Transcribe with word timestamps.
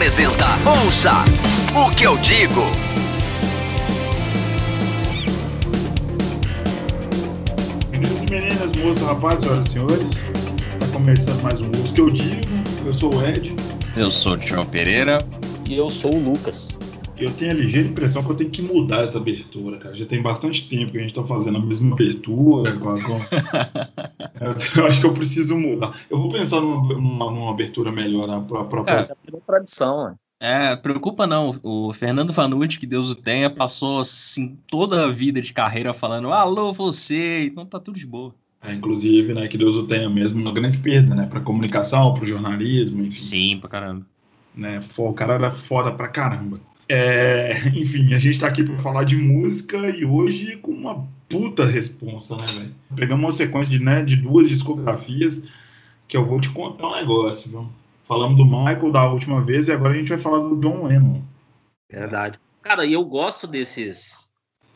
Apresenta 0.00 0.46
Ouça 0.66 1.12
o 1.76 1.94
que 1.94 2.04
eu 2.04 2.16
digo. 2.16 2.62
Meninos 7.90 8.18
e 8.18 8.30
meninas, 8.30 8.72
moças, 8.76 9.02
rapazes, 9.06 9.44
senhoras 9.44 9.66
e 9.66 9.70
senhores, 9.72 10.10
tá 10.78 10.86
começando 10.94 11.42
mais 11.42 11.60
um 11.60 11.70
Ouça 11.70 11.90
o 11.90 11.94
que 11.94 12.00
eu 12.00 12.10
digo. 12.10 12.48
Eu 12.86 12.94
sou 12.94 13.14
o 13.14 13.26
Ed. 13.26 13.54
Eu 13.94 14.10
sou 14.10 14.38
o 14.38 14.42
João 14.42 14.64
Pereira. 14.64 15.18
E 15.68 15.76
eu 15.76 15.90
sou 15.90 16.14
o 16.14 16.18
Lucas. 16.18 16.78
Eu 17.20 17.30
tenho 17.30 17.50
a 17.50 17.54
ligeira 17.54 17.88
impressão 17.88 18.24
que 18.24 18.30
eu 18.30 18.36
tenho 18.36 18.50
que 18.50 18.62
mudar 18.62 19.02
essa 19.02 19.18
abertura, 19.18 19.76
cara. 19.76 19.94
Já 19.94 20.06
tem 20.06 20.22
bastante 20.22 20.66
tempo 20.68 20.92
que 20.92 20.98
a 20.98 21.02
gente 21.02 21.14
tá 21.14 21.22
fazendo 21.22 21.58
a 21.58 21.60
mesma 21.60 21.94
abertura. 21.94 22.72
Com 22.78 22.96
eu 24.80 24.86
acho 24.86 25.00
que 25.00 25.06
eu 25.06 25.12
preciso 25.12 25.54
mudar. 25.56 26.00
Eu 26.08 26.18
vou 26.18 26.30
pensar 26.30 26.62
numa, 26.62 26.94
numa, 26.94 27.30
numa 27.30 27.50
abertura 27.50 27.92
melhor 27.92 28.26
para 28.46 28.60
a 28.62 28.64
própria. 28.64 28.94
Essa 28.94 29.12
é 29.12 29.36
a 29.36 29.40
tradição, 29.40 30.04
né? 30.08 30.14
É, 30.40 30.74
preocupa 30.74 31.26
não. 31.26 31.60
O 31.62 31.92
Fernando 31.92 32.32
Vanucci, 32.32 32.78
que 32.78 32.86
Deus 32.86 33.10
o 33.10 33.14
tenha, 33.14 33.50
passou 33.50 34.00
assim 34.00 34.56
toda 34.66 35.04
a 35.04 35.08
vida 35.08 35.42
de 35.42 35.52
carreira 35.52 35.92
falando 35.92 36.32
alô 36.32 36.72
você, 36.72 37.44
então 37.44 37.66
tá 37.66 37.78
tudo 37.78 37.98
de 37.98 38.06
boa. 38.06 38.34
É, 38.62 38.72
inclusive, 38.72 39.34
né, 39.34 39.48
que 39.48 39.58
Deus 39.58 39.76
o 39.76 39.86
tenha 39.86 40.08
mesmo, 40.08 40.40
uma 40.40 40.52
grande 40.52 40.78
perda, 40.78 41.14
né, 41.14 41.26
para 41.26 41.40
comunicação, 41.40 42.12
para 42.14 42.24
o 42.24 42.26
jornalismo, 42.26 43.04
enfim. 43.04 43.22
Sim, 43.22 43.58
pra 43.58 43.68
caramba. 43.70 44.06
Né, 44.54 44.82
pô, 44.94 45.10
o 45.10 45.14
cara 45.14 45.34
era 45.34 45.50
foda 45.50 45.92
pra 45.92 46.08
caramba. 46.08 46.60
É, 46.92 47.68
enfim, 47.68 48.12
a 48.14 48.18
gente 48.18 48.34
está 48.34 48.48
aqui 48.48 48.64
para 48.64 48.76
falar 48.78 49.04
de 49.04 49.14
música 49.14 49.78
e 49.90 50.04
hoje 50.04 50.56
com 50.56 50.72
uma 50.72 51.06
puta 51.28 51.64
responsa, 51.64 52.36
né, 52.36 52.44
velho? 52.46 52.74
Pegamos 52.96 53.24
uma 53.24 53.32
sequência 53.32 53.70
de, 53.70 53.78
né, 53.78 54.02
de 54.02 54.16
duas 54.16 54.48
discografias 54.48 55.40
que 56.08 56.16
eu 56.16 56.24
vou 56.24 56.40
te 56.40 56.50
contar 56.50 56.88
um 56.88 56.96
negócio, 56.96 57.48
viu? 57.48 57.68
Falamos 58.08 58.36
do 58.36 58.44
Michael 58.44 58.90
da 58.90 59.08
última 59.08 59.40
vez 59.40 59.68
e 59.68 59.72
agora 59.72 59.94
a 59.94 59.96
gente 59.96 60.08
vai 60.08 60.18
falar 60.18 60.40
do 60.40 60.56
John 60.56 60.84
Lennon. 60.84 61.22
Verdade. 61.88 62.40
Cara, 62.60 62.84
e 62.84 62.92
eu 62.92 63.04
gosto 63.04 63.46
desses 63.46 64.28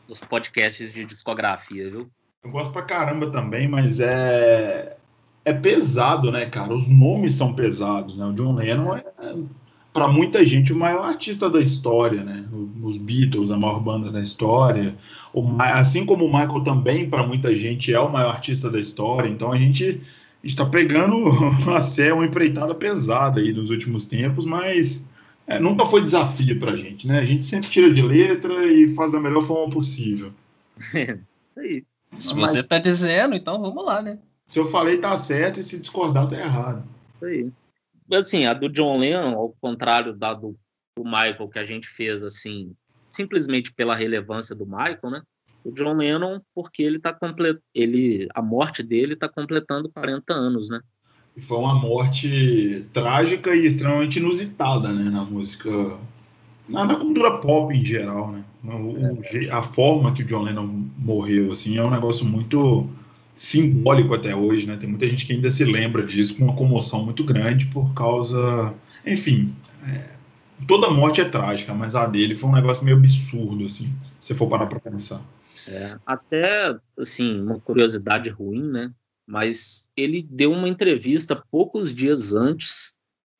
dos 0.07 0.21
podcasts 0.21 0.93
de 0.93 1.03
discografia, 1.03 1.91
viu? 1.91 2.09
Eu 2.41 2.49
gosto 2.49 2.71
pra 2.71 2.83
caramba 2.83 3.29
também, 3.29 3.67
mas 3.67 3.99
é 3.99 4.95
é 5.43 5.51
pesado, 5.51 6.31
né, 6.31 6.45
cara? 6.45 6.73
Os 6.73 6.87
nomes 6.87 7.33
são 7.33 7.53
pesados, 7.53 8.17
né? 8.17 8.25
O 8.25 8.33
John 8.33 8.55
Lennon 8.55 8.95
é 8.95 9.03
para 9.95 10.09
muita 10.09 10.43
gente, 10.43 10.73
o 10.73 10.75
maior 10.75 11.05
artista 11.05 11.49
da 11.49 11.61
história, 11.61 12.21
né? 12.21 12.43
Os 12.83 12.97
Beatles, 12.97 13.49
a 13.49 13.55
maior 13.55 13.79
banda 13.79 14.11
da 14.11 14.19
história. 14.19 14.93
O, 15.33 15.41
assim 15.57 16.05
como 16.05 16.25
o 16.25 16.27
Michael 16.27 16.65
também, 16.65 17.09
para 17.09 17.25
muita 17.25 17.55
gente, 17.55 17.93
é 17.93 17.99
o 18.01 18.11
maior 18.11 18.31
artista 18.31 18.69
da 18.69 18.77
história. 18.77 19.29
Então 19.29 19.53
a 19.53 19.57
gente 19.57 20.01
está 20.43 20.65
pegando 20.65 21.15
uma 21.63 21.79
série, 21.79 22.11
uma 22.11 22.25
empreitada 22.25 22.75
pesada 22.75 23.39
aí 23.39 23.53
nos 23.53 23.69
últimos 23.69 24.05
tempos, 24.05 24.45
mas 24.45 25.01
é, 25.47 25.59
nunca 25.59 25.85
foi 25.85 26.03
desafio 26.03 26.59
para 26.59 26.73
a 26.73 26.75
gente, 26.75 27.07
né? 27.07 27.19
A 27.19 27.25
gente 27.25 27.45
sempre 27.45 27.69
tira 27.69 27.93
de 27.93 28.01
letra 28.01 28.65
e 28.65 28.93
faz 28.95 29.13
da 29.13 29.19
melhor 29.21 29.47
forma 29.47 29.73
possível. 29.73 30.33
aí. 31.57 31.85
Se 32.19 32.35
mas, 32.35 32.51
você 32.51 32.59
está 32.59 32.79
dizendo, 32.79 33.33
então 33.33 33.61
vamos 33.61 33.85
lá, 33.85 34.01
né? 34.01 34.19
Se 34.45 34.59
eu 34.59 34.65
falei 34.65 34.97
tá 34.97 35.17
certo 35.17 35.61
e 35.61 35.63
se 35.63 35.79
discordar 35.79 36.29
tá 36.29 36.37
errado. 36.37 36.83
Isso 37.15 37.25
aí 37.25 37.49
assim, 38.11 38.45
a 38.45 38.53
do 38.53 38.69
John 38.69 38.99
Lennon, 38.99 39.35
ao 39.35 39.55
contrário 39.59 40.13
da 40.13 40.33
do, 40.33 40.55
do 40.97 41.03
Michael, 41.03 41.49
que 41.49 41.59
a 41.59 41.65
gente 41.65 41.87
fez 41.87 42.23
assim, 42.23 42.73
simplesmente 43.09 43.73
pela 43.73 43.95
relevância 43.95 44.55
do 44.55 44.65
Michael, 44.65 45.09
né? 45.11 45.21
O 45.63 45.71
John 45.71 45.93
Lennon, 45.93 46.39
porque 46.53 46.83
ele 46.83 46.99
tá 46.99 47.11
complet... 47.11 47.57
ele 47.73 48.27
a 48.35 48.41
morte 48.41 48.83
dele 48.83 49.13
está 49.13 49.27
completando 49.27 49.89
40 49.89 50.33
anos, 50.33 50.69
né? 50.69 50.79
E 51.35 51.41
foi 51.41 51.57
uma 51.57 51.73
morte 51.73 52.85
trágica 52.93 53.53
e 53.55 53.65
extremamente 53.65 54.19
inusitada, 54.19 54.93
né, 54.93 55.09
na 55.09 55.25
música, 55.25 55.69
na, 56.69 56.85
na 56.85 56.95
cultura 56.95 57.39
pop 57.39 57.75
em 57.75 57.83
geral, 57.83 58.31
né? 58.31 58.43
O, 58.63 59.19
é. 59.35 59.49
A 59.49 59.63
forma 59.63 60.13
que 60.13 60.23
o 60.23 60.25
John 60.25 60.43
Lennon 60.43 60.67
morreu, 60.97 61.51
assim, 61.51 61.77
é 61.77 61.83
um 61.83 61.91
negócio 61.91 62.25
muito 62.25 62.87
simbólico 63.37 64.13
até 64.13 64.35
hoje, 64.35 64.65
né? 64.65 64.77
Tem 64.77 64.89
muita 64.89 65.07
gente 65.07 65.25
que 65.25 65.33
ainda 65.33 65.51
se 65.51 65.65
lembra 65.65 66.05
disso 66.05 66.35
com 66.35 66.45
uma 66.45 66.55
comoção 66.55 67.03
muito 67.03 67.23
grande 67.23 67.65
por 67.67 67.93
causa, 67.93 68.73
enfim, 69.05 69.53
é, 69.87 70.15
toda 70.67 70.89
morte 70.89 71.21
é 71.21 71.25
trágica, 71.25 71.73
mas 71.73 71.95
a 71.95 72.05
dele 72.05 72.35
foi 72.35 72.49
um 72.49 72.53
negócio 72.53 72.83
meio 72.83 72.97
absurdo, 72.97 73.65
assim, 73.65 73.91
se 74.19 74.33
for 74.33 74.47
parar 74.47 74.67
para 74.67 74.79
pensar. 74.79 75.21
É, 75.67 75.97
até, 76.05 76.75
assim, 76.97 77.41
uma 77.41 77.59
curiosidade 77.59 78.29
ruim, 78.29 78.63
né? 78.63 78.91
Mas 79.27 79.89
ele 79.97 80.25
deu 80.29 80.51
uma 80.51 80.69
entrevista 80.69 81.41
poucos 81.51 81.93
dias 81.93 82.35
antes 82.35 82.93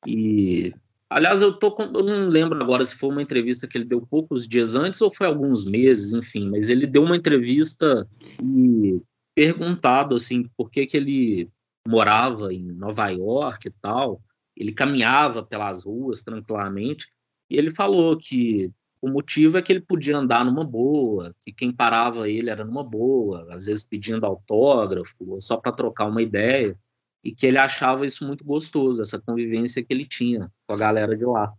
e 0.06 0.74
Aliás, 1.08 1.40
eu, 1.40 1.52
tô 1.52 1.74
eu 1.78 2.02
não 2.02 2.28
lembro 2.28 2.60
agora 2.60 2.84
se 2.84 2.96
foi 2.96 3.10
uma 3.10 3.22
entrevista 3.22 3.66
que 3.66 3.78
ele 3.78 3.84
deu 3.84 4.00
poucos 4.00 4.46
dias 4.46 4.74
antes 4.74 5.00
ou 5.00 5.08
foi 5.08 5.28
alguns 5.28 5.64
meses, 5.64 6.12
enfim, 6.12 6.50
mas 6.50 6.68
ele 6.68 6.84
deu 6.84 7.04
uma 7.04 7.16
entrevista 7.16 8.08
e 8.42 9.00
perguntado 9.36 10.14
assim 10.14 10.48
por 10.56 10.70
que, 10.70 10.86
que 10.86 10.96
ele 10.96 11.50
morava 11.86 12.52
em 12.54 12.72
Nova 12.72 13.08
York 13.10 13.68
e 13.68 13.70
tal. 13.70 14.20
Ele 14.56 14.72
caminhava 14.72 15.42
pelas 15.42 15.84
ruas 15.84 16.22
tranquilamente 16.22 17.06
e 17.50 17.56
ele 17.56 17.70
falou 17.70 18.16
que 18.16 18.72
o 19.00 19.10
motivo 19.10 19.58
é 19.58 19.62
que 19.62 19.70
ele 19.70 19.82
podia 19.82 20.16
andar 20.16 20.42
numa 20.42 20.64
boa, 20.64 21.34
que 21.42 21.52
quem 21.52 21.70
parava 21.70 22.28
ele 22.28 22.48
era 22.48 22.64
numa 22.64 22.82
boa, 22.82 23.46
às 23.54 23.66
vezes 23.66 23.84
pedindo 23.84 24.24
autógrafo, 24.24 25.14
ou 25.20 25.40
só 25.40 25.58
para 25.58 25.70
trocar 25.70 26.06
uma 26.06 26.22
ideia, 26.22 26.76
e 27.22 27.30
que 27.30 27.46
ele 27.46 27.58
achava 27.58 28.06
isso 28.06 28.26
muito 28.26 28.42
gostoso, 28.42 29.02
essa 29.02 29.20
convivência 29.20 29.84
que 29.84 29.92
ele 29.92 30.06
tinha 30.06 30.50
com 30.66 30.72
a 30.72 30.78
galera 30.78 31.14
de 31.14 31.26
lá. 31.26 31.52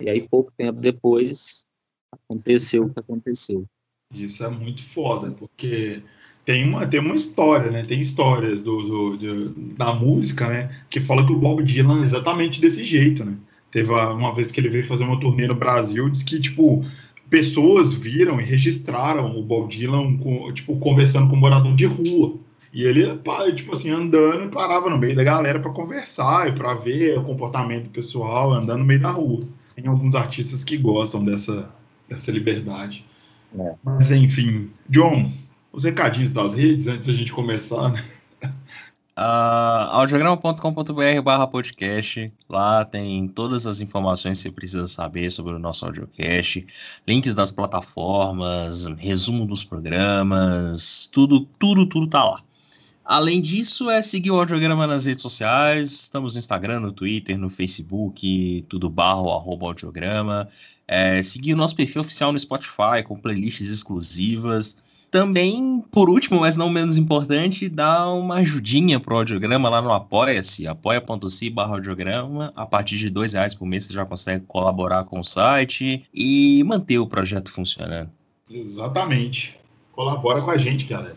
E 0.00 0.08
aí, 0.08 0.26
pouco 0.28 0.52
tempo 0.56 0.80
depois, 0.80 1.66
aconteceu 2.12 2.84
o 2.84 2.92
que 2.92 3.00
aconteceu. 3.00 3.66
Isso 4.12 4.44
é 4.44 4.48
muito 4.48 4.82
foda, 4.84 5.32
porque 5.32 6.02
tem 6.44 6.68
uma, 6.68 6.86
tem 6.86 7.00
uma 7.00 7.14
história, 7.14 7.70
né? 7.70 7.84
Tem 7.84 8.00
histórias 8.00 8.62
do, 8.62 8.82
do, 8.82 9.16
do, 9.16 9.48
da 9.76 9.94
música, 9.94 10.48
né? 10.48 10.70
Que 10.90 11.00
fala 11.00 11.24
que 11.26 11.32
o 11.32 11.38
Bob 11.38 11.62
Dylan 11.62 12.00
é 12.00 12.04
exatamente 12.04 12.60
desse 12.60 12.84
jeito, 12.84 13.24
né? 13.24 13.34
Teve 13.70 13.90
uma 13.90 14.34
vez 14.34 14.52
que 14.52 14.60
ele 14.60 14.68
veio 14.68 14.86
fazer 14.86 15.04
uma 15.04 15.18
turnê 15.18 15.48
no 15.48 15.54
Brasil, 15.54 16.08
diz 16.08 16.22
que, 16.22 16.38
tipo, 16.40 16.84
pessoas 17.28 17.92
viram 17.92 18.40
e 18.40 18.44
registraram 18.44 19.36
o 19.36 19.42
Bob 19.42 19.68
Dylan, 19.74 20.16
com, 20.18 20.52
tipo, 20.52 20.76
conversando 20.76 21.28
com 21.28 21.36
um 21.36 21.40
morador 21.40 21.74
de 21.74 21.86
rua. 21.86 22.34
E 22.72 22.84
ele, 22.84 23.06
tipo 23.54 23.72
assim, 23.72 23.90
andando 23.90 24.44
e 24.44 24.48
parava 24.48 24.90
no 24.90 24.98
meio 24.98 25.14
da 25.14 25.24
galera 25.24 25.60
para 25.60 25.70
conversar 25.70 26.48
e 26.48 26.52
para 26.52 26.74
ver 26.74 27.18
o 27.18 27.24
comportamento 27.24 27.88
pessoal 27.88 28.52
andando 28.52 28.80
no 28.80 28.84
meio 28.84 29.00
da 29.00 29.12
rua. 29.12 29.46
Tem 29.74 29.86
alguns 29.86 30.14
artistas 30.14 30.62
que 30.62 30.76
gostam 30.76 31.24
dessa, 31.24 31.70
dessa 32.08 32.30
liberdade. 32.30 33.04
É. 33.56 33.74
Mas, 33.84 34.10
enfim, 34.10 34.70
John, 34.88 35.32
os 35.74 35.82
recadinhos 35.82 36.32
das 36.32 36.54
redes 36.54 36.86
antes 36.86 37.06
da 37.06 37.12
gente 37.12 37.32
começar, 37.32 37.90
né? 37.90 38.04
Uh, 39.16 39.90
audiograma.com.br 39.90 41.22
barra 41.22 41.46
podcast. 41.46 42.32
Lá 42.48 42.84
tem 42.84 43.28
todas 43.28 43.66
as 43.66 43.80
informações 43.80 44.38
que 44.38 44.42
você 44.42 44.50
precisa 44.50 44.86
saber 44.86 45.30
sobre 45.30 45.54
o 45.54 45.58
nosso 45.58 45.84
audiocast. 45.84 46.66
Links 47.06 47.34
das 47.34 47.50
plataformas 47.50 48.86
resumo 48.96 49.46
dos 49.46 49.62
programas 49.64 51.08
tudo, 51.12 51.46
tudo, 51.58 51.86
tudo 51.86 52.08
tá 52.08 52.24
lá. 52.24 52.42
Além 53.04 53.42
disso 53.42 53.90
é 53.90 54.00
seguir 54.00 54.30
o 54.30 54.38
audiograma 54.38 54.86
nas 54.86 55.04
redes 55.04 55.22
sociais. 55.22 55.92
Estamos 55.92 56.34
no 56.34 56.38
Instagram, 56.38 56.80
no 56.80 56.92
Twitter, 56.92 57.38
no 57.38 57.50
Facebook 57.50 58.64
tudo 58.68 58.88
barro, 58.88 59.30
arroba 59.30 59.66
audiograma. 59.66 60.48
É, 60.86 61.22
seguir 61.22 61.54
o 61.54 61.56
nosso 61.56 61.74
perfil 61.74 62.02
oficial 62.02 62.32
no 62.32 62.38
Spotify 62.38 63.02
com 63.04 63.18
playlists 63.18 63.68
exclusivas 63.68 64.76
também, 65.14 65.80
por 65.92 66.10
último, 66.10 66.40
mas 66.40 66.56
não 66.56 66.68
menos 66.68 66.98
importante, 66.98 67.68
dá 67.68 68.10
uma 68.10 68.38
ajudinha 68.38 68.98
pro 68.98 69.14
audiograma 69.14 69.68
lá 69.68 69.80
no 69.80 69.92
Apoia-se, 69.92 70.66
apoia.se 70.66 71.48
barra 71.50 71.74
audiograma. 71.74 72.52
A 72.56 72.66
partir 72.66 72.96
de 72.96 73.08
dois 73.08 73.32
reais 73.32 73.54
por 73.54 73.64
mês 73.64 73.84
você 73.84 73.92
já 73.92 74.04
consegue 74.04 74.44
colaborar 74.44 75.04
com 75.04 75.20
o 75.20 75.24
site 75.24 76.04
e 76.12 76.64
manter 76.64 76.98
o 76.98 77.06
projeto 77.06 77.52
funcionando. 77.52 78.10
Exatamente. 78.50 79.56
Colabora 79.92 80.42
com 80.42 80.50
a 80.50 80.58
gente, 80.58 80.84
galera. 80.84 81.14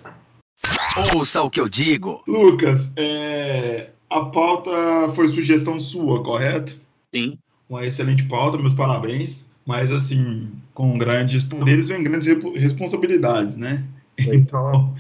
Ouça 1.16 1.42
o 1.42 1.50
que 1.50 1.60
eu 1.60 1.68
digo. 1.68 2.22
Lucas, 2.28 2.92
é... 2.96 3.90
a 4.12 4.26
pauta 4.26 4.72
foi 5.16 5.28
sugestão 5.30 5.80
sua, 5.80 6.24
correto? 6.24 6.80
Sim. 7.12 7.40
Uma 7.68 7.84
excelente 7.84 8.22
pauta, 8.26 8.60
meus 8.60 8.76
parabéns 8.76 9.44
mas 9.68 9.92
assim, 9.92 10.50
com 10.78 10.96
grandes 10.96 11.42
poderes 11.42 11.88
vem 11.88 12.04
grandes 12.04 12.28
responsabilidades, 12.56 13.58
né? 13.58 13.84
Então, 14.20 14.94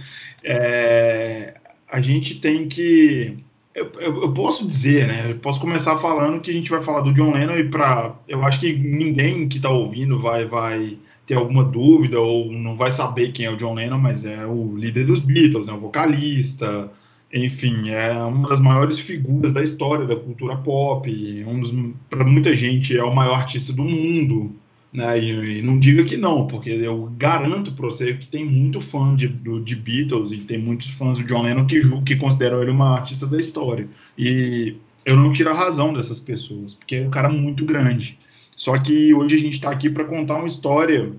é, 0.43 1.53
a 1.87 2.01
gente 2.01 2.41
tem 2.41 2.67
que. 2.67 3.37
Eu, 3.75 3.91
eu, 3.99 4.21
eu, 4.23 4.33
posso 4.33 4.65
dizer, 4.65 5.07
né? 5.07 5.29
Eu 5.29 5.35
posso 5.35 5.61
começar 5.61 5.95
falando 5.97 6.41
que 6.41 6.49
a 6.49 6.53
gente 6.53 6.71
vai 6.71 6.81
falar 6.81 7.01
do 7.01 7.13
John 7.13 7.31
Lennon 7.31 7.57
e 7.57 7.69
para. 7.69 8.15
Eu 8.27 8.43
acho 8.43 8.59
que 8.59 8.73
ninguém 8.73 9.47
que 9.47 9.57
está 9.57 9.69
ouvindo 9.69 10.19
vai, 10.19 10.45
vai 10.45 10.97
ter 11.27 11.35
alguma 11.35 11.63
dúvida 11.63 12.19
ou 12.19 12.51
não 12.51 12.75
vai 12.75 12.89
saber 12.89 13.31
quem 13.31 13.45
é 13.45 13.51
o 13.51 13.57
John 13.57 13.75
Lennon, 13.75 13.99
mas 13.99 14.25
é 14.25 14.47
o 14.47 14.75
líder 14.75 15.05
dos 15.05 15.19
Beatles, 15.19 15.67
né? 15.67 15.73
O 15.73 15.79
vocalista, 15.79 16.91
enfim, 17.31 17.89
é 17.89 18.13
uma 18.13 18.49
das 18.49 18.59
maiores 18.59 18.97
figuras 18.97 19.53
da 19.53 19.61
história 19.61 20.07
da 20.07 20.15
cultura 20.15 20.57
pop, 20.57 21.07
um 21.45 21.93
para 22.09 22.23
muita 22.23 22.55
gente 22.55 22.97
é 22.97 23.03
o 23.03 23.13
maior 23.13 23.35
artista 23.35 23.71
do 23.71 23.83
mundo, 23.83 24.55
né? 24.91 25.19
E, 25.19 25.59
e, 25.59 25.61
não 25.61 25.79
diga 25.79 26.03
que 26.03 26.17
não, 26.17 26.47
porque 26.47 26.69
eu 26.69 27.11
garanto 27.17 27.71
para 27.71 27.85
você 27.85 28.13
que 28.13 28.27
tem 28.27 28.45
muito 28.45 28.81
fã 28.81 29.15
de, 29.15 29.27
de 29.27 29.75
Beatles 29.75 30.31
e 30.31 30.37
tem 30.37 30.57
muitos 30.57 30.87
fãs 30.91 31.19
do 31.19 31.25
John 31.25 31.43
Lennon 31.43 31.65
que, 31.65 31.81
que 32.01 32.15
consideram 32.15 32.61
ele 32.61 32.71
uma 32.71 32.95
artista 32.95 33.27
da 33.27 33.37
história. 33.37 33.87
E 34.17 34.75
eu 35.05 35.15
não 35.15 35.31
tiro 35.31 35.49
a 35.49 35.53
razão 35.53 35.93
dessas 35.93 36.19
pessoas, 36.19 36.73
porque 36.73 36.95
é 36.95 37.07
um 37.07 37.09
cara 37.09 37.29
muito 37.29 37.65
grande. 37.65 38.17
Só 38.55 38.77
que 38.77 39.13
hoje 39.13 39.35
a 39.35 39.39
gente 39.39 39.53
está 39.53 39.69
aqui 39.69 39.89
para 39.89 40.03
contar 40.03 40.37
uma 40.37 40.47
história 40.47 41.11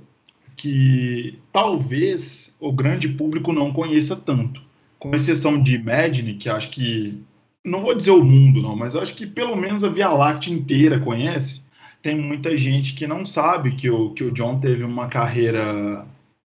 que 0.57 1.39
talvez 1.53 2.55
o 2.59 2.73
grande 2.73 3.09
público 3.09 3.53
não 3.53 3.73
conheça 3.73 4.17
tanto. 4.17 4.61
Com 4.99 5.15
exceção 5.15 5.63
de 5.63 5.77
Imagine, 5.77 6.35
que 6.35 6.49
acho 6.49 6.71
que. 6.71 7.23
Não 7.65 7.83
vou 7.83 7.95
dizer 7.95 8.11
o 8.11 8.25
mundo, 8.25 8.63
não, 8.63 8.75
mas 8.75 8.97
acho 8.97 9.15
que 9.15 9.27
pelo 9.27 9.55
menos 9.55 9.85
a 9.85 9.89
Via 9.89 10.09
Láctea 10.09 10.53
inteira 10.53 10.99
conhece 10.99 11.63
tem 12.09 12.19
muita 12.19 12.57
gente 12.57 12.95
que 12.95 13.07
não 13.07 13.27
sabe 13.27 13.77
que 13.77 13.91
o, 13.91 14.15
que 14.15 14.25
o 14.25 14.33
John 14.33 14.59
teve 14.59 14.83
uma 14.83 15.09
carreira 15.09 16.07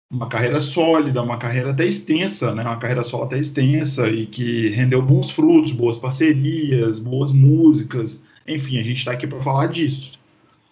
uma 0.09 0.29
carreira 0.29 0.61
sólida, 0.61 1.21
uma 1.21 1.37
carreira 1.37 1.71
até 1.71 1.85
extensa, 1.85 2.55
né? 2.55 2.63
Uma 2.63 2.79
carreira 2.79 3.03
solo 3.03 3.25
até 3.25 3.37
extensa 3.37 4.07
e 4.07 4.25
que 4.25 4.69
rendeu 4.69 5.01
bons 5.01 5.29
frutos, 5.29 5.71
boas 5.71 5.97
parcerias, 5.97 6.97
boas 6.97 7.33
músicas. 7.33 8.23
Enfim, 8.47 8.79
a 8.79 8.83
gente 8.83 8.99
está 8.99 9.11
aqui 9.11 9.27
para 9.27 9.41
falar 9.41 9.67
disso. 9.67 10.13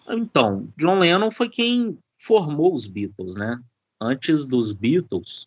Então, 0.08 0.66
John 0.78 1.00
Lennon 1.00 1.30
foi 1.30 1.50
quem 1.50 1.98
formou 2.18 2.74
os 2.74 2.86
Beatles, 2.86 3.36
né? 3.36 3.60
Antes 4.00 4.46
dos 4.46 4.72
Beatles, 4.72 5.46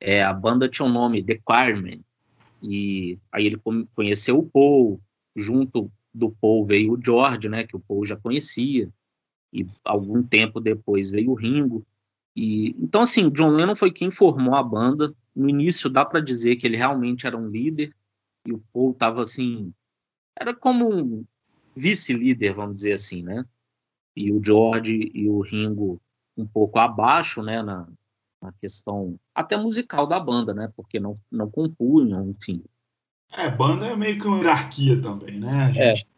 é, 0.00 0.20
a 0.20 0.32
banda 0.32 0.68
tinha 0.68 0.84
o 0.84 0.92
nome 0.92 1.22
The 1.22 1.38
Quarrymen, 1.44 2.00
e 2.60 3.16
aí 3.30 3.46
ele 3.46 3.60
conheceu 3.94 4.40
o 4.40 4.50
Paul, 4.50 5.00
junto 5.36 5.90
do 6.20 6.30
Paul 6.30 6.64
veio 6.64 6.92
o 6.92 7.00
George, 7.02 7.48
né, 7.48 7.66
que 7.66 7.74
o 7.74 7.80
Paul 7.80 8.06
já 8.06 8.16
conhecia, 8.16 8.88
e 9.52 9.66
algum 9.84 10.22
tempo 10.22 10.60
depois 10.60 11.10
veio 11.10 11.30
o 11.30 11.34
Ringo. 11.34 11.84
E 12.36 12.70
então 12.78 13.00
assim, 13.00 13.28
John 13.30 13.50
Lennon 13.50 13.74
foi 13.74 13.90
quem 13.90 14.10
formou 14.10 14.54
a 14.54 14.62
banda. 14.62 15.12
No 15.34 15.48
início 15.48 15.90
dá 15.90 16.04
para 16.04 16.20
dizer 16.20 16.56
que 16.56 16.66
ele 16.66 16.76
realmente 16.76 17.26
era 17.26 17.36
um 17.36 17.48
líder 17.48 17.92
e 18.46 18.52
o 18.52 18.62
Paul 18.72 18.92
estava 18.92 19.22
assim, 19.22 19.72
era 20.38 20.54
como 20.54 20.88
um 20.88 21.24
vice-líder, 21.74 22.52
vamos 22.52 22.76
dizer 22.76 22.92
assim, 22.92 23.22
né? 23.22 23.44
E 24.14 24.32
o 24.32 24.40
George 24.44 25.10
e 25.14 25.28
o 25.28 25.40
Ringo 25.40 26.00
um 26.36 26.46
pouco 26.46 26.78
abaixo, 26.78 27.42
né, 27.42 27.62
na, 27.62 27.88
na 28.40 28.52
questão 28.52 29.18
até 29.34 29.56
musical 29.56 30.06
da 30.06 30.20
banda, 30.20 30.54
né? 30.54 30.72
Porque 30.76 31.00
não 31.00 31.14
não 31.30 31.50
compunham, 31.50 32.30
enfim, 32.30 32.62
é, 33.32 33.50
banda 33.50 33.86
é 33.86 33.96
meio 33.96 34.20
que 34.20 34.26
uma 34.26 34.38
hierarquia 34.38 35.00
também, 35.00 35.38
né? 35.38 35.72
É. 35.76 35.94
Gente... 35.94 36.06
É. 36.06 36.10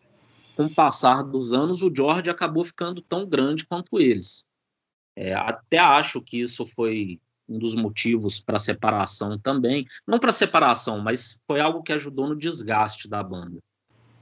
Com 0.55 0.67
o 0.67 0.75
passar 0.75 1.23
dos 1.23 1.53
anos, 1.53 1.81
o 1.81 1.91
George 1.95 2.29
acabou 2.29 2.65
ficando 2.65 3.01
tão 3.01 3.27
grande 3.27 3.67
quanto 3.67 3.99
eles. 3.99 4.47
É, 5.17 5.35
até 5.35 5.79
acho 5.79 6.21
que 6.21 6.41
isso 6.41 6.67
foi 6.67 7.19
um 7.49 7.59
dos 7.59 7.75
motivos 7.75 8.39
para 8.39 8.57
a 8.57 8.61
separação 8.61 9.39
também. 9.39 9.87
Não 10.07 10.19
para 10.19 10.31
a 10.31 10.35
separação, 10.35 11.01
mas 11.01 11.41
foi 11.47 11.61
algo 11.61 11.83
que 11.83 11.93
ajudou 11.93 12.29
no 12.29 12.37
desgaste 12.37 13.09
da 13.09 13.23
banda. 13.23 13.59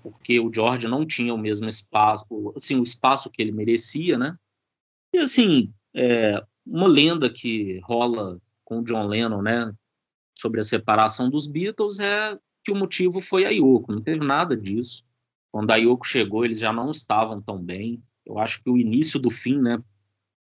Porque 0.02 0.38
o 0.40 0.52
George 0.52 0.88
não 0.88 1.04
tinha 1.04 1.34
o 1.34 1.38
mesmo 1.38 1.68
espaço, 1.68 2.24
assim, 2.56 2.76
o 2.76 2.82
espaço 2.82 3.28
que 3.28 3.42
ele 3.42 3.52
merecia, 3.52 4.16
né? 4.16 4.36
E 5.12 5.18
assim, 5.18 5.72
é, 5.94 6.42
uma 6.64 6.86
lenda 6.86 7.28
que 7.28 7.80
rola 7.80 8.40
com 8.64 8.80
o 8.80 8.84
John 8.84 9.06
Lennon, 9.06 9.42
né, 9.42 9.72
sobre 10.38 10.60
a 10.60 10.64
separação 10.64 11.28
dos 11.28 11.46
Beatles 11.46 11.98
é 11.98 12.38
que 12.62 12.70
o 12.72 12.76
motivo 12.76 13.20
foi 13.20 13.44
a 13.44 13.50
Yoko, 13.50 13.92
não 13.92 14.02
teve 14.02 14.24
nada 14.24 14.56
disso. 14.56 15.04
Quando 15.52 15.70
a 15.70 15.76
Yoko 15.76 16.06
chegou, 16.06 16.44
eles 16.44 16.58
já 16.58 16.72
não 16.72 16.90
estavam 16.90 17.40
tão 17.40 17.58
bem. 17.58 18.02
Eu 18.24 18.38
acho 18.38 18.62
que 18.62 18.70
o 18.70 18.78
início 18.78 19.18
do 19.18 19.30
fim, 19.30 19.60
né, 19.60 19.82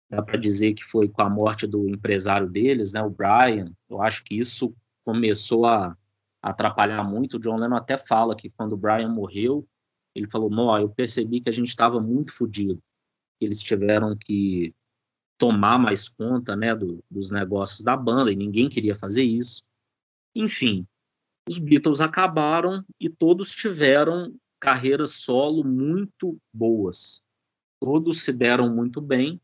dá 0.09 0.21
para 0.21 0.37
dizer 0.37 0.73
que 0.73 0.83
foi 0.83 1.07
com 1.07 1.21
a 1.21 1.29
morte 1.29 1.67
do 1.67 1.87
empresário 1.87 2.49
deles, 2.49 2.93
né, 2.93 3.01
o 3.01 3.09
Brian. 3.09 3.71
Eu 3.89 4.01
acho 4.01 4.23
que 4.23 4.35
isso 4.35 4.75
começou 5.03 5.65
a 5.65 5.95
atrapalhar 6.41 7.03
muito. 7.03 7.37
O 7.37 7.39
John 7.39 7.57
Lennon 7.57 7.75
até 7.75 7.97
fala 7.97 8.35
que 8.35 8.49
quando 8.49 8.73
o 8.73 8.77
Brian 8.77 9.09
morreu, 9.09 9.67
ele 10.15 10.27
falou: 10.27 10.49
"Não, 10.49 10.77
eu 10.79 10.89
percebi 10.89 11.41
que 11.41 11.49
a 11.49 11.53
gente 11.53 11.69
estava 11.69 11.99
muito 11.99 12.31
fodido. 12.31 12.81
Eles 13.39 13.61
tiveram 13.61 14.15
que 14.15 14.73
tomar 15.37 15.77
mais 15.77 16.07
conta, 16.07 16.55
né, 16.55 16.73
do, 16.73 17.03
dos 17.11 17.29
negócios 17.29 17.83
da 17.83 17.95
banda 17.97 18.31
e 18.31 18.35
ninguém 18.35 18.69
queria 18.69 18.95
fazer 18.95 19.23
isso. 19.23 19.63
Enfim, 20.33 20.87
os 21.47 21.57
Beatles 21.57 22.01
acabaram 22.01 22.83
e 22.99 23.09
todos 23.09 23.51
tiveram 23.51 24.33
carreiras 24.59 25.11
solo 25.11 25.63
muito 25.63 26.37
boas. 26.53 27.21
Todos 27.79 28.23
se 28.23 28.33
deram 28.33 28.73
muito 28.73 28.99
bem 28.99 29.39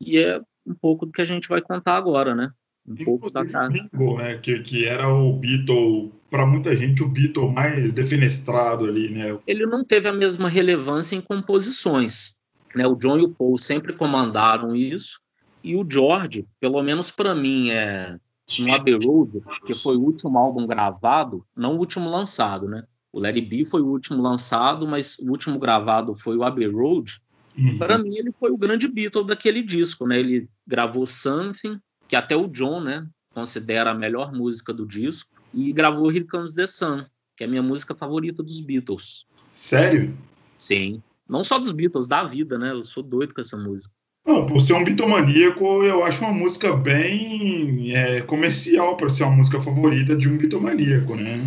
e 0.00 0.18
é 0.18 0.40
um 0.66 0.74
pouco 0.74 1.06
do 1.06 1.12
que 1.12 1.22
a 1.22 1.24
gente 1.24 1.48
vai 1.48 1.62
contar 1.62 1.96
agora, 1.96 2.34
né? 2.34 2.52
Um 2.86 2.92
Inclusive, 2.92 3.04
pouco 3.04 3.30
da 3.30 3.46
carreira. 3.46 3.88
né? 3.92 4.38
Que, 4.38 4.60
que 4.60 4.84
era 4.84 5.08
o 5.08 5.32
Beatle, 5.34 6.12
para 6.30 6.46
muita 6.46 6.76
gente, 6.76 7.02
o 7.02 7.08
Beatle 7.08 7.50
mais 7.50 7.92
defenestrado 7.92 8.84
ali, 8.84 9.08
né? 9.10 9.38
Ele 9.46 9.66
não 9.66 9.84
teve 9.84 10.08
a 10.08 10.12
mesma 10.12 10.48
relevância 10.48 11.16
em 11.16 11.20
composições. 11.20 12.34
Né? 12.74 12.86
O 12.86 12.94
John 12.96 13.18
e 13.18 13.22
o 13.22 13.30
Paul 13.30 13.58
sempre 13.58 13.92
comandaram 13.92 14.74
isso, 14.74 15.20
e 15.62 15.76
o 15.76 15.86
George, 15.88 16.46
pelo 16.58 16.82
menos 16.82 17.10
para 17.10 17.34
mim, 17.34 17.70
é 17.70 18.18
no 18.58 18.74
Abbey 18.74 18.94
Road, 18.94 19.42
que 19.66 19.74
foi 19.74 19.96
o 19.96 20.02
último 20.02 20.38
álbum 20.38 20.66
gravado, 20.66 21.44
não 21.56 21.76
o 21.76 21.78
último 21.78 22.08
lançado, 22.08 22.68
né? 22.68 22.84
O 23.12 23.20
Larry 23.20 23.40
B 23.40 23.64
foi 23.64 23.80
o 23.80 23.86
último 23.86 24.22
lançado, 24.22 24.86
mas 24.86 25.18
o 25.18 25.30
último 25.30 25.58
gravado 25.58 26.14
foi 26.14 26.36
o 26.36 26.44
Abbey 26.44 26.66
Road. 26.66 27.20
Uhum. 27.58 27.78
Para 27.78 27.98
mim, 27.98 28.16
ele 28.16 28.32
foi 28.32 28.50
o 28.50 28.56
grande 28.56 28.86
Beatle 28.86 29.26
daquele 29.26 29.62
disco, 29.62 30.06
né? 30.06 30.18
Ele 30.18 30.48
gravou 30.66 31.06
Something, 31.06 31.80
que 32.08 32.14
até 32.14 32.36
o 32.36 32.46
John, 32.46 32.80
né, 32.80 33.06
considera 33.34 33.90
a 33.90 33.94
melhor 33.94 34.32
música 34.32 34.72
do 34.72 34.86
disco, 34.86 35.30
e 35.52 35.72
gravou 35.72 36.10
Here 36.10 36.24
Comes 36.24 36.54
the 36.54 36.66
Sun, 36.66 37.04
que 37.36 37.44
é 37.44 37.46
a 37.46 37.50
minha 37.50 37.62
música 37.62 37.94
favorita 37.94 38.42
dos 38.42 38.60
Beatles. 38.60 39.24
Sério? 39.52 40.16
Sim. 40.56 41.02
Não 41.28 41.42
só 41.42 41.58
dos 41.58 41.72
Beatles, 41.72 42.08
da 42.08 42.24
vida, 42.24 42.58
né? 42.58 42.72
Eu 42.72 42.84
sou 42.84 43.02
doido 43.02 43.34
com 43.34 43.40
essa 43.40 43.56
música. 43.56 43.92
Não, 44.30 44.46
por 44.46 44.60
ser 44.60 44.74
um 44.74 44.84
bitomaníaco, 44.84 45.82
eu 45.82 46.04
acho 46.04 46.22
uma 46.22 46.32
música 46.32 46.72
bem 46.72 47.92
é, 47.92 48.20
comercial 48.20 48.96
para 48.96 49.10
ser 49.10 49.24
uma 49.24 49.34
música 49.34 49.60
favorita 49.60 50.14
de 50.14 50.28
um 50.28 50.38
bitomaníaco, 50.38 51.16
né? 51.16 51.44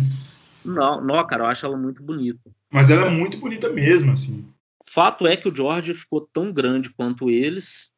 Não, 0.62 1.02
não, 1.02 1.26
cara, 1.26 1.44
eu 1.44 1.46
acho 1.46 1.64
ela 1.64 1.78
muito 1.78 2.02
bonita. 2.02 2.42
Mas 2.70 2.90
ela 2.90 3.06
é 3.06 3.10
muito 3.10 3.38
bonita 3.38 3.70
mesmo, 3.70 4.12
assim. 4.12 4.46
Fato 4.86 5.26
é 5.26 5.34
que 5.34 5.48
o 5.48 5.56
George 5.56 5.94
ficou 5.94 6.28
tão 6.30 6.52
grande 6.52 6.90
quanto 6.90 7.30
eles, 7.30 7.90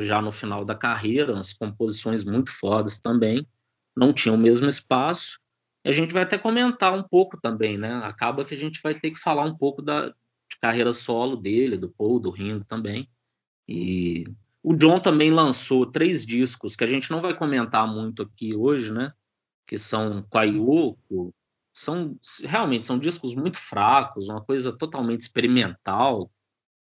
já 0.00 0.20
no 0.20 0.32
final 0.32 0.64
da 0.64 0.74
carreira, 0.74 1.38
as 1.38 1.52
composições 1.52 2.24
muito 2.24 2.50
fodas 2.50 2.98
também, 2.98 3.46
não 3.96 4.12
tinham 4.12 4.34
o 4.34 4.40
mesmo 4.40 4.68
espaço. 4.68 5.38
E 5.84 5.88
a 5.88 5.92
gente 5.92 6.12
vai 6.12 6.24
até 6.24 6.36
comentar 6.36 6.92
um 6.92 7.04
pouco 7.04 7.38
também, 7.40 7.78
né? 7.78 7.94
Acaba 8.02 8.44
que 8.44 8.54
a 8.54 8.58
gente 8.58 8.80
vai 8.82 8.98
ter 8.98 9.12
que 9.12 9.20
falar 9.20 9.44
um 9.44 9.56
pouco 9.56 9.80
da 9.80 10.08
de 10.08 10.58
carreira 10.60 10.92
solo 10.92 11.36
dele, 11.36 11.78
do 11.78 11.88
Paul, 11.88 12.18
do 12.18 12.30
Ringo 12.30 12.64
também. 12.64 13.08
E 13.68 14.26
o 14.62 14.74
John 14.74 15.00
também 15.00 15.30
lançou 15.30 15.86
três 15.86 16.24
discos 16.24 16.76
que 16.76 16.84
a 16.84 16.86
gente 16.86 17.10
não 17.10 17.20
vai 17.20 17.36
comentar 17.36 17.86
muito 17.86 18.22
aqui 18.22 18.54
hoje, 18.54 18.92
né? 18.92 19.12
Que 19.66 19.78
são 19.78 20.22
Quaioko, 20.30 21.34
são 21.74 22.16
realmente 22.42 22.86
são 22.86 22.98
discos 22.98 23.34
muito 23.34 23.58
fracos, 23.58 24.28
uma 24.28 24.42
coisa 24.42 24.72
totalmente 24.72 25.22
experimental. 25.22 26.30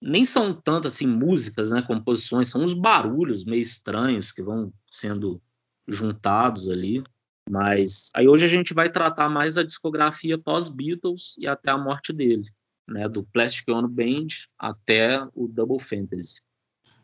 Nem 0.02 0.26
são 0.26 0.54
tanto 0.54 0.88
assim 0.88 1.08
músicas, 1.08 1.70
né, 1.70 1.82
composições, 1.82 2.50
são 2.50 2.64
os 2.64 2.74
barulhos 2.74 3.46
meio 3.46 3.62
estranhos 3.62 4.32
que 4.32 4.42
vão 4.42 4.74
sendo 4.92 5.42
juntados 5.88 6.70
ali. 6.70 7.04
Mas 7.50 8.10
aí 8.16 8.28
hoje 8.28 8.46
a 8.46 8.48
gente 8.48 8.74
vai 8.74 8.92
tratar 8.92 9.30
mais 9.30 9.56
da 9.56 9.64
discografia 9.64 10.38
pós-Beatles 10.38 11.36
e 11.38 11.48
até 11.48 11.72
a 11.72 11.78
morte 11.78 12.14
dele, 12.14 12.50
né, 12.88 13.08
do 13.10 13.24
Plastic 13.24 13.68
Ono 13.70 13.88
Band 13.88 14.28
até 14.58 15.24
o 15.36 15.48
Double 15.48 15.80
Fantasy. 15.80 16.42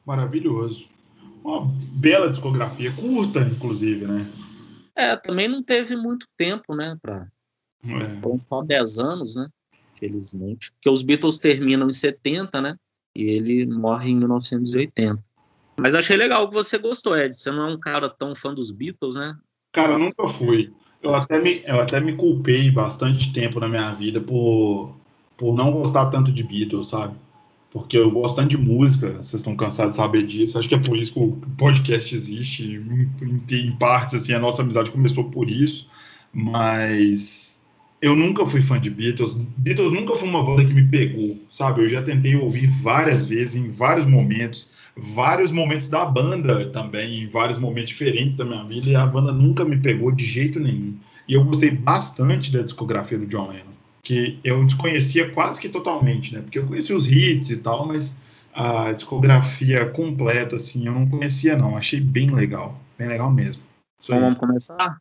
Maravilhoso. 0.07 0.85
Uma 1.43 1.69
bela 1.91 2.29
discografia, 2.29 2.93
curta, 2.93 3.41
inclusive, 3.41 4.07
né? 4.07 4.25
É, 4.95 5.17
também 5.17 5.49
não 5.49 5.61
teve 5.61 5.97
muito 5.97 6.25
tempo, 6.37 6.73
né? 6.73 6.97
Pra... 7.01 7.27
É. 7.83 8.21
Foram 8.21 8.39
só 8.47 8.63
10 8.63 8.99
anos, 8.99 9.35
né? 9.35 9.49
Felizmente. 9.99 10.71
Porque 10.71 10.89
os 10.89 11.01
Beatles 11.01 11.39
terminam 11.39 11.89
em 11.89 11.93
70, 11.93 12.61
né? 12.61 12.77
E 13.13 13.23
ele 13.23 13.65
morre 13.65 14.11
em 14.11 14.15
1980. 14.15 15.21
Mas 15.75 15.93
achei 15.93 16.15
legal 16.15 16.47
que 16.47 16.53
você 16.53 16.77
gostou, 16.77 17.17
Ed. 17.17 17.37
Você 17.37 17.51
não 17.51 17.67
é 17.67 17.73
um 17.73 17.79
cara 17.79 18.09
tão 18.09 18.33
fã 18.33 18.53
dos 18.53 18.71
Beatles, 18.71 19.15
né? 19.15 19.35
Cara, 19.73 19.97
nunca 19.97 20.29
fui. 20.29 20.73
Eu 21.03 21.13
até 21.13 21.37
me, 21.39 21.63
eu 21.65 21.81
até 21.81 21.99
me 21.99 22.15
culpei 22.15 22.71
bastante 22.71 23.33
tempo 23.33 23.59
na 23.59 23.67
minha 23.67 23.93
vida 23.93 24.21
por, 24.21 24.95
por 25.35 25.53
não 25.53 25.71
gostar 25.71 26.09
tanto 26.09 26.31
de 26.31 26.43
Beatles, 26.43 26.87
sabe? 26.87 27.13
Porque 27.77 27.97
eu 27.97 28.11
gosto 28.11 28.35
tanto 28.35 28.49
de 28.49 28.57
música, 28.57 29.11
vocês 29.11 29.35
estão 29.35 29.55
cansados 29.55 29.91
de 29.91 29.97
saber 29.97 30.25
disso. 30.25 30.57
Acho 30.57 30.67
que 30.67 30.75
é 30.75 30.79
por 30.79 30.99
isso 30.99 31.13
que 31.13 31.19
o 31.19 31.31
podcast 31.57 32.13
existe, 32.13 32.63
em, 32.63 33.41
em 33.49 33.71
partes, 33.77 34.15
assim, 34.15 34.33
a 34.33 34.39
nossa 34.39 34.61
amizade 34.61 34.91
começou 34.91 35.25
por 35.25 35.49
isso, 35.49 35.89
mas 36.33 37.61
eu 38.01 38.15
nunca 38.15 38.45
fui 38.45 38.61
fã 38.61 38.79
de 38.79 38.89
Beatles. 38.89 39.33
Beatles 39.57 39.91
nunca 39.91 40.15
foi 40.15 40.27
uma 40.27 40.43
banda 40.43 40.65
que 40.65 40.73
me 40.73 40.87
pegou, 40.87 41.37
sabe? 41.49 41.81
Eu 41.81 41.89
já 41.89 42.01
tentei 42.01 42.35
ouvir 42.35 42.67
várias 42.81 43.25
vezes, 43.25 43.55
em 43.55 43.69
vários 43.69 44.05
momentos, 44.05 44.71
vários 44.95 45.51
momentos 45.51 45.89
da 45.89 46.05
banda 46.05 46.69
também, 46.69 47.23
em 47.23 47.27
vários 47.27 47.57
momentos 47.57 47.89
diferentes 47.89 48.37
da 48.37 48.45
minha 48.45 48.63
vida, 48.63 48.89
e 48.89 48.95
a 48.95 49.05
banda 49.05 49.31
nunca 49.31 49.63
me 49.63 49.77
pegou 49.77 50.11
de 50.11 50.25
jeito 50.25 50.59
nenhum. 50.59 50.95
E 51.27 51.33
eu 51.33 51.43
gostei 51.43 51.71
bastante 51.71 52.51
da 52.51 52.61
discografia 52.61 53.17
do 53.17 53.25
John 53.25 53.49
Lennon, 53.49 53.66
que 54.07 54.39
eu 54.41 54.63
desconhecia 54.63 55.29
quase 55.31 55.59
que 55.59 55.67
totalmente, 55.67 56.33
né? 56.33 56.39
Porque 56.39 56.57
eu 56.57 56.65
conhecia 56.65 56.95
os 56.95 57.05
hits 57.05 57.49
e 57.49 57.57
tal, 57.57 57.85
mas 57.85 58.17
a 58.53 58.93
discografia 58.93 59.85
completa, 59.87 60.55
assim, 60.55 60.87
eu 60.87 60.93
não 60.93 61.05
conhecia, 61.09 61.57
não. 61.57 61.75
Achei 61.75 61.99
bem 61.99 62.33
legal, 62.33 62.79
bem 62.97 63.09
legal 63.09 63.29
mesmo. 63.29 63.61
Então, 64.01 64.17
vamos 64.17 64.39
começar? 64.39 64.97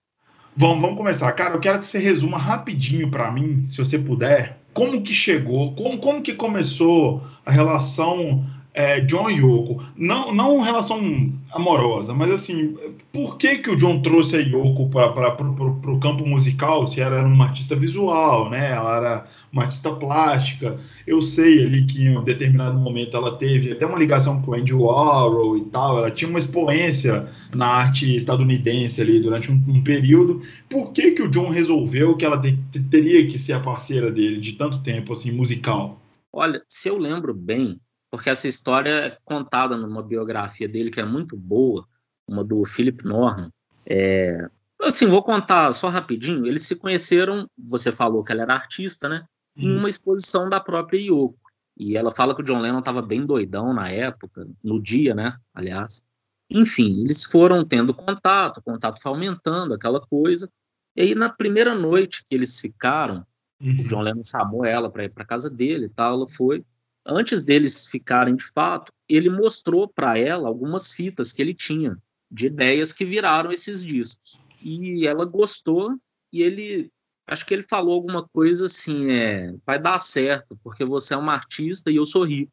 Vamos, 0.57 0.83
vamos 0.83 0.97
começar. 0.97 1.31
Cara, 1.35 1.55
eu 1.55 1.61
quero 1.61 1.79
que 1.79 1.87
você 1.87 2.01
resuma 2.01 2.37
rapidinho 2.37 3.09
para 3.09 3.31
mim, 3.31 3.65
se 3.69 3.79
você 3.79 3.97
puder, 3.97 4.59
como 4.75 5.01
que 5.01 5.15
chegou, 5.15 5.73
como, 5.77 5.99
como 5.99 6.21
que 6.21 6.35
começou 6.35 7.25
a 7.45 7.53
relação 7.53 8.45
é, 8.76 9.00
John 9.00 9.30
e 9.30 9.38
Yoko. 9.40 9.83
Não, 9.97 10.35
não 10.35 10.61
relação 10.61 11.33
amorosa, 11.50 12.12
mas 12.12 12.30
assim, 12.30 12.76
por 13.11 13.38
que 13.38 13.56
que 13.59 13.71
o 13.71 13.76
John 13.76 14.02
trouxe 14.02 14.37
a 14.37 14.40
Yoko 14.40 14.90
para 14.90 15.42
o 15.42 15.99
campo 15.99 16.26
musical, 16.26 16.87
se 16.87 17.00
ela 17.00 17.16
era 17.16 17.26
uma 17.26 17.47
artista 17.47 17.75
visual, 17.75 18.50
né? 18.50 18.73
Ela 18.73 18.97
era 18.99 19.26
uma 19.50 19.62
artista 19.62 19.90
plástica. 19.92 20.78
Eu 21.06 21.23
sei 21.23 21.64
ali 21.64 21.87
que 21.87 22.04
em 22.04 22.18
um 22.18 22.23
determinado 22.23 22.78
momento 22.78 23.16
ela 23.16 23.38
teve 23.38 23.73
até 23.73 23.87
uma 23.87 23.99
ligação 23.99 24.42
com 24.42 24.50
o 24.50 24.54
Andy 24.54 24.75
Warhol 24.75 25.56
e 25.56 25.64
tal. 25.71 25.99
Ela 25.99 26.11
tinha 26.11 26.28
uma 26.28 26.38
expoência 26.38 27.33
na 27.54 27.66
arte 27.66 28.14
estadunidense 28.14 29.00
ali 29.00 29.21
durante 29.21 29.50
um, 29.50 29.54
um 29.66 29.83
período. 29.83 30.42
Por 30.68 30.92
que 30.92 31.12
que 31.12 31.23
o 31.23 31.30
John 31.30 31.49
resolveu 31.49 32.14
que 32.14 32.26
ela 32.26 32.38
te, 32.38 32.52
teria 32.90 33.26
que 33.26 33.38
ser 33.38 33.54
a 33.54 33.61
parceira 33.61 34.12
dele 34.12 34.38
de 34.38 34.52
tanto 34.52 34.83
tempo 34.83 35.14
assim 35.14 35.33
musical? 35.33 35.99
Olha, 36.30 36.62
se 36.68 36.90
eu 36.90 36.99
lembro 36.99 37.33
bem, 37.33 37.80
porque 38.11 38.31
essa 38.31 38.49
história 38.49 38.91
é 38.91 39.19
contada 39.25 39.77
numa 39.77 40.03
biografia 40.03 40.69
dele 40.69 40.91
que 40.91 41.01
é 41.01 41.05
muito 41.05 41.37
boa, 41.37 41.87
uma 42.29 42.45
do 42.45 42.65
Philip 42.65 43.05
Norman. 43.05 43.51
É, 43.85 44.49
assim, 44.83 45.07
vou 45.07 45.23
contar 45.23 45.73
só 45.73 45.89
rapidinho. 45.89 46.47
Eles 46.47 46.63
se 46.67 46.77
conheceram, 46.77 47.49
você 47.57 47.93
falou 47.93 48.25
que 48.25 48.33
ela 48.33 48.43
era 48.43 48.55
artista, 48.55 49.09
né? 49.09 49.27
em 49.57 49.71
uhum. 49.71 49.79
uma 49.79 49.89
exposição 49.89 50.49
da 50.49 50.61
própria 50.61 51.01
Yoko. 51.01 51.39
E 51.77 51.97
ela 51.97 52.13
fala 52.13 52.35
que 52.35 52.43
o 52.43 52.45
John 52.45 52.61
Lennon 52.61 52.79
estava 52.79 53.03
bem 53.03 53.25
doidão 53.25 53.73
na 53.73 53.91
época, 53.91 54.47
no 54.63 54.81
dia, 54.81 55.15
né? 55.15 55.37
Aliás. 55.55 56.05
Enfim, 56.49 57.03
eles 57.03 57.25
foram 57.25 57.65
tendo 57.65 57.93
contato, 57.93 58.59
o 58.59 58.63
contato 58.63 59.01
foi 59.03 59.11
aumentando, 59.11 59.75
aquela 59.75 60.01
coisa. 60.01 60.49
E 60.95 61.03
aí, 61.03 61.15
na 61.15 61.29
primeira 61.29 61.75
noite 61.75 62.25
que 62.29 62.35
eles 62.35 62.61
ficaram, 62.61 63.27
uhum. 63.61 63.81
o 63.81 63.89
John 63.89 64.01
Lennon 64.01 64.25
chamou 64.25 64.65
ela 64.65 64.91
para 64.91 65.05
ir 65.05 65.11
para 65.11 65.25
casa 65.25 65.51
dele 65.51 65.87
e 65.87 65.89
tal, 65.89 66.15
ela 66.15 66.29
foi. 66.29 66.65
Antes 67.07 67.45
deles 67.45 67.87
ficarem 67.87 68.35
de 68.35 68.45
fato, 68.45 68.93
ele 69.09 69.31
mostrou 69.31 69.89
para 69.89 70.19
ela 70.19 70.49
algumas 70.49 70.93
fitas 70.93 71.33
que 71.33 71.41
ele 71.41 71.55
tinha 71.55 71.97
de 72.31 72.49
ideias 72.49 72.93
que 72.93 73.05
viraram 73.05 73.53
esses 73.53 73.85
discos. 73.85 74.41
E 74.61 75.07
ela 75.07 75.25
gostou 75.25 75.97
e 76.33 76.43
ele 76.43 76.91
acho 77.27 77.47
que 77.47 77.55
ele 77.55 77.63
falou 77.63 77.95
alguma 77.95 78.27
coisa 78.29 78.67
assim, 78.67 79.11
é, 79.11 79.55
vai 79.65 79.81
dar 79.81 79.99
certo, 79.99 80.59
porque 80.63 80.85
você 80.85 81.15
é 81.15 81.17
uma 81.17 81.33
artista 81.33 81.91
e 81.91 81.97
eu 81.97 82.07
sou 82.07 82.25
rico. 82.25 82.53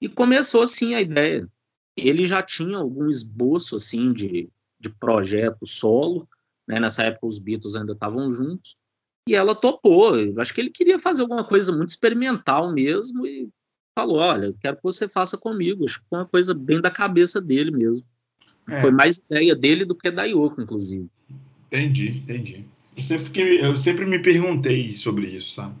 E 0.00 0.08
começou 0.08 0.62
assim 0.62 0.94
a 0.94 1.00
ideia. 1.00 1.48
Ele 1.96 2.24
já 2.24 2.42
tinha 2.42 2.78
algum 2.78 3.08
esboço 3.08 3.76
assim 3.76 4.12
de, 4.12 4.48
de 4.78 4.88
projeto 4.88 5.66
solo, 5.66 6.28
né? 6.66 6.78
Nessa 6.78 7.02
época 7.02 7.26
os 7.26 7.38
Beatles 7.38 7.74
ainda 7.74 7.92
estavam 7.92 8.32
juntos. 8.32 8.76
E 9.26 9.34
ela 9.34 9.54
topou. 9.54 10.16
Eu 10.16 10.40
acho 10.40 10.54
que 10.54 10.60
ele 10.60 10.70
queria 10.70 10.98
fazer 10.98 11.22
alguma 11.22 11.44
coisa 11.44 11.72
muito 11.72 11.90
experimental 11.90 12.72
mesmo 12.72 13.26
e 13.26 13.48
falou: 13.98 14.18
"Olha, 14.18 14.46
eu 14.46 14.56
quero 14.60 14.76
que 14.76 14.82
você 14.82 15.08
faça 15.08 15.36
comigo". 15.36 15.84
Acho 15.84 16.00
que 16.00 16.08
foi 16.08 16.18
uma 16.20 16.26
coisa 16.26 16.54
bem 16.54 16.80
da 16.80 16.90
cabeça 16.90 17.40
dele 17.40 17.72
mesmo. 17.72 18.06
É. 18.68 18.80
Foi 18.80 18.92
mais 18.92 19.16
ideia 19.16 19.56
dele 19.56 19.84
do 19.84 19.94
que 19.94 20.10
da 20.10 20.24
Yoko, 20.24 20.60
inclusive. 20.60 21.08
Entendi, 21.66 22.10
entendi. 22.10 22.64
Eu 22.96 23.02
sempre, 23.02 23.60
eu 23.60 23.78
sempre 23.78 24.04
me 24.04 24.18
perguntei 24.18 24.94
sobre 24.94 25.26
isso, 25.26 25.52
sabe? 25.52 25.74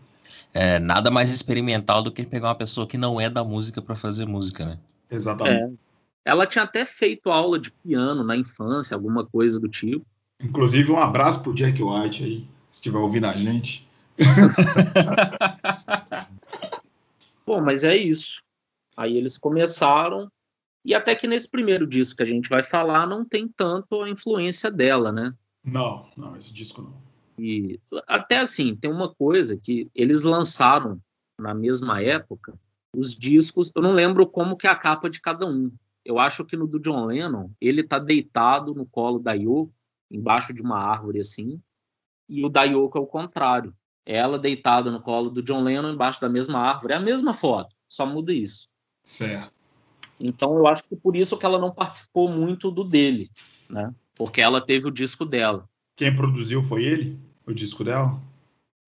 É, 0.52 0.78
nada 0.78 1.10
mais 1.10 1.32
experimental 1.32 2.02
do 2.02 2.10
que 2.10 2.24
pegar 2.24 2.48
uma 2.48 2.54
pessoa 2.54 2.86
que 2.86 2.98
não 2.98 3.20
é 3.20 3.28
da 3.28 3.44
música 3.44 3.82
para 3.82 3.94
fazer 3.94 4.26
música, 4.26 4.64
né? 4.64 4.78
Exatamente. 5.10 5.74
É. 5.74 5.88
Ela 6.24 6.46
tinha 6.46 6.64
até 6.64 6.84
feito 6.84 7.30
aula 7.30 7.58
de 7.58 7.70
piano 7.70 8.24
na 8.24 8.36
infância, 8.36 8.94
alguma 8.94 9.24
coisa 9.24 9.60
do 9.60 9.68
tipo. 9.68 10.04
Inclusive, 10.42 10.90
um 10.90 10.98
abraço 10.98 11.42
pro 11.42 11.54
Jack 11.54 11.82
White 11.82 12.24
aí, 12.24 12.38
se 12.70 12.78
estiver 12.78 12.98
ouvindo 12.98 13.26
a 13.26 13.36
gente. 13.36 13.86
Bom, 17.48 17.62
mas 17.62 17.82
é 17.82 17.96
isso. 17.96 18.42
Aí 18.94 19.16
eles 19.16 19.38
começaram, 19.38 20.30
e 20.84 20.94
até 20.94 21.14
que 21.14 21.26
nesse 21.26 21.50
primeiro 21.50 21.86
disco 21.86 22.18
que 22.18 22.22
a 22.22 22.26
gente 22.26 22.46
vai 22.46 22.62
falar, 22.62 23.06
não 23.06 23.24
tem 23.24 23.48
tanto 23.48 24.02
a 24.02 24.10
influência 24.10 24.70
dela, 24.70 25.10
né? 25.10 25.34
Não, 25.64 26.10
não, 26.14 26.36
esse 26.36 26.52
disco 26.52 26.82
não. 26.82 27.00
E 27.38 27.80
até 28.06 28.38
assim, 28.38 28.76
tem 28.76 28.90
uma 28.90 29.14
coisa 29.14 29.56
que 29.56 29.90
eles 29.94 30.24
lançaram 30.24 31.00
na 31.40 31.54
mesma 31.54 32.02
época 32.02 32.58
os 32.94 33.14
discos, 33.14 33.72
eu 33.74 33.80
não 33.80 33.92
lembro 33.92 34.26
como 34.26 34.56
que 34.56 34.66
é 34.66 34.70
a 34.70 34.76
capa 34.76 35.08
de 35.08 35.18
cada 35.18 35.46
um. 35.46 35.72
Eu 36.04 36.18
acho 36.18 36.44
que 36.44 36.56
no 36.56 36.66
do 36.66 36.78
John 36.78 37.06
Lennon, 37.06 37.50
ele 37.58 37.82
tá 37.82 37.98
deitado 37.98 38.74
no 38.74 38.84
colo 38.84 39.18
da 39.18 39.32
Yoko, 39.32 39.72
embaixo 40.10 40.52
de 40.52 40.60
uma 40.60 40.78
árvore 40.78 41.20
assim, 41.20 41.58
e 42.28 42.44
o 42.44 42.48
da 42.50 42.64
Yoko 42.64 42.98
é 42.98 43.00
o 43.00 43.06
contrário. 43.06 43.74
Ela 44.10 44.38
deitada 44.38 44.90
no 44.90 45.02
colo 45.02 45.28
do 45.28 45.42
John 45.42 45.62
Lennon 45.62 45.92
embaixo 45.92 46.18
da 46.18 46.30
mesma 46.30 46.58
árvore. 46.58 46.94
É 46.94 46.96
a 46.96 47.00
mesma 47.00 47.34
foto, 47.34 47.76
só 47.86 48.06
muda 48.06 48.32
isso. 48.32 48.66
Certo. 49.04 49.60
Então 50.18 50.56
eu 50.56 50.66
acho 50.66 50.82
que 50.84 50.96
por 50.96 51.14
isso 51.14 51.36
que 51.36 51.44
ela 51.44 51.58
não 51.58 51.70
participou 51.70 52.26
muito 52.26 52.70
do 52.70 52.84
dele, 52.84 53.30
né? 53.68 53.94
Porque 54.14 54.40
ela 54.40 54.62
teve 54.62 54.88
o 54.88 54.90
disco 54.90 55.26
dela. 55.26 55.68
Quem 55.94 56.16
produziu 56.16 56.62
foi 56.62 56.84
ele? 56.84 57.18
O 57.46 57.52
disco 57.52 57.84
dela? 57.84 58.18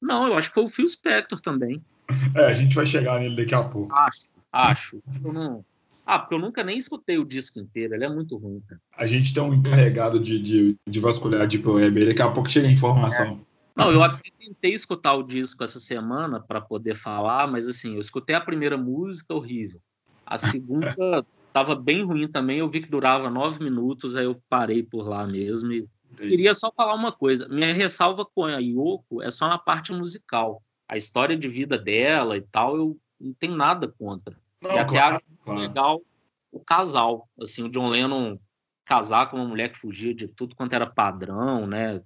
Não, 0.00 0.27
eu 0.27 0.39
acho 0.39 0.49
que 0.49 0.55
foi 0.55 0.65
o 0.65 0.69
Phil 0.69 0.89
Spector 0.89 1.39
também. 1.39 1.85
É, 2.35 2.47
a 2.47 2.55
gente 2.55 2.75
vai 2.75 2.87
chegar 2.87 3.21
nele 3.21 3.37
daqui 3.37 3.55
a 3.55 3.62
pouco. 3.62 3.95
Acho, 3.95 4.31
acho. 4.50 5.03
Eu 5.23 5.33
não... 5.33 5.65
Ah, 6.05 6.19
porque 6.19 6.35
eu 6.35 6.41
nunca 6.41 6.65
nem 6.65 6.77
escutei 6.77 7.19
o 7.19 7.25
disco 7.25 7.61
inteiro, 7.61 7.95
ele 7.95 8.05
é 8.05 8.09
muito 8.09 8.37
ruim, 8.37 8.61
cara. 8.67 8.81
A 8.97 9.07
gente 9.07 9.33
tem 9.33 9.43
um 9.43 9.55
encarregado 9.55 10.19
de, 10.19 10.43
de, 10.43 10.77
de 10.89 11.00
vasculhar 11.00 11.43
a 11.43 11.47
Deep 11.47 11.69
Web, 11.69 12.07
daqui 12.07 12.23
a 12.23 12.31
pouco 12.31 12.50
chega 12.50 12.67
a 12.67 12.73
informação. 12.73 13.41
É. 13.47 13.50
Não, 13.77 13.91
eu 13.91 14.03
até 14.03 14.31
tentei 14.39 14.73
escutar 14.73 15.15
o 15.15 15.23
disco 15.23 15.65
essa 15.65 15.81
semana 15.81 16.41
para 16.41 16.61
poder 16.61 16.95
falar, 16.95 17.47
mas 17.47 17.69
assim, 17.69 17.95
eu 17.95 18.00
escutei 18.00 18.35
a 18.35 18.41
primeira 18.41 18.77
música 18.77 19.35
horrível. 19.35 19.81
A 20.27 20.39
segunda 20.39 20.95
tava 21.53 21.75
bem 21.75 22.05
ruim 22.05 22.29
também, 22.29 22.59
eu 22.59 22.69
vi 22.69 22.81
que 22.81 22.91
durava 22.91 23.31
nove 23.31 23.62
minutos, 23.62 24.17
aí 24.17 24.25
eu 24.25 24.41
parei 24.49 24.83
por 24.83 25.09
lá 25.09 25.27
mesmo 25.27 25.73
e 25.73 25.89
Sim. 26.12 26.29
Queria 26.29 26.55
só 26.55 26.73
falar 26.73 26.95
uma 26.95 27.12
coisa. 27.12 27.49
Minha 27.49 27.73
ressalva 27.73 28.25
com 28.25 28.45
a 28.45 28.59
Yoko 28.59 29.23
é 29.23 29.31
só 29.31 29.49
na 29.49 29.59
parte 29.59 29.93
musical. 29.93 30.62
A 30.89 30.97
história 30.97 31.37
de 31.37 31.49
vida 31.49 31.79
dela 31.79 32.37
e 32.37 32.43
tal, 32.43 32.77
eu 32.77 32.99
não 33.21 33.33
tenho 33.35 33.55
nada 33.55 33.89
contra. 33.89 34.37
Não, 34.61 34.75
e 34.75 34.79
até 34.79 34.99
claro, 34.99 35.15
acho 35.15 35.23
claro. 35.45 35.61
legal 35.61 36.00
o 36.50 36.61
casal. 36.61 37.29
Assim, 37.41 37.62
o 37.62 37.69
John 37.69 37.89
Lennon 37.89 38.39
casar 38.85 39.31
com 39.31 39.37
uma 39.37 39.47
mulher 39.47 39.71
que 39.71 39.79
fugia 39.79 40.12
de 40.12 40.27
tudo 40.27 40.57
quanto 40.57 40.73
era 40.73 40.87
padrão, 40.87 41.67
né? 41.67 42.03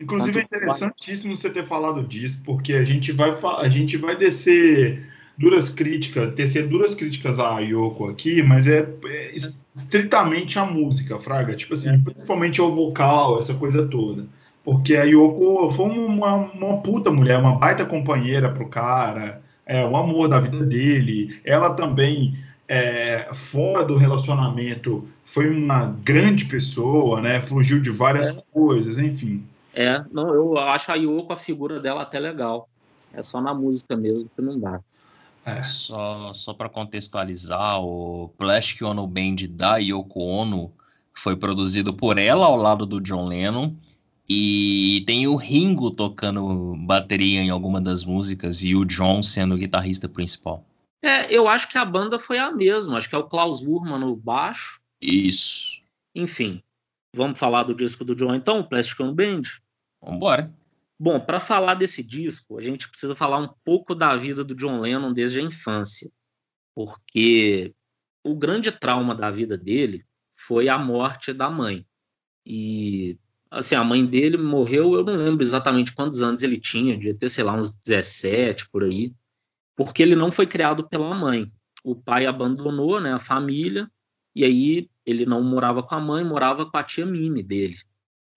Inclusive 0.00 0.40
é 0.40 0.42
interessantíssimo 0.42 1.36
você 1.36 1.48
ter 1.50 1.66
falado 1.66 2.02
disso, 2.02 2.40
porque 2.44 2.72
a 2.74 2.84
gente 2.84 3.12
vai 3.12 3.34
a 3.60 3.68
gente 3.68 3.96
vai 3.96 4.16
descer 4.16 5.06
duras 5.38 5.68
críticas, 5.68 6.34
tecer 6.34 6.66
duras 6.66 6.94
críticas 6.94 7.38
a 7.38 7.58
Yoko 7.60 8.08
aqui, 8.08 8.42
mas 8.42 8.66
é, 8.66 8.88
é 9.06 9.34
estritamente 9.74 10.58
a 10.58 10.64
música, 10.64 11.18
Fraga. 11.18 11.54
Tipo 11.54 11.74
assim, 11.74 11.98
principalmente 12.00 12.60
o 12.60 12.74
vocal, 12.74 13.38
essa 13.38 13.54
coisa 13.54 13.86
toda. 13.86 14.26
Porque 14.64 14.96
a 14.96 15.04
Yoko 15.04 15.70
foi 15.72 15.90
uma, 15.90 16.34
uma 16.36 16.76
puta 16.78 17.10
mulher, 17.10 17.38
uma 17.38 17.56
baita 17.56 17.84
companheira 17.84 18.50
pro 18.50 18.68
cara, 18.68 19.42
é 19.66 19.84
o 19.84 19.96
amor 19.96 20.28
da 20.28 20.40
vida 20.40 20.64
dele. 20.64 21.38
Ela 21.44 21.74
também, 21.74 22.36
é, 22.68 23.28
fora 23.34 23.84
do 23.84 23.96
relacionamento, 23.96 25.06
foi 25.24 25.50
uma 25.50 25.96
grande 26.02 26.46
pessoa, 26.46 27.20
né? 27.20 27.40
Fugiu 27.40 27.80
de 27.80 27.90
várias 27.90 28.28
é. 28.28 28.42
coisas, 28.52 28.98
enfim. 28.98 29.42
É, 29.74 30.04
não, 30.12 30.32
eu 30.32 30.56
acho 30.56 30.92
a 30.92 30.94
Yoko, 30.94 31.32
a 31.32 31.36
figura 31.36 31.80
dela 31.80 32.02
até 32.02 32.20
legal. 32.20 32.68
É 33.12 33.22
só 33.22 33.40
na 33.40 33.52
música 33.52 33.96
mesmo 33.96 34.30
que 34.34 34.40
não 34.40 34.58
dá. 34.58 34.80
É. 35.44 35.62
Só, 35.62 36.32
só 36.32 36.54
para 36.54 36.68
contextualizar, 36.68 37.80
o 37.80 38.30
Plastic 38.38 38.82
Ono 38.82 39.06
Band 39.06 39.36
da 39.50 39.76
Yoko 39.76 40.20
Ono 40.20 40.72
foi 41.12 41.36
produzido 41.36 41.92
por 41.92 42.18
ela 42.18 42.46
ao 42.46 42.56
lado 42.56 42.86
do 42.86 43.00
John 43.00 43.28
Lennon. 43.28 43.74
E 44.28 45.04
tem 45.06 45.26
o 45.26 45.36
Ringo 45.36 45.90
tocando 45.90 46.74
bateria 46.86 47.42
em 47.42 47.50
alguma 47.50 47.80
das 47.80 48.04
músicas 48.04 48.62
e 48.62 48.74
o 48.74 48.84
John 48.84 49.22
sendo 49.22 49.54
o 49.54 49.58
guitarrista 49.58 50.08
principal. 50.08 50.64
É, 51.02 51.30
eu 51.30 51.46
acho 51.46 51.68
que 51.68 51.76
a 51.76 51.84
banda 51.84 52.18
foi 52.18 52.38
a 52.38 52.50
mesma. 52.50 52.96
Acho 52.96 53.08
que 53.08 53.14
é 53.14 53.18
o 53.18 53.28
Klaus 53.28 53.60
Burman 53.60 53.98
no 53.98 54.16
baixo. 54.16 54.80
Isso. 54.98 55.82
Enfim, 56.14 56.62
vamos 57.14 57.38
falar 57.38 57.64
do 57.64 57.74
disco 57.74 58.02
do 58.02 58.14
John 58.14 58.34
então, 58.34 58.60
o 58.60 58.64
Plastic 58.64 58.98
Ono 59.00 59.12
Band? 59.12 59.42
Vambora. 60.04 60.52
Bom, 60.98 61.18
para 61.18 61.40
falar 61.40 61.74
desse 61.74 62.02
disco, 62.02 62.58
a 62.58 62.62
gente 62.62 62.88
precisa 62.88 63.16
falar 63.16 63.38
um 63.38 63.48
pouco 63.64 63.94
da 63.94 64.16
vida 64.16 64.44
do 64.44 64.54
John 64.54 64.80
Lennon 64.80 65.12
desde 65.12 65.40
a 65.40 65.42
infância, 65.42 66.10
porque 66.74 67.74
o 68.22 68.34
grande 68.34 68.70
trauma 68.70 69.14
da 69.14 69.30
vida 69.30 69.58
dele 69.58 70.04
foi 70.36 70.68
a 70.68 70.78
morte 70.78 71.32
da 71.32 71.50
mãe. 71.50 71.84
E 72.46 73.18
assim, 73.50 73.74
a 73.74 73.84
mãe 73.84 74.04
dele 74.04 74.36
morreu, 74.36 74.94
eu 74.94 75.04
não 75.04 75.16
lembro 75.16 75.42
exatamente 75.42 75.92
quantos 75.92 76.22
anos 76.22 76.42
ele 76.42 76.60
tinha, 76.60 76.96
devia 76.96 77.14
ter, 77.14 77.28
sei 77.28 77.44
lá, 77.44 77.54
uns 77.54 77.72
17 77.72 78.68
por 78.70 78.84
aí, 78.84 79.12
porque 79.76 80.02
ele 80.02 80.16
não 80.16 80.30
foi 80.30 80.46
criado 80.46 80.88
pela 80.88 81.14
mãe. 81.14 81.52
O 81.82 81.94
pai 81.94 82.26
abandonou, 82.26 83.00
né, 83.00 83.12
a 83.12 83.20
família, 83.20 83.90
e 84.34 84.44
aí 84.44 84.90
ele 85.04 85.26
não 85.26 85.42
morava 85.42 85.82
com 85.82 85.94
a 85.94 86.00
mãe, 86.00 86.24
morava 86.24 86.66
com 86.66 86.76
a 86.76 86.82
tia 86.82 87.06
Mimi 87.06 87.42
dele. 87.42 87.76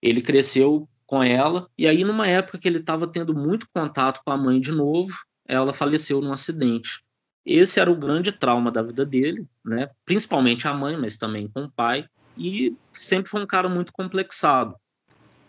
Ele 0.01 0.21
cresceu 0.21 0.87
com 1.07 1.23
ela, 1.23 1.67
e 1.77 1.87
aí 1.87 2.03
numa 2.03 2.27
época 2.27 2.59
que 2.59 2.67
ele 2.67 2.79
estava 2.79 3.07
tendo 3.07 3.33
muito 3.33 3.67
contato 3.73 4.21
com 4.23 4.31
a 4.31 4.37
mãe 4.37 4.59
de 4.59 4.71
novo, 4.71 5.13
ela 5.47 5.73
faleceu 5.73 6.21
num 6.21 6.33
acidente. 6.33 7.01
Esse 7.45 7.79
era 7.79 7.89
o 7.89 7.95
grande 7.95 8.31
trauma 8.31 8.69
da 8.69 8.83
vida 8.83 9.05
dele, 9.05 9.47
né? 9.63 9.89
Principalmente 10.05 10.67
a 10.67 10.73
mãe, 10.73 10.97
mas 10.97 11.17
também 11.17 11.47
com 11.47 11.63
o 11.63 11.71
pai, 11.71 12.05
e 12.37 12.75
sempre 12.93 13.31
foi 13.31 13.41
um 13.41 13.47
cara 13.47 13.69
muito 13.69 13.93
complexado. 13.93 14.75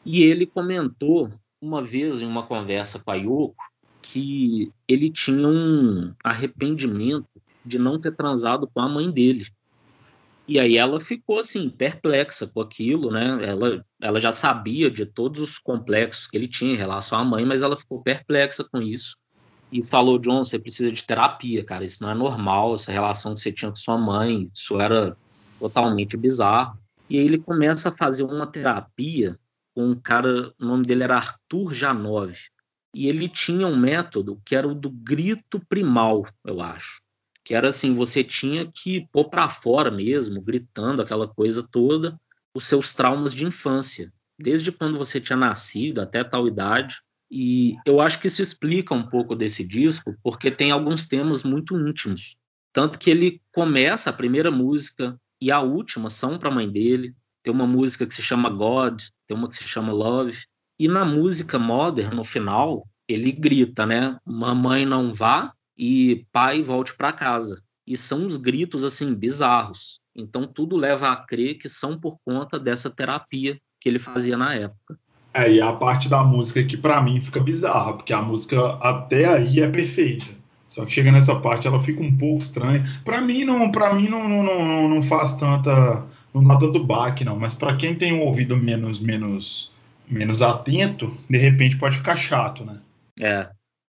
E 0.05 0.23
ele 0.23 0.47
comentou 0.47 1.31
uma 1.61 1.83
vez 1.83 2.23
em 2.23 2.27
uma 2.27 2.47
conversa 2.47 3.01
com 3.01 3.11
a 3.11 3.17
Yoko 3.17 3.57
que 4.01 4.73
ele 4.87 5.11
tinha 5.11 5.47
um 5.47 6.15
arrependimento 6.23 7.29
de 7.65 7.79
não 7.79 8.01
ter 8.01 8.15
transado 8.15 8.67
com 8.73 8.81
a 8.81 8.89
mãe 8.89 9.11
dele. 9.11 9.47
E 10.47 10.59
aí 10.59 10.79
ela 10.79 10.99
ficou 10.99 11.39
assim 11.39 11.69
perplexa 11.69 12.47
com 12.47 12.61
aquilo, 12.61 13.11
né? 13.11 13.45
Ela, 13.45 13.85
ela 14.01 14.21
já 14.21 14.33
sabia 14.33 14.91
de 14.91 15.05
todos 15.05 15.43
os 15.43 15.59
complexos 15.59 16.27
que 16.27 16.37
ele 16.37 16.49
tinha 16.49 16.75
em 16.75 16.77
relação 16.77 17.19
à 17.19 17.25
mãe, 17.25 17.45
mas 17.45 17.63
ela 17.63 17.77
ficou 17.77 18.03
perplexa 18.03 18.65
com 18.65 18.81
isso 18.81 19.17
e 19.73 19.85
falou: 19.85 20.19
John, 20.19 20.45
você 20.45 20.59
precisa 20.59 20.91
de 20.93 21.03
terapia, 21.03 21.65
cara. 21.65 21.85
Isso 21.85 22.03
não 22.03 22.11
é 22.11 22.15
normal. 22.15 22.75
Essa 22.75 22.93
relação 22.93 23.35
que 23.35 23.41
você 23.41 23.53
tinha 23.53 23.71
com 23.71 23.77
sua 23.77 23.99
mãe, 23.99 24.51
isso 24.55 24.81
era 24.81 25.17
totalmente 25.59 26.17
bizarro. 26.17 26.79
E 27.11 27.19
aí 27.19 27.25
ele 27.25 27.39
começa 27.39 27.89
a 27.89 27.97
fazer 27.97 28.23
uma 28.23 28.47
terapia 28.47 29.39
com 29.75 29.91
um 29.91 29.95
cara, 29.95 30.53
o 30.61 30.65
nome 30.65 30.87
dele 30.87 31.05
era 31.05 31.17
Arthur 31.17 31.73
Janov. 31.73 32.35
E 32.95 33.09
ele 33.09 33.29
tinha 33.29 33.67
um 33.67 33.77
método 33.77 34.41
que 34.45 34.55
era 34.55 34.67
o 34.67 34.75
do 34.75 34.91
grito 34.91 35.61
primal, 35.69 36.27
eu 36.45 36.61
acho 36.61 37.03
que 37.49 37.55
era 37.55 37.69
assim, 37.69 37.95
você 37.95 38.23
tinha 38.23 38.71
que 38.71 39.09
pôr 39.11 39.31
para 39.31 39.49
fora 39.49 39.91
mesmo, 39.91 40.39
gritando 40.39 41.01
aquela 41.01 41.27
coisa 41.27 41.63
toda, 41.63 42.21
os 42.55 42.67
seus 42.67 42.93
traumas 42.93 43.35
de 43.35 43.45
infância, 43.45 44.13
desde 44.39 44.73
quando 44.73 44.99
você 44.99 45.21
tinha 45.21 45.37
nascido 45.37 46.01
até 46.01 46.23
tal 46.25 46.47
idade. 46.47 47.01
E 47.31 47.77
eu 47.85 48.01
acho 48.01 48.21
que 48.21 48.27
isso 48.27 48.41
explica 48.41 48.95
um 48.95 49.07
pouco 49.07 49.35
desse 49.35 49.67
disco, 49.67 50.15
porque 50.23 50.51
tem 50.51 50.71
alguns 50.71 51.07
temas 51.07 51.45
muito 51.45 51.79
íntimos. 51.79 52.37
Tanto 52.73 52.99
que 52.99 53.11
ele 53.11 53.43
começa 53.53 54.11
a 54.11 54.13
primeira 54.13 54.51
música 54.51 55.19
e 55.41 55.51
a 55.51 55.61
última 55.61 56.11
são 56.11 56.39
para 56.39 56.49
a 56.49 56.55
mãe 56.55 56.71
dele. 56.71 57.15
Tem 57.43 57.53
uma 57.53 57.67
música 57.67 58.07
que 58.07 58.15
se 58.15 58.23
chama 58.23 58.49
God, 58.49 59.03
tem 59.27 59.37
uma 59.37 59.49
que 59.49 59.57
se 59.57 59.65
chama 59.65 59.93
Love. 59.93 60.39
E 60.79 60.89
na 60.89 61.05
música 61.05 61.59
Modern, 61.59 62.15
no 62.15 62.25
final, 62.25 62.87
ele 63.07 63.33
grita, 63.33 63.85
né? 63.85 64.19
Mamãe 64.25 64.87
não 64.87 65.13
vá, 65.13 65.53
e 65.77 66.27
pai 66.33 66.63
volte 66.63 66.95
para 66.97 67.13
casa. 67.13 67.63
E 67.89 67.97
são 67.97 68.27
uns 68.27 68.37
gritos 68.37 68.85
assim 68.85 69.15
bizarros. 69.15 69.99
Então 70.15 70.47
tudo 70.47 70.77
leva 70.77 71.09
a 71.11 71.17
crer 71.17 71.55
que 71.55 71.71
são 71.71 71.99
por 71.99 72.19
conta 72.23 72.59
dessa 72.59 72.91
terapia 72.91 73.59
que 73.81 73.89
ele 73.89 73.99
fazia 73.99 74.37
na 74.37 74.55
época. 74.55 74.99
É, 75.33 75.51
e 75.51 75.61
a 75.61 75.73
parte 75.73 76.07
da 76.07 76.23
música 76.23 76.63
que 76.63 76.77
para 76.77 77.01
mim 77.01 77.21
fica 77.23 77.41
bizarra, 77.41 77.95
porque 77.95 78.13
a 78.13 78.21
música 78.21 78.75
até 78.83 79.25
aí 79.25 79.61
é 79.61 79.71
perfeita. 79.71 80.27
Só 80.69 80.85
que 80.85 80.93
chega 80.93 81.11
nessa 81.11 81.35
parte 81.41 81.67
ela 81.67 81.81
fica 81.81 82.03
um 82.03 82.15
pouco 82.15 82.43
estranha. 82.43 83.01
Para 83.05 83.23
mim 83.23 83.45
não, 83.45 83.73
para 83.73 83.95
mim 83.95 84.09
não, 84.09 84.29
não, 84.29 84.43
não, 84.43 84.89
não 84.89 85.01
faz 85.01 85.35
tanta, 85.37 86.05
não 86.35 86.45
dá 86.45 86.59
tanto 86.59 86.85
baque 86.85 87.25
não, 87.25 87.39
mas 87.39 87.55
para 87.55 87.75
quem 87.77 87.95
tem 87.95 88.13
um 88.13 88.21
ouvido 88.21 88.55
menos 88.55 89.01
menos 89.01 89.73
menos 90.07 90.43
atento, 90.43 91.17
de 91.29 91.39
repente 91.39 91.77
pode 91.77 91.97
ficar 91.97 92.17
chato, 92.17 92.65
né? 92.65 92.81
É. 93.21 93.49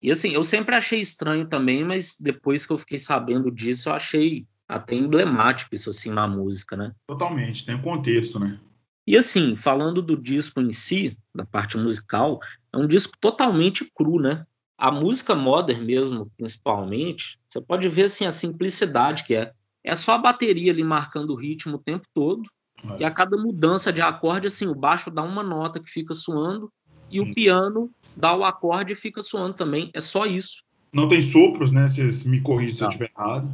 E 0.05 0.13
assim, 0.13 0.35
eu 0.35 0.45
sempre 0.45 0.75
achei 0.75 1.01
estranho 1.01 1.47
também, 1.49 1.83
mas 1.83 2.15
depois 2.21 2.67
que 2.67 2.75
eu 2.75 2.77
fiquei 2.77 2.99
sabendo 2.99 3.51
disso, 3.51 3.89
eu 3.89 3.95
achei 3.95 4.47
até 4.69 4.95
emblemático 4.95 5.75
isso 5.75 5.89
assim 5.89 6.11
na 6.11 6.29
música, 6.29 6.77
né? 6.77 6.93
Totalmente, 7.07 7.65
tem 7.65 7.75
um 7.75 7.81
contexto, 7.81 8.39
né? 8.39 8.61
E 9.07 9.17
assim, 9.17 9.57
falando 9.57 10.03
do 10.03 10.15
disco 10.15 10.61
em 10.61 10.73
si, 10.73 11.17
da 11.35 11.47
parte 11.47 11.79
musical, 11.79 12.39
é 12.71 12.77
um 12.77 12.87
disco 12.87 13.15
totalmente 13.19 13.91
cru, 13.95 14.21
né? 14.21 14.45
A 14.77 14.91
música 14.93 15.35
modern 15.35 15.83
mesmo, 15.83 16.31
principalmente, 16.37 17.39
você 17.49 17.63
pode 17.63 17.89
ver 17.89 18.05
assim 18.05 18.27
a 18.27 18.33
simplicidade 18.33 19.25
que 19.25 19.35
é. 19.35 19.53
É 19.83 19.97
só 19.97 20.13
a 20.13 20.19
bateria 20.19 20.71
ali 20.71 20.85
marcando 20.85 21.31
o 21.31 21.35
ritmo 21.35 21.77
o 21.77 21.83
tempo 21.83 22.07
todo. 22.13 22.43
É. 22.91 23.01
E 23.01 23.05
a 23.05 23.11
cada 23.11 23.39
mudança 23.39 23.91
de 23.91 24.03
acorde, 24.03 24.49
assim, 24.49 24.67
o 24.67 24.75
baixo 24.75 25.11
dá 25.11 25.23
uma 25.23 25.43
nota 25.43 25.81
que 25.81 25.91
fica 25.91 26.13
suando 26.13 26.71
e 27.11 27.23
o 27.23 27.33
piano 27.33 27.91
dá 28.17 28.35
o 28.35 28.45
acorde 28.45 28.93
e 28.93 28.97
fica 28.97 29.23
soando 29.23 29.55
também. 29.55 29.91
É 29.95 30.01
só 30.01 30.27
isso. 30.27 30.63
Não 30.93 31.09
tem 31.09 31.21
sopros, 31.23 31.73
né? 31.73 31.89
Vocês 31.89 32.25
me 32.25 32.41
corrigem 32.41 32.75
se 32.75 32.81
não. 32.81 32.89
eu 32.89 32.91
estiver 32.91 33.11
errado. 33.17 33.49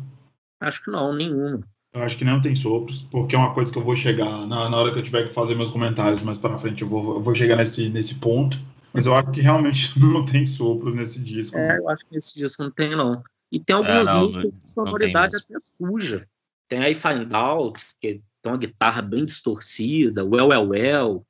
Acho 0.60 0.84
que 0.84 0.90
não, 0.90 1.14
nenhum. 1.14 1.60
Eu 1.92 2.02
acho 2.02 2.16
que 2.16 2.24
não 2.24 2.40
tem 2.40 2.54
sopros, 2.54 3.02
porque 3.10 3.34
é 3.34 3.38
uma 3.38 3.52
coisa 3.52 3.72
que 3.72 3.78
eu 3.78 3.82
vou 3.82 3.96
chegar 3.96 4.46
na, 4.46 4.68
na 4.68 4.76
hora 4.76 4.92
que 4.92 4.98
eu 4.98 5.02
tiver 5.02 5.28
que 5.28 5.34
fazer 5.34 5.56
meus 5.56 5.70
comentários 5.70 6.22
mais 6.22 6.38
para 6.38 6.58
frente, 6.58 6.82
eu 6.82 6.88
vou, 6.88 7.16
eu 7.16 7.22
vou 7.22 7.34
chegar 7.34 7.56
nesse, 7.56 7.88
nesse 7.88 8.14
ponto. 8.16 8.58
Mas 8.92 9.06
eu 9.06 9.14
acho 9.14 9.30
que 9.32 9.40
realmente 9.40 9.92
não 9.98 10.24
tem 10.24 10.46
sopros 10.46 10.94
nesse 10.94 11.20
disco. 11.20 11.56
É, 11.56 11.78
eu 11.78 11.88
acho 11.88 12.06
que 12.06 12.14
nesse 12.14 12.34
disco 12.38 12.62
não 12.62 12.70
tem, 12.70 12.90
não. 12.90 13.22
E 13.50 13.58
tem 13.58 13.74
algumas 13.74 14.06
é, 14.06 14.12
não, 14.12 14.20
músicas 14.20 14.52
de 14.52 14.70
sonoridade 14.70 15.36
até 15.36 15.54
suja. 15.58 16.28
Tem 16.68 16.80
I 16.88 16.94
Find 16.94 17.32
Out, 17.32 17.84
que 18.00 18.20
tem 18.42 18.52
uma 18.52 18.58
guitarra 18.58 19.02
bem 19.02 19.24
distorcida, 19.24 20.24
Well, 20.24 20.48
Well, 20.48 20.68
Well. 20.68 21.26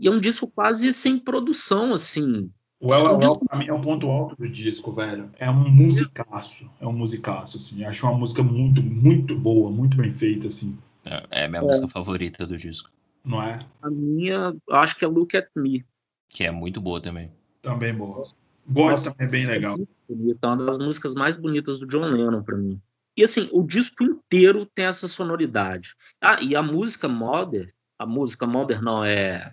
E 0.00 0.08
é 0.08 0.10
um 0.10 0.20
disco 0.20 0.46
quase 0.46 0.92
sem 0.92 1.18
produção, 1.18 1.92
assim. 1.92 2.50
O 2.80 2.94
El 2.94 3.18
pra 3.48 3.58
mim 3.58 3.66
é 3.66 3.72
o 3.72 3.80
ponto 3.80 4.08
alto 4.08 4.36
do 4.36 4.48
disco, 4.48 4.92
velho. 4.92 5.30
É 5.38 5.50
um 5.50 5.68
musicaço. 5.68 6.70
É 6.80 6.86
um 6.86 6.92
musicaço, 6.92 7.56
assim. 7.56 7.84
Acho 7.84 8.06
uma 8.06 8.16
música 8.16 8.42
muito, 8.42 8.80
muito 8.80 9.36
boa, 9.36 9.70
muito 9.70 9.96
bem 9.96 10.14
feita, 10.14 10.46
assim. 10.46 10.78
É, 11.04 11.44
é 11.44 11.48
minha 11.48 11.60
é. 11.60 11.64
música 11.64 11.88
favorita 11.88 12.46
do 12.46 12.56
disco. 12.56 12.88
Não 13.24 13.42
é? 13.42 13.66
A 13.82 13.90
minha, 13.90 14.54
acho 14.70 14.96
que 14.96 15.04
é 15.04 15.08
Look 15.08 15.36
at 15.36 15.48
Me. 15.56 15.84
Que 16.28 16.44
é 16.44 16.50
muito 16.52 16.80
boa 16.80 17.00
também. 17.00 17.32
Também 17.62 17.92
boa. 17.92 18.28
God 18.68 19.00
também 19.02 19.26
é 19.26 19.30
bem 19.30 19.44
legal. 19.44 19.76
É 20.08 20.46
uma 20.46 20.66
das 20.66 20.78
músicas 20.78 21.14
mais 21.14 21.36
bonitas 21.36 21.80
do 21.80 21.86
John 21.86 22.04
Lennon 22.04 22.42
para 22.42 22.56
mim. 22.56 22.80
E 23.16 23.24
assim, 23.24 23.48
o 23.52 23.64
disco 23.64 24.04
inteiro 24.04 24.66
tem 24.66 24.84
essa 24.84 25.08
sonoridade. 25.08 25.96
Ah, 26.20 26.40
e 26.40 26.54
a 26.54 26.62
música 26.62 27.08
Modern, 27.08 27.68
a 27.98 28.06
música 28.06 28.46
Modern 28.46 28.84
não 28.84 29.04
é 29.04 29.52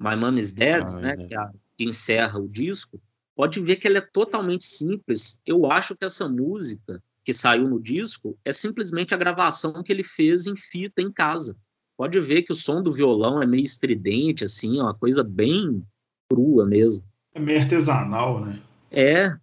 My 0.00 0.16
Mom 0.16 0.36
is 0.36 0.52
Dead, 0.52 0.84
ah, 0.88 0.96
né? 0.96 1.16
Que 1.16 1.34
é 1.34 1.38
a 1.38 1.50
que 1.78 1.84
encerra 1.84 2.40
o 2.40 2.48
disco, 2.48 3.00
pode 3.36 3.60
ver 3.60 3.76
que 3.76 3.86
ela 3.86 3.98
é 3.98 4.08
totalmente 4.12 4.66
simples. 4.66 5.40
Eu 5.46 5.70
acho 5.70 5.96
que 5.96 6.04
essa 6.04 6.28
música 6.28 7.00
que 7.24 7.32
saiu 7.32 7.68
no 7.68 7.80
disco 7.80 8.36
é 8.44 8.52
simplesmente 8.52 9.14
a 9.14 9.16
gravação 9.16 9.80
que 9.82 9.92
ele 9.92 10.02
fez 10.02 10.48
em 10.48 10.56
fita 10.56 11.00
em 11.00 11.12
casa. 11.12 11.56
Pode 11.96 12.18
ver 12.20 12.42
que 12.42 12.52
o 12.52 12.56
som 12.56 12.82
do 12.82 12.92
violão 12.92 13.40
é 13.40 13.46
meio 13.46 13.64
estridente, 13.64 14.44
assim, 14.44 14.78
é 14.78 14.82
uma 14.82 14.94
coisa 14.94 15.22
bem 15.22 15.84
crua 16.28 16.66
mesmo. 16.66 17.04
É 17.32 17.38
meio 17.38 17.60
artesanal, 17.60 18.44
né? 18.44 18.60
É. 18.90 19.36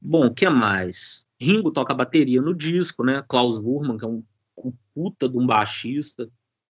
Bom, 0.00 0.26
o 0.26 0.34
que 0.34 0.48
mais? 0.48 1.26
Ringo 1.40 1.70
toca 1.70 1.94
bateria 1.94 2.42
no 2.42 2.54
disco, 2.54 3.04
né? 3.04 3.24
Klaus 3.28 3.58
Wurman, 3.58 3.98
que 3.98 4.04
é 4.04 4.08
um, 4.08 4.24
um 4.56 4.72
puta 4.94 5.28
de 5.28 5.36
um 5.36 5.46
baixista. 5.46 6.28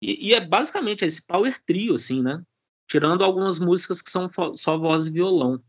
E, 0.01 0.29
e, 0.29 0.33
é 0.33 0.45
basicamente 0.45 1.05
esse 1.05 1.25
power 1.25 1.59
trio, 1.65 1.93
assim, 1.93 2.21
né? 2.21 2.43
Tirando 2.91 3.23
algumas 3.23 3.57
músicas 3.57 4.01
que 4.01 4.11
são 4.11 4.29
só 4.57 4.77
voz 4.77 5.07
e 5.07 5.11
violão. 5.11 5.61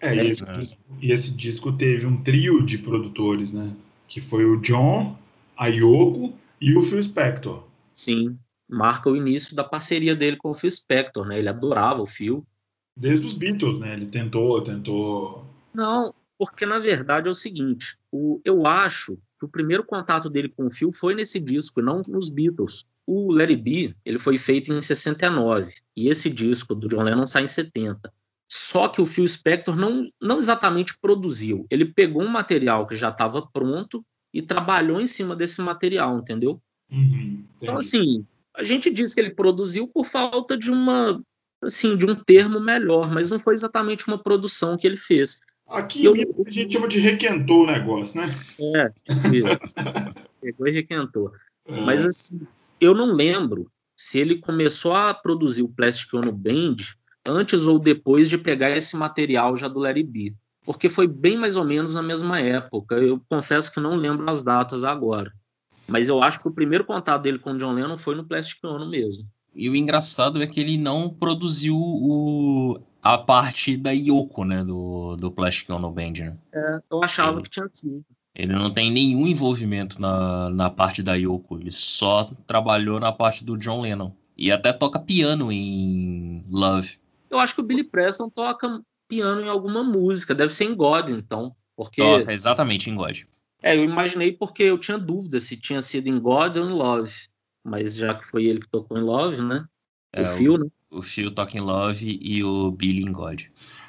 É, 0.00 0.16
é. 0.16 0.24
E, 0.24 0.30
esse, 0.30 0.44
é. 0.44 0.60
e, 1.02 1.12
esse, 1.12 1.30
disco 1.32 1.72
teve 1.72 2.06
um 2.06 2.22
trio 2.22 2.64
de 2.64 2.78
produtores, 2.78 3.52
né? 3.52 3.74
Que 4.06 4.20
foi 4.20 4.44
o 4.44 4.60
John, 4.60 5.18
a 5.56 5.66
Yoko 5.66 6.32
e 6.60 6.76
o 6.76 6.82
Phil 6.84 7.02
Spector. 7.02 7.64
Sim, 7.96 8.38
marca 8.68 9.10
o 9.10 9.16
início 9.16 9.56
da 9.56 9.64
parceria 9.64 10.14
dele 10.14 10.36
com 10.36 10.52
o 10.52 10.54
Phil 10.54 10.70
Spector, 10.70 11.26
né? 11.26 11.40
Ele 11.40 11.48
adorava 11.48 12.00
o 12.00 12.06
Phil. 12.06 12.46
Desde 12.96 13.26
os 13.26 13.34
Beatles, 13.34 13.80
né? 13.80 13.94
Ele 13.94 14.06
tentou, 14.06 14.62
tentou. 14.62 15.44
Não, 15.74 16.14
porque 16.38 16.64
na 16.64 16.78
verdade 16.78 17.26
é 17.26 17.30
o 17.32 17.34
seguinte: 17.34 17.98
o, 18.12 18.40
eu 18.44 18.64
acho 18.64 19.18
que 19.40 19.44
o 19.44 19.48
primeiro 19.48 19.82
contato 19.82 20.30
dele 20.30 20.48
com 20.48 20.66
o 20.66 20.70
Phil 20.70 20.92
foi 20.92 21.16
nesse 21.16 21.40
disco, 21.40 21.82
não 21.82 22.00
nos 22.06 22.28
Beatles. 22.28 22.86
O 23.12 23.32
Larry 23.32 23.56
B, 23.56 23.94
ele 24.04 24.20
foi 24.20 24.38
feito 24.38 24.72
em 24.72 24.80
69 24.80 25.74
e 25.96 26.08
esse 26.08 26.30
disco 26.30 26.76
do 26.76 26.88
John 26.88 27.02
Lennon 27.02 27.26
sai 27.26 27.42
em 27.42 27.48
70. 27.48 28.12
Só 28.48 28.86
que 28.86 29.02
o 29.02 29.06
Phil 29.06 29.26
Spector 29.26 29.74
não, 29.74 30.08
não 30.22 30.38
exatamente 30.38 30.96
produziu. 30.96 31.66
Ele 31.68 31.84
pegou 31.84 32.22
um 32.22 32.28
material 32.28 32.86
que 32.86 32.94
já 32.94 33.08
estava 33.08 33.44
pronto 33.52 34.06
e 34.32 34.40
trabalhou 34.40 35.00
em 35.00 35.08
cima 35.08 35.34
desse 35.34 35.60
material, 35.60 36.20
entendeu? 36.20 36.62
Uhum, 36.88 37.42
então, 37.60 37.78
assim, 37.78 38.24
a 38.56 38.62
gente 38.62 38.92
diz 38.92 39.12
que 39.12 39.18
ele 39.18 39.34
produziu 39.34 39.88
por 39.88 40.04
falta 40.04 40.56
de 40.56 40.70
uma 40.70 41.20
assim, 41.60 41.96
de 41.96 42.06
um 42.06 42.14
termo 42.14 42.60
melhor, 42.60 43.10
mas 43.10 43.28
não 43.28 43.40
foi 43.40 43.54
exatamente 43.54 44.06
uma 44.06 44.22
produção 44.22 44.78
que 44.78 44.86
ele 44.86 44.96
fez. 44.96 45.40
Aqui 45.66 46.04
eu, 46.04 46.14
a 46.14 46.50
gente 46.50 46.74
chama 46.74 46.86
de 46.86 47.00
requentou 47.00 47.64
o 47.64 47.66
negócio, 47.66 48.20
né? 48.20 48.28
É, 48.76 48.92
isso. 49.36 49.58
Pegou 50.40 50.68
e 50.68 50.70
requentou. 50.70 51.32
É. 51.66 51.80
Mas 51.80 52.06
assim, 52.06 52.46
eu 52.80 52.94
não 52.94 53.12
lembro 53.12 53.70
se 53.96 54.18
ele 54.18 54.38
começou 54.38 54.94
a 54.94 55.12
produzir 55.12 55.62
o 55.62 55.68
Plastic 55.68 56.12
Ono 56.14 56.32
Band 56.32 56.76
antes 57.24 57.66
ou 57.66 57.78
depois 57.78 58.28
de 58.28 58.38
pegar 58.38 58.70
esse 58.70 58.96
material 58.96 59.56
já 59.56 59.68
do 59.68 59.78
Larry 59.78 60.02
B. 60.02 60.34
Porque 60.64 60.88
foi 60.88 61.06
bem 61.06 61.36
mais 61.36 61.56
ou 61.56 61.64
menos 61.64 61.94
na 61.94 62.02
mesma 62.02 62.40
época. 62.40 62.94
Eu 62.96 63.20
confesso 63.28 63.72
que 63.72 63.80
não 63.80 63.96
lembro 63.96 64.28
as 64.30 64.42
datas 64.42 64.84
agora. 64.84 65.32
Mas 65.86 66.08
eu 66.08 66.22
acho 66.22 66.40
que 66.40 66.48
o 66.48 66.52
primeiro 66.52 66.84
contato 66.84 67.22
dele 67.22 67.38
com 67.38 67.52
o 67.52 67.58
John 67.58 67.72
Lennon 67.72 67.98
foi 67.98 68.14
no 68.14 68.24
Plastic 68.24 68.62
Ono 68.64 68.88
mesmo. 68.88 69.26
E 69.54 69.68
o 69.68 69.74
engraçado 69.74 70.40
é 70.40 70.46
que 70.46 70.60
ele 70.60 70.78
não 70.78 71.10
produziu 71.10 71.76
o, 71.76 72.80
a 73.02 73.18
parte 73.18 73.76
da 73.76 73.90
Yoko, 73.90 74.44
né, 74.44 74.62
do, 74.62 75.16
do 75.16 75.30
Plastic 75.30 75.68
Ono 75.70 75.90
Band, 75.90 76.12
né? 76.12 76.36
É, 76.52 76.80
eu 76.90 77.02
achava 77.02 77.38
ele, 77.38 77.42
que 77.42 77.50
tinha 77.50 77.68
sido. 77.72 78.04
Ele 78.34 78.52
não 78.52 78.72
tem 78.72 78.90
nenhum 78.90 79.26
envolvimento 79.26 80.00
na, 80.00 80.50
na 80.50 80.70
parte 80.70 81.02
da 81.02 81.14
Yoko, 81.14 81.58
ele 81.58 81.70
só 81.70 82.30
trabalhou 82.46 83.00
na 83.00 83.12
parte 83.12 83.44
do 83.44 83.56
John 83.56 83.80
Lennon. 83.80 84.12
E 84.36 84.50
até 84.50 84.72
toca 84.72 84.98
piano 84.98 85.52
em 85.52 86.44
Love. 86.48 86.98
Eu 87.28 87.38
acho 87.38 87.54
que 87.54 87.60
o 87.60 87.64
Billy 87.64 87.84
Preston 87.84 88.30
toca 88.30 88.80
piano 89.06 89.42
em 89.42 89.48
alguma 89.48 89.82
música, 89.82 90.34
deve 90.34 90.54
ser 90.54 90.64
em 90.64 90.74
God, 90.74 91.10
então. 91.10 91.54
Porque... 91.76 92.00
Toca 92.00 92.32
exatamente 92.32 92.88
em 92.88 92.94
God. 92.94 93.22
É, 93.62 93.76
eu 93.76 93.84
imaginei 93.84 94.32
porque 94.32 94.62
eu 94.62 94.78
tinha 94.78 94.96
dúvida 94.96 95.38
se 95.38 95.56
tinha 95.56 95.82
sido 95.82 96.08
em 96.08 96.18
God 96.18 96.56
ou 96.56 96.70
em 96.70 96.72
Love. 96.72 97.14
Mas 97.62 97.94
já 97.94 98.14
que 98.14 98.26
foi 98.26 98.44
ele 98.44 98.60
que 98.60 98.70
tocou 98.70 98.96
em 98.96 99.02
Love, 99.02 99.42
né? 99.42 99.66
É, 100.12 100.22
o 100.22 100.26
Phil, 100.36 100.58
né? 100.58 100.66
O 100.90 101.02
Phil 101.02 101.30
toca 101.34 101.56
em 101.56 101.60
Love 101.60 102.18
e 102.20 102.42
o 102.42 102.70
Billy 102.70 103.02
em 103.02 103.12
God. 103.12 103.42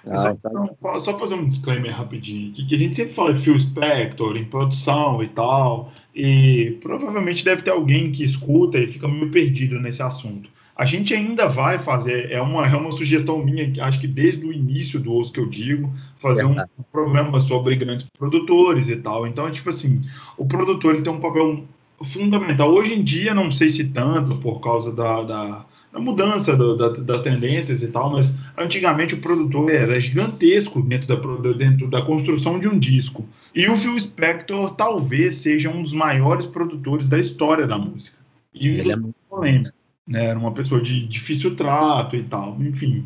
Ah, 0.07 0.17
só, 0.17 0.33
tá. 0.33 0.99
só, 0.99 1.19
fazer 1.19 1.35
um 1.35 1.45
disclaimer 1.45 1.95
rapidinho, 1.95 2.51
que, 2.53 2.65
que 2.65 2.75
a 2.75 2.77
gente 2.77 2.95
sempre 2.95 3.13
fala 3.13 3.33
de 3.33 3.43
Phil 3.43 3.59
Spector 3.59 4.35
em 4.35 4.45
produção 4.45 5.21
e 5.21 5.27
tal, 5.27 5.91
e 6.15 6.77
provavelmente 6.81 7.45
deve 7.45 7.61
ter 7.61 7.69
alguém 7.69 8.11
que 8.11 8.23
escuta 8.23 8.79
e 8.79 8.87
fica 8.87 9.07
meio 9.07 9.29
perdido 9.29 9.79
nesse 9.79 10.01
assunto. 10.01 10.49
A 10.75 10.85
gente 10.85 11.13
ainda 11.13 11.47
vai 11.47 11.77
fazer, 11.77 12.31
é 12.31 12.41
uma, 12.41 12.65
é 12.65 12.75
uma 12.75 12.91
sugestão 12.91 13.37
minha, 13.37 13.71
acho 13.85 13.99
que 13.99 14.07
desde 14.07 14.43
o 14.43 14.51
início 14.51 14.99
do 14.99 15.13
Osso 15.13 15.31
que 15.31 15.39
eu 15.39 15.45
digo, 15.45 15.93
fazer 16.17 16.45
um, 16.45 16.59
um 16.59 16.83
programa 16.91 17.39
sobre 17.39 17.75
grandes 17.75 18.07
produtores 18.17 18.89
e 18.89 18.95
tal. 18.95 19.27
Então, 19.27 19.51
tipo 19.51 19.69
assim, 19.69 20.01
o 20.37 20.45
produtor 20.45 20.95
ele 20.95 21.03
tem 21.03 21.13
um 21.13 21.19
papel 21.19 21.65
fundamental. 22.03 22.71
Hoje 22.71 22.95
em 22.95 23.03
dia, 23.03 23.33
não 23.33 23.51
sei 23.51 23.69
se 23.69 23.89
tanto 23.89 24.37
por 24.37 24.59
causa 24.59 24.91
da, 24.91 25.21
da, 25.23 25.65
da 25.91 25.99
mudança 25.99 26.55
do, 26.55 26.77
da, 26.77 26.89
das 26.89 27.21
tendências 27.21 27.83
e 27.83 27.87
tal, 27.87 28.11
mas 28.11 28.35
antigamente 28.57 29.13
o 29.13 29.21
produtor 29.21 29.69
era 29.69 29.99
gigantesco 29.99 30.81
dentro 30.81 31.07
da, 31.07 31.53
dentro 31.53 31.89
da 31.89 32.01
construção 32.01 32.59
de 32.59 32.67
um 32.67 32.79
disco. 32.79 33.27
E 33.53 33.67
o 33.67 33.75
Phil 33.75 33.99
Spector 33.99 34.73
talvez 34.75 35.35
seja 35.35 35.69
um 35.69 35.83
dos 35.83 35.93
maiores 35.93 36.45
produtores 36.45 37.09
da 37.09 37.19
história 37.19 37.67
da 37.67 37.77
música. 37.77 38.17
E 38.53 38.67
ele 38.67 38.91
é 38.91 38.95
muito 38.95 39.15
polêmico. 39.29 39.75
Né? 40.07 40.25
Era 40.25 40.39
uma 40.39 40.53
pessoa 40.53 40.81
de 40.81 41.05
difícil 41.07 41.55
trato 41.55 42.15
e 42.15 42.23
tal, 42.23 42.57
enfim. 42.61 43.05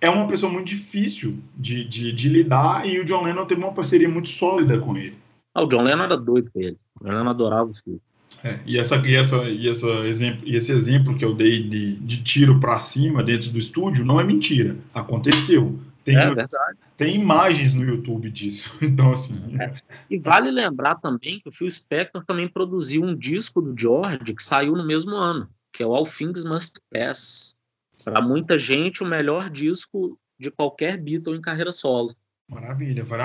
É 0.00 0.10
uma 0.10 0.26
pessoa 0.26 0.50
muito 0.50 0.66
difícil 0.66 1.38
de, 1.56 1.84
de, 1.84 2.12
de 2.12 2.28
lidar 2.28 2.88
e 2.88 2.98
o 2.98 3.04
John 3.04 3.22
Lennon 3.22 3.46
teve 3.46 3.62
uma 3.62 3.72
parceria 3.72 4.08
muito 4.08 4.28
sólida 4.28 4.78
com 4.78 4.96
ele. 4.96 5.16
Ah, 5.54 5.62
o 5.62 5.66
John 5.66 5.82
Lennon 5.82 6.04
era 6.04 6.16
doido 6.16 6.50
com 6.50 6.60
ele. 6.60 6.78
O 7.00 7.04
John 7.04 7.12
Lennon 7.12 7.30
adorava 7.30 7.70
o 7.70 7.74
filho. 7.74 8.00
É, 8.44 8.58
e, 8.66 8.78
essa, 8.78 8.96
e, 8.96 9.14
essa, 9.14 9.36
e, 9.44 9.68
essa 9.68 9.88
exemplo, 10.06 10.40
e 10.44 10.56
esse 10.56 10.72
exemplo 10.72 11.16
que 11.16 11.24
eu 11.24 11.34
dei 11.34 11.62
de, 11.62 11.96
de 11.96 12.22
tiro 12.22 12.58
para 12.58 12.80
cima 12.80 13.22
dentro 13.22 13.50
do 13.50 13.58
estúdio 13.58 14.04
não 14.04 14.20
é 14.20 14.24
mentira. 14.24 14.76
Aconteceu. 14.92 15.78
Tem, 16.04 16.16
é 16.16 16.34
verdade. 16.34 16.78
Tem 16.96 17.14
imagens 17.14 17.74
no 17.74 17.84
YouTube 17.84 18.30
disso. 18.30 18.72
Então, 18.82 19.12
assim. 19.12 19.40
É. 19.60 19.74
E 20.10 20.18
vale 20.18 20.50
lembrar 20.50 20.96
também 20.96 21.40
que 21.40 21.48
o 21.48 21.52
Phil 21.52 21.70
Spector 21.70 22.24
também 22.24 22.48
produziu 22.48 23.02
um 23.02 23.16
disco 23.16 23.62
do 23.62 23.78
George 23.78 24.34
que 24.34 24.42
saiu 24.42 24.74
no 24.74 24.84
mesmo 24.84 25.12
ano, 25.12 25.48
que 25.72 25.82
é 25.82 25.86
o 25.86 25.94
All 25.94 26.06
Things 26.06 26.44
Must 26.44 26.80
Pass. 26.92 27.56
Para 28.04 28.20
muita 28.20 28.58
gente, 28.58 29.02
o 29.02 29.06
melhor 29.06 29.48
disco 29.48 30.18
de 30.38 30.50
qualquer 30.50 30.98
Beatle 30.98 31.36
em 31.36 31.40
carreira 31.40 31.70
solo. 31.70 32.16
Maravilha. 32.48 33.04
Vai, 33.04 33.18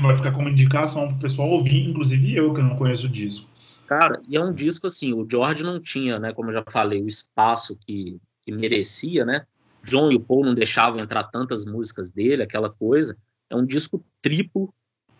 vai 0.00 0.16
ficar 0.16 0.32
como 0.32 0.48
indicação 0.48 1.08
para 1.08 1.16
o 1.16 1.20
pessoal 1.20 1.50
ouvir, 1.50 1.88
inclusive 1.90 2.34
eu, 2.34 2.54
que 2.54 2.62
não 2.62 2.76
conheço 2.76 3.06
o 3.06 3.10
disco. 3.10 3.46
Cara, 3.86 4.22
e 4.28 4.36
é 4.36 4.40
um 4.40 4.52
disco 4.52 4.86
assim, 4.86 5.12
o 5.12 5.26
George 5.30 5.62
não 5.62 5.80
tinha, 5.80 6.18
né, 6.18 6.32
como 6.32 6.50
eu 6.50 6.54
já 6.54 6.64
falei, 6.70 7.02
o 7.02 7.08
espaço 7.08 7.78
que, 7.78 8.18
que 8.44 8.52
merecia, 8.52 9.24
né? 9.24 9.46
John 9.84 10.12
e 10.12 10.16
o 10.16 10.20
Paul 10.20 10.44
não 10.44 10.54
deixavam 10.54 11.00
entrar 11.00 11.24
tantas 11.24 11.64
músicas 11.64 12.10
dele, 12.10 12.42
aquela 12.42 12.70
coisa. 12.70 13.16
É 13.50 13.56
um 13.56 13.66
disco 13.66 14.04
triplo. 14.20 14.72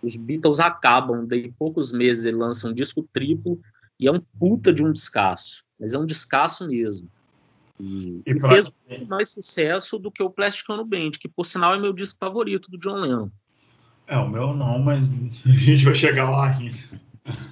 Os 0.03 0.17
Beatles 0.17 0.61
acabam, 0.61 1.27
daí 1.27 1.53
poucos 1.53 1.93
meses 1.93 2.25
ele 2.25 2.37
lança 2.37 2.69
um 2.69 2.73
disco 2.73 3.09
triplo 3.13 3.61
e 3.99 4.07
é 4.07 4.13
um 4.13 4.21
puta 4.21 4.73
de 4.73 4.83
um 4.85 4.93
descasso. 4.93 5.65
Mas 5.79 5.95
é 5.95 5.99
um 5.99 6.07
descasso 6.07 6.67
mesmo. 6.67 7.09
E, 7.79 8.23
e 8.25 8.41
fez 8.41 8.71
muito 8.89 9.07
mais 9.07 9.31
sucesso 9.31 9.99
do 9.99 10.11
que 10.11 10.23
o 10.23 10.31
Plastic 10.31 10.69
Ono 10.71 10.85
Band, 10.85 11.13
que 11.13 11.29
por 11.29 11.47
sinal 11.47 11.75
é 11.75 11.79
meu 11.79 11.93
disco 11.93 12.19
favorito 12.19 12.71
do 12.71 12.79
John 12.79 12.97
Lennon. 12.97 13.31
É, 14.07 14.17
o 14.17 14.29
meu 14.29 14.55
não, 14.55 14.79
mas 14.79 15.11
a 15.47 15.49
gente 15.51 15.85
vai 15.85 15.95
chegar 15.95 16.31
lá 16.31 16.51
ainda. 16.51 16.77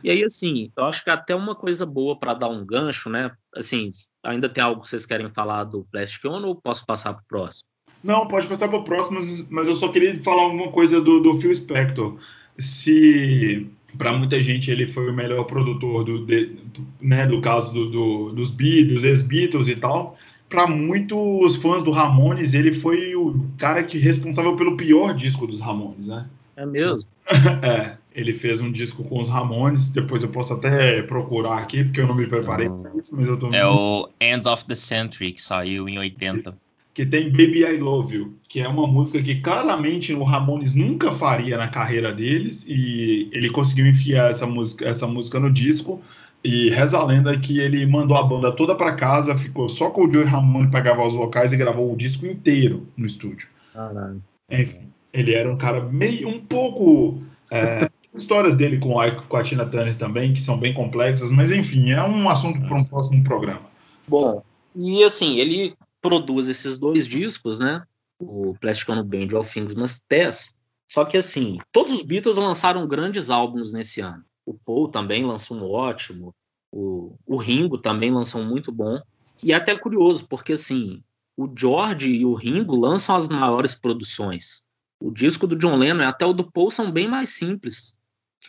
E 0.02 0.10
aí, 0.10 0.24
assim, 0.24 0.70
eu 0.76 0.84
acho 0.84 1.04
que 1.04 1.10
até 1.10 1.34
uma 1.34 1.54
coisa 1.54 1.86
boa 1.86 2.18
para 2.18 2.34
dar 2.34 2.48
um 2.48 2.64
gancho, 2.64 3.08
né? 3.08 3.30
Assim, 3.54 3.90
ainda 4.22 4.48
tem 4.48 4.62
algo 4.62 4.82
que 4.82 4.90
vocês 4.90 5.06
querem 5.06 5.30
falar 5.30 5.64
do 5.64 5.86
Plastic 5.92 6.24
Ono 6.24 6.48
ou 6.48 6.56
posso 6.56 6.84
passar 6.84 7.12
para 7.14 7.22
o 7.22 7.26
próximo? 7.26 7.68
Não, 8.02 8.26
pode 8.26 8.46
passar 8.46 8.68
para 8.68 8.78
o 8.78 8.84
próximo, 8.84 9.20
mas 9.50 9.68
eu 9.68 9.74
só 9.74 9.88
queria 9.88 10.18
falar 10.22 10.46
uma 10.46 10.72
coisa 10.72 11.00
do, 11.00 11.20
do 11.20 11.34
Phil 11.38 11.54
Spector. 11.54 12.18
Se 12.58 13.70
para 13.98 14.12
muita 14.12 14.42
gente 14.42 14.70
ele 14.70 14.86
foi 14.86 15.10
o 15.10 15.12
melhor 15.12 15.44
produtor 15.44 16.04
do, 16.04 16.24
de, 16.24 16.46
do 16.46 16.86
né, 17.00 17.26
do 17.26 17.40
caso 17.40 17.72
do, 17.72 17.90
do, 17.90 18.32
dos 18.32 18.50
Beatles, 18.50 19.04
ex-Beatles 19.04 19.68
e 19.68 19.76
tal, 19.76 20.16
para 20.48 20.66
muitos 20.66 21.56
fãs 21.56 21.82
do 21.82 21.90
Ramones 21.90 22.54
ele 22.54 22.72
foi 22.72 23.14
o 23.14 23.46
cara 23.58 23.82
que 23.82 23.98
responsável 23.98 24.56
pelo 24.56 24.76
pior 24.76 25.14
disco 25.14 25.46
dos 25.46 25.60
Ramones, 25.60 26.06
né? 26.06 26.26
É 26.56 26.66
mesmo? 26.66 27.08
é. 27.62 27.96
Ele 28.14 28.34
fez 28.34 28.60
um 28.60 28.72
disco 28.72 29.04
com 29.04 29.20
os 29.20 29.28
Ramones, 29.28 29.88
depois 29.90 30.22
eu 30.22 30.28
posso 30.30 30.52
até 30.52 31.00
procurar 31.02 31.58
aqui, 31.58 31.84
porque 31.84 32.00
eu 32.00 32.08
não 32.08 32.14
me 32.14 32.26
preparei 32.26 32.68
para 32.68 32.92
isso, 32.96 33.14
mas 33.16 33.28
eu 33.28 33.38
tô... 33.38 33.52
É 33.52 33.66
o 33.66 34.08
End 34.20 34.48
of 34.48 34.64
the 34.64 34.74
Century, 34.74 35.32
que 35.32 35.42
saiu 35.42 35.88
em 35.88 35.98
80. 35.98 36.56
Que 36.92 37.06
tem 37.06 37.30
Baby 37.30 37.64
I 37.64 37.76
Love 37.76 38.16
You, 38.16 38.34
que 38.48 38.60
é 38.60 38.66
uma 38.66 38.86
música 38.86 39.22
que 39.22 39.36
claramente 39.40 40.12
o 40.12 40.24
Ramones 40.24 40.74
nunca 40.74 41.12
faria 41.12 41.56
na 41.56 41.68
carreira 41.68 42.12
deles, 42.12 42.66
e 42.68 43.30
ele 43.32 43.48
conseguiu 43.48 43.86
enfiar 43.86 44.28
essa 44.30 44.46
música, 44.46 44.88
essa 44.88 45.06
música 45.06 45.38
no 45.38 45.50
disco, 45.50 46.02
e 46.42 46.68
reza 46.70 46.98
a 46.98 47.04
lenda 47.04 47.38
que 47.38 47.60
ele 47.60 47.86
mandou 47.86 48.16
a 48.16 48.22
banda 48.24 48.50
toda 48.50 48.74
para 48.74 48.94
casa, 48.94 49.38
ficou 49.38 49.68
só 49.68 49.90
com 49.90 50.04
o 50.04 50.12
Joey 50.12 50.26
Ramone 50.26 50.68
para 50.68 50.80
gravar 50.80 51.06
os 51.06 51.14
vocais 51.14 51.52
e 51.52 51.56
gravou 51.56 51.92
o 51.92 51.96
disco 51.96 52.26
inteiro 52.26 52.88
no 52.96 53.06
estúdio. 53.06 53.46
Caralho. 53.72 54.20
Enfim, 54.50 54.88
ele 55.12 55.32
era 55.32 55.50
um 55.50 55.56
cara 55.56 55.84
meio, 55.84 56.28
um 56.28 56.40
pouco... 56.40 57.22
É, 57.50 57.88
histórias 58.14 58.56
dele 58.56 58.78
com 58.78 59.00
a, 59.00 59.10
com 59.10 59.36
a 59.36 59.42
Tina 59.42 59.66
Turner 59.66 59.96
também, 59.96 60.34
que 60.34 60.40
são 60.40 60.58
bem 60.58 60.74
complexas, 60.74 61.30
mas 61.30 61.52
enfim, 61.52 61.90
é 61.90 62.02
um 62.02 62.28
assunto 62.28 62.60
para 62.60 62.76
um 62.76 62.84
próximo 62.84 63.22
programa. 63.22 63.62
Bom, 64.06 64.42
e 64.74 65.02
assim, 65.04 65.38
ele 65.38 65.74
produz 66.00 66.48
esses 66.48 66.78
dois 66.78 67.06
discos, 67.06 67.58
né? 67.58 67.82
O 68.18 68.54
Plastic 68.60 68.88
Ono 68.88 69.04
Band 69.04 69.28
e 69.30 69.34
All 69.34 69.44
Things 69.44 69.74
Must 69.74 70.00
Pass. 70.08 70.54
Só 70.90 71.04
que 71.04 71.16
assim, 71.16 71.58
todos 71.70 71.92
os 71.92 72.02
Beatles 72.02 72.36
lançaram 72.36 72.86
grandes 72.86 73.30
álbuns 73.30 73.72
nesse 73.72 74.00
ano. 74.00 74.24
O 74.44 74.54
Paul 74.54 74.88
também 74.88 75.24
lançou 75.24 75.56
um 75.56 75.70
ótimo, 75.70 76.34
o, 76.72 77.14
o 77.26 77.36
Ringo 77.36 77.78
também 77.78 78.10
lançou 78.10 78.40
um 78.40 78.48
muito 78.48 78.72
bom. 78.72 79.00
E 79.42 79.52
é 79.52 79.54
até 79.54 79.76
curioso, 79.76 80.26
porque 80.28 80.54
assim, 80.54 81.02
o 81.36 81.48
George 81.56 82.10
e 82.10 82.24
o 82.24 82.34
Ringo 82.34 82.74
lançam 82.74 83.14
as 83.14 83.28
maiores 83.28 83.74
produções. 83.74 84.62
O 85.00 85.10
disco 85.10 85.46
do 85.46 85.56
John 85.56 85.76
Lennon 85.76 86.02
e 86.02 86.06
até 86.06 86.26
o 86.26 86.32
do 86.32 86.50
Paul 86.50 86.70
são 86.70 86.90
bem 86.90 87.08
mais 87.08 87.30
simples 87.30 87.94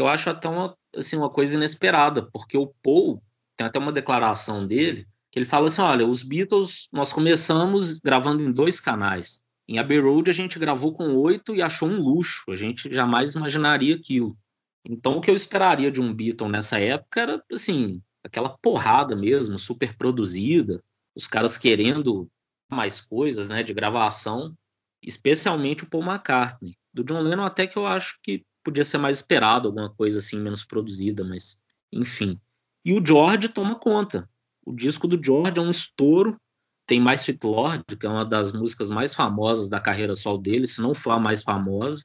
eu 0.01 0.07
acho 0.07 0.29
até 0.29 0.49
uma, 0.49 0.75
assim, 0.95 1.15
uma 1.15 1.29
coisa 1.29 1.55
inesperada, 1.55 2.23
porque 2.23 2.57
o 2.57 2.73
Paul 2.83 3.21
tem 3.55 3.67
até 3.67 3.79
uma 3.79 3.91
declaração 3.91 4.65
dele, 4.65 5.07
que 5.31 5.39
ele 5.39 5.45
fala 5.45 5.67
assim, 5.67 5.81
olha, 5.81 6.05
os 6.05 6.23
Beatles, 6.23 6.89
nós 6.91 7.13
começamos 7.13 7.99
gravando 7.99 8.43
em 8.43 8.51
dois 8.51 8.79
canais. 8.79 9.39
Em 9.67 9.79
Abbey 9.79 9.99
Road 9.99 10.29
a 10.29 10.33
gente 10.33 10.59
gravou 10.59 10.93
com 10.93 11.15
oito 11.15 11.55
e 11.55 11.61
achou 11.61 11.87
um 11.87 12.01
luxo, 12.01 12.51
a 12.51 12.57
gente 12.57 12.93
jamais 12.93 13.35
imaginaria 13.35 13.95
aquilo. 13.95 14.37
Então 14.83 15.17
o 15.17 15.21
que 15.21 15.29
eu 15.29 15.35
esperaria 15.35 15.91
de 15.91 16.01
um 16.01 16.13
Beatle 16.13 16.49
nessa 16.49 16.79
época 16.79 17.21
era, 17.21 17.43
assim, 17.51 18.01
aquela 18.23 18.49
porrada 18.49 19.15
mesmo, 19.15 19.57
super 19.57 19.95
produzida, 19.95 20.83
os 21.15 21.27
caras 21.27 21.57
querendo 21.57 22.29
mais 22.69 22.99
coisas, 22.99 23.47
né, 23.47 23.63
de 23.63 23.73
gravação, 23.73 24.53
especialmente 25.01 25.83
o 25.83 25.87
Paul 25.87 26.03
McCartney. 26.03 26.75
Do 26.93 27.03
John 27.03 27.21
Lennon 27.21 27.45
até 27.45 27.67
que 27.67 27.77
eu 27.77 27.85
acho 27.85 28.19
que 28.21 28.43
podia 28.63 28.83
ser 28.83 28.97
mais 28.97 29.17
esperado, 29.17 29.67
alguma 29.67 29.89
coisa 29.89 30.19
assim, 30.19 30.39
menos 30.39 30.63
produzida, 30.63 31.23
mas 31.23 31.59
enfim. 31.91 32.39
E 32.83 32.93
o 32.93 33.05
George 33.05 33.49
toma 33.49 33.75
conta. 33.75 34.29
O 34.65 34.73
disco 34.73 35.07
do 35.07 35.23
George 35.23 35.59
é 35.59 35.61
um 35.61 35.71
estouro, 35.71 36.39
tem 36.85 36.99
mais 36.99 37.21
Sweet 37.21 37.45
Lord, 37.45 37.83
que 37.97 38.05
é 38.05 38.09
uma 38.09 38.25
das 38.25 38.51
músicas 38.51 38.89
mais 38.89 39.13
famosas 39.13 39.69
da 39.69 39.79
carreira 39.79 40.15
solo 40.15 40.37
dele, 40.37 40.67
se 40.67 40.81
não 40.81 40.93
for 40.93 41.11
a 41.11 41.19
mais 41.19 41.43
famosa, 41.43 42.03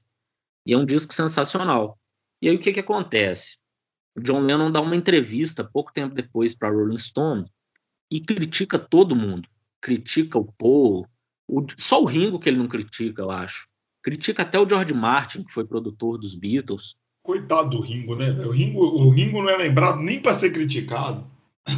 e 0.64 0.72
é 0.72 0.78
um 0.78 0.86
disco 0.86 1.14
sensacional. 1.14 1.98
E 2.40 2.48
aí 2.48 2.56
o 2.56 2.58
que, 2.58 2.72
que 2.72 2.80
acontece? 2.80 3.58
O 4.16 4.20
John 4.20 4.40
Lennon 4.40 4.70
dá 4.70 4.80
uma 4.80 4.96
entrevista 4.96 5.64
pouco 5.64 5.92
tempo 5.92 6.14
depois 6.14 6.54
para 6.54 6.70
Rolling 6.70 6.98
Stone 6.98 7.44
e 8.10 8.20
critica 8.20 8.78
todo 8.78 9.16
mundo. 9.16 9.48
Critica 9.80 10.38
o 10.38 10.52
Paul, 10.52 11.06
o, 11.48 11.64
só 11.76 12.02
o 12.02 12.06
Ringo 12.06 12.38
que 12.38 12.48
ele 12.48 12.58
não 12.58 12.68
critica, 12.68 13.22
eu 13.22 13.30
acho. 13.30 13.68
Critica 14.06 14.42
até 14.44 14.56
o 14.56 14.68
George 14.68 14.94
Martin, 14.94 15.42
que 15.42 15.52
foi 15.52 15.66
produtor 15.66 16.16
dos 16.16 16.32
Beatles. 16.32 16.96
Coitado 17.24 17.70
do 17.70 17.80
Ringo, 17.80 18.14
né? 18.14 18.30
O 18.46 18.52
Ringo, 18.52 18.78
o 18.78 19.10
Ringo 19.10 19.42
não 19.42 19.50
é 19.50 19.56
lembrado 19.56 19.98
nem 19.98 20.22
para 20.22 20.32
ser 20.32 20.52
criticado. 20.52 21.26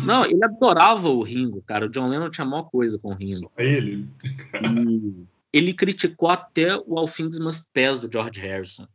Não, 0.04 0.26
ele 0.26 0.44
adorava 0.44 1.08
o 1.08 1.22
Ringo, 1.22 1.62
cara. 1.62 1.86
O 1.86 1.88
John 1.88 2.06
Lennon 2.06 2.28
tinha 2.28 2.46
a 2.46 2.50
maior 2.50 2.64
coisa 2.64 2.98
com 2.98 3.12
o 3.12 3.14
Ringo. 3.14 3.38
Só 3.38 3.50
ele. 3.56 4.06
E 4.52 5.26
ele 5.54 5.72
criticou 5.72 6.28
até 6.28 6.76
o 6.76 6.98
All 6.98 7.08
Things 7.08 7.38
Must 7.38 7.64
Pass 7.72 7.98
do 7.98 8.12
George 8.12 8.38
Harrison. 8.38 8.86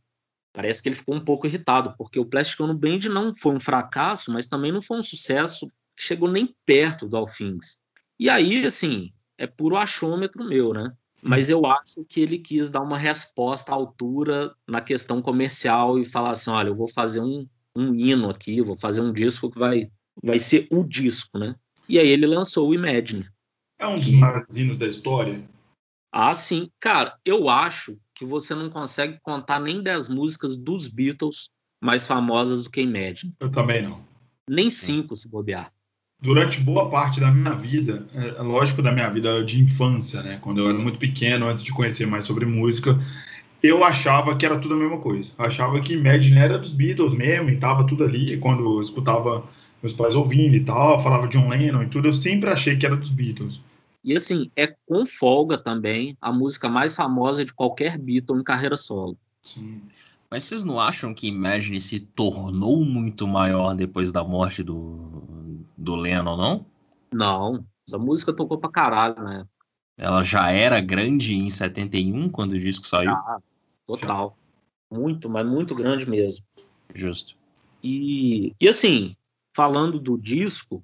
Parece 0.54 0.84
que 0.84 0.90
ele 0.90 0.96
ficou 0.96 1.16
um 1.16 1.26
pouco 1.26 1.48
irritado, 1.48 1.96
porque 1.98 2.20
o 2.20 2.26
Plastic 2.28 2.60
Ono 2.60 2.76
Band 2.76 3.00
não 3.10 3.36
foi 3.36 3.56
um 3.56 3.60
fracasso, 3.60 4.32
mas 4.32 4.48
também 4.48 4.72
não 4.72 4.84
foi 4.84 5.00
um 5.00 5.04
sucesso 5.04 5.66
que 5.98 6.04
chegou 6.04 6.30
nem 6.30 6.56
perto 6.68 7.08
do 7.08 7.18
All 7.18 7.26
Things. 7.26 7.80
E 8.20 8.30
aí, 8.30 8.64
assim, 8.64 9.12
é 9.40 9.48
puro 9.48 9.76
achômetro 9.76 10.44
meu, 10.46 10.72
né? 10.72 10.94
Mas 11.24 11.50
eu 11.50 11.66
acho 11.66 12.04
que 12.04 12.20
ele 12.20 12.38
quis 12.38 12.70
dar 12.70 12.82
uma 12.82 12.98
resposta 12.98 13.72
à 13.72 13.76
altura 13.76 14.54
na 14.68 14.82
questão 14.82 15.22
comercial 15.22 15.98
e 15.98 16.06
falar 16.06 16.32
assim: 16.32 16.50
olha, 16.50 16.68
eu 16.68 16.76
vou 16.76 16.90
fazer 16.90 17.22
um, 17.22 17.48
um 17.76 17.96
hino 17.96 18.30
aqui, 18.30 18.62
vou 18.62 18.78
fazer 18.78 19.02
um 19.02 19.14
disco 19.14 19.50
que 19.50 19.58
vai, 19.58 19.90
vai 20.22 20.38
ser 20.38 20.68
o 20.70 20.84
disco, 20.84 21.38
né? 21.38 21.56
E 21.88 21.98
aí 21.98 22.10
ele 22.10 22.28
lançou 22.28 22.70
o 22.70 22.74
Imagine. 22.74 23.26
É 23.80 23.88
um 23.88 23.96
dos 23.96 24.06
que... 24.06 24.12
maiores 24.12 24.58
hinos 24.58 24.78
da 24.78 24.88
história? 24.88 25.42
Ah, 26.12 26.34
sim. 26.34 26.70
Cara, 26.80 27.18
eu 27.26 27.50
acho 27.50 27.98
que 28.14 28.26
você 28.26 28.54
não 28.54 28.70
consegue 28.70 29.18
contar 29.24 29.60
nem 29.60 29.82
10 29.82 30.10
músicas 30.10 30.56
dos 30.56 30.88
Beatles 30.88 31.50
mais 31.82 32.06
famosas 32.06 32.64
do 32.64 32.70
que 32.70 32.82
Imagine. 32.82 33.34
Eu 33.40 33.52
também 33.52 33.82
não. 33.82 34.04
Nem 34.48 34.70
cinco, 34.70 35.16
se 35.16 35.28
bobear 35.28 35.72
durante 36.24 36.62
boa 36.62 36.90
parte 36.90 37.20
da 37.20 37.30
minha 37.30 37.54
vida, 37.54 38.08
é, 38.16 38.42
lógico 38.42 38.82
da 38.82 38.94
minha 38.94 39.10
vida 39.10 39.44
de 39.44 39.62
infância, 39.62 40.24
né, 40.24 40.40
quando 40.42 40.62
eu 40.62 40.70
era 40.70 40.80
muito 40.80 40.98
pequeno, 40.98 41.50
antes 41.50 41.62
de 41.62 41.74
conhecer 41.74 42.08
mais 42.08 42.24
sobre 42.24 42.46
música, 42.46 42.98
eu 43.62 43.84
achava 43.84 44.36
que 44.38 44.46
era 44.46 44.58
tudo 44.58 44.74
a 44.74 44.78
mesma 44.78 45.00
coisa. 45.00 45.32
Eu 45.38 45.46
achava 45.46 45.82
que 45.82 45.94
Imagine 45.94 46.40
era 46.40 46.58
dos 46.58 46.72
Beatles 46.72 47.14
mesmo, 47.14 47.50
e 47.50 47.58
tava 47.58 47.86
tudo 47.86 48.06
ali, 48.06 48.38
quando 48.38 48.64
eu 48.64 48.82
escutava 48.82 49.44
meus 49.82 49.94
pais 49.94 50.16
ouvindo 50.16 50.56
e 50.56 50.64
tal, 50.64 51.02
falava 51.02 51.28
John 51.28 51.50
Lennon 51.50 51.84
e 51.84 51.90
tudo, 51.90 52.08
eu 52.08 52.14
sempre 52.14 52.50
achei 52.50 52.78
que 52.78 52.86
era 52.86 52.96
dos 52.96 53.10
Beatles. 53.10 53.60
E 54.02 54.16
assim, 54.16 54.50
é 54.56 54.74
com 54.86 55.06
folga 55.06 55.58
também 55.58 56.18
a 56.22 56.32
música 56.32 56.70
mais 56.70 56.96
famosa 56.96 57.44
de 57.44 57.54
qualquer 57.54 57.98
Beatle 57.98 58.40
em 58.40 58.44
carreira 58.44 58.78
solo. 58.78 59.18
Sim. 59.44 59.82
Mas 60.34 60.46
vocês 60.46 60.64
não 60.64 60.80
acham 60.80 61.14
que 61.14 61.28
Imagine 61.28 61.80
se 61.80 62.00
tornou 62.00 62.84
muito 62.84 63.28
maior 63.28 63.76
depois 63.76 64.10
da 64.10 64.24
morte 64.24 64.64
do, 64.64 65.64
do 65.78 65.94
Lennon, 65.94 66.36
não? 66.36 66.66
Não, 67.14 67.64
essa 67.88 68.00
música 68.00 68.34
tocou 68.34 68.58
pra 68.58 68.72
caralho, 68.72 69.24
né? 69.24 69.46
Ela 69.96 70.24
já 70.24 70.50
era 70.50 70.82
grande 70.82 71.36
em 71.36 71.52
71, 71.52 72.30
quando 72.30 72.54
o 72.54 72.60
disco 72.60 72.88
saiu? 72.88 73.12
Ah, 73.12 73.38
total. 73.86 74.36
Já. 74.90 74.98
Muito, 74.98 75.30
mas 75.30 75.46
muito 75.46 75.76
grande 75.76 76.10
mesmo. 76.10 76.44
Justo. 76.96 77.36
E, 77.84 78.56
e 78.60 78.68
assim, 78.68 79.16
falando 79.56 80.00
do 80.00 80.18
disco, 80.18 80.84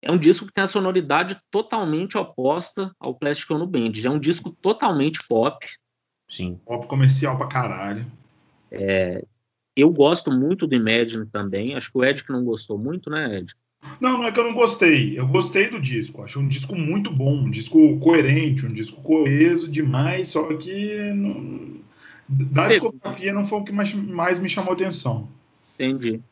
é 0.00 0.10
um 0.10 0.16
disco 0.16 0.46
que 0.46 0.54
tem 0.54 0.64
a 0.64 0.66
sonoridade 0.66 1.36
totalmente 1.50 2.16
oposta 2.16 2.90
ao 2.98 3.14
Plastic 3.14 3.50
Ono 3.50 3.66
Band. 3.66 3.92
É 4.02 4.08
um 4.08 4.18
disco 4.18 4.56
totalmente 4.62 5.20
pop. 5.28 5.66
Sim. 6.30 6.58
Pop 6.64 6.86
comercial 6.86 7.36
pra 7.36 7.46
caralho. 7.46 8.10
É, 8.70 9.24
eu 9.76 9.90
gosto 9.90 10.30
muito 10.30 10.66
do 10.66 10.74
Imagine 10.74 11.26
também. 11.26 11.74
Acho 11.74 11.92
que 11.92 11.98
o 11.98 12.04
Ed 12.04 12.24
que 12.24 12.32
não 12.32 12.44
gostou 12.44 12.78
muito, 12.78 13.10
né, 13.10 13.38
Ed? 13.38 13.54
Não, 14.00 14.18
não 14.18 14.24
é 14.24 14.32
que 14.32 14.40
eu 14.40 14.44
não 14.44 14.54
gostei. 14.54 15.18
Eu 15.18 15.28
gostei 15.28 15.70
do 15.70 15.80
disco. 15.80 16.22
Acho 16.22 16.40
um 16.40 16.48
disco 16.48 16.74
muito 16.74 17.10
bom, 17.10 17.36
um 17.36 17.50
disco 17.50 17.98
coerente, 18.00 18.66
um 18.66 18.72
disco 18.72 19.00
coeso 19.02 19.70
demais, 19.70 20.28
só 20.28 20.44
que 20.56 21.12
não... 21.12 21.80
da 22.28 22.68
discografia 22.68 23.32
não 23.32 23.46
foi 23.46 23.60
o 23.60 23.64
que 23.64 23.72
mais, 23.72 23.92
mais 23.94 24.40
me 24.40 24.48
chamou 24.48 24.72
atenção. 24.72 25.28
Entendi. 25.74 26.22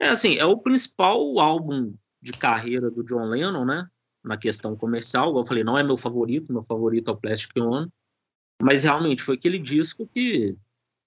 É 0.00 0.08
assim, 0.08 0.36
é 0.36 0.44
o 0.44 0.58
principal 0.58 1.38
álbum 1.38 1.94
de 2.20 2.32
carreira 2.32 2.90
do 2.90 3.04
John 3.04 3.26
Lennon, 3.26 3.64
né? 3.64 3.86
Na 4.24 4.36
questão 4.38 4.74
comercial, 4.74 5.28
como 5.28 5.40
eu 5.40 5.46
falei, 5.46 5.62
não 5.62 5.78
é 5.78 5.82
meu 5.82 5.98
favorito, 5.98 6.52
meu 6.52 6.62
favorito 6.62 7.10
é 7.10 7.12
o 7.12 7.16
Plastic 7.16 7.54
Ono, 7.58 7.92
mas 8.60 8.82
realmente 8.82 9.22
foi 9.22 9.34
aquele 9.34 9.58
disco 9.58 10.06
que 10.06 10.56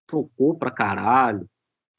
tocou 0.08 0.56
pra 0.56 0.72
caralho. 0.72 1.48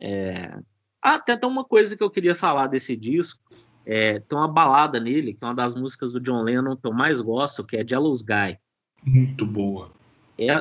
É... 0.00 0.58
Ah, 1.02 1.14
até 1.14 1.36
tem 1.36 1.48
uma 1.48 1.64
coisa 1.64 1.96
que 1.96 2.02
eu 2.02 2.10
queria 2.10 2.34
falar 2.34 2.66
desse 2.66 2.96
disco, 2.96 3.40
é, 3.86 4.18
tem 4.20 4.36
uma 4.36 4.48
balada 4.48 5.00
nele, 5.00 5.32
que 5.32 5.42
é 5.42 5.46
uma 5.46 5.54
das 5.54 5.74
músicas 5.74 6.12
do 6.12 6.20
John 6.20 6.42
Lennon 6.42 6.76
que 6.76 6.86
eu 6.86 6.92
mais 6.92 7.20
gosto, 7.20 7.64
que 7.64 7.76
é 7.76 7.86
Jealous 7.86 8.20
Guy. 8.20 8.58
Muito 9.02 9.46
boa. 9.46 9.90
É, 10.38 10.58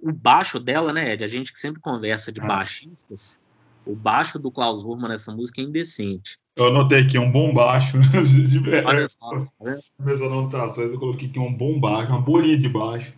o 0.00 0.12
baixo 0.12 0.58
dela, 0.58 0.92
né, 0.92 1.12
Ed? 1.12 1.22
A 1.22 1.28
gente 1.28 1.52
que 1.52 1.58
sempre 1.58 1.80
conversa 1.80 2.32
de 2.32 2.40
ah. 2.40 2.46
baixistas. 2.46 3.38
O 3.84 3.94
baixo 3.94 4.38
do 4.38 4.50
Klaus 4.50 4.82
Wurman 4.82 5.10
nessa 5.10 5.30
música 5.30 5.60
é 5.60 5.64
indecente. 5.64 6.38
Eu 6.56 6.68
anotei 6.68 7.02
aqui, 7.02 7.16
é 7.16 7.20
um 7.20 7.30
bom 7.30 7.52
baixo. 7.52 7.98
Olha 8.86 9.08
só. 9.08 9.38
Tá 9.38 9.78
Minhas 10.00 10.22
anotações 10.22 10.92
eu 10.92 10.98
coloquei 10.98 11.28
aqui 11.28 11.38
um 11.38 11.52
bom 11.52 11.78
baixo, 11.78 12.10
uma 12.10 12.20
bolinha 12.20 12.58
de 12.58 12.68
baixo. 12.68 13.12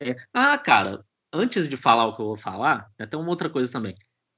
É. 0.00 0.14
Ah, 0.32 0.56
cara, 0.56 1.04
antes 1.32 1.68
de 1.68 1.76
falar 1.76 2.06
o 2.06 2.16
que 2.16 2.22
eu 2.22 2.26
vou 2.26 2.36
falar, 2.36 2.90
até 2.98 3.16
uma 3.16 3.30
outra 3.30 3.48
coisa 3.48 3.70
também. 3.70 3.94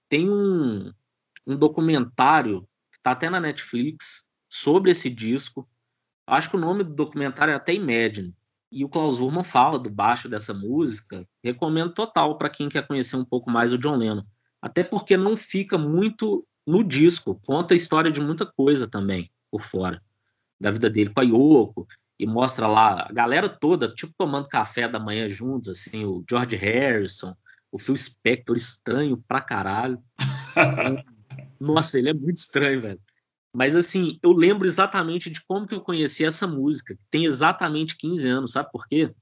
Tem 0.08 0.28
um, 0.28 0.92
um 1.46 1.56
documentário 1.56 2.62
que 2.92 3.00
tá 3.02 3.12
até 3.12 3.30
na 3.30 3.40
Netflix, 3.40 4.24
sobre 4.52 4.90
esse 4.90 5.08
disco. 5.08 5.66
Acho 6.26 6.50
que 6.50 6.56
o 6.56 6.60
nome 6.60 6.84
do 6.84 6.94
documentário 6.94 7.52
é 7.52 7.54
até 7.54 7.72
Imagine. 7.72 8.34
E 8.70 8.84
o 8.84 8.88
Klaus 8.88 9.18
Wurman 9.18 9.44
fala 9.44 9.78
do 9.78 9.88
baixo 9.88 10.28
dessa 10.28 10.52
música. 10.52 11.26
Recomendo 11.42 11.94
total 11.94 12.36
para 12.36 12.50
quem 12.50 12.68
quer 12.68 12.86
conhecer 12.86 13.16
um 13.16 13.24
pouco 13.24 13.50
mais 13.50 13.72
o 13.72 13.78
John 13.78 13.96
Lennon. 13.96 14.22
Até 14.60 14.84
porque 14.84 15.16
não 15.16 15.36
fica 15.36 15.78
muito 15.78 16.46
no 16.66 16.84
disco. 16.84 17.40
Conta 17.46 17.72
a 17.72 17.76
história 17.76 18.12
de 18.12 18.20
muita 18.20 18.44
coisa 18.44 18.86
também 18.86 19.30
por 19.50 19.62
fora. 19.62 20.02
Da 20.60 20.70
vida 20.70 20.88
dele 20.88 21.10
com 21.10 21.20
a 21.20 21.24
Yoko. 21.24 21.86
E 22.22 22.26
mostra 22.26 22.68
lá 22.68 23.08
a 23.08 23.12
galera 23.12 23.48
toda, 23.48 23.92
tipo, 23.92 24.14
tomando 24.16 24.46
café 24.46 24.86
da 24.86 25.00
manhã 25.00 25.28
juntos, 25.28 25.70
assim, 25.70 26.04
o 26.04 26.24
George 26.30 26.54
Harrison, 26.54 27.34
o 27.72 27.80
Phil 27.80 27.96
Spector, 27.96 28.56
estranho 28.56 29.20
pra 29.26 29.40
caralho. 29.40 29.98
Nossa, 31.58 31.98
ele 31.98 32.10
é 32.10 32.14
muito 32.14 32.38
estranho, 32.38 32.80
velho. 32.80 33.00
Mas 33.52 33.74
assim, 33.74 34.20
eu 34.22 34.30
lembro 34.30 34.68
exatamente 34.68 35.30
de 35.30 35.44
como 35.44 35.66
que 35.66 35.74
eu 35.74 35.80
conheci 35.80 36.24
essa 36.24 36.46
música, 36.46 36.94
que 36.94 37.00
tem 37.10 37.24
exatamente 37.24 37.96
15 37.96 38.28
anos, 38.28 38.52
sabe 38.52 38.70
por 38.70 38.86
quê? 38.86 39.12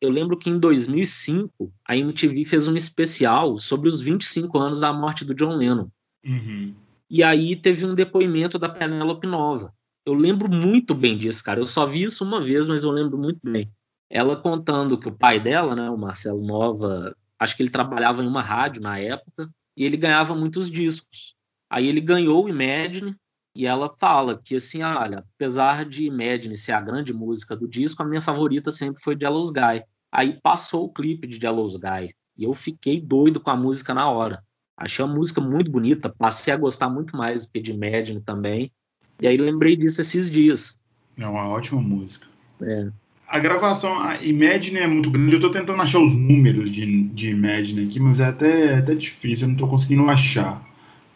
Eu 0.00 0.08
lembro 0.08 0.38
que 0.38 0.48
em 0.48 0.60
2005 0.60 1.72
a 1.88 1.96
MTV 1.96 2.44
fez 2.44 2.68
um 2.68 2.76
especial 2.76 3.58
sobre 3.58 3.88
os 3.88 4.00
25 4.00 4.56
anos 4.58 4.78
da 4.78 4.92
morte 4.92 5.24
do 5.24 5.34
John 5.34 5.56
Lennon. 5.56 5.88
Uhum. 6.24 6.72
E 7.10 7.24
aí 7.24 7.56
teve 7.56 7.84
um 7.84 7.96
depoimento 7.96 8.60
da 8.60 8.68
Penélope 8.68 9.26
Nova. 9.26 9.74
Eu 10.08 10.14
lembro 10.14 10.50
muito 10.50 10.94
bem 10.94 11.18
disso, 11.18 11.44
cara. 11.44 11.60
Eu 11.60 11.66
só 11.66 11.84
vi 11.84 12.04
isso 12.04 12.24
uma 12.24 12.42
vez, 12.42 12.66
mas 12.66 12.82
eu 12.82 12.90
lembro 12.90 13.18
muito 13.18 13.40
bem. 13.44 13.70
Ela 14.08 14.34
contando 14.36 14.98
que 14.98 15.06
o 15.06 15.12
pai 15.12 15.38
dela, 15.38 15.76
né, 15.76 15.90
o 15.90 15.98
Marcelo 15.98 16.40
Nova, 16.46 17.14
acho 17.38 17.54
que 17.54 17.62
ele 17.62 17.68
trabalhava 17.68 18.24
em 18.24 18.26
uma 18.26 18.40
rádio 18.40 18.80
na 18.80 18.98
época, 18.98 19.50
e 19.76 19.84
ele 19.84 19.98
ganhava 19.98 20.34
muitos 20.34 20.70
discos. 20.70 21.34
Aí 21.68 21.86
ele 21.86 22.00
ganhou 22.00 22.42
o 22.42 22.48
Imagine, 22.48 23.14
e 23.54 23.66
ela 23.66 23.86
fala 23.98 24.40
que, 24.42 24.56
assim, 24.56 24.82
olha, 24.82 25.18
apesar 25.34 25.84
de 25.84 26.06
Imagine 26.06 26.56
ser 26.56 26.72
a 26.72 26.80
grande 26.80 27.12
música 27.12 27.54
do 27.54 27.68
disco, 27.68 28.02
a 28.02 28.06
minha 28.06 28.22
favorita 28.22 28.70
sempre 28.70 29.02
foi 29.02 29.14
Jealous 29.14 29.50
Guy. 29.50 29.84
Aí 30.10 30.40
passou 30.40 30.86
o 30.86 30.92
clipe 30.92 31.26
de 31.26 31.38
Jealous 31.38 31.76
Guy 31.76 32.14
e 32.34 32.44
eu 32.44 32.54
fiquei 32.54 32.98
doido 32.98 33.40
com 33.40 33.50
a 33.50 33.56
música 33.56 33.92
na 33.92 34.08
hora. 34.10 34.42
Achei 34.74 35.04
a 35.04 35.08
música 35.08 35.38
muito 35.38 35.70
bonita, 35.70 36.08
passei 36.08 36.54
a 36.54 36.56
gostar 36.56 36.88
muito 36.88 37.14
mais 37.14 37.46
de 37.46 37.72
Imagine 37.72 38.22
também. 38.22 38.72
E 39.20 39.26
aí 39.26 39.36
lembrei 39.36 39.76
disso 39.76 40.00
esses 40.00 40.30
dias. 40.30 40.78
É 41.16 41.26
uma 41.26 41.48
ótima 41.48 41.80
música. 41.80 42.26
É. 42.62 42.88
A 43.26 43.38
gravação, 43.38 43.98
a 44.00 44.22
Imagine 44.22 44.78
é 44.78 44.86
muito 44.86 45.10
grande. 45.10 45.34
Eu 45.34 45.40
tô 45.40 45.50
tentando 45.50 45.82
achar 45.82 46.00
os 46.00 46.14
números 46.14 46.70
de, 46.70 47.04
de 47.08 47.30
Imagine 47.30 47.86
aqui, 47.86 48.00
mas 48.00 48.20
é 48.20 48.26
até, 48.26 48.66
é 48.66 48.78
até 48.78 48.94
difícil, 48.94 49.46
eu 49.46 49.50
não 49.50 49.56
tô 49.56 49.68
conseguindo 49.68 50.08
achar. 50.08 50.66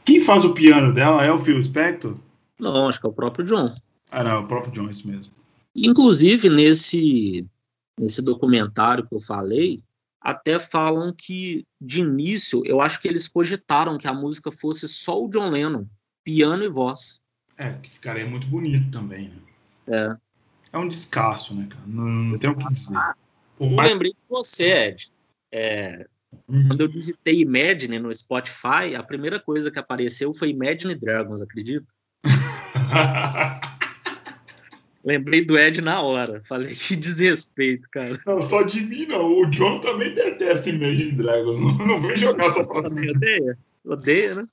Quem 0.05 0.21
faz 0.21 0.45
o 0.45 0.53
piano 0.53 0.93
dela 0.93 1.25
é 1.25 1.33
o 1.33 1.39
Phil 1.39 1.63
Spector? 1.63 2.17
Não, 2.59 2.89
acho 2.89 3.01
que 3.01 3.07
é 3.07 3.09
o 3.09 3.15
próprio 3.15 3.47
John. 3.47 3.75
Ah, 4.11 4.23
não, 4.23 4.31
é 4.33 4.39
o 4.39 4.47
próprio 4.47 4.73
John, 4.73 4.91
isso 4.91 5.07
mesmo. 5.09 5.33
Inclusive, 5.75 6.51
nesse, 6.51 7.47
nesse 7.99 8.21
documentário 8.21 9.07
que 9.07 9.15
eu 9.15 9.21
falei, 9.21 9.81
até 10.21 10.59
falam 10.59 11.15
que, 11.17 11.65
de 11.81 12.01
início, 12.01 12.63
eu 12.67 12.81
acho 12.81 13.01
que 13.01 13.09
eles 13.09 13.27
cogitaram 13.27 13.97
que 13.97 14.07
a 14.07 14.13
música 14.13 14.53
fosse 14.53 14.87
só 14.87 15.23
o 15.23 15.29
John 15.29 15.49
Lennon, 15.49 15.87
piano 16.23 16.63
e 16.63 16.69
voz. 16.69 17.21
É, 17.59 17.73
que 17.73 17.91
ficaria 17.91 18.27
muito 18.27 18.47
bonito 18.47 18.91
também, 18.91 19.29
né? 19.29 19.37
É. 19.89 20.17
é 20.73 20.79
um 20.79 20.89
descasso, 20.89 21.55
né, 21.55 21.67
cara? 21.69 21.83
Não, 21.87 22.05
não 22.05 22.39
tem 22.39 22.51
o 22.51 22.57
que 22.57 22.73
dizer. 22.73 22.99
Eu 23.61 23.71
mais... 23.71 23.91
lembrei 23.91 24.13
de 24.13 24.19
você, 24.29 24.73
Ed. 24.73 25.13
É, 25.51 26.07
uhum. 26.49 26.69
Quando 26.69 26.81
eu 26.81 26.89
digitei 26.89 27.41
Imagine 27.41 27.99
no 27.99 28.15
Spotify, 28.15 28.95
a 28.97 29.03
primeira 29.03 29.39
coisa 29.39 29.71
que 29.71 29.79
apareceu 29.79 30.33
foi 30.33 30.51
Imagine 30.51 30.95
Dragons, 30.95 31.43
acredito. 31.43 31.87
Lembrei 35.05 35.45
do 35.45 35.59
Ed 35.59 35.81
na 35.81 36.01
hora. 36.01 36.43
Falei 36.45 36.75
que 36.75 36.95
desrespeito, 36.95 37.89
cara. 37.91 38.21
Não, 38.25 38.41
só 38.43 38.63
de 38.63 38.81
mim 38.81 39.07
não. 39.07 39.41
O 39.41 39.47
John 39.47 39.81
também 39.81 40.15
detesta 40.15 40.71
Imagine 40.71 41.13
Dragons. 41.13 41.61
Não, 41.61 41.77
não 41.87 42.01
vem 42.01 42.17
jogar 42.17 42.51
só 42.51 42.65
pra 42.65 42.89
cima. 42.89 43.11
Odeia. 43.11 43.59
Odeia, 43.85 44.35
né? 44.37 44.49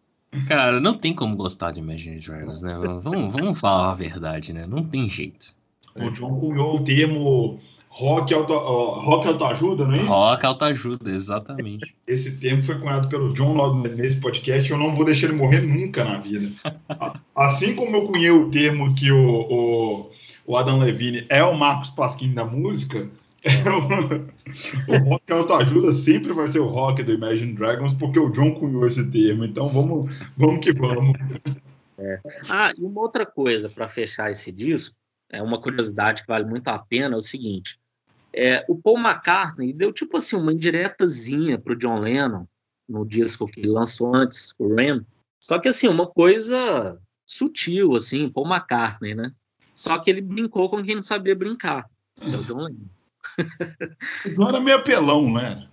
Cara, 0.48 0.80
não 0.80 0.98
tem 0.98 1.13
como 1.13 1.36
gostar 1.36 1.72
de 1.72 1.80
Imagine 1.80 2.20
Dragons, 2.20 2.62
né? 2.62 2.78
Vamos, 3.04 3.34
vamos 3.34 3.60
falar 3.60 3.92
a 3.92 3.96
verdade, 3.96 4.54
né? 4.54 4.65
Não 4.68 4.84
tem 4.84 5.10
jeito. 5.10 5.54
O 5.96 6.10
John 6.12 6.39
cunhou 6.39 6.76
o 6.76 6.84
termo 6.84 7.60
rock, 7.89 8.34
auto, 8.34 8.54
uh, 8.54 9.00
rock 9.02 9.28
autoajuda, 9.28 9.86
não 9.86 9.96
é 9.96 9.98
isso? 9.98 10.08
Rock 10.08 10.46
autoajuda, 10.46 11.10
exatamente. 11.10 11.96
Esse 12.08 12.38
termo 12.38 12.63
foi 12.63 12.78
cunhado 12.78 13.10
pelo 13.10 13.34
John 13.34 13.54
logo 13.54 13.88
nesse 13.88 14.20
podcast 14.22 14.70
e 14.70 14.72
eu 14.72 14.78
não 14.78 14.96
vou 14.96 15.04
deixar 15.04 15.28
ele 15.28 15.36
morrer 15.36 15.62
nunca 15.62 16.04
na 16.04 16.20
vida. 16.20 16.50
assim 17.36 17.76
como 17.76 17.96
eu 17.96 18.04
cunhei 18.04 18.30
o 18.30 18.50
termo 18.50 18.94
que 18.94 19.12
o, 19.12 19.42
o, 19.42 20.12
o 20.46 20.58
Adam 20.58 20.78
Levine 20.78 21.26
é 21.28 21.44
o 21.44 21.58
Marcos 21.58 21.89
Pasquim 21.89 22.34
da 22.34 22.46
música, 22.46 23.10
o 24.88 25.10
rock 25.10 25.32
autoajuda 25.32 25.92
sempre 25.92 26.34
vai 26.34 26.48
ser 26.48 26.60
o 26.60 26.68
rock 26.68 27.04
do 27.04 27.14
Imagine 27.14 27.54
Dragons, 27.54 27.94
porque 27.94 28.20
o 28.20 28.30
John 28.30 28.56
cunhou 28.56 28.86
esse 28.86 29.10
termo. 29.12 29.46
Então 29.46 29.68
vamos, 29.70 30.16
vamos 30.38 30.64
que 30.64 30.74
vamos. 30.74 31.18
É. 31.98 32.20
Ah, 32.48 32.74
e 32.78 32.84
uma 32.84 33.02
outra 33.02 33.26
coisa 33.26 33.70
para 33.70 33.88
fechar 33.88 34.32
esse 34.32 34.52
disco, 34.52 34.96
é 35.30 35.42
uma 35.42 35.62
curiosidade 35.62 36.22
que 36.22 36.28
vale 36.28 36.46
muito 36.46 36.68
a 36.70 36.80
pena, 36.80 37.16
é 37.16 37.18
o 37.18 37.22
seguinte: 37.22 37.80
é, 38.34 38.66
o 38.68 38.76
Paul 38.76 39.00
McCartney 39.00 39.74
deu 39.74 39.92
tipo 39.92 40.18
assim 40.18 40.36
uma 40.36 40.54
indiretazinha 40.54 41.58
para 41.60 41.74
o 41.74 41.76
John 41.76 42.00
Lennon 42.00 42.46
no 42.88 43.06
disco 43.06 43.48
que 43.48 43.60
ele 43.60 43.70
lançou 43.70 44.16
antes, 44.16 44.56
o 44.58 44.74
Ram. 44.74 45.06
Só 45.40 45.60
que 45.60 45.70
assim, 45.70 45.88
uma 45.88 46.08
coisa 46.08 47.00
sutil, 47.26 47.96
assim, 47.96 48.30
Paul 48.30 48.48
McCartney, 48.48 49.14
né? 49.14 49.32
Só 49.76 49.98
que 50.00 50.10
ele 50.10 50.22
brincou 50.22 50.70
com 50.70 50.84
quem 50.84 50.96
não 50.96 51.04
sabia 51.04 51.36
brincar. 51.36 51.90
É 52.20 52.36
o 52.36 52.44
John 52.44 52.64
Lennon. 52.64 52.88
Então 54.26 54.48
era 54.48 54.60
meio 54.60 54.78
apelão, 54.78 55.32
né? 55.32 55.68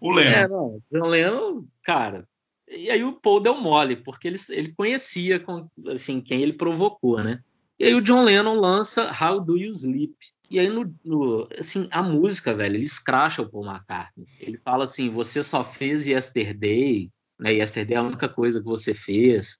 O 0.00 0.10
Lennon. 0.10 0.36
É, 0.36 0.48
não, 0.48 0.82
John 0.90 1.06
Lennon, 1.06 1.64
cara. 1.84 2.26
E 2.68 2.90
aí 2.90 3.04
o 3.04 3.12
Paul 3.12 3.40
deu 3.40 3.54
mole, 3.54 3.96
porque 3.96 4.26
ele, 4.26 4.38
ele 4.48 4.72
conhecia 4.72 5.38
com, 5.38 5.68
assim, 5.88 6.20
quem 6.20 6.42
ele 6.42 6.54
provocou, 6.54 7.22
né? 7.22 7.40
E 7.78 7.84
aí 7.84 7.94
o 7.94 8.00
John 8.00 8.24
Lennon 8.24 8.54
lança 8.54 9.10
How 9.10 9.40
Do 9.40 9.56
You 9.56 9.72
Sleep? 9.72 10.14
E 10.50 10.58
aí, 10.58 10.68
no, 10.68 10.94
no, 11.04 11.48
assim, 11.58 11.88
a 11.90 12.02
música, 12.02 12.54
velho, 12.54 12.76
ele 12.76 12.84
escracha 12.84 13.40
o 13.40 13.48
Paul 13.48 13.64
McCartney. 13.64 14.26
Ele 14.38 14.58
fala 14.58 14.84
assim, 14.84 15.08
você 15.08 15.42
só 15.42 15.64
fez 15.64 16.06
Yesterday, 16.06 17.10
né? 17.38 17.54
Yesterday 17.54 17.96
é 17.96 17.98
a 17.98 18.02
única 18.02 18.28
coisa 18.28 18.60
que 18.60 18.66
você 18.66 18.92
fez. 18.92 19.58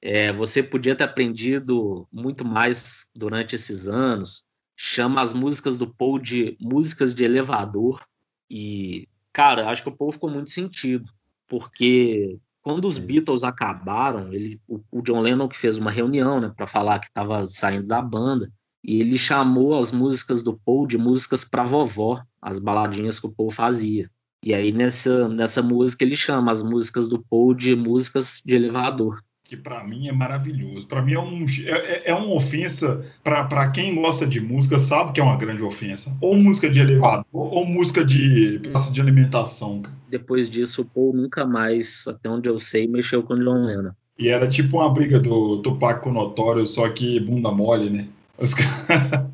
É, 0.00 0.32
você 0.32 0.62
podia 0.62 0.96
ter 0.96 1.04
aprendido 1.04 2.08
muito 2.10 2.44
mais 2.44 3.06
durante 3.14 3.54
esses 3.54 3.86
anos 3.86 4.42
chama 4.76 5.20
as 5.20 5.32
músicas 5.32 5.76
do 5.76 5.86
Paul 5.86 6.18
de 6.18 6.56
músicas 6.60 7.14
de 7.14 7.24
elevador. 7.24 8.02
E, 8.50 9.08
cara, 9.32 9.68
acho 9.68 9.82
que 9.82 9.88
o 9.88 9.96
Paul 9.96 10.12
ficou 10.12 10.30
muito 10.30 10.50
sentido, 10.50 11.08
porque 11.48 12.38
quando 12.60 12.86
os 12.86 12.98
Beatles 12.98 13.44
acabaram, 13.44 14.32
ele, 14.32 14.60
o, 14.68 14.80
o 14.90 15.02
John 15.02 15.20
Lennon 15.20 15.48
que 15.48 15.56
fez 15.56 15.78
uma 15.78 15.90
reunião, 15.90 16.40
né, 16.40 16.52
para 16.56 16.66
falar 16.66 16.98
que 16.98 17.06
estava 17.06 17.46
saindo 17.48 17.86
da 17.86 18.00
banda, 18.00 18.50
e 18.84 19.00
ele 19.00 19.16
chamou 19.16 19.78
as 19.78 19.92
músicas 19.92 20.42
do 20.42 20.58
Paul 20.58 20.86
de 20.86 20.98
músicas 20.98 21.44
para 21.44 21.64
vovó, 21.64 22.22
as 22.40 22.58
baladinhas 22.58 23.18
que 23.18 23.26
o 23.26 23.32
Paul 23.32 23.50
fazia. 23.50 24.10
E 24.44 24.52
aí 24.52 24.72
nessa 24.72 25.28
nessa 25.28 25.62
música 25.62 26.04
ele 26.04 26.16
chama 26.16 26.50
as 26.50 26.64
músicas 26.64 27.08
do 27.08 27.22
Paul 27.22 27.54
de 27.54 27.76
músicas 27.76 28.42
de 28.44 28.56
elevador 28.56 29.22
que 29.52 29.56
para 29.56 29.84
mim 29.84 30.08
é 30.08 30.12
maravilhoso. 30.12 30.86
Para 30.86 31.02
mim 31.02 31.12
é, 31.12 31.20
um, 31.20 31.44
é, 31.66 31.70
é, 31.70 32.02
é 32.06 32.14
uma 32.14 32.34
ofensa, 32.34 33.04
para 33.22 33.70
quem 33.70 33.94
gosta 33.94 34.26
de 34.26 34.40
música, 34.40 34.78
sabe 34.78 35.12
que 35.12 35.20
é 35.20 35.22
uma 35.22 35.36
grande 35.36 35.62
ofensa. 35.62 36.16
Ou 36.22 36.34
música 36.34 36.70
de 36.70 36.80
elevador, 36.80 37.26
ou 37.30 37.66
música 37.66 38.02
de 38.02 38.58
praça 38.70 38.90
de 38.90 38.98
alimentação. 38.98 39.82
Depois 40.08 40.48
disso, 40.48 40.80
o 40.80 40.84
Paul 40.86 41.12
nunca 41.12 41.44
mais, 41.44 42.04
até 42.08 42.30
onde 42.30 42.48
eu 42.48 42.58
sei, 42.58 42.88
mexeu 42.88 43.22
com 43.22 43.34
o 43.34 43.38
John 43.38 43.66
Lennon. 43.66 43.90
E 44.18 44.28
era 44.28 44.48
tipo 44.48 44.78
uma 44.78 44.88
briga 44.88 45.20
do 45.20 45.58
Tupac 45.58 46.00
com 46.00 46.08
o 46.08 46.14
Notório, 46.14 46.66
só 46.66 46.88
que 46.88 47.20
bunda 47.20 47.50
mole, 47.50 47.90
né? 47.90 48.08
Os 48.38 48.54
caras 48.56 49.26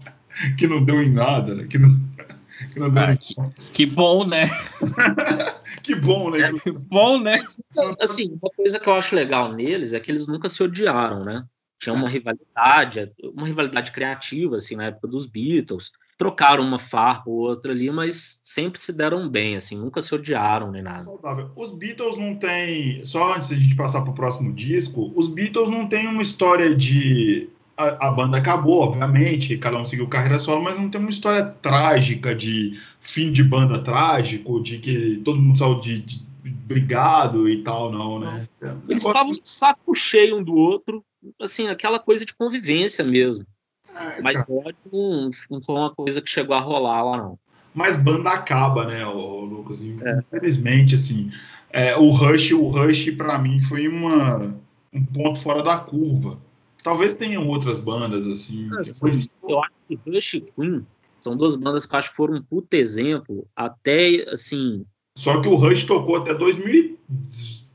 que 0.56 0.66
não 0.66 0.84
deu 0.84 1.00
em 1.00 1.12
nada, 1.12 1.54
né? 1.54 1.64
Que 1.70 1.78
não 1.78 1.96
ah, 2.96 3.16
que, 3.16 3.34
que, 3.72 3.86
bom, 3.86 4.24
né? 4.24 4.48
que 5.82 5.94
bom, 5.94 6.30
né? 6.30 6.52
Que 6.52 6.72
bom, 6.72 7.18
né? 7.18 7.42
Assim, 8.00 8.38
uma 8.40 8.50
coisa 8.50 8.78
que 8.78 8.88
eu 8.88 8.94
acho 8.94 9.14
legal 9.14 9.52
neles 9.52 9.92
é 9.92 10.00
que 10.00 10.10
eles 10.10 10.26
nunca 10.26 10.48
se 10.48 10.62
odiaram, 10.62 11.24
né? 11.24 11.44
Tinha 11.80 11.94
uma 11.94 12.08
rivalidade, 12.08 13.12
uma 13.22 13.46
rivalidade 13.46 13.92
criativa, 13.92 14.56
assim, 14.56 14.74
na 14.74 14.86
época 14.86 15.06
dos 15.06 15.26
Beatles. 15.26 15.92
Trocaram 16.18 16.64
uma 16.64 16.80
farpa 16.80 17.30
ou 17.30 17.36
outra 17.36 17.70
ali, 17.70 17.88
mas 17.90 18.40
sempre 18.44 18.80
se 18.80 18.92
deram 18.92 19.28
bem, 19.28 19.54
assim, 19.54 19.78
nunca 19.78 20.02
se 20.02 20.12
odiaram 20.12 20.72
nem 20.72 20.82
nada. 20.82 21.00
Saudável. 21.00 21.52
Os 21.54 21.72
Beatles 21.72 22.16
não 22.16 22.34
têm, 22.34 23.04
só 23.04 23.34
antes 23.34 23.48
de 23.48 23.54
a 23.54 23.58
gente 23.58 23.76
passar 23.76 24.02
para 24.02 24.10
o 24.10 24.14
próximo 24.14 24.52
disco, 24.52 25.12
os 25.14 25.28
Beatles 25.28 25.70
não 25.70 25.88
têm 25.88 26.08
uma 26.08 26.22
história 26.22 26.74
de 26.74 27.48
a, 27.78 28.08
a, 28.08 28.10
banda 28.10 28.36
acabou, 28.36 28.80
obviamente, 28.80 29.56
cada 29.56 29.78
um 29.78 29.86
seguiu 29.86 30.08
carreira 30.08 30.38
solo, 30.40 30.60
mas 30.60 30.76
não 30.76 30.90
tem 30.90 31.00
uma 31.00 31.10
história 31.10 31.44
trágica 31.44 32.34
de 32.34 32.76
fim 33.00 33.30
de 33.30 33.44
banda 33.44 33.80
trágico, 33.80 34.60
de 34.60 34.78
que 34.78 35.22
todo 35.24 35.40
mundo 35.40 35.56
saiu 35.56 35.80
de, 35.80 36.00
de 36.00 36.20
brigado 36.42 37.48
e 37.48 37.62
tal, 37.62 37.92
não, 37.92 38.18
né? 38.18 38.48
Eles 38.88 39.06
estavam 39.06 39.32
saco 39.44 39.94
cheio 39.94 40.38
um 40.38 40.42
do 40.42 40.56
outro, 40.56 41.04
assim, 41.40 41.68
aquela 41.68 42.00
coisa 42.00 42.26
de 42.26 42.34
convivência 42.34 43.04
mesmo. 43.04 43.46
É, 43.94 44.20
mas 44.22 44.44
ódio 44.48 44.76
não, 44.92 45.30
não 45.48 45.62
foi 45.62 45.74
uma 45.76 45.94
coisa 45.94 46.20
que 46.20 46.28
chegou 46.28 46.56
a 46.56 46.60
rolar 46.60 47.04
lá, 47.04 47.16
não. 47.16 47.38
Mas 47.72 47.96
banda 47.96 48.30
acaba, 48.30 48.86
né, 48.86 49.06
o 49.06 49.44
Lucas? 49.44 49.84
É. 49.84 50.18
Infelizmente, 50.18 50.96
assim, 50.96 51.30
é, 51.70 51.96
o 51.96 52.10
Rush, 52.10 52.50
o 52.50 52.68
Rush 52.68 53.10
para 53.12 53.38
mim 53.38 53.62
foi 53.62 53.86
uma, 53.86 54.56
um 54.92 55.04
ponto 55.04 55.38
fora 55.38 55.62
da 55.62 55.76
curva 55.76 56.38
Talvez 56.88 57.14
tenham 57.14 57.46
outras 57.46 57.80
bandas, 57.80 58.26
assim. 58.26 58.66
Ah, 58.72 58.82
eu 59.46 59.60
acho 59.60 59.72
que 59.86 60.10
Rush 60.10 60.34
e 60.34 60.40
Queen 60.40 60.86
são 61.20 61.36
duas 61.36 61.54
bandas 61.54 61.84
que 61.84 61.94
eu 61.94 61.98
acho 61.98 62.08
que 62.08 62.16
foram 62.16 62.36
um 62.36 62.42
puto 62.42 62.74
exemplo, 62.74 63.46
até, 63.54 64.24
assim... 64.30 64.86
Só 65.14 65.38
que 65.42 65.48
o 65.48 65.54
Rush 65.54 65.84
tocou 65.84 66.16
até 66.16 66.32
2000... 66.32 66.98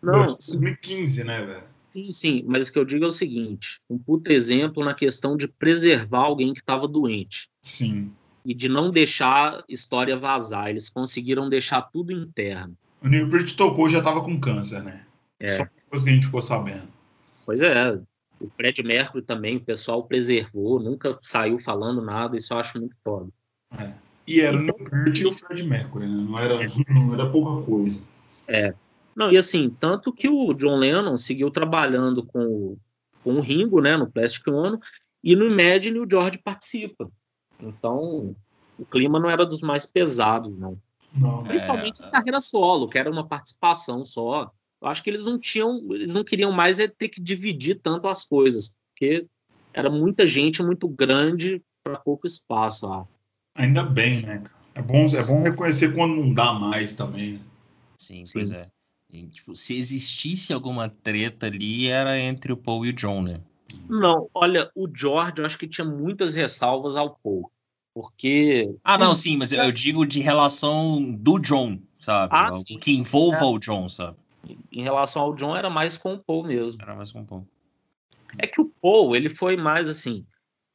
Não, 0.01 0.25
2015, 0.29 1.23
né, 1.25 1.45
velho? 1.45 1.63
Sim, 1.93 2.11
sim, 2.11 2.43
mas 2.47 2.67
o 2.67 2.73
que 2.73 2.79
eu 2.79 2.85
digo 2.85 3.05
é 3.05 3.07
o 3.07 3.11
seguinte, 3.11 3.79
um 3.87 3.99
puto 3.99 4.31
exemplo 4.31 4.83
na 4.83 4.95
questão 4.95 5.37
de 5.37 5.47
preservar 5.47 6.21
alguém 6.21 6.51
que 6.51 6.61
estava 6.61 6.87
doente. 6.87 7.51
Sim. 7.61 8.11
E 8.43 8.51
de 8.51 8.67
não 8.67 8.89
deixar 8.89 9.59
a 9.59 9.63
história 9.69 10.17
vazar, 10.17 10.71
eles 10.71 10.89
conseguiram 10.89 11.47
deixar 11.49 11.83
tudo 11.83 12.11
interno. 12.11 12.75
O 12.99 13.07
Neil 13.07 13.29
Peart 13.29 13.53
tocou 13.53 13.87
já 13.87 13.99
estava 13.99 14.23
com 14.23 14.39
câncer, 14.39 14.81
né? 14.81 15.05
É. 15.39 15.57
Só 15.57 15.63
depois 15.65 16.01
que 16.01 16.09
a 16.09 16.13
gente 16.13 16.25
ficou 16.25 16.41
sabendo. 16.41 16.87
Pois 17.45 17.61
é, 17.61 17.99
o 18.43 18.49
Fred 18.57 18.83
Mercury 18.83 19.23
também, 19.23 19.57
o 19.57 19.63
pessoal 19.63 20.03
preservou, 20.03 20.79
nunca 20.79 21.17
saiu 21.23 21.59
falando 21.59 22.01
nada, 22.01 22.35
isso 22.35 22.53
eu 22.53 22.57
acho 22.57 22.77
muito 22.77 22.95
foda. 23.03 23.29
É. 23.77 23.91
E 24.27 24.41
era 24.41 24.57
o 24.57 24.73
Kurt 24.73 25.17
e 25.17 25.25
o 25.25 25.31
Fred 25.31 25.63
Mercury, 25.63 26.07
né? 26.07 26.15
não, 26.15 26.39
era, 26.39 26.59
não 26.89 27.13
era 27.13 27.29
pouca 27.29 27.65
coisa. 27.65 28.01
É. 28.47 28.73
Não, 29.15 29.31
e 29.31 29.37
assim, 29.37 29.69
tanto 29.69 30.11
que 30.11 30.27
o 30.27 30.53
John 30.53 30.77
Lennon 30.77 31.17
seguiu 31.17 31.49
trabalhando 31.51 32.25
com 32.25 32.43
o, 32.43 32.77
com 33.23 33.35
o 33.35 33.41
Ringo, 33.41 33.79
né, 33.79 33.95
no 33.95 34.11
Plastic 34.11 34.47
Ono, 34.47 34.79
e 35.23 35.35
no 35.35 35.45
Imagine 35.45 35.99
o 35.99 36.09
George 36.09 36.39
participa. 36.39 37.09
Então, 37.59 38.35
o 38.77 38.85
clima 38.85 39.19
não 39.19 39.29
era 39.29 39.45
dos 39.45 39.61
mais 39.61 39.85
pesados, 39.85 40.57
não. 40.57 40.77
não 41.13 41.43
Principalmente 41.43 42.03
é... 42.03 42.07
em 42.07 42.11
carreira 42.11 42.41
solo, 42.41 42.89
que 42.89 42.97
era 42.97 43.09
uma 43.09 43.27
participação 43.27 44.03
só. 44.03 44.51
Eu 44.83 44.89
acho 44.89 45.01
que 45.01 45.09
eles 45.09 45.23
não 45.23 45.39
tinham, 45.39 45.81
eles 45.91 46.13
não 46.13 46.25
queriam 46.25 46.51
mais 46.51 46.77
é 46.77 46.89
ter 46.89 47.07
que 47.07 47.21
dividir 47.21 47.79
tanto 47.81 48.05
as 48.09 48.25
coisas, 48.25 48.75
porque 48.89 49.25
era 49.73 49.89
muita 49.89 50.27
gente 50.27 50.61
muito 50.61 50.89
grande 50.89 51.63
para 51.81 51.97
pouco 51.97 52.27
espaço 52.27 52.85
lá. 52.85 53.07
Ainda 53.55 53.81
bem, 53.83 54.23
né? 54.23 54.43
É 54.75 54.81
bom, 54.81 55.05
é 55.05 55.25
bom 55.25 55.41
reconhecer 55.41 55.93
quando 55.95 56.15
não 56.15 56.33
dá 56.33 56.51
mais 56.51 56.93
também. 56.93 57.33
Né? 57.33 57.39
Sim, 57.97 58.25
Sim. 58.25 58.33
pois 58.33 58.51
é. 58.51 58.67
E, 59.09 59.27
tipo, 59.27 59.55
se 59.55 59.77
existisse 59.77 60.51
alguma 60.51 60.89
treta 60.89 61.45
ali, 61.45 61.87
era 61.87 62.19
entre 62.19 62.51
o 62.51 62.57
Paul 62.57 62.85
e 62.85 62.89
o 62.89 62.93
John, 62.93 63.21
né? 63.21 63.39
Não, 63.87 64.27
olha, 64.33 64.69
o 64.75 64.87
George, 64.93 65.35
eu 65.37 65.45
acho 65.45 65.57
que 65.57 65.67
tinha 65.67 65.85
muitas 65.85 66.33
ressalvas 66.33 66.97
ao 66.97 67.17
Paul. 67.23 67.49
Porque. 67.93 68.75
Ah, 68.83 68.97
não, 68.97 69.15
sim, 69.15 69.37
mas 69.37 69.53
eu 69.53 69.71
digo 69.71 70.05
de 70.05 70.19
relação 70.19 71.13
do 71.13 71.39
John, 71.39 71.79
sabe? 71.99 72.33
Ah, 72.35 72.47
Algo 72.47 72.79
que 72.79 72.91
envolva 72.91 73.37
é. 73.37 73.43
o 73.43 73.59
John, 73.59 73.87
sabe? 73.87 74.17
Em 74.71 74.83
relação 74.83 75.21
ao 75.21 75.35
John, 75.35 75.55
era 75.55 75.69
mais 75.69 75.97
com 75.97 76.15
o 76.15 76.19
Paul 76.19 76.43
mesmo. 76.43 76.81
Era 76.81 76.95
mais 76.95 77.11
com 77.11 77.21
o 77.21 77.25
Paul. 77.25 77.47
É 78.37 78.47
que 78.47 78.59
o 78.59 78.65
Paul, 78.81 79.15
ele 79.15 79.29
foi 79.29 79.55
mais 79.55 79.87
assim. 79.87 80.25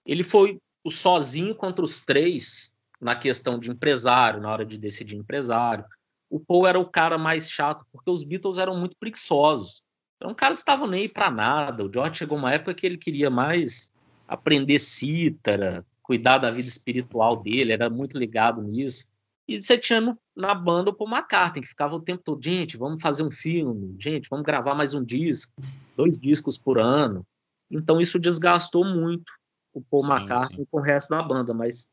Ele 0.07 0.23
foi 0.23 0.59
o 0.85 0.91
sozinho 0.91 1.55
contra 1.55 1.85
os 1.85 2.05
três 2.05 2.73
na 3.01 3.15
questão 3.15 3.59
de 3.59 3.71
empresário, 3.71 4.41
na 4.41 4.51
hora 4.51 4.65
de 4.65 4.79
decidir 4.79 5.17
empresário. 5.17 5.85
O 6.31 6.41
Paul 6.41 6.67
era 6.67 6.79
o 6.79 6.89
cara 6.89 7.17
mais 7.17 7.51
chato, 7.51 7.85
porque 7.93 8.11
os 8.11 8.23
Beatles 8.23 8.59
eram 8.59 8.79
muito 8.79 8.97
preguiçosos. 8.99 9.83
Então, 10.17 10.33
o 10.33 10.35
cara 10.35 10.53
estava 10.53 10.87
nem 10.87 11.03
aí 11.03 11.09
para 11.09 11.31
nada. 11.31 11.85
O 11.85 11.93
George 11.93 12.19
chegou 12.19 12.37
uma 12.37 12.53
época 12.53 12.75
que 12.75 12.85
ele 12.85 12.99
queria 12.99 13.31
mais 13.31 13.93
aprender 14.27 14.79
cítara, 14.79 15.87
cuidar 16.03 16.39
da 16.39 16.51
vida 16.51 16.69
espiritual 16.69 17.37
dele, 17.37 17.73
era 17.73 17.89
muito 17.89 18.19
ligado 18.19 18.63
nisso. 18.63 19.07
E 19.49 19.61
você 19.61 19.79
tinha 19.79 20.17
na 20.37 20.55
banda 20.55 20.91
o 20.91 20.95
Paul 20.95 21.11
McCartney, 21.11 21.63
que 21.63 21.69
ficava 21.69 21.97
o 21.97 22.03
tempo 22.03 22.23
todo, 22.23 22.45
gente, 22.45 22.77
vamos 22.77 23.01
fazer 23.01 23.23
um 23.23 23.31
filme, 23.31 23.97
gente, 23.99 24.29
vamos 24.29 24.45
gravar 24.45 24.75
mais 24.75 24.93
um 24.93 25.03
disco, 25.03 25.53
dois 25.97 26.21
discos 26.21 26.59
por 26.59 26.79
ano. 26.79 27.27
Então 27.71 27.99
isso 27.99 28.19
desgastou 28.19 28.85
muito 28.85 29.33
o 29.73 29.81
Paul 29.81 30.05
sim, 30.05 30.13
McCartney 30.13 30.59
sim. 30.59 30.69
com 30.71 30.79
o 30.79 30.83
resto 30.83 31.09
da 31.09 31.23
banda, 31.23 31.55
mas 31.55 31.89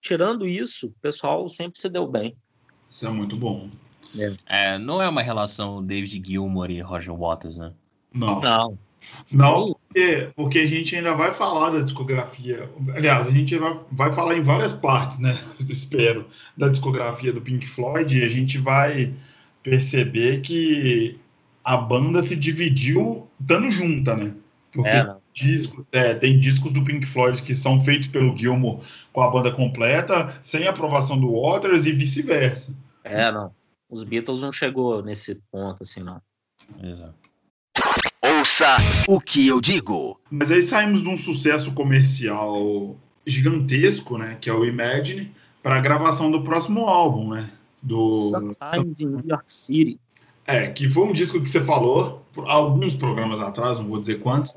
tirando 0.00 0.48
isso, 0.48 0.86
o 0.86 1.00
pessoal 1.02 1.50
sempre 1.50 1.78
se 1.78 1.88
deu 1.90 2.06
bem. 2.06 2.34
Isso 2.90 3.06
é 3.06 3.10
muito 3.10 3.36
bom. 3.36 3.70
É. 4.18 4.72
É, 4.74 4.78
não 4.78 5.02
é 5.02 5.08
uma 5.08 5.22
relação 5.22 5.84
David 5.84 6.26
Gilmour 6.26 6.70
e 6.70 6.80
Roger 6.80 7.14
Waters, 7.14 7.58
né? 7.58 7.74
Não. 8.12 8.40
Não. 8.40 8.78
Não, 9.32 9.76
porque, 9.88 10.30
porque 10.34 10.58
a 10.58 10.66
gente 10.66 10.94
ainda 10.94 11.14
vai 11.14 11.32
falar 11.34 11.70
da 11.70 11.80
discografia. 11.80 12.68
Aliás, 12.94 13.26
a 13.26 13.30
gente 13.30 13.56
vai, 13.56 13.80
vai 13.92 14.12
falar 14.12 14.36
em 14.36 14.42
várias 14.42 14.72
partes, 14.72 15.18
né? 15.18 15.38
Eu 15.58 15.66
espero, 15.66 16.26
da 16.56 16.68
discografia 16.68 17.32
do 17.32 17.40
Pink 17.40 17.66
Floyd, 17.66 18.18
e 18.18 18.24
a 18.24 18.28
gente 18.28 18.58
vai 18.58 19.12
perceber 19.62 20.40
que 20.42 21.18
a 21.64 21.76
banda 21.76 22.22
se 22.22 22.36
dividiu 22.36 23.28
estando 23.40 23.70
junta, 23.70 24.16
né? 24.16 24.34
Porque 24.72 24.88
é, 24.88 25.16
disco, 25.34 25.86
é, 25.90 26.14
tem 26.14 26.38
discos 26.38 26.72
do 26.72 26.84
Pink 26.84 27.06
Floyd 27.06 27.42
que 27.42 27.54
são 27.54 27.80
feitos 27.80 28.08
pelo 28.08 28.36
Gilmour 28.36 28.82
com 29.12 29.22
a 29.22 29.30
banda 29.30 29.50
completa, 29.50 30.38
sem 30.42 30.66
aprovação 30.66 31.18
do 31.18 31.40
Waters 31.40 31.86
e 31.86 31.92
vice-versa. 31.92 32.74
É, 33.02 33.30
não. 33.32 33.52
Os 33.88 34.04
Beatles 34.04 34.40
não 34.40 34.52
chegou 34.52 35.02
nesse 35.02 35.36
ponto 35.50 35.82
assim, 35.82 36.02
não. 36.02 36.20
Exato. 36.82 37.25
Ouça 38.46 38.76
o 39.08 39.20
que 39.20 39.48
eu 39.48 39.60
digo. 39.60 40.20
Mas 40.30 40.52
aí 40.52 40.62
saímos 40.62 41.02
de 41.02 41.08
um 41.08 41.18
sucesso 41.18 41.72
comercial 41.72 42.96
gigantesco, 43.26 44.16
né, 44.16 44.38
que 44.40 44.48
é 44.48 44.52
o 44.52 44.64
Imagine, 44.64 45.32
para 45.64 45.74
a 45.74 45.80
gravação 45.80 46.30
do 46.30 46.40
próximo 46.44 46.82
álbum, 46.86 47.30
né, 47.30 47.50
do 47.82 48.12
Sometimes 48.12 49.00
in 49.00 49.06
New 49.06 49.24
York 49.26 49.52
City. 49.52 49.98
É, 50.46 50.68
que 50.68 50.88
foi 50.88 51.08
um 51.08 51.12
disco 51.12 51.42
que 51.42 51.50
você 51.50 51.60
falou 51.60 52.24
alguns 52.44 52.94
programas 52.94 53.40
atrás, 53.40 53.80
não 53.80 53.88
vou 53.88 54.00
dizer 54.00 54.20
quantos, 54.20 54.54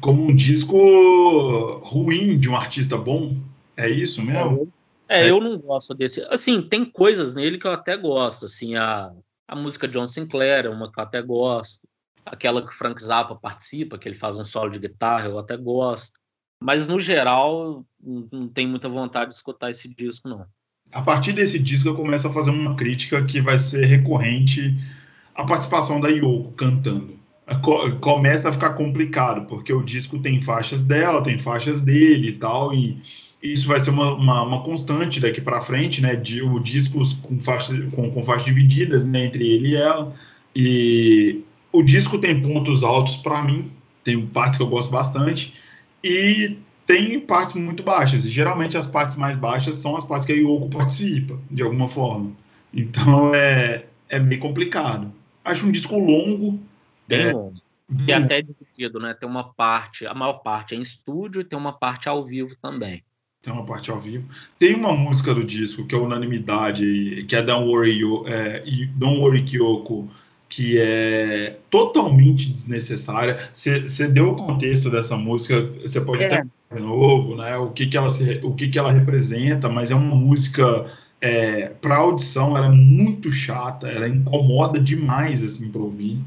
como 0.00 0.22
um 0.22 0.36
disco 0.36 1.80
ruim 1.82 2.38
de 2.38 2.48
um 2.48 2.54
artista 2.54 2.96
bom. 2.96 3.36
É 3.76 3.90
isso 3.90 4.22
mesmo? 4.22 4.72
É, 5.08 5.26
é, 5.26 5.30
eu 5.30 5.40
não 5.40 5.58
gosto 5.58 5.92
desse. 5.94 6.24
Assim, 6.30 6.62
tem 6.62 6.84
coisas 6.84 7.34
nele 7.34 7.58
que 7.58 7.66
eu 7.66 7.72
até 7.72 7.96
gosto, 7.96 8.44
assim, 8.44 8.76
a, 8.76 9.10
a 9.48 9.56
música 9.56 9.88
John 9.88 10.06
Sinclair 10.06 10.66
é 10.66 10.68
uma 10.68 10.92
que 10.92 11.00
eu 11.00 11.02
até 11.02 11.20
gosto. 11.20 11.80
Aquela 12.24 12.62
que 12.62 12.68
o 12.68 12.76
Frank 12.76 13.02
Zappa 13.02 13.34
participa, 13.34 13.98
que 13.98 14.08
ele 14.08 14.16
faz 14.16 14.38
um 14.38 14.44
solo 14.44 14.70
de 14.70 14.78
guitarra, 14.78 15.26
eu 15.26 15.38
até 15.38 15.56
gosto. 15.56 16.12
Mas, 16.62 16.86
no 16.86 17.00
geral, 17.00 17.84
não 18.00 18.48
tenho 18.48 18.68
muita 18.68 18.88
vontade 18.88 19.30
de 19.30 19.36
escutar 19.36 19.70
esse 19.70 19.92
disco, 19.92 20.28
não. 20.28 20.46
A 20.92 21.02
partir 21.02 21.32
desse 21.32 21.58
disco, 21.58 21.88
eu 21.88 21.96
começo 21.96 22.28
a 22.28 22.32
fazer 22.32 22.50
uma 22.50 22.76
crítica 22.76 23.24
que 23.24 23.40
vai 23.40 23.58
ser 23.58 23.84
recorrente 23.86 24.76
a 25.34 25.44
participação 25.44 26.00
da 26.00 26.08
Yoko 26.08 26.52
cantando. 26.52 27.18
Começa 28.00 28.48
a 28.48 28.52
ficar 28.52 28.74
complicado, 28.74 29.46
porque 29.46 29.72
o 29.72 29.82
disco 29.82 30.18
tem 30.18 30.40
faixas 30.40 30.82
dela, 30.82 31.22
tem 31.22 31.38
faixas 31.38 31.80
dele 31.80 32.28
e 32.28 32.32
tal, 32.32 32.72
e 32.72 33.02
isso 33.42 33.66
vai 33.66 33.80
ser 33.80 33.90
uma, 33.90 34.14
uma, 34.14 34.42
uma 34.42 34.62
constante 34.62 35.18
daqui 35.18 35.40
para 35.40 35.60
frente, 35.60 36.00
né? 36.00 36.14
De, 36.14 36.40
o 36.42 36.60
discos 36.60 37.14
com 37.14 37.40
faixas, 37.40 37.76
com, 37.92 38.10
com 38.10 38.22
faixas 38.22 38.44
divididas 38.44 39.04
né, 39.04 39.24
entre 39.24 39.44
ele 39.44 39.70
e 39.70 39.76
ela. 39.76 40.14
E 40.54 41.42
o 41.72 41.82
disco 41.82 42.18
tem 42.18 42.40
pontos 42.42 42.84
altos 42.84 43.16
para 43.16 43.42
mim, 43.42 43.72
tem 44.04 44.24
partes 44.26 44.58
que 44.58 44.62
eu 44.62 44.68
gosto 44.68 44.90
bastante, 44.90 45.54
e 46.04 46.58
tem 46.86 47.18
partes 47.20 47.56
muito 47.56 47.82
baixas. 47.82 48.24
E 48.24 48.30
geralmente 48.30 48.76
as 48.76 48.86
partes 48.86 49.16
mais 49.16 49.36
baixas 49.36 49.76
são 49.76 49.96
as 49.96 50.04
partes 50.04 50.26
que 50.26 50.32
a 50.32 50.36
Yoko 50.36 50.68
participa, 50.68 51.38
de 51.50 51.62
alguma 51.62 51.88
forma. 51.88 52.32
Então 52.72 53.34
é, 53.34 53.86
é 54.08 54.18
meio 54.18 54.40
complicado. 54.40 55.12
Acho 55.44 55.66
um 55.66 55.72
disco 55.72 55.98
longo. 55.98 56.60
Bem 57.08 57.20
é, 57.20 57.32
longo. 57.32 57.54
E 58.06 58.12
até 58.12 58.42
dividido, 58.42 58.98
né? 58.98 59.14
Tem 59.14 59.28
uma 59.28 59.52
parte, 59.52 60.06
a 60.06 60.14
maior 60.14 60.34
parte 60.34 60.74
é 60.74 60.78
em 60.78 60.80
estúdio 60.80 61.40
e 61.40 61.44
tem 61.44 61.58
uma 61.58 61.72
parte 61.72 62.08
ao 62.08 62.24
vivo 62.24 62.54
também. 62.60 63.02
Tem 63.42 63.52
uma 63.52 63.64
parte 63.64 63.90
ao 63.90 63.98
vivo. 63.98 64.24
Tem 64.58 64.74
uma 64.74 64.94
música 64.94 65.34
do 65.34 65.44
disco 65.44 65.84
que 65.84 65.94
é 65.94 65.98
unanimidade, 65.98 67.24
que 67.28 67.34
é 67.34 67.42
Don't 67.42 67.68
Worry, 67.68 68.00
é, 68.26 68.62
Don't 68.94 69.20
Worry 69.20 69.42
Kyoko, 69.44 70.08
que 70.52 70.78
é 70.78 71.58
totalmente 71.70 72.52
desnecessária. 72.52 73.50
Você 73.54 74.06
deu 74.06 74.32
o 74.32 74.36
contexto 74.36 74.90
dessa 74.90 75.16
música, 75.16 75.62
você 75.80 75.98
pode 75.98 76.24
é. 76.24 76.26
até 76.26 76.42
de 76.42 76.80
novo, 76.80 77.36
né? 77.36 77.56
O 77.56 77.70
que, 77.70 77.86
que 77.86 77.96
ela 77.96 78.10
se, 78.10 78.38
o 78.42 78.54
que, 78.54 78.68
que 78.68 78.78
ela 78.78 78.92
representa, 78.92 79.70
mas 79.70 79.90
é 79.90 79.94
uma 79.94 80.14
música 80.14 80.92
é, 81.22 81.68
para 81.68 81.96
audição 81.96 82.54
ela 82.54 82.66
é 82.66 82.70
muito 82.70 83.32
chata, 83.32 83.88
ela 83.88 84.06
incomoda 84.06 84.78
demais 84.78 85.42
assim 85.42 85.72
para 85.72 85.80
ouvir. 85.80 86.20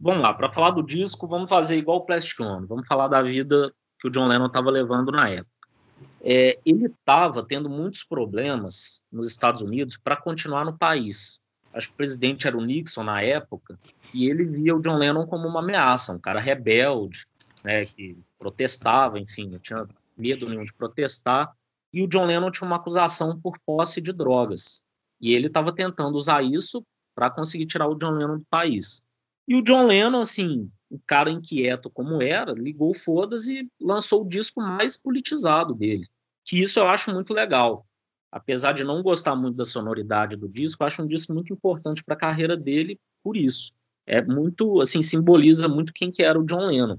Vamos 0.00 0.22
lá, 0.22 0.34
para 0.34 0.52
falar 0.52 0.70
do 0.72 0.82
disco, 0.82 1.28
vamos 1.28 1.48
fazer 1.48 1.76
igual 1.76 1.98
o 1.98 2.06
Plastic 2.06 2.40
Ono, 2.40 2.66
vamos 2.66 2.86
falar 2.86 3.06
da 3.06 3.22
vida 3.22 3.72
que 4.00 4.08
o 4.08 4.10
John 4.10 4.26
Lennon 4.26 4.46
estava 4.46 4.70
levando 4.70 5.12
na 5.12 5.28
época 5.28 5.58
é, 6.20 6.58
ele 6.64 6.86
estava 6.86 7.44
tendo 7.44 7.68
muitos 7.68 8.02
problemas 8.02 9.02
nos 9.10 9.30
Estados 9.30 9.62
Unidos 9.62 9.96
para 9.96 10.16
continuar 10.16 10.64
no 10.64 10.76
país. 10.76 11.40
Acho 11.72 11.88
que 11.88 11.94
o 11.94 11.96
presidente 11.96 12.46
era 12.46 12.56
o 12.56 12.64
Nixon 12.64 13.04
na 13.04 13.22
época, 13.22 13.78
e 14.12 14.28
ele 14.28 14.44
via 14.44 14.74
o 14.74 14.80
John 14.80 14.96
Lennon 14.96 15.26
como 15.26 15.46
uma 15.46 15.60
ameaça, 15.60 16.12
um 16.12 16.18
cara 16.18 16.40
rebelde, 16.40 17.26
né, 17.62 17.84
que 17.84 18.18
protestava, 18.38 19.18
enfim, 19.18 19.48
não 19.48 19.58
tinha 19.58 19.86
medo 20.16 20.48
nenhum 20.48 20.64
de 20.64 20.72
protestar. 20.72 21.52
E 21.92 22.02
o 22.02 22.08
John 22.08 22.26
Lennon 22.26 22.50
tinha 22.50 22.66
uma 22.66 22.76
acusação 22.76 23.38
por 23.40 23.58
posse 23.64 24.00
de 24.00 24.12
drogas. 24.12 24.82
E 25.20 25.32
ele 25.32 25.46
estava 25.48 25.74
tentando 25.74 26.16
usar 26.16 26.42
isso 26.42 26.84
para 27.14 27.30
conseguir 27.30 27.66
tirar 27.66 27.88
o 27.88 27.94
John 27.94 28.12
Lennon 28.12 28.38
do 28.38 28.46
país. 28.48 29.02
E 29.46 29.54
o 29.54 29.62
John 29.62 29.86
Lennon, 29.86 30.20
assim, 30.20 30.70
um 30.90 30.98
cara 31.06 31.30
inquieto 31.30 31.90
como 31.90 32.22
era, 32.22 32.52
ligou 32.52 32.94
foda-se 32.94 33.60
e 33.60 33.70
lançou 33.80 34.22
o 34.22 34.28
disco 34.28 34.60
mais 34.60 34.96
politizado 34.96 35.74
dele. 35.74 36.06
Que 36.44 36.60
isso 36.60 36.78
eu 36.78 36.86
acho 36.86 37.12
muito 37.12 37.32
legal. 37.32 37.86
Apesar 38.30 38.72
de 38.72 38.84
não 38.84 39.02
gostar 39.02 39.34
muito 39.34 39.56
da 39.56 39.64
sonoridade 39.64 40.36
do 40.36 40.48
disco, 40.48 40.84
acho 40.84 41.02
um 41.02 41.06
disco 41.06 41.32
muito 41.32 41.52
importante 41.52 42.04
para 42.04 42.14
a 42.14 42.18
carreira 42.18 42.56
dele 42.56 43.00
por 43.22 43.36
isso. 43.36 43.72
É 44.06 44.22
muito, 44.22 44.80
assim, 44.80 45.02
simboliza 45.02 45.68
muito 45.68 45.92
quem 45.92 46.10
que 46.10 46.22
era 46.22 46.38
o 46.38 46.44
John 46.44 46.66
Lennon. 46.66 46.98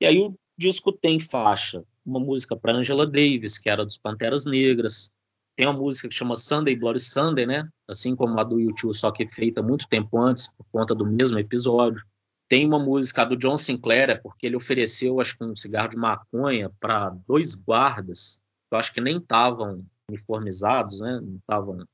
E 0.00 0.06
aí 0.06 0.18
o 0.18 0.34
disco 0.56 0.92
tem 0.92 1.20
faixa, 1.20 1.84
uma 2.04 2.20
música 2.20 2.56
para 2.56 2.72
Angela 2.72 3.06
Davis, 3.06 3.58
que 3.58 3.68
era 3.68 3.84
dos 3.84 3.98
Panteras 3.98 4.44
Negras. 4.44 5.10
Tem 5.56 5.66
uma 5.66 5.72
música 5.72 6.08
que 6.08 6.14
chama 6.14 6.36
Sunday 6.36 6.76
Bloody 6.76 7.00
Sunday, 7.00 7.46
né? 7.46 7.68
Assim 7.88 8.14
como 8.14 8.38
a 8.38 8.44
do 8.44 8.60
YouTube, 8.60 8.94
só 8.94 9.10
que 9.10 9.26
feita 9.26 9.62
muito 9.62 9.88
tempo 9.88 10.18
antes, 10.18 10.48
por 10.52 10.66
conta 10.70 10.94
do 10.94 11.06
mesmo 11.06 11.38
episódio. 11.38 12.02
Tem 12.48 12.64
uma 12.66 12.78
música 12.78 13.24
do 13.24 13.36
John 13.36 13.56
Sinclair, 13.56 14.10
é 14.10 14.14
porque 14.14 14.46
ele 14.46 14.56
ofereceu, 14.56 15.20
acho 15.20 15.36
que 15.36 15.44
um 15.44 15.56
cigarro 15.56 15.88
de 15.88 15.96
maconha 15.96 16.70
para 16.78 17.10
dois 17.26 17.54
guardas, 17.54 18.40
que 18.68 18.74
eu 18.74 18.78
acho 18.78 18.92
que 18.92 19.00
nem 19.00 19.16
estavam 19.16 19.84
uniformizados, 20.08 21.00
né? 21.00 21.20
Não 21.20 21.36
estavam 21.36 21.86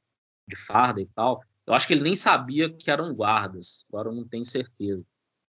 de 0.48 0.56
farda 0.56 1.00
e 1.00 1.06
tal. 1.06 1.42
Eu 1.66 1.74
acho 1.74 1.86
que 1.86 1.92
ele 1.92 2.02
nem 2.02 2.16
sabia 2.16 2.70
que 2.70 2.90
eram 2.90 3.14
guardas, 3.14 3.84
agora 3.88 4.08
eu 4.08 4.14
não 4.14 4.26
tenho 4.26 4.44
certeza. 4.44 5.04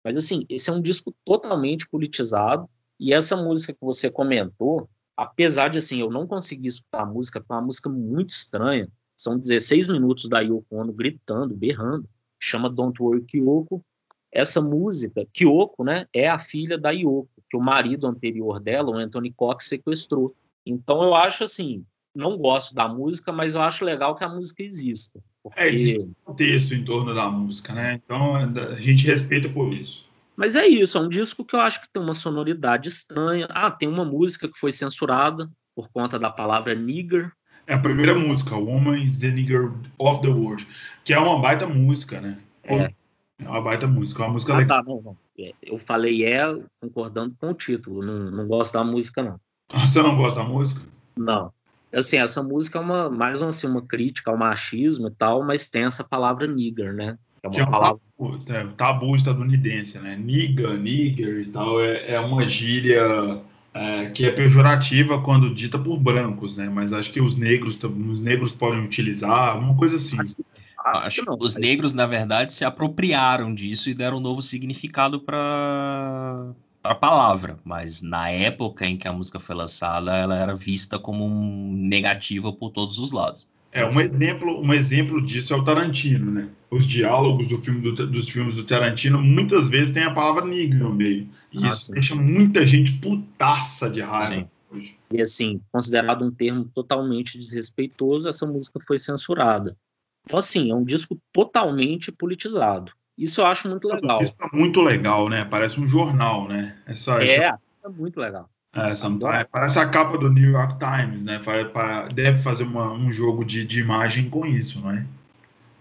Mas, 0.03 0.18
assim, 0.18 0.45
esse 0.49 0.70
é 0.70 0.74
um 0.74 0.82
disco 0.82 1.16
totalmente 1.24 1.88
politizado, 1.88 2.70
e 2.99 3.14
essa 3.14 3.36
música 3.36 3.74
que 3.74 3.82
você 3.82 4.12
comentou, 4.12 4.89
apesar 5.16 5.70
de, 5.70 5.78
assim, 5.78 5.99
eu 5.99 6.09
não 6.09 6.28
conseguir 6.28 6.68
escutar 6.68 7.03
a 7.03 7.05
música, 7.05 7.41
foi 7.41 7.55
uma 7.55 7.62
música 7.62 7.89
muito 7.89 8.32
estranha, 8.32 8.89
são 9.16 9.38
16 9.38 9.88
minutos 9.88 10.28
da 10.28 10.39
Yoko 10.39 10.76
Ono 10.76 10.91
gritando, 10.91 11.55
berrando, 11.55 12.09
chama 12.39 12.70
Don't 12.70 13.01
Worry 13.01 13.24
Kyoko, 13.24 13.84
essa 14.32 14.62
música, 14.62 15.26
Kyoko, 15.32 15.84
né, 15.84 16.07
é 16.14 16.28
a 16.28 16.39
filha 16.39 16.78
da 16.78 16.91
Yoko, 16.91 17.30
que 17.49 17.57
o 17.57 17.62
marido 17.62 18.07
anterior 18.07 18.59
dela, 18.59 18.91
o 18.91 18.95
Anthony 18.95 19.32
Cox, 19.32 19.68
sequestrou. 19.68 20.36
Então 20.66 21.03
eu 21.03 21.14
acho 21.14 21.43
assim, 21.43 21.86
não 22.16 22.38
gosto 22.38 22.76
da 22.76 22.88
música, 22.88 23.32
mas 23.32 23.55
eu 23.55 23.62
acho 23.62 23.86
legal 23.86 24.16
que 24.16 24.24
a 24.24 24.30
música 24.30 24.64
exista. 24.64 25.20
Porque... 25.43 25.59
É, 25.59 25.72
existe 25.72 25.99
um 26.01 26.14
contexto 26.24 26.76
em 26.76 26.84
torno 26.84 27.16
da 27.16 27.30
música, 27.30 27.74
né? 27.74 27.99
Então 28.03 28.36
a 28.36 28.80
gente 28.80 29.05
respeita 29.05 29.49
por 29.49 29.74
isso. 29.74 30.05
Mas 30.36 30.55
é 30.55 30.66
isso, 30.68 30.97
é 30.97 31.01
um 31.01 31.09
disco 31.09 31.43
que 31.43 31.55
eu 31.55 31.59
acho 31.59 31.82
que 31.82 31.88
tem 31.91 32.01
uma 32.01 32.14
sonoridade 32.14 32.88
estranha. 32.88 33.47
Ah, 33.49 33.70
tem 33.70 33.88
uma 33.88 34.05
música 34.05 34.47
que 34.47 34.59
foi 34.59 34.72
censurada 34.72 35.49
por 35.76 35.89
conta 35.89 36.18
da 36.18 36.30
palavra 36.30 36.74
nigger. 36.74 37.32
É 37.68 37.74
a 37.74 37.80
primeira 37.80 38.16
música, 38.16 38.55
Woman 38.55 39.03
is 39.03 39.20
the 39.20 39.30
Nigger 39.30 39.72
of 39.97 40.22
the 40.22 40.30
World, 40.30 40.68
que 41.03 41.14
é 41.14 41.20
uma 41.20 41.39
baita 41.39 41.68
música, 41.68 42.20
né? 42.20 42.39
É. 42.64 42.93
É 43.39 43.49
uma 43.49 43.62
baita 43.62 43.88
música, 43.88 44.24
é 44.24 44.26
uma 44.26 44.34
música 44.34 44.53
ah, 44.53 44.57
legal. 44.57 44.84
Tá, 44.84 44.89
não, 44.89 45.01
não. 45.01 45.18
É, 45.38 45.53
eu 45.64 45.80
falei 45.80 46.24
é 46.24 46.43
concordando 46.80 47.36
com 47.39 47.49
o 47.49 47.53
título, 47.53 48.03
não, 48.03 48.32
não 48.32 48.47
gosto 48.47 48.74
da 48.74 48.84
música, 48.84 49.24
não. 49.24 49.39
Você 49.80 50.01
não 50.01 50.16
gosta 50.16 50.41
da 50.41 50.47
música? 50.47 50.82
Não. 51.16 51.51
Assim, 51.94 52.18
essa 52.18 52.42
música 52.42 52.80
é 52.80 52.82
uma, 52.82 53.10
mais 53.10 53.42
assim, 53.42 53.68
uma 53.68 53.82
crítica 53.82 54.32
ao 54.32 54.38
machismo 54.38 55.08
e 55.08 55.12
tal, 55.12 55.44
mas 55.44 55.68
tem 55.68 55.84
essa 55.84 56.04
palavra 56.04 56.48
nigger, 56.48 56.94
né? 56.94 57.18
É 57.44 57.48
uma 57.48 57.70
palavra... 57.70 58.00
tabu, 58.18 58.39
é, 58.48 58.68
tabu 58.78 59.16
estadunidense, 59.16 60.00
né? 60.00 60.16
Nigga, 60.16 60.78
nigger 60.78 61.42
e 61.42 61.46
tal, 61.46 61.82
é, 61.82 62.14
é 62.14 62.20
uma 62.20 62.48
gíria 62.48 63.42
é, 63.74 64.10
que 64.12 64.26
é 64.26 64.32
pejorativa 64.32 65.22
quando 65.22 65.54
dita 65.54 65.78
por 65.78 66.00
brancos, 66.00 66.56
né? 66.56 66.70
Mas 66.70 66.94
acho 66.94 67.12
que 67.12 67.20
os 67.20 67.38
negros, 67.38 67.80
os 67.84 68.22
negros 68.22 68.52
podem 68.52 68.84
utilizar, 68.86 69.58
uma 69.58 69.76
coisa 69.76 69.96
assim. 69.96 70.20
Acho, 70.20 70.36
acho 70.78 71.26
que 71.26 71.32
os 71.39 71.56
negros, 71.56 71.94
na 71.94 72.06
verdade, 72.06 72.54
se 72.54 72.64
apropriaram 72.64 73.54
disso 73.54 73.89
e 73.89 73.94
deram 73.94 74.18
um 74.18 74.22
novo 74.22 74.42
significado 74.42 75.20
para 75.20 76.54
a 76.84 76.96
palavra, 76.96 77.60
mas 77.64 78.02
na 78.02 78.30
época 78.30 78.86
em 78.86 78.98
que 78.98 79.08
a 79.08 79.14
música 79.14 79.40
foi 79.40 79.56
lançada, 79.56 80.16
ela 80.16 80.36
era 80.36 80.56
vista 80.56 80.98
como 80.98 81.26
um 81.26 81.74
negativa 81.74 82.52
por 82.52 82.72
todos 82.72 82.98
os 82.98 83.12
lados. 83.12 83.50
É, 83.72 83.86
um 83.86 84.02
exemplo, 84.02 84.62
um 84.62 84.74
exemplo 84.74 85.26
disso 85.26 85.54
é 85.54 85.58
o 85.58 85.64
Tarantino, 85.64 86.30
né? 86.30 86.50
Os 86.70 86.86
diálogos 86.86 87.48
do 87.48 87.58
filme 87.60 87.82
do, 87.82 88.08
dos 88.08 88.28
filmes 88.28 88.56
do 88.56 88.66
Tarantino 88.66 89.22
muitas 89.22 89.70
vezes 89.70 89.94
tem 89.94 90.04
a 90.04 90.14
palavra 90.14 90.46
nigga 90.46 90.78
no 90.78 90.94
meio. 90.94 91.30
E 91.54 91.64
ah, 91.64 91.70
isso 91.70 91.86
sim. 91.86 91.94
deixa 91.94 92.16
muita 92.16 92.68
gente 92.68 92.94
putaça 92.94 93.90
de 93.90 94.02
raiva. 94.02 94.50
Sim. 94.74 94.92
E 95.12 95.22
assim, 95.22 95.62
considerado 95.72 96.26
um 96.26 96.32
termo 96.32 96.66
totalmente 96.74 97.38
desrespeitoso, 97.38 98.28
essa 98.28 98.46
música 98.46 98.80
foi 98.86 99.00
censurada. 99.00 99.78
Então, 100.26 100.40
assim, 100.40 100.72
é 100.72 100.76
um 100.76 100.84
disco 100.84 101.20
totalmente 101.34 102.12
politizado. 102.12 102.92
Isso 103.18 103.41
eu 103.41 103.45
acho 103.45 103.70
muito 103.70 103.88
legal. 103.88 104.24
Isso 104.24 104.34
é 104.39 104.55
muito 104.55 104.82
legal, 104.82 105.30
né? 105.30 105.45
Parece 105.45 105.80
um 105.80 105.88
jornal, 105.88 106.47
né? 106.47 106.78
Essa, 106.86 107.24
é, 107.24 107.36
essa... 107.36 107.59
é 107.86 107.89
muito 107.89 108.20
legal. 108.20 108.49
É, 108.74 108.91
essa, 108.91 109.09
parece 109.51 109.80
a 109.80 109.89
capa 109.89 110.18
do 110.18 110.32
New 110.32 110.51
York 110.51 110.80
Times, 110.80 111.24
né? 111.24 111.41
Deve 112.14 112.39
fazer 112.39 112.64
uma, 112.64 112.91
um 112.91 113.12
jogo 113.12 113.43
de, 113.43 113.66
de 113.66 113.82
imagem 113.82 114.30
com 114.30 114.45
isso, 114.45 114.80
não 114.80 114.91
é? 114.91 115.05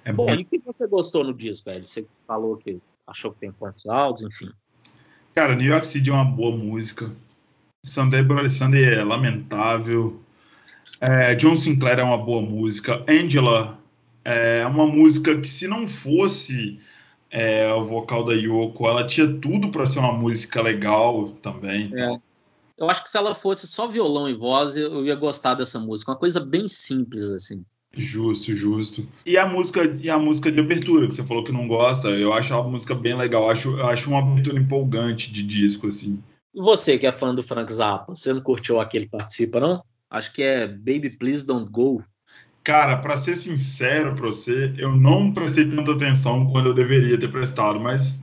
é 0.05 0.13
Bom, 0.13 0.29
e 0.31 0.43
o 0.43 0.45
que 0.45 0.59
você 0.59 0.87
gostou 0.87 1.23
no 1.23 1.33
disco, 1.33 1.71
velho? 1.71 1.87
Você 1.87 2.05
falou 2.27 2.57
que 2.57 2.81
achou 3.07 3.33
que 3.33 3.41
tem 3.41 3.53
pontos 3.53 3.87
altos, 3.87 4.25
enfim. 4.25 4.51
Cara, 5.35 5.55
New 5.55 5.69
York 5.69 5.87
City 5.87 6.11
é 6.11 6.13
uma 6.13 6.25
boa 6.25 6.57
música. 6.57 7.11
Sunday 7.85 8.23
Bloody 8.23 8.51
Sunday 8.51 8.85
é 8.95 9.05
lamentável. 9.05 10.21
É, 11.01 11.35
John 11.37 11.57
Sinclair 11.57 12.01
é 12.01 12.03
uma 12.03 12.19
boa 12.19 12.43
música. 12.43 13.05
Angela 13.09 13.79
é 14.25 14.67
uma 14.67 14.87
música 14.87 15.41
que, 15.41 15.49
se 15.49 15.67
não 15.67 15.89
fosse 15.89 16.81
é, 17.31 17.73
o 17.73 17.85
vocal 17.85 18.25
da 18.25 18.33
Yoko, 18.33 18.87
ela 18.87 19.07
tinha 19.07 19.27
tudo 19.39 19.71
para 19.71 19.87
ser 19.87 20.01
uma 20.01 20.13
música 20.13 20.61
legal 20.61 21.29
também. 21.43 21.91
É. 21.95 22.19
Eu 22.77 22.89
acho 22.89 23.03
que 23.03 23.11
se 23.11 23.17
ela 23.17 23.35
fosse 23.35 23.67
só 23.67 23.87
violão 23.87 24.29
e 24.29 24.35
voz, 24.35 24.77
eu 24.77 25.05
ia 25.05 25.15
gostar 25.15 25.55
dessa 25.55 25.79
música. 25.79 26.11
Uma 26.11 26.19
coisa 26.19 26.41
bem 26.41 26.67
simples, 26.67 27.25
assim. 27.31 27.65
Justo, 27.93 28.57
justo. 28.57 29.07
E 29.27 29.37
a 29.37 29.47
música, 29.47 29.85
e 30.01 30.09
a 30.09 30.19
música 30.19 30.51
de 30.51 30.61
abertura, 30.61 31.07
que 31.07 31.15
você 31.15 31.25
falou 31.25 31.45
que 31.45 31.53
não 31.53 31.69
gosta, 31.69 32.09
eu 32.09 32.33
acho 32.33 32.55
a 32.55 32.63
música 32.63 32.95
bem 32.95 33.17
legal. 33.17 33.45
Eu 33.45 33.51
acho, 33.51 33.79
eu 33.79 33.87
acho 33.87 34.09
uma 34.09 34.21
abertura 34.21 34.59
empolgante 34.59 35.31
de 35.33 35.43
disco, 35.43 35.89
assim. 35.89 36.23
E 36.55 36.61
você 36.61 36.99
que 36.99 37.07
é 37.07 37.13
fã 37.13 37.35
do 37.35 37.43
Frank 37.43 37.73
Zappa, 37.73 38.17
você 38.17 38.33
não 38.33 38.41
curtiu 38.41 38.81
aquele 38.81 39.05
que 39.05 39.13
participa, 39.13 39.61
não? 39.61 39.83
Acho 40.09 40.33
que 40.33 40.43
é 40.43 40.67
Baby 40.67 41.11
Please 41.11 41.45
Don't 41.45 41.71
Go. 41.71 42.03
Cara, 42.63 42.99
para 42.99 43.17
ser 43.17 43.37
sincero 43.37 44.15
para 44.15 44.27
você, 44.27 44.75
eu 44.77 44.95
não 44.95 45.33
prestei 45.33 45.69
tanta 45.69 45.93
atenção 45.93 46.51
quando 46.51 46.67
eu 46.67 46.75
deveria 46.75 47.19
ter 47.19 47.31
prestado, 47.31 47.81
mas. 47.81 48.23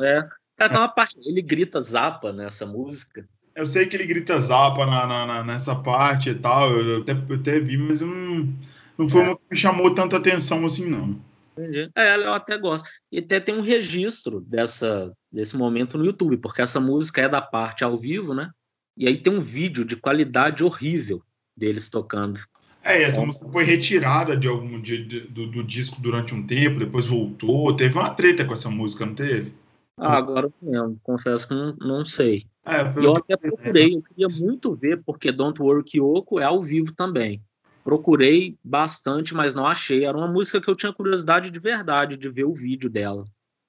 É. 0.00 0.28
Cara, 0.56 0.70
tem 0.70 0.78
uma 0.78 0.88
parte. 0.88 1.16
Ele 1.24 1.40
grita 1.40 1.80
Zappa 1.80 2.32
nessa 2.32 2.66
música. 2.66 3.26
Eu 3.58 3.66
sei 3.66 3.86
que 3.86 3.96
ele 3.96 4.06
grita 4.06 4.40
Zapa 4.40 4.86
na, 4.86 5.04
na, 5.04 5.42
nessa 5.42 5.74
parte 5.74 6.30
e 6.30 6.34
tal, 6.36 6.70
eu 6.70 7.02
até, 7.02 7.12
eu 7.12 7.34
até 7.34 7.58
vi, 7.58 7.76
mas 7.76 8.00
não, 8.00 8.54
não 8.96 9.08
foi 9.08 9.22
é. 9.22 9.24
uma 9.24 9.36
que 9.36 9.42
me 9.50 9.56
chamou 9.56 9.92
tanta 9.92 10.16
atenção 10.16 10.64
assim, 10.64 10.88
não. 10.88 11.20
Entendi. 11.56 11.90
É, 11.96 12.14
eu 12.14 12.32
até 12.32 12.56
gosto. 12.56 12.88
E 13.10 13.18
até 13.18 13.40
tem 13.40 13.56
um 13.56 13.60
registro 13.60 14.40
dessa, 14.42 15.12
desse 15.32 15.56
momento 15.56 15.98
no 15.98 16.06
YouTube, 16.06 16.36
porque 16.36 16.62
essa 16.62 16.78
música 16.78 17.22
é 17.22 17.28
da 17.28 17.42
parte 17.42 17.82
ao 17.82 17.96
vivo, 17.96 18.32
né? 18.32 18.48
E 18.96 19.08
aí 19.08 19.20
tem 19.20 19.32
um 19.32 19.40
vídeo 19.40 19.84
de 19.84 19.96
qualidade 19.96 20.62
horrível 20.62 21.20
deles 21.56 21.88
tocando. 21.88 22.40
É, 22.88 23.02
essa 23.02 23.20
música 23.20 23.46
foi 23.52 23.64
retirada 23.64 24.34
de 24.34 24.48
algum 24.48 24.80
de, 24.80 25.04
de, 25.04 25.20
do, 25.20 25.46
do, 25.46 25.62
disco 25.62 26.00
durante 26.00 26.34
um 26.34 26.46
tempo, 26.46 26.78
depois 26.78 27.04
voltou. 27.04 27.76
Teve 27.76 27.98
uma 27.98 28.08
treta 28.14 28.46
com 28.46 28.54
essa 28.54 28.70
música, 28.70 29.04
não 29.04 29.14
teve? 29.14 29.52
Ah, 29.98 30.16
agora 30.16 30.50
não 30.62 30.96
confesso 31.02 31.46
que 31.46 31.54
não, 31.54 31.76
não 31.76 32.06
sei. 32.06 32.46
É, 32.64 32.80
eu 32.96 33.14
até 33.14 33.36
procurei, 33.36 33.94
eu 33.94 34.02
queria 34.02 34.28
muito 34.40 34.74
ver, 34.74 35.02
porque 35.04 35.30
Don't 35.30 35.60
Worry 35.60 35.84
Kyoko 35.84 36.40
é 36.40 36.44
ao 36.44 36.62
vivo 36.62 36.94
também. 36.94 37.42
Procurei 37.84 38.56
bastante, 38.64 39.34
mas 39.34 39.54
não 39.54 39.66
achei. 39.66 40.06
Era 40.06 40.16
uma 40.16 40.28
música 40.28 40.58
que 40.58 40.70
eu 40.70 40.76
tinha 40.76 40.92
curiosidade 40.92 41.50
de 41.50 41.60
verdade 41.60 42.16
de 42.16 42.30
ver 42.30 42.44
o 42.44 42.54
vídeo 42.54 42.88
dela. 42.88 43.24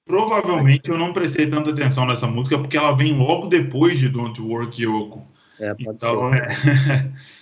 Provavelmente 0.06 0.88
eu 0.88 0.96
não 0.96 1.12
prestei 1.12 1.46
tanta 1.46 1.70
atenção 1.70 2.06
nessa 2.06 2.26
música 2.26 2.58
porque 2.58 2.76
ela 2.76 2.92
vem 2.92 3.14
logo 3.18 3.48
depois 3.48 3.98
de 3.98 4.08
Don't 4.08 4.40
Worry 4.40 4.70
Kyoko. 4.70 5.26
É, 5.58 5.74
pode 5.74 5.96
então, 5.96 6.30
ser. 6.30 6.42
É... 6.42 7.12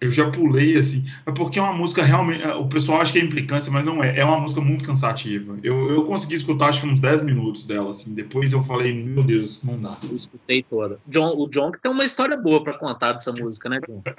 eu 0.00 0.10
já 0.10 0.30
pulei 0.30 0.76
assim, 0.76 1.04
é 1.26 1.32
porque 1.32 1.58
é 1.58 1.62
uma 1.62 1.72
música 1.72 2.02
realmente. 2.02 2.42
É, 2.42 2.54
o 2.54 2.68
pessoal 2.68 3.00
acha 3.00 3.12
que 3.12 3.18
é 3.18 3.22
implicância, 3.22 3.70
mas 3.72 3.84
não 3.84 4.02
é. 4.02 4.18
É 4.18 4.24
uma 4.24 4.38
música 4.38 4.60
muito 4.60 4.84
cansativa. 4.84 5.58
Eu, 5.62 5.90
eu 5.90 6.04
consegui 6.04 6.34
escutar 6.34 6.68
acho 6.68 6.82
que 6.82 6.86
uns 6.86 7.00
10 7.00 7.24
minutos 7.24 7.66
dela, 7.66 7.90
assim. 7.90 8.14
Depois 8.14 8.52
eu 8.52 8.62
falei, 8.64 8.92
meu 8.92 9.24
Deus, 9.24 9.64
não 9.64 9.80
dá. 9.80 9.96
Eu 10.02 10.14
escutei 10.14 10.62
toda. 10.62 11.00
John, 11.06 11.30
o 11.36 11.48
John 11.48 11.72
que 11.72 11.80
tem 11.80 11.90
uma 11.90 12.04
história 12.04 12.36
boa 12.36 12.62
para 12.62 12.74
contar 12.74 13.12
dessa 13.12 13.32
música, 13.32 13.68
né, 13.68 13.80
John? 13.86 14.02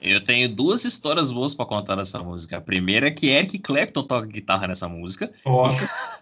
Eu 0.00 0.24
tenho 0.24 0.48
duas 0.54 0.84
histórias 0.84 1.32
boas 1.32 1.54
para 1.54 1.66
contar 1.66 1.96
dessa 1.96 2.20
música. 2.20 2.56
A 2.56 2.60
primeira 2.60 3.08
é 3.08 3.10
que 3.10 3.30
Eric 3.30 3.58
Clapton 3.58 4.04
toca 4.04 4.26
guitarra 4.26 4.68
nessa 4.68 4.88
música. 4.88 5.28
Oh. 5.44 5.64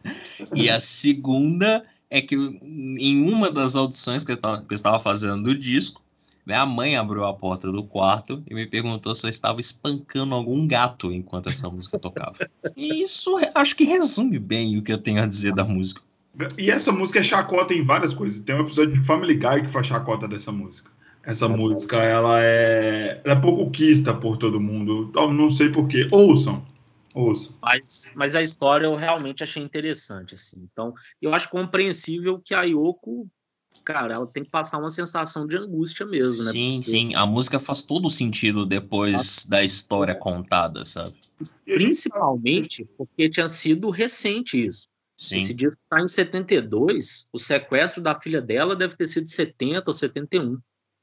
e 0.56 0.70
a 0.70 0.80
segunda 0.80 1.84
é 2.08 2.22
que 2.22 2.34
em 2.34 3.30
uma 3.30 3.50
das 3.50 3.76
audições 3.76 4.24
que 4.24 4.32
eu 4.32 4.38
estava 4.70 4.98
fazendo 5.00 5.42
do 5.42 5.54
disco, 5.54 6.00
minha 6.46 6.64
mãe 6.64 6.96
abriu 6.96 7.24
a 7.24 7.34
porta 7.34 7.72
do 7.72 7.82
quarto 7.82 8.40
e 8.48 8.54
me 8.54 8.66
perguntou 8.66 9.12
se 9.16 9.26
eu 9.26 9.30
estava 9.30 9.60
espancando 9.60 10.32
algum 10.32 10.64
gato 10.64 11.12
enquanto 11.12 11.48
essa 11.48 11.68
música 11.68 11.98
tocava. 11.98 12.36
E 12.76 13.02
isso 13.02 13.36
acho 13.52 13.74
que 13.74 13.82
resume 13.82 14.38
bem 14.38 14.78
o 14.78 14.82
que 14.82 14.92
eu 14.92 14.98
tenho 14.98 15.20
a 15.20 15.26
dizer 15.26 15.52
da 15.52 15.64
música. 15.64 16.00
E 16.56 16.70
essa 16.70 16.92
música 16.92 17.18
é 17.18 17.22
chacota 17.24 17.74
em 17.74 17.84
várias 17.84 18.14
coisas. 18.14 18.40
Tem 18.42 18.54
um 18.54 18.60
episódio 18.60 18.92
de 18.92 19.04
Family 19.04 19.34
Guy 19.34 19.62
que 19.62 19.70
faz 19.70 19.88
chacota 19.88 20.28
dessa 20.28 20.52
música. 20.52 20.88
Essa 21.24 21.48
música, 21.48 21.96
ela 21.96 22.40
é, 22.40 23.20
ela 23.24 23.34
é 23.34 23.40
pouco 23.40 23.68
quista 23.72 24.14
por 24.14 24.36
todo 24.36 24.60
mundo. 24.60 25.10
Não 25.32 25.50
sei 25.50 25.70
porquê. 25.70 26.06
Ouçam. 26.12 26.64
Ouçam. 27.12 27.56
Mas, 27.60 28.12
mas 28.14 28.36
a 28.36 28.42
história 28.42 28.86
eu 28.86 28.94
realmente 28.94 29.42
achei 29.42 29.60
interessante. 29.60 30.36
Assim. 30.36 30.68
Então, 30.70 30.94
eu 31.20 31.34
acho 31.34 31.48
compreensível 31.48 32.38
que 32.38 32.54
a 32.54 32.62
Yoko 32.62 33.28
cara, 33.86 34.14
ela 34.14 34.26
tem 34.26 34.42
que 34.42 34.50
passar 34.50 34.78
uma 34.78 34.90
sensação 34.90 35.46
de 35.46 35.56
angústia 35.56 36.04
mesmo, 36.04 36.42
né? 36.42 36.50
Sim, 36.50 36.80
Porque... 36.80 36.90
sim. 36.90 37.14
A 37.14 37.24
música 37.24 37.60
faz 37.60 37.82
todo 37.82 38.10
sentido 38.10 38.66
depois 38.66 39.46
da 39.48 39.62
história 39.62 40.14
contada, 40.14 40.84
sabe? 40.84 41.14
Principalmente 41.64 42.84
porque 42.98 43.30
tinha 43.30 43.46
sido 43.46 43.88
recente 43.88 44.66
isso. 44.66 44.88
Sim. 45.16 45.38
Esse 45.38 45.54
disco 45.54 45.80
está 45.82 46.02
em 46.02 46.08
72, 46.08 47.26
o 47.32 47.38
sequestro 47.38 48.02
da 48.02 48.18
filha 48.18 48.42
dela 48.42 48.76
deve 48.76 48.96
ter 48.96 49.06
sido 49.06 49.30
70 49.30 49.84
ou 49.86 49.92
71. 49.92 50.58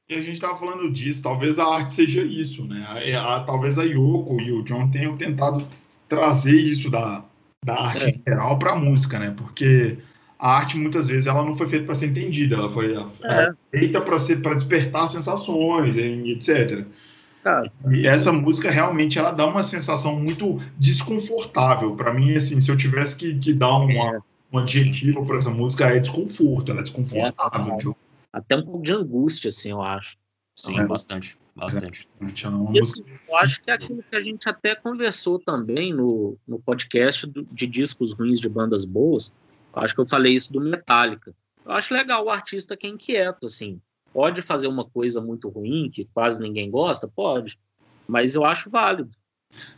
E 0.08 0.14
a 0.14 0.18
gente 0.18 0.34
estava 0.34 0.58
falando 0.58 0.92
disso, 0.92 1.22
talvez 1.22 1.58
a 1.58 1.64
arte 1.64 1.94
seja 1.94 2.22
isso, 2.22 2.64
né? 2.66 2.84
A, 3.16 3.36
a, 3.36 3.44
talvez 3.44 3.78
a 3.78 3.82
Yoko 3.82 4.38
e 4.40 4.52
o 4.52 4.62
John 4.62 4.90
tenham 4.90 5.16
tentado 5.16 5.66
trazer 6.08 6.60
isso 6.60 6.90
da, 6.90 7.24
da 7.64 7.80
arte 7.80 8.04
é. 8.04 8.30
geral 8.30 8.58
para 8.58 8.72
a 8.72 8.76
música, 8.76 9.18
né? 9.18 9.34
Porque 9.36 9.96
a 10.44 10.58
arte 10.58 10.78
muitas 10.78 11.08
vezes 11.08 11.26
ela 11.26 11.42
não 11.42 11.56
foi 11.56 11.66
feita 11.66 11.86
para 11.86 11.94
ser 11.94 12.08
entendida, 12.08 12.56
ela 12.56 12.70
foi 12.70 12.94
é. 12.94 13.52
feita 13.70 13.98
para 14.02 14.18
ser 14.18 14.42
para 14.42 14.52
despertar 14.52 15.08
sensações, 15.08 15.96
etc. 15.96 16.84
E 17.90 18.06
essa 18.06 18.30
música 18.30 18.70
realmente 18.70 19.18
ela 19.18 19.30
dá 19.30 19.46
uma 19.46 19.62
sensação 19.62 20.20
muito 20.20 20.60
desconfortável 20.78 21.96
para 21.96 22.12
mim, 22.12 22.34
assim, 22.34 22.60
se 22.60 22.70
eu 22.70 22.76
tivesse 22.76 23.16
que, 23.16 23.38
que 23.38 23.54
dar 23.54 23.74
uma, 23.78 24.16
é. 24.16 24.20
um 24.52 24.58
adjetivo 24.58 25.24
para 25.24 25.38
essa 25.38 25.48
música 25.48 25.86
é 25.86 25.98
desconforto, 25.98 26.70
ela 26.70 26.80
é 26.80 26.82
desconfortável. 26.82 27.96
É, 27.96 28.38
até 28.38 28.56
um 28.56 28.64
pouco 28.66 28.82
de 28.82 28.92
angústia, 28.92 29.48
assim, 29.48 29.70
eu 29.70 29.80
acho. 29.80 30.18
Sim, 30.56 30.78
é. 30.78 30.86
bastante, 30.86 31.38
bastante. 31.56 32.06
É, 32.20 32.26
e, 32.74 32.80
assim, 32.80 33.02
eu 33.30 33.36
acho 33.38 33.62
que 33.62 33.70
é 33.70 33.74
aquilo 33.74 34.04
que 34.10 34.14
a 34.14 34.20
gente 34.20 34.46
até 34.46 34.74
conversou 34.74 35.38
também 35.38 35.90
no, 35.90 36.36
no 36.46 36.58
podcast 36.58 37.26
do, 37.26 37.46
de 37.50 37.66
discos 37.66 38.12
ruins 38.12 38.38
de 38.38 38.48
bandas 38.48 38.84
boas, 38.84 39.34
acho 39.76 39.94
que 39.94 40.00
eu 40.00 40.06
falei 40.06 40.34
isso 40.34 40.52
do 40.52 40.60
Metallica. 40.60 41.34
Eu 41.64 41.72
acho 41.72 41.94
legal 41.94 42.24
o 42.24 42.30
artista 42.30 42.76
que 42.76 42.86
é 42.86 42.90
inquieto, 42.90 43.46
assim. 43.46 43.80
Pode 44.12 44.42
fazer 44.42 44.68
uma 44.68 44.84
coisa 44.84 45.20
muito 45.20 45.48
ruim, 45.48 45.90
que 45.90 46.04
quase 46.12 46.40
ninguém 46.40 46.70
gosta? 46.70 47.08
Pode. 47.08 47.58
Mas 48.06 48.34
eu 48.34 48.44
acho 48.44 48.70
válido. 48.70 49.10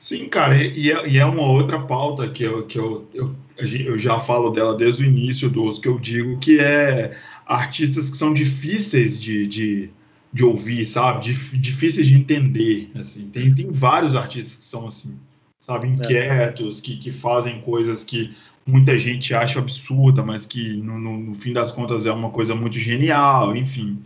Sim, 0.00 0.28
cara, 0.28 0.56
e 0.56 0.90
é, 0.90 1.08
e 1.08 1.18
é 1.18 1.24
uma 1.24 1.42
outra 1.42 1.80
pauta 1.80 2.28
que, 2.28 2.42
eu, 2.42 2.66
que 2.66 2.78
eu, 2.78 3.08
eu, 3.12 3.34
eu 3.56 3.98
já 3.98 4.18
falo 4.20 4.50
dela 4.50 4.74
desde 4.76 5.02
o 5.02 5.06
início 5.06 5.50
dos 5.50 5.78
que 5.78 5.88
eu 5.88 5.98
digo, 5.98 6.38
que 6.38 6.58
é 6.58 7.16
artistas 7.46 8.10
que 8.10 8.16
são 8.16 8.32
difíceis 8.32 9.20
de, 9.20 9.46
de, 9.46 9.90
de 10.32 10.44
ouvir, 10.44 10.86
sabe? 10.86 11.24
Dif, 11.24 11.56
difíceis 11.56 12.06
de 12.06 12.14
entender, 12.14 12.90
assim. 12.94 13.28
Tem, 13.30 13.54
tem 13.54 13.70
vários 13.70 14.16
artistas 14.16 14.56
que 14.56 14.64
são 14.64 14.86
assim, 14.86 15.18
sabe? 15.60 15.88
Inquietos, 15.88 16.80
que, 16.80 16.96
que 16.96 17.12
fazem 17.12 17.60
coisas 17.60 18.04
que 18.04 18.34
muita 18.66 18.98
gente 18.98 19.32
acha 19.32 19.60
absurda, 19.60 20.22
mas 20.22 20.44
que 20.44 20.78
no, 20.78 20.98
no, 20.98 21.16
no 21.18 21.34
fim 21.36 21.52
das 21.52 21.70
contas 21.70 22.04
é 22.04 22.12
uma 22.12 22.30
coisa 22.30 22.54
muito 22.54 22.78
genial, 22.78 23.54
enfim. 23.56 24.02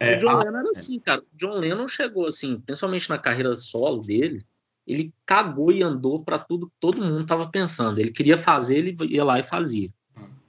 É, 0.00 0.16
o 0.16 0.20
John 0.20 0.28
a... 0.28 0.44
Lennon 0.44 0.58
era 0.58 0.70
assim, 0.70 0.98
cara. 0.98 1.20
O 1.20 1.36
John 1.36 1.54
Lennon 1.58 1.86
chegou 1.86 2.26
assim, 2.26 2.58
principalmente 2.60 3.10
na 3.10 3.18
carreira 3.18 3.54
solo 3.54 4.02
dele, 4.02 4.44
ele 4.86 5.12
cagou 5.26 5.70
e 5.70 5.82
andou 5.82 6.24
para 6.24 6.38
tudo 6.38 6.68
que 6.68 6.76
todo 6.80 7.02
mundo 7.02 7.20
estava 7.20 7.46
pensando. 7.48 7.98
Ele 7.98 8.10
queria 8.10 8.38
fazer, 8.38 8.78
ele 8.78 8.96
ia 9.10 9.22
lá 9.22 9.38
e 9.38 9.42
fazia. 9.42 9.90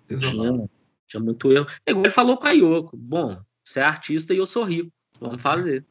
Tinha, 0.08 0.70
tinha 1.08 1.22
muito 1.22 1.52
erro. 1.52 1.68
É 1.86 1.92
igual 1.92 2.06
ele 2.06 2.14
falou 2.14 2.38
com 2.38 2.48
a 2.48 2.52
Yoko: 2.52 2.96
bom, 2.96 3.38
você 3.64 3.82
é 3.82 3.84
artista 3.84 4.34
e 4.34 4.38
eu 4.38 4.46
sou 4.46 4.64
rico, 4.64 4.92
vamos 5.20 5.42
fazer. 5.42 5.86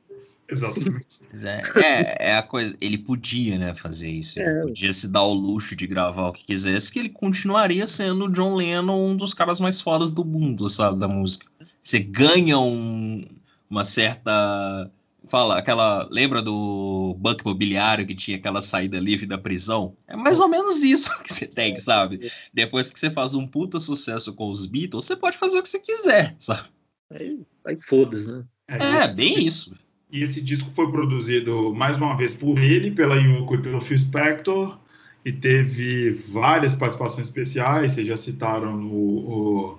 Exatamente. 0.48 1.18
É, 1.44 1.80
é, 1.80 2.30
é, 2.30 2.36
a 2.36 2.42
coisa. 2.42 2.76
Ele 2.80 2.98
podia, 2.98 3.58
né, 3.58 3.74
fazer 3.74 4.10
isso. 4.10 4.40
Ele 4.40 4.48
é. 4.48 4.62
podia 4.62 4.92
se 4.92 5.06
dar 5.08 5.22
o 5.22 5.32
luxo 5.32 5.76
de 5.76 5.86
gravar 5.86 6.28
o 6.28 6.32
que 6.32 6.44
quisesse, 6.44 6.90
que 6.90 6.98
ele 6.98 7.10
continuaria 7.10 7.86
sendo 7.86 8.24
o 8.24 8.32
John 8.32 8.54
Lennon, 8.54 9.10
um 9.10 9.16
dos 9.16 9.34
caras 9.34 9.60
mais 9.60 9.80
fodas 9.80 10.12
do 10.12 10.24
mundo, 10.24 10.68
sabe, 10.68 10.98
da 10.98 11.06
música. 11.06 11.46
Você 11.82 11.98
ganha 12.00 12.58
um, 12.58 13.24
uma 13.70 13.84
certa 13.84 14.90
fala, 15.28 15.58
aquela. 15.58 16.08
Lembra 16.10 16.42
do 16.42 17.14
banco 17.18 17.42
imobiliário 17.42 18.06
que 18.06 18.14
tinha 18.14 18.36
aquela 18.36 18.62
saída 18.62 18.98
livre 18.98 19.26
da 19.26 19.38
prisão? 19.38 19.96
É 20.06 20.16
mais 20.16 20.40
ou 20.40 20.48
menos 20.48 20.82
isso 20.82 21.10
que 21.22 21.32
você 21.32 21.46
tem, 21.46 21.78
sabe? 21.78 22.30
Depois 22.52 22.90
que 22.90 22.98
você 22.98 23.10
faz 23.10 23.34
um 23.34 23.46
puta 23.46 23.78
sucesso 23.78 24.34
com 24.34 24.50
os 24.50 24.66
Beatles, 24.66 25.04
você 25.04 25.16
pode 25.16 25.36
fazer 25.36 25.58
o 25.58 25.62
que 25.62 25.68
você 25.68 25.78
quiser, 25.78 26.36
sabe? 26.40 26.68
Aí, 27.10 27.40
aí 27.64 27.80
foda-se, 27.80 28.30
né? 28.30 28.44
É, 28.68 29.04
é, 29.04 29.08
bem 29.08 29.44
isso. 29.44 29.74
E 30.10 30.22
esse 30.22 30.40
disco 30.40 30.70
foi 30.74 30.90
produzido 30.90 31.74
mais 31.74 31.98
uma 31.98 32.16
vez 32.16 32.32
por 32.32 32.58
ele, 32.58 32.90
pela 32.90 33.16
Yoko 33.16 33.54
e 33.54 33.62
pelo 33.62 33.80
Phil 33.80 33.98
Spector, 33.98 34.78
e 35.24 35.32
teve 35.32 36.10
várias 36.10 36.74
participações 36.74 37.26
especiais. 37.26 37.92
Vocês 37.92 38.06
já 38.06 38.16
citaram 38.16 38.80
o, 38.86 39.74
o 39.74 39.78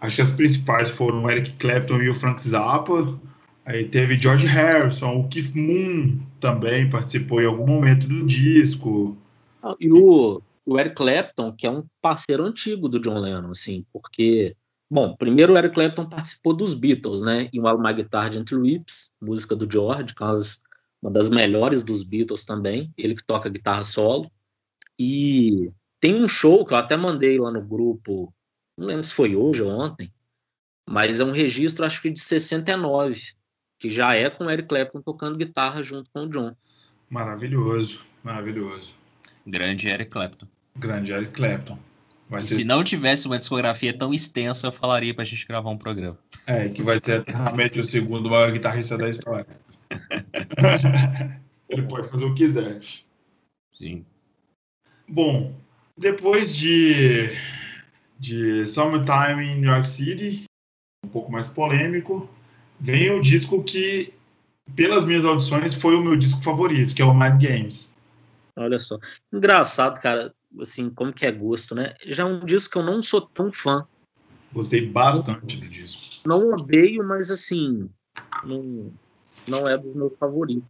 acho 0.00 0.16
que 0.16 0.22
as 0.22 0.30
principais 0.30 0.88
foram 0.88 1.24
o 1.24 1.30
Eric 1.30 1.52
Clapton 1.58 2.00
e 2.00 2.08
o 2.08 2.14
Frank 2.14 2.40
Zappa. 2.42 3.18
Aí 3.66 3.84
teve 3.88 4.18
George 4.18 4.46
Harrison, 4.46 5.18
o 5.18 5.28
Keith 5.28 5.54
Moon 5.54 6.18
também 6.40 6.88
participou 6.88 7.42
em 7.42 7.46
algum 7.46 7.66
momento 7.66 8.06
do 8.06 8.24
disco. 8.24 9.16
Ah, 9.62 9.74
e 9.80 9.90
o, 9.90 10.40
o 10.64 10.78
Eric 10.78 10.94
Clapton, 10.94 11.52
que 11.52 11.66
é 11.66 11.70
um 11.70 11.82
parceiro 12.00 12.44
antigo 12.44 12.88
do 12.88 13.00
John 13.00 13.18
Lennon, 13.18 13.50
assim, 13.50 13.84
porque, 13.92 14.54
bom, 14.90 15.16
primeiro 15.16 15.52
o 15.52 15.58
Eric 15.58 15.74
Clapton 15.74 16.08
participou 16.08 16.54
dos 16.54 16.74
Beatles, 16.74 17.22
né, 17.22 17.48
em 17.52 17.60
While 17.60 17.78
My 17.78 17.92
Guitar 17.92 18.32
Gently 18.32 18.56
Weeps, 18.56 19.10
música 19.20 19.54
do 19.54 19.70
George, 19.70 20.14
que 20.14 20.22
é 20.22 20.26
uma 21.02 21.10
das 21.10 21.28
melhores 21.28 21.82
dos 21.82 22.02
Beatles 22.02 22.44
também, 22.44 22.92
ele 22.96 23.14
que 23.14 23.24
toca 23.24 23.48
guitarra 23.48 23.84
solo, 23.84 24.30
e 24.98 25.70
tem 26.00 26.14
um 26.14 26.28
show 26.28 26.64
que 26.64 26.72
eu 26.72 26.78
até 26.78 26.96
mandei 26.96 27.38
lá 27.38 27.50
no 27.50 27.62
grupo, 27.62 28.32
não 28.76 28.86
lembro 28.86 29.04
se 29.04 29.14
foi 29.14 29.36
hoje 29.36 29.62
ou 29.62 29.70
ontem, 29.70 30.12
mas 30.88 31.20
é 31.20 31.24
um 31.24 31.32
registro, 31.32 31.84
acho 31.84 32.00
que 32.00 32.10
de 32.10 32.20
69, 32.20 33.20
que 33.78 33.90
já 33.90 34.14
é 34.14 34.30
com 34.30 34.44
o 34.44 34.50
Eric 34.50 34.68
Clapton 34.68 35.02
tocando 35.02 35.36
guitarra 35.36 35.82
junto 35.82 36.08
com 36.12 36.24
o 36.24 36.28
John. 36.28 36.56
Maravilhoso, 37.10 38.00
maravilhoso. 38.22 38.94
Grande 39.46 39.88
Eric 39.88 40.10
Clapton. 40.10 40.46
Grande 40.76 41.12
Eric 41.12 41.32
Clapton. 41.32 41.78
Ser... 42.40 42.42
Se 42.42 42.64
não 42.64 42.82
tivesse 42.82 43.26
uma 43.26 43.38
discografia 43.38 43.96
tão 43.96 44.12
extensa, 44.12 44.66
eu 44.66 44.72
falaria 44.72 45.14
pra 45.14 45.24
gente 45.24 45.46
gravar 45.46 45.70
um 45.70 45.78
programa. 45.78 46.18
É, 46.46 46.68
que 46.68 46.82
vai 46.82 46.98
ser 46.98 47.22
realmente 47.28 47.78
o 47.78 47.84
segundo 47.84 48.28
maior 48.28 48.50
guitarrista 48.50 48.98
da 48.98 49.08
história. 49.08 49.46
Ele 51.68 51.82
pode 51.82 52.08
fazer 52.08 52.24
o 52.24 52.34
que 52.34 52.46
quiser. 52.46 52.80
Sim. 53.72 54.04
Bom, 55.08 55.54
depois 55.96 56.54
de, 56.54 57.30
de 58.18 58.66
Summertime 58.66 59.44
in 59.44 59.60
New 59.60 59.70
York 59.70 59.88
City, 59.88 60.44
um 61.04 61.08
pouco 61.08 61.30
mais 61.30 61.46
polêmico, 61.46 62.28
vem 62.80 63.10
o 63.10 63.22
disco 63.22 63.62
que, 63.62 64.12
pelas 64.74 65.04
minhas 65.04 65.24
audições, 65.24 65.74
foi 65.74 65.94
o 65.94 66.02
meu 66.02 66.16
disco 66.16 66.42
favorito, 66.42 66.94
que 66.94 67.02
é 67.02 67.04
o 67.04 67.14
Mind 67.14 67.40
Games. 67.40 67.94
Olha 68.56 68.78
só. 68.78 68.98
Engraçado, 69.32 70.00
cara, 70.00 70.34
assim, 70.60 70.90
como 70.90 71.12
que 71.12 71.26
é 71.26 71.32
gosto, 71.32 71.74
né? 71.74 71.94
Já 72.06 72.22
é 72.22 72.26
um 72.26 72.44
disco 72.44 72.72
que 72.72 72.78
eu 72.78 72.84
não 72.84 73.02
sou 73.02 73.20
tão 73.20 73.52
fã. 73.52 73.86
Gostei 74.52 74.86
bastante 74.86 75.56
do 75.56 75.68
disco. 75.68 76.26
Não 76.26 76.50
odeio, 76.50 77.06
mas 77.06 77.30
assim, 77.30 77.88
não, 78.44 78.92
não 79.46 79.68
é 79.68 79.76
dos 79.76 79.94
meus 79.94 80.16
favoritos. 80.16 80.68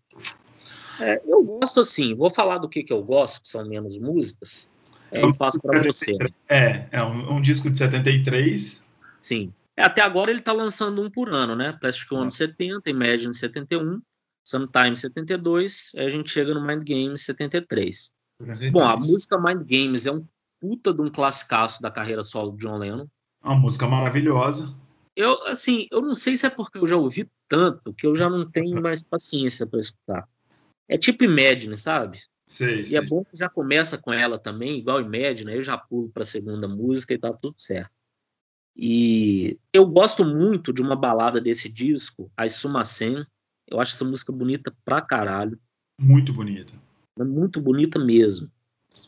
É, 0.99 1.21
eu 1.27 1.43
gosto 1.43 1.81
assim, 1.81 2.15
vou 2.15 2.31
falar 2.31 2.59
do 2.59 2.69
que, 2.69 2.83
que 2.83 2.93
eu 2.93 3.03
gosto, 3.03 3.43
que 3.43 3.49
são 3.49 3.67
menos 3.67 3.99
músicas. 3.99 4.69
É, 5.11 5.23
eu 5.23 5.35
passo 5.35 5.61
para 5.61 5.83
você. 5.83 6.17
É, 6.49 6.87
é 6.91 7.03
um, 7.03 7.37
um, 7.37 7.41
disco 7.41 7.71
de 7.71 7.79
73. 7.79 8.85
Sim. 9.21 9.53
É, 9.77 9.83
até 9.83 10.01
agora 10.01 10.31
ele 10.31 10.41
está 10.41 10.53
lançando 10.53 11.03
um 11.03 11.11
por 11.11 11.33
ano, 11.33 11.55
né? 11.55 11.77
Plastic 11.81 12.11
Ono 12.13 12.33
70, 12.33 12.89
Imagine 12.91 13.35
71, 13.35 14.01
Sometime 14.43 14.97
72, 14.97 15.91
aí 15.97 16.07
a 16.07 16.11
gente 16.11 16.31
chega 16.31 16.55
no 16.55 16.65
Mind 16.65 16.89
Games 16.89 17.23
73. 17.23 18.13
Bom, 18.71 18.83
a 18.83 18.97
música 18.97 19.39
Mind 19.39 19.63
Games 19.63 20.07
é 20.07 20.13
um 20.13 20.27
puta 20.61 20.93
de 20.93 21.01
um 21.01 21.11
classicaço 21.11 21.81
da 21.81 21.91
carreira 21.91 22.23
solo 22.23 22.53
de 22.53 22.59
John 22.59 22.79
Lennon. 22.79 23.07
Uma 23.43 23.57
música 23.57 23.87
maravilhosa. 23.87 24.75
Eu, 25.15 25.47
assim, 25.47 25.87
eu 25.91 26.03
não 26.03 26.15
sei 26.15 26.37
se 26.37 26.47
é 26.47 26.51
porque 26.51 26.79
eu 26.79 26.87
já 26.87 26.97
ouvi 26.97 27.31
tanto 27.49 27.95
que 27.95 28.07
eu 28.07 28.17
já 28.17 28.29
não 28.29 28.49
tenho 28.51 28.81
mais 28.83 29.03
paciência 29.03 29.67
para 29.67 29.81
escutar. 29.81 30.29
É 30.89 30.99
tipo 30.99 31.25
Imagine, 31.25 31.77
sabe? 31.77 32.21
Sei, 32.49 32.83
e 32.83 32.87
sei. 32.89 32.99
é 32.99 33.01
bom 33.01 33.25
que 33.25 33.37
já 33.37 33.49
começa 33.49 33.99
com 33.99 34.13
ela 34.13 34.39
também, 34.39 34.79
igual 34.79 35.01
Imagine, 35.01 35.51
aí 35.51 35.57
eu 35.57 35.63
já 35.63 35.77
pulo 35.77 36.11
para 36.11 36.23
a 36.23 36.27
segunda 36.27 36.69
música 36.69 37.15
e 37.15 37.19
tá 37.19 37.33
tudo 37.33 37.55
certo. 37.59 37.91
E 38.77 39.59
eu 39.73 39.87
gosto 39.87 40.23
muito 40.25 40.73
de 40.73 40.83
uma 40.83 40.95
balada 40.95 41.41
desse 41.41 41.69
disco, 41.69 42.31
a 42.37 42.47
Sumasen. 42.49 43.25
Eu 43.67 43.81
acho 43.81 43.95
essa 43.95 44.05
música 44.05 44.31
bonita 44.31 44.73
pra 44.85 45.01
caralho. 45.01 45.59
Muito 45.99 46.33
bonita. 46.33 46.75
É 47.19 47.25
muito 47.25 47.61
bonita 47.61 47.99
mesmo. 47.99 48.51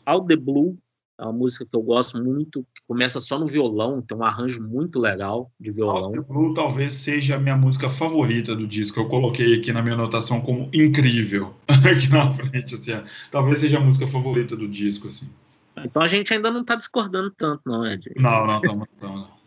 All 0.05 0.25
the 0.25 0.35
Blue 0.35 0.77
é 1.19 1.23
uma 1.23 1.33
música 1.33 1.65
que 1.65 1.75
eu 1.75 1.81
gosto 1.81 2.21
muito, 2.21 2.65
que 2.73 2.81
começa 2.87 3.19
só 3.19 3.37
no 3.37 3.45
violão, 3.45 4.01
tem 4.01 4.17
um 4.17 4.23
arranjo 4.23 4.63
muito 4.63 4.99
legal 4.99 5.51
de 5.59 5.69
violão. 5.69 6.05
All 6.05 6.11
the 6.13 6.21
Blue 6.21 6.53
talvez 6.53 6.93
seja 6.93 7.35
a 7.35 7.39
minha 7.39 7.57
música 7.57 7.89
favorita 7.89 8.55
do 8.55 8.65
disco. 8.65 8.99
Eu 8.99 9.09
coloquei 9.09 9.59
aqui 9.59 9.73
na 9.73 9.81
minha 9.81 9.95
anotação 9.95 10.41
como 10.41 10.69
incrível, 10.73 11.53
aqui 11.67 12.07
na 12.09 12.33
frente, 12.33 12.75
assim. 12.75 13.03
Talvez 13.31 13.59
seja 13.59 13.77
a 13.77 13.81
música 13.81 14.07
favorita 14.07 14.55
do 14.55 14.67
disco, 14.67 15.09
assim. 15.09 15.29
Então 15.77 16.01
a 16.01 16.07
gente 16.07 16.33
ainda 16.33 16.49
não 16.49 16.63
tá 16.63 16.75
discordando 16.75 17.31
tanto, 17.31 17.61
não, 17.65 17.85
Ed? 17.85 18.11
Não, 18.15 18.47
não 18.47 18.57
estamos, 18.57 18.87
não. 19.01 19.39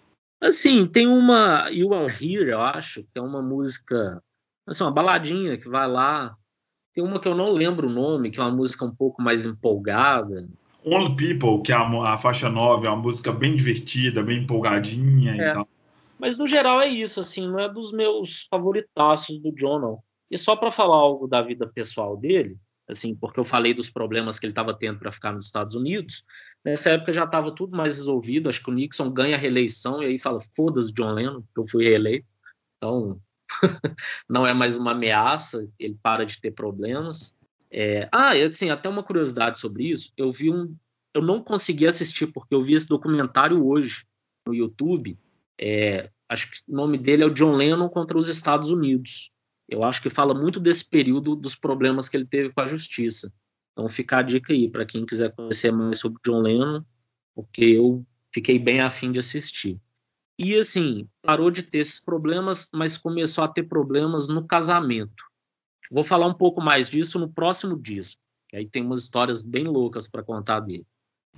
Assim, 0.42 0.86
tem 0.86 1.06
uma 1.06 1.70
You 1.70 1.94
Are 1.94 2.12
Here, 2.12 2.50
eu 2.50 2.60
acho, 2.60 3.02
que 3.04 3.18
é 3.18 3.22
uma 3.22 3.40
música, 3.40 4.22
assim, 4.66 4.82
uma 4.82 4.90
baladinha 4.90 5.56
que 5.56 5.68
vai 5.68 5.88
lá. 5.88 6.36
Tem 6.94 7.02
uma 7.02 7.20
que 7.20 7.28
eu 7.28 7.34
não 7.34 7.52
lembro 7.52 7.88
o 7.88 7.92
nome, 7.92 8.30
que 8.30 8.38
é 8.38 8.42
uma 8.42 8.50
música 8.50 8.84
um 8.84 8.94
pouco 8.94 9.22
mais 9.22 9.46
empolgada. 9.46 10.48
Only 10.84 11.16
People, 11.16 11.62
que 11.62 11.72
é 11.72 11.74
a, 11.74 12.12
a 12.14 12.18
faixa 12.18 12.48
9, 12.48 12.86
é 12.86 12.90
uma 12.90 13.02
música 13.02 13.32
bem 13.32 13.56
divertida, 13.56 14.22
bem 14.22 14.42
empolgadinha 14.42 15.32
é. 15.32 15.50
e 15.50 15.52
tal. 15.52 15.68
Mas 16.18 16.38
no 16.38 16.46
geral 16.46 16.80
é 16.80 16.88
isso, 16.88 17.20
assim, 17.20 17.48
não 17.48 17.58
é 17.58 17.68
dos 17.68 17.92
meus 17.92 18.46
favoritaços 18.50 19.40
do 19.40 19.52
John, 19.52 19.78
não. 19.78 19.98
E 20.30 20.38
só 20.38 20.54
para 20.54 20.70
falar 20.70 20.96
algo 20.96 21.26
da 21.26 21.42
vida 21.42 21.66
pessoal 21.66 22.16
dele, 22.16 22.56
assim, 22.88 23.14
porque 23.14 23.40
eu 23.40 23.44
falei 23.44 23.74
dos 23.74 23.90
problemas 23.90 24.38
que 24.38 24.46
ele 24.46 24.52
estava 24.52 24.74
tendo 24.74 24.98
para 24.98 25.12
ficar 25.12 25.32
nos 25.32 25.46
Estados 25.46 25.74
Unidos, 25.74 26.24
Nessa 26.64 26.90
época 26.90 27.12
já 27.12 27.24
estava 27.24 27.52
tudo 27.52 27.76
mais 27.76 27.96
resolvido. 27.96 28.48
Acho 28.48 28.62
que 28.62 28.70
o 28.70 28.74
Nixon 28.74 29.10
ganha 29.10 29.34
a 29.36 29.38
reeleição 29.38 30.02
e 30.02 30.06
aí 30.06 30.18
fala: 30.18 30.40
foda-se, 30.54 30.92
John 30.92 31.12
Lennon, 31.12 31.42
que 31.42 31.60
eu 31.60 31.66
fui 31.68 31.84
reeleito. 31.84 32.26
Então, 32.76 33.20
não 34.28 34.46
é 34.46 34.54
mais 34.54 34.76
uma 34.76 34.92
ameaça, 34.92 35.68
ele 35.78 35.96
para 36.02 36.24
de 36.24 36.40
ter 36.40 36.52
problemas. 36.52 37.34
É... 37.70 38.08
Ah, 38.12 38.36
e 38.36 38.42
assim, 38.42 38.70
até 38.70 38.88
uma 38.88 39.02
curiosidade 39.02 39.58
sobre 39.58 39.84
isso: 39.84 40.12
eu 40.16 40.32
vi 40.32 40.50
um. 40.50 40.74
Eu 41.14 41.22
não 41.22 41.42
consegui 41.42 41.86
assistir, 41.86 42.26
porque 42.28 42.54
eu 42.54 42.64
vi 42.64 42.74
esse 42.74 42.88
documentário 42.88 43.64
hoje 43.66 44.04
no 44.46 44.54
YouTube. 44.54 45.18
É... 45.60 46.10
Acho 46.28 46.50
que 46.50 46.58
o 46.68 46.74
nome 46.74 46.96
dele 46.96 47.22
é 47.22 47.26
o 47.26 47.34
John 47.34 47.54
Lennon 47.54 47.88
contra 47.88 48.16
os 48.16 48.28
Estados 48.28 48.70
Unidos. 48.70 49.30
Eu 49.68 49.84
acho 49.84 50.02
que 50.02 50.10
fala 50.10 50.34
muito 50.34 50.58
desse 50.58 50.88
período 50.88 51.36
dos 51.36 51.54
problemas 51.54 52.08
que 52.08 52.16
ele 52.16 52.26
teve 52.26 52.50
com 52.50 52.60
a 52.60 52.66
justiça. 52.66 53.32
Então 53.72 53.88
fica 53.88 54.18
a 54.18 54.22
dica 54.22 54.52
aí 54.52 54.68
para 54.68 54.84
quem 54.84 55.06
quiser 55.06 55.34
conhecer 55.34 55.72
mais 55.72 55.98
sobre 55.98 56.20
John 56.24 56.42
Lennon, 56.42 56.84
porque 57.34 57.64
eu 57.64 58.04
fiquei 58.32 58.58
bem 58.58 58.80
afim 58.80 59.12
de 59.12 59.18
assistir. 59.18 59.78
E 60.44 60.58
assim, 60.58 61.06
parou 61.22 61.52
de 61.52 61.62
ter 61.62 61.78
esses 61.78 62.00
problemas, 62.00 62.68
mas 62.72 62.98
começou 62.98 63.44
a 63.44 63.48
ter 63.48 63.62
problemas 63.62 64.26
no 64.26 64.44
casamento. 64.44 65.22
Vou 65.88 66.04
falar 66.04 66.26
um 66.26 66.34
pouco 66.34 66.60
mais 66.60 66.90
disso 66.90 67.16
no 67.16 67.28
próximo 67.28 67.78
disco, 67.78 68.20
que 68.48 68.56
aí 68.56 68.66
tem 68.66 68.84
umas 68.84 69.04
histórias 69.04 69.40
bem 69.40 69.62
loucas 69.68 70.08
para 70.08 70.24
contar 70.24 70.58
dele. 70.58 70.84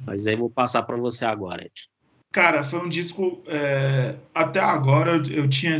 Mas 0.06 0.26
aí 0.26 0.34
vou 0.34 0.48
passar 0.48 0.84
para 0.84 0.96
você 0.96 1.26
agora, 1.26 1.66
Ed. 1.66 1.90
Cara, 2.32 2.64
foi 2.64 2.80
um 2.80 2.88
disco. 2.88 3.42
É, 3.46 4.16
até 4.34 4.60
agora 4.60 5.22
eu, 5.28 5.50
tinha. 5.50 5.76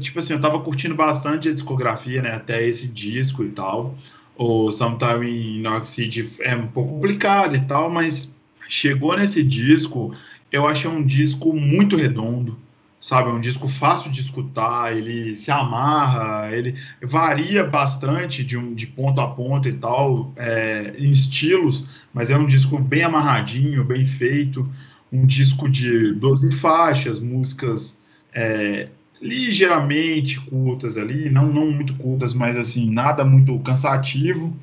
Tipo 0.00 0.18
assim, 0.18 0.32
eu 0.32 0.40
tava 0.40 0.60
curtindo 0.60 0.96
bastante 0.96 1.48
a 1.48 1.54
discografia, 1.54 2.20
né? 2.20 2.32
Até 2.32 2.66
esse 2.66 2.88
disco 2.88 3.44
e 3.44 3.52
tal. 3.52 3.96
O 4.36 4.72
Sometime 4.72 5.60
in 5.60 5.84
City 5.86 6.28
é 6.40 6.56
um 6.56 6.66
pouco 6.66 6.94
complicado 6.94 7.54
e 7.54 7.64
tal, 7.64 7.88
mas 7.88 8.34
chegou 8.68 9.16
nesse 9.16 9.42
disco, 9.44 10.14
eu 10.50 10.66
achei 10.66 10.90
um 10.90 11.04
disco 11.04 11.52
muito 11.54 11.96
redondo, 11.96 12.58
sabe? 13.00 13.30
Um 13.30 13.40
disco 13.40 13.68
fácil 13.68 14.10
de 14.10 14.20
escutar, 14.20 14.96
ele 14.96 15.36
se 15.36 15.50
amarra, 15.50 16.50
ele 16.52 16.74
varia 17.02 17.64
bastante 17.64 18.44
de, 18.44 18.56
um, 18.56 18.74
de 18.74 18.86
ponto 18.86 19.20
a 19.20 19.28
ponto 19.28 19.68
e 19.68 19.72
tal, 19.72 20.32
é, 20.36 20.94
em 20.98 21.10
estilos, 21.10 21.86
mas 22.12 22.30
é 22.30 22.36
um 22.36 22.46
disco 22.46 22.78
bem 22.78 23.02
amarradinho, 23.02 23.84
bem 23.84 24.06
feito 24.06 24.68
um 25.12 25.24
disco 25.24 25.68
de 25.68 26.12
12 26.14 26.52
faixas, 26.52 27.20
músicas 27.20 28.00
é, 28.34 28.88
ligeiramente 29.20 30.38
curtas 30.40 30.98
ali, 30.98 31.30
não, 31.30 31.52
não 31.52 31.70
muito 31.70 31.94
curtas, 31.94 32.34
mas 32.34 32.56
assim, 32.56 32.90
nada 32.90 33.24
muito 33.24 33.58
cansativo. 33.60 34.54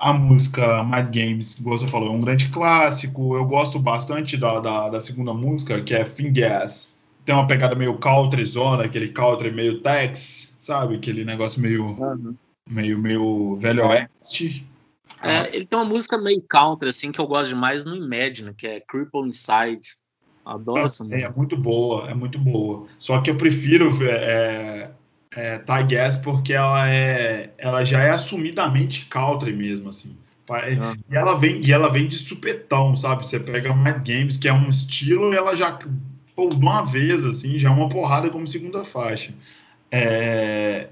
A 0.00 0.14
música 0.14 0.82
Mad 0.82 1.14
Games, 1.14 1.56
como 1.56 1.76
você 1.76 1.86
falou, 1.86 2.08
é 2.08 2.12
um 2.12 2.20
grande 2.20 2.48
clássico. 2.48 3.36
Eu 3.36 3.44
gosto 3.44 3.78
bastante 3.78 4.34
da, 4.36 4.58
da, 4.58 4.88
da 4.88 5.00
segunda 5.00 5.34
música, 5.34 5.82
que 5.82 5.94
é 5.94 6.06
Fingas. 6.06 6.98
Tem 7.26 7.34
uma 7.34 7.46
pegada 7.46 7.74
meio 7.74 7.98
country 7.98 8.42
zona, 8.46 8.84
aquele 8.84 9.08
country 9.08 9.50
meio 9.50 9.82
Tex, 9.82 10.54
sabe? 10.58 10.96
Aquele 10.96 11.22
negócio 11.22 11.60
meio, 11.60 11.84
uhum. 11.84 12.34
meio, 12.68 12.98
meio 12.98 13.56
velho 13.56 13.86
oeste. 13.86 14.66
É, 15.22 15.54
ele 15.54 15.66
tem 15.66 15.78
uma 15.78 15.84
música 15.84 16.16
meio 16.16 16.42
country, 16.48 16.88
assim, 16.88 17.12
que 17.12 17.20
eu 17.20 17.26
gosto 17.26 17.50
demais 17.50 17.84
no 17.84 17.94
Imagine, 17.94 18.54
que 18.54 18.66
é 18.66 18.80
Cripple 18.80 19.28
Inside. 19.28 20.00
Adoro 20.44 20.86
essa 20.86 21.04
música. 21.04 21.22
É, 21.22 21.26
é, 21.26 21.32
muito 21.36 21.56
boa, 21.58 22.08
é 22.08 22.14
muito 22.14 22.38
boa. 22.38 22.86
Só 22.98 23.20
que 23.20 23.30
eu 23.30 23.36
prefiro 23.36 23.90
é, 24.02 24.90
é, 25.34 25.58
Ty 25.58 25.84
Gas 25.88 26.16
porque 26.16 26.52
ela, 26.52 26.88
é, 26.88 27.52
ela 27.58 27.84
já 27.84 28.00
é 28.02 28.10
assumidamente 28.10 29.06
country 29.06 29.52
mesmo, 29.52 29.88
assim. 29.88 30.16
Ah. 30.48 30.96
E, 31.08 31.14
ela 31.14 31.38
vem, 31.38 31.64
e 31.64 31.72
ela 31.72 31.88
vem 31.88 32.08
de 32.08 32.16
supetão, 32.16 32.96
sabe? 32.96 33.24
Você 33.24 33.38
pega 33.38 33.72
Mad 33.72 34.04
Games, 34.04 34.36
que 34.36 34.48
é 34.48 34.52
um 34.52 34.68
estilo, 34.68 35.32
e 35.32 35.36
ela 35.36 35.56
já, 35.56 35.78
pô, 36.34 36.48
de 36.48 36.56
uma 36.56 36.82
vez, 36.82 37.24
assim, 37.24 37.56
já 37.56 37.68
é 37.68 37.72
uma 37.72 37.88
porrada 37.88 38.28
como 38.30 38.48
segunda 38.48 38.84
faixa. 38.84 39.32
É, 39.92 40.88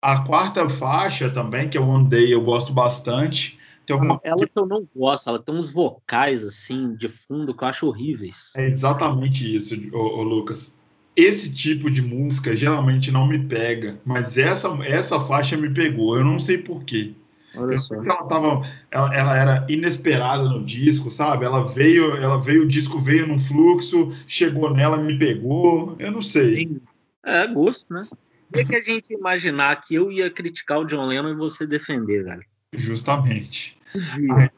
a 0.00 0.24
quarta 0.24 0.68
faixa 0.70 1.28
também, 1.28 1.68
que 1.68 1.76
é 1.76 1.80
One 1.80 2.08
Day, 2.08 2.32
eu 2.32 2.42
gosto 2.42 2.72
bastante. 2.72 3.58
Tem 3.84 3.94
alguma... 3.94 4.20
Ela 4.22 4.46
que 4.46 4.56
eu 4.56 4.66
não 4.66 4.86
gosto, 4.94 5.28
ela 5.28 5.42
tem 5.42 5.54
uns 5.54 5.68
vocais 5.68 6.44
assim 6.44 6.94
de 6.94 7.08
fundo 7.08 7.56
que 7.56 7.64
eu 7.64 7.68
acho 7.68 7.86
horríveis. 7.88 8.52
É 8.56 8.68
exatamente 8.68 9.56
isso, 9.56 9.74
ô, 9.92 10.20
ô 10.20 10.22
Lucas. 10.22 10.76
Esse 11.14 11.52
tipo 11.52 11.90
de 11.90 12.00
música 12.00 12.56
geralmente 12.56 13.10
não 13.10 13.26
me 13.26 13.38
pega, 13.38 13.98
mas 14.04 14.38
essa, 14.38 14.68
essa 14.84 15.20
faixa 15.20 15.56
me 15.56 15.68
pegou. 15.68 16.16
Eu 16.16 16.24
não 16.24 16.38
sei 16.38 16.58
porquê. 16.58 17.12
Olha 17.54 17.76
só. 17.76 17.96
Ela, 17.96 18.24
tava, 18.24 18.66
ela, 18.90 19.14
ela, 19.14 19.36
era 19.36 19.66
inesperada 19.68 20.44
no 20.44 20.64
disco, 20.64 21.10
sabe? 21.10 21.44
Ela 21.44 21.68
veio, 21.68 22.16
ela 22.16 22.40
veio, 22.40 22.62
o 22.62 22.68
disco 22.68 22.98
veio 22.98 23.26
num 23.26 23.38
fluxo, 23.38 24.14
chegou 24.26 24.72
nela, 24.72 24.96
me 24.96 25.18
pegou. 25.18 25.96
Eu 25.98 26.10
não 26.10 26.22
sei. 26.22 26.80
É 27.24 27.46
gosto, 27.46 27.92
né? 27.92 28.06
E 28.54 28.64
que 28.64 28.74
a 28.74 28.80
gente 28.80 29.12
imaginar 29.12 29.82
que 29.82 29.94
eu 29.94 30.10
ia 30.10 30.30
criticar 30.30 30.80
o 30.80 30.86
John 30.86 31.06
Lennon 31.06 31.30
e 31.30 31.34
você 31.34 31.66
defender, 31.66 32.24
velho. 32.24 32.44
Justamente. 32.72 33.78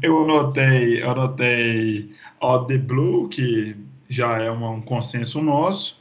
Eu 0.00 0.24
anotei, 0.24 1.02
eu 1.02 1.10
anotei 1.10 2.10
All 2.40 2.66
the 2.66 2.78
Blue, 2.78 3.28
que 3.28 3.76
já 4.12 4.38
é 4.38 4.50
um, 4.50 4.74
um 4.74 4.80
consenso 4.80 5.40
nosso. 5.40 6.00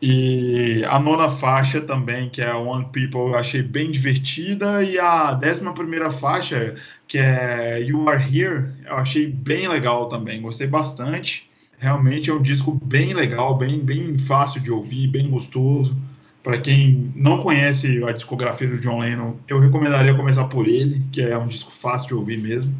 E 0.00 0.84
a 0.88 0.98
nona 0.98 1.30
faixa 1.30 1.80
também, 1.80 2.28
que 2.28 2.42
é 2.42 2.52
One 2.52 2.86
People, 2.86 3.20
eu 3.20 3.36
achei 3.36 3.62
bem 3.62 3.90
divertida. 3.90 4.82
E 4.82 4.98
a 4.98 5.32
décima 5.32 5.72
primeira 5.72 6.10
faixa, 6.10 6.74
que 7.06 7.18
é 7.18 7.80
You 7.80 8.08
Are 8.08 8.20
Here, 8.20 8.70
eu 8.84 8.96
achei 8.96 9.28
bem 9.28 9.68
legal 9.68 10.08
também, 10.08 10.42
gostei 10.42 10.66
bastante. 10.66 11.48
Realmente 11.78 12.30
é 12.30 12.34
um 12.34 12.42
disco 12.42 12.72
bem 12.84 13.14
legal, 13.14 13.56
bem, 13.56 13.78
bem 13.78 14.18
fácil 14.18 14.60
de 14.60 14.72
ouvir, 14.72 15.06
bem 15.06 15.30
gostoso. 15.30 15.96
Para 16.42 16.58
quem 16.58 17.12
não 17.14 17.38
conhece 17.38 18.02
a 18.02 18.10
discografia 18.10 18.66
do 18.66 18.78
John 18.78 18.98
Lennon, 18.98 19.34
eu 19.46 19.60
recomendaria 19.60 20.14
começar 20.14 20.46
por 20.46 20.66
ele, 20.66 21.00
que 21.12 21.22
é 21.22 21.38
um 21.38 21.46
disco 21.46 21.70
fácil 21.70 22.08
de 22.08 22.14
ouvir 22.14 22.38
mesmo. 22.38 22.74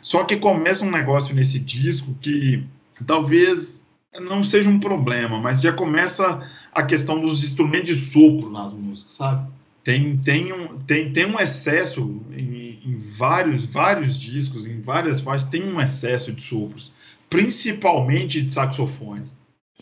Só 0.00 0.22
que 0.22 0.36
começa 0.36 0.84
um 0.84 0.90
negócio 0.90 1.34
nesse 1.34 1.58
disco 1.58 2.14
que 2.20 2.64
talvez 3.04 3.79
não 4.18 4.42
seja 4.42 4.68
um 4.68 4.80
problema, 4.80 5.38
mas 5.40 5.60
já 5.60 5.72
começa 5.72 6.48
a 6.72 6.82
questão 6.82 7.20
dos 7.20 7.44
instrumentos 7.44 7.88
de 7.88 7.96
sopro 7.96 8.50
nas 8.50 8.72
músicas, 8.72 9.16
sabe? 9.16 9.50
Tem, 9.84 10.16
tem, 10.18 10.52
um, 10.52 10.78
tem, 10.80 11.12
tem 11.12 11.24
um 11.24 11.38
excesso 11.38 12.22
em, 12.32 12.80
em 12.84 12.98
vários, 13.16 13.64
vários 13.64 14.18
discos, 14.18 14.66
em 14.66 14.80
várias 14.80 15.20
faixas, 15.20 15.48
tem 15.48 15.62
um 15.62 15.80
excesso 15.80 16.32
de 16.32 16.42
sopros, 16.42 16.92
principalmente 17.28 18.42
de 18.42 18.52
saxofone. 18.52 19.26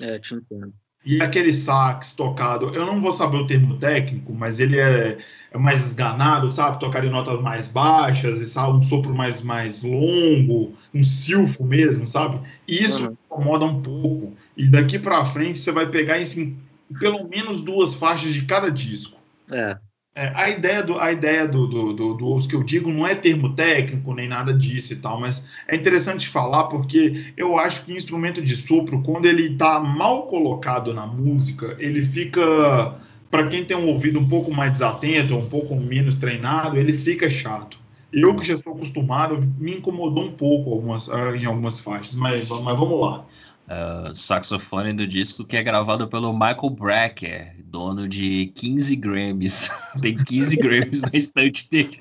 É, 0.01 0.18
te 0.18 0.35
entendo. 0.35 0.72
E 1.05 1.22
aquele 1.22 1.55
sax 1.55 2.14
tocado, 2.14 2.74
eu 2.74 2.85
não 2.85 3.01
vou 3.01 3.12
saber 3.12 3.39
o 3.39 3.47
termo 3.47 3.79
técnico, 3.79 4.33
mas 4.35 4.61
ele 4.61 4.79
é, 4.79 5.18
é 5.51 5.59
mais 5.59 5.87
esganado, 5.87 6.53
sabe? 6.53 6.79
Tocar 6.79 7.05
em 7.05 7.11
notas 7.11 7.41
mais 7.41 7.66
baixas, 7.66 8.41
e 8.41 8.47
sabe? 8.47 8.76
um 8.76 8.83
sopro 8.83 9.14
mais, 9.14 9.41
mais 9.41 9.83
longo, 9.83 10.76
um 10.95 11.05
silfo 11.05 11.64
mesmo, 11.64 12.07
sabe? 12.07 12.41
E 12.66 12.82
isso 12.82 13.07
uhum. 13.07 13.16
incomoda 13.26 13.64
um 13.64 13.82
pouco. 13.82 14.36
E 14.57 14.66
daqui 14.68 14.99
para 14.99 15.24
frente 15.26 15.59
você 15.59 15.70
vai 15.70 15.86
pegar 15.89 16.20
em 16.20 16.57
pelo 16.99 17.28
menos 17.28 17.61
duas 17.61 17.95
faixas 17.95 18.32
de 18.32 18.45
cada 18.45 18.70
disco. 18.70 19.18
É. 19.51 19.76
É, 20.18 20.32
a 20.34 20.51
ideia, 20.51 20.82
do, 20.82 20.99
a 20.99 21.12
ideia 21.12 21.47
do, 21.47 21.68
do, 21.68 21.93
do, 21.93 22.14
do 22.14 22.49
que 22.49 22.57
eu 22.57 22.64
digo 22.64 22.91
não 22.91 23.07
é 23.07 23.14
termo 23.14 23.55
técnico 23.55 24.12
nem 24.12 24.26
nada 24.26 24.53
disso 24.53 24.93
e 24.93 24.97
tal, 24.97 25.20
mas 25.20 25.47
é 25.68 25.76
interessante 25.76 26.28
falar 26.28 26.64
porque 26.64 27.32
eu 27.36 27.57
acho 27.57 27.84
que 27.84 27.93
instrumento 27.93 28.43
de 28.43 28.57
sopro, 28.57 29.01
quando 29.03 29.26
ele 29.26 29.53
está 29.53 29.78
mal 29.78 30.26
colocado 30.26 30.93
na 30.93 31.07
música, 31.07 31.76
ele 31.78 32.05
fica, 32.05 32.97
para 33.30 33.47
quem 33.47 33.64
tem 33.64 33.76
um 33.76 33.86
ouvido 33.86 34.18
um 34.18 34.28
pouco 34.28 34.53
mais 34.53 34.72
desatento, 34.72 35.36
um 35.36 35.49
pouco 35.49 35.76
menos 35.76 36.16
treinado, 36.16 36.76
ele 36.76 36.95
fica 36.95 37.30
chato. 37.30 37.78
Eu 38.12 38.34
que 38.36 38.46
já 38.46 38.54
estou 38.54 38.74
acostumado, 38.74 39.40
me 39.59 39.76
incomodou 39.76 40.24
um 40.24 40.32
pouco 40.32 40.70
algumas, 40.72 41.09
ah, 41.11 41.36
em 41.36 41.44
algumas 41.44 41.78
faixas, 41.78 42.14
mas, 42.14 42.48
mas 42.48 42.78
vamos 42.78 43.00
lá 43.00 43.26
uh, 43.68 44.14
saxofone 44.14 44.92
do 44.92 45.06
disco 45.06 45.44
que 45.44 45.56
é 45.56 45.62
gravado 45.62 46.09
pelo 46.09 46.32
Michael 46.32 46.70
Brecker, 46.70 47.54
dono 47.64 48.09
de 48.09 48.52
15 48.54 48.96
Grammys. 48.96 49.70
Tem 50.00 50.16
15 50.16 50.56
Grammys 50.59 51.02
na 51.02 51.11
estante 51.12 51.68
dele. 51.70 52.00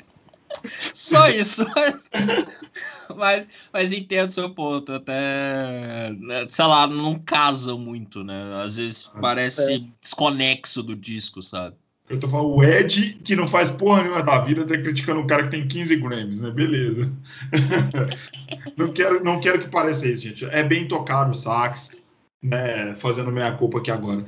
Só 0.94 1.28
isso. 1.30 1.66
mas, 3.16 3.48
mas 3.72 3.92
entendo 3.92 4.32
seu 4.32 4.50
ponto. 4.50 4.94
Até, 4.94 6.12
né, 6.18 6.48
sei 6.50 6.66
lá, 6.66 6.88
não 6.88 7.20
casa 7.20 7.76
muito, 7.76 8.24
né? 8.24 8.62
Às 8.64 8.78
vezes 8.78 9.12
parece 9.22 9.74
é. 9.74 9.82
desconexo 10.02 10.82
do 10.82 10.96
disco, 10.96 11.44
sabe? 11.44 11.76
Eu 12.10 12.20
tô 12.20 12.30
falando 12.30 12.56
o 12.56 12.64
Ed, 12.64 13.20
que 13.24 13.36
não 13.36 13.48
faz 13.48 13.70
porra 13.70 14.02
nenhuma 14.02 14.24
da 14.24 14.40
vida, 14.40 14.66
tá 14.66 14.78
criticando 14.78 15.20
um 15.20 15.28
cara 15.28 15.44
que 15.44 15.50
tem 15.50 15.68
15 15.68 15.96
Grammys, 15.98 16.40
né? 16.40 16.50
Beleza. 16.52 17.12
não, 18.78 18.94
quero, 18.94 19.22
não 19.22 19.42
quero 19.42 19.60
que 19.60 19.70
pareça 19.70 20.08
isso, 20.08 20.24
gente. 20.24 20.46
É 20.46 20.64
bem 20.64 20.88
tocado 20.88 21.32
o 21.32 21.36
sax, 21.36 21.98
né? 22.42 22.96
Fazendo 22.96 23.32
minha 23.32 23.52
culpa 23.58 23.80
aqui 23.80 23.92
agora. 23.92 24.26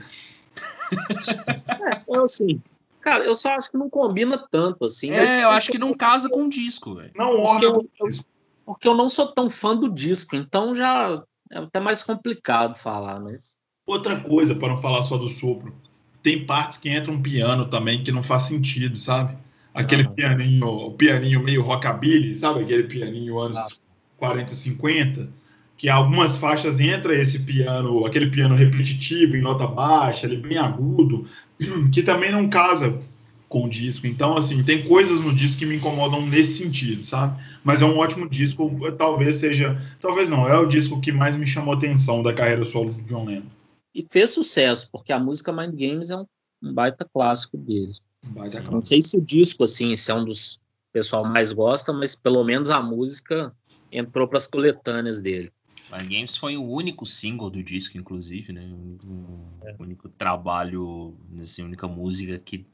É, 0.91 2.13
é, 2.13 2.17
assim. 2.17 2.61
Cara, 2.99 3.23
eu 3.23 3.33
só 3.33 3.55
acho 3.55 3.71
que 3.71 3.77
não 3.77 3.89
combina 3.89 4.37
tanto, 4.51 4.83
assim. 4.83 5.11
É, 5.11 5.45
eu 5.45 5.49
acho 5.49 5.71
que 5.71 5.77
não 5.77 5.93
casa 5.93 6.29
com 6.29 6.47
o 6.47 6.49
disco, 6.49 6.95
velho. 6.95 7.11
Não 7.15 7.39
orna 7.39 7.69
o 7.69 7.89
disco. 8.07 8.25
Porque 8.65 8.89
eu 8.89 8.93
não 8.93 9.07
sou 9.07 9.27
tão 9.27 9.49
fã 9.49 9.73
do 9.73 9.89
disco, 9.89 10.35
então 10.35 10.75
já 10.75 11.23
é 11.49 11.59
até 11.59 11.79
mais 11.79 12.03
complicado 12.03 12.75
falar, 12.75 13.21
mas. 13.21 13.55
Outra 13.87 14.19
coisa, 14.19 14.53
para 14.53 14.67
não 14.67 14.77
falar 14.77 15.01
só 15.01 15.17
do 15.17 15.29
sopro 15.29 15.73
tem 16.21 16.45
partes 16.45 16.77
que 16.77 16.89
entra 16.89 17.11
um 17.11 17.21
piano 17.21 17.65
também 17.65 18.03
que 18.03 18.11
não 18.11 18.23
faz 18.23 18.43
sentido, 18.43 18.99
sabe? 18.99 19.37
Aquele 19.73 20.03
ah, 20.03 20.09
pianinho, 20.09 20.67
o 20.67 20.91
pianinho 20.91 21.41
meio 21.41 21.61
rockabilly, 21.61 22.35
sabe? 22.35 22.63
Aquele 22.63 22.83
pianinho 22.83 23.39
anos 23.39 23.57
ah. 23.57 23.67
40, 24.17 24.53
50, 24.53 25.29
que 25.77 25.87
algumas 25.87 26.35
faixas 26.35 26.79
entra 26.79 27.15
esse 27.15 27.39
piano, 27.39 28.05
aquele 28.05 28.29
piano 28.29 28.55
repetitivo 28.55 29.37
em 29.37 29.41
nota 29.41 29.65
baixa, 29.65 30.25
ele 30.25 30.37
bem 30.37 30.57
agudo, 30.57 31.27
que 31.93 32.03
também 32.03 32.31
não 32.31 32.49
casa 32.49 32.99
com 33.47 33.65
o 33.65 33.69
disco. 33.69 34.05
Então, 34.05 34.37
assim, 34.37 34.63
tem 34.63 34.83
coisas 34.83 35.19
no 35.21 35.33
disco 35.33 35.59
que 35.59 35.65
me 35.65 35.77
incomodam 35.77 36.25
nesse 36.25 36.63
sentido, 36.63 37.03
sabe? 37.03 37.41
Mas 37.63 37.81
é 37.81 37.85
um 37.85 37.97
ótimo 37.97 38.29
disco, 38.29 38.69
talvez 38.97 39.37
seja, 39.37 39.81
talvez 39.99 40.29
não, 40.29 40.47
é 40.47 40.57
o 40.57 40.67
disco 40.67 40.99
que 40.99 41.11
mais 41.11 41.35
me 41.35 41.47
chamou 41.47 41.73
atenção 41.73 42.21
da 42.21 42.33
carreira 42.33 42.65
solo 42.65 42.91
do 42.91 43.01
John 43.03 43.25
Lennon. 43.25 43.58
E 43.99 44.07
fez 44.09 44.31
sucesso, 44.31 44.89
porque 44.93 45.11
a 45.11 45.19
música 45.19 45.51
Mind 45.51 45.73
Games 45.77 46.09
é 46.09 46.15
um, 46.15 46.25
um 46.63 46.73
baita 46.73 47.05
clássico 47.13 47.57
deles. 47.57 48.01
Baita 48.23 48.61
Não 48.61 48.83
sei 48.85 49.01
se 49.01 49.17
o 49.17 49.21
disco, 49.21 49.65
assim, 49.65 49.93
se 49.93 50.09
é 50.09 50.15
um 50.15 50.23
dos 50.23 50.55
que 50.55 50.91
o 50.91 50.93
pessoal 50.93 51.25
mais 51.25 51.51
gosta, 51.51 51.91
mas 51.91 52.15
pelo 52.15 52.41
menos 52.45 52.69
a 52.69 52.81
música 52.81 53.53
entrou 53.91 54.25
para 54.25 54.37
as 54.37 54.47
coletâneas 54.47 55.19
dele. 55.19 55.51
Mind 55.91 56.09
Games 56.09 56.37
foi 56.37 56.55
o 56.55 56.63
único 56.63 57.05
single 57.05 57.49
do 57.49 57.61
disco, 57.61 57.97
inclusive, 57.97 58.53
né? 58.53 58.71
O 59.03 59.67
é. 59.67 59.75
único 59.77 60.07
trabalho, 60.07 61.13
assim, 61.41 61.63
a 61.63 61.65
única 61.65 61.85
música 61.85 62.39
que 62.39 62.65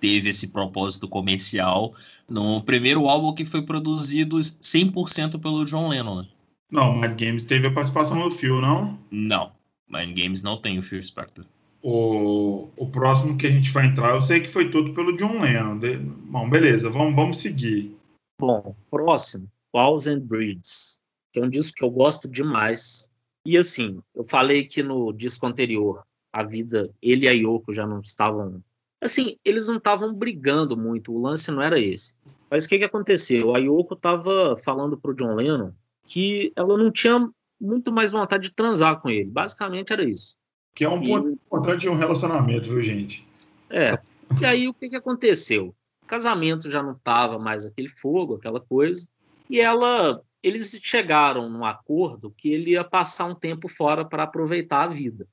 teve 0.00 0.30
esse 0.30 0.48
propósito 0.48 1.06
comercial 1.06 1.94
no 2.28 2.60
primeiro 2.64 3.08
álbum 3.08 3.32
que 3.32 3.44
foi 3.44 3.62
produzido 3.62 4.38
100% 4.38 5.40
pelo 5.40 5.64
John 5.66 5.88
Lennon. 5.88 6.22
Né? 6.22 6.28
Não, 6.68 7.00
Mind 7.00 7.16
Games 7.16 7.44
teve 7.44 7.68
a 7.68 7.72
participação 7.72 8.28
do 8.28 8.34
Phil, 8.34 8.60
não? 8.60 8.98
Não, 9.08 9.52
Mind 9.88 10.18
Games 10.18 10.42
não 10.42 10.56
tem 10.56 10.78
o 10.78 10.82
Phil 10.82 11.02
Spector. 11.02 11.44
O, 11.82 12.70
o 12.76 12.90
próximo 12.90 13.36
que 13.36 13.46
a 13.46 13.50
gente 13.50 13.70
vai 13.70 13.86
entrar, 13.86 14.14
eu 14.14 14.20
sei 14.20 14.40
que 14.40 14.48
foi 14.48 14.70
tudo 14.70 14.94
pelo 14.94 15.16
John 15.16 15.40
Lennon. 15.40 15.78
De... 15.78 15.96
Bom, 15.98 16.48
beleza, 16.48 16.88
vamos, 16.88 17.14
vamos 17.14 17.38
seguir. 17.38 17.94
Bom, 18.40 18.74
próximo, 18.90 19.50
Walls 19.74 20.06
and 20.06 20.20
Breeds, 20.20 20.98
que 21.32 21.40
é 21.40 21.44
um 21.44 21.50
disco 21.50 21.76
que 21.76 21.84
eu 21.84 21.90
gosto 21.90 22.26
demais. 22.26 23.10
E 23.46 23.58
assim, 23.58 24.00
eu 24.14 24.24
falei 24.24 24.64
que 24.64 24.82
no 24.82 25.12
disco 25.12 25.46
anterior, 25.46 26.02
a 26.32 26.42
vida, 26.42 26.90
ele 27.02 27.26
e 27.26 27.28
a 27.28 27.32
Yoko 27.32 27.74
já 27.74 27.86
não 27.86 28.00
estavam. 28.00 28.62
Assim, 29.00 29.36
eles 29.44 29.68
não 29.68 29.76
estavam 29.76 30.14
brigando 30.14 30.76
muito, 30.76 31.12
o 31.12 31.20
lance 31.20 31.50
não 31.50 31.60
era 31.62 31.78
esse. 31.78 32.14
Mas 32.50 32.64
o 32.64 32.68
que, 32.68 32.78
que 32.78 32.84
aconteceu? 32.84 33.54
A 33.54 33.58
Yoko 33.58 33.94
estava 33.94 34.56
falando 34.56 34.96
pro 34.96 35.14
John 35.14 35.34
Lennon 35.34 35.72
que 36.06 36.52
ela 36.56 36.76
não 36.76 36.90
tinha 36.90 37.30
muito 37.64 37.90
mais 37.90 38.12
vontade 38.12 38.48
de 38.48 38.54
transar 38.54 39.00
com 39.00 39.08
ele. 39.08 39.30
Basicamente 39.30 39.92
era 39.92 40.04
isso. 40.04 40.36
Que 40.74 40.84
é 40.84 40.88
um 40.88 41.02
ponto 41.02 41.28
importante 41.28 41.82
de 41.82 41.88
um 41.88 41.96
relacionamento, 41.96 42.68
viu, 42.68 42.82
gente? 42.82 43.26
É. 43.70 43.98
E 44.40 44.44
aí 44.44 44.68
o 44.68 44.74
que, 44.74 44.88
que 44.88 44.96
aconteceu? 44.96 45.74
O 46.02 46.06
casamento 46.06 46.70
já 46.70 46.82
não 46.82 46.92
estava 46.92 47.38
mais 47.38 47.64
aquele 47.64 47.88
fogo, 47.88 48.34
aquela 48.34 48.60
coisa. 48.60 49.06
E 49.48 49.60
ela, 49.60 50.20
eles 50.42 50.78
chegaram 50.82 51.48
num 51.48 51.64
acordo 51.64 52.34
que 52.36 52.52
ele 52.52 52.72
ia 52.72 52.84
passar 52.84 53.26
um 53.26 53.34
tempo 53.34 53.68
fora 53.68 54.04
para 54.04 54.24
aproveitar 54.24 54.82
a 54.82 54.88
vida. 54.88 55.26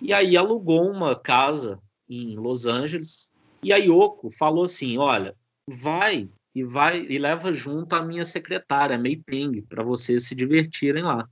E 0.00 0.12
aí 0.12 0.36
alugou 0.36 0.90
uma 0.90 1.16
casa 1.16 1.80
em 2.08 2.36
Los 2.36 2.66
Angeles. 2.66 3.32
E 3.62 3.72
a 3.72 3.76
Yoko 3.76 4.30
falou 4.30 4.64
assim: 4.64 4.98
"Olha, 4.98 5.34
vai 5.68 6.26
e 6.54 6.62
vai 6.62 7.00
e 7.00 7.18
leva 7.18 7.52
junto 7.52 7.94
a 7.94 8.02
minha 8.02 8.24
secretária, 8.24 8.98
May 8.98 9.16
Ping, 9.16 9.62
para 9.62 9.82
vocês 9.82 10.26
se 10.26 10.34
divertirem 10.34 11.02
lá". 11.02 11.28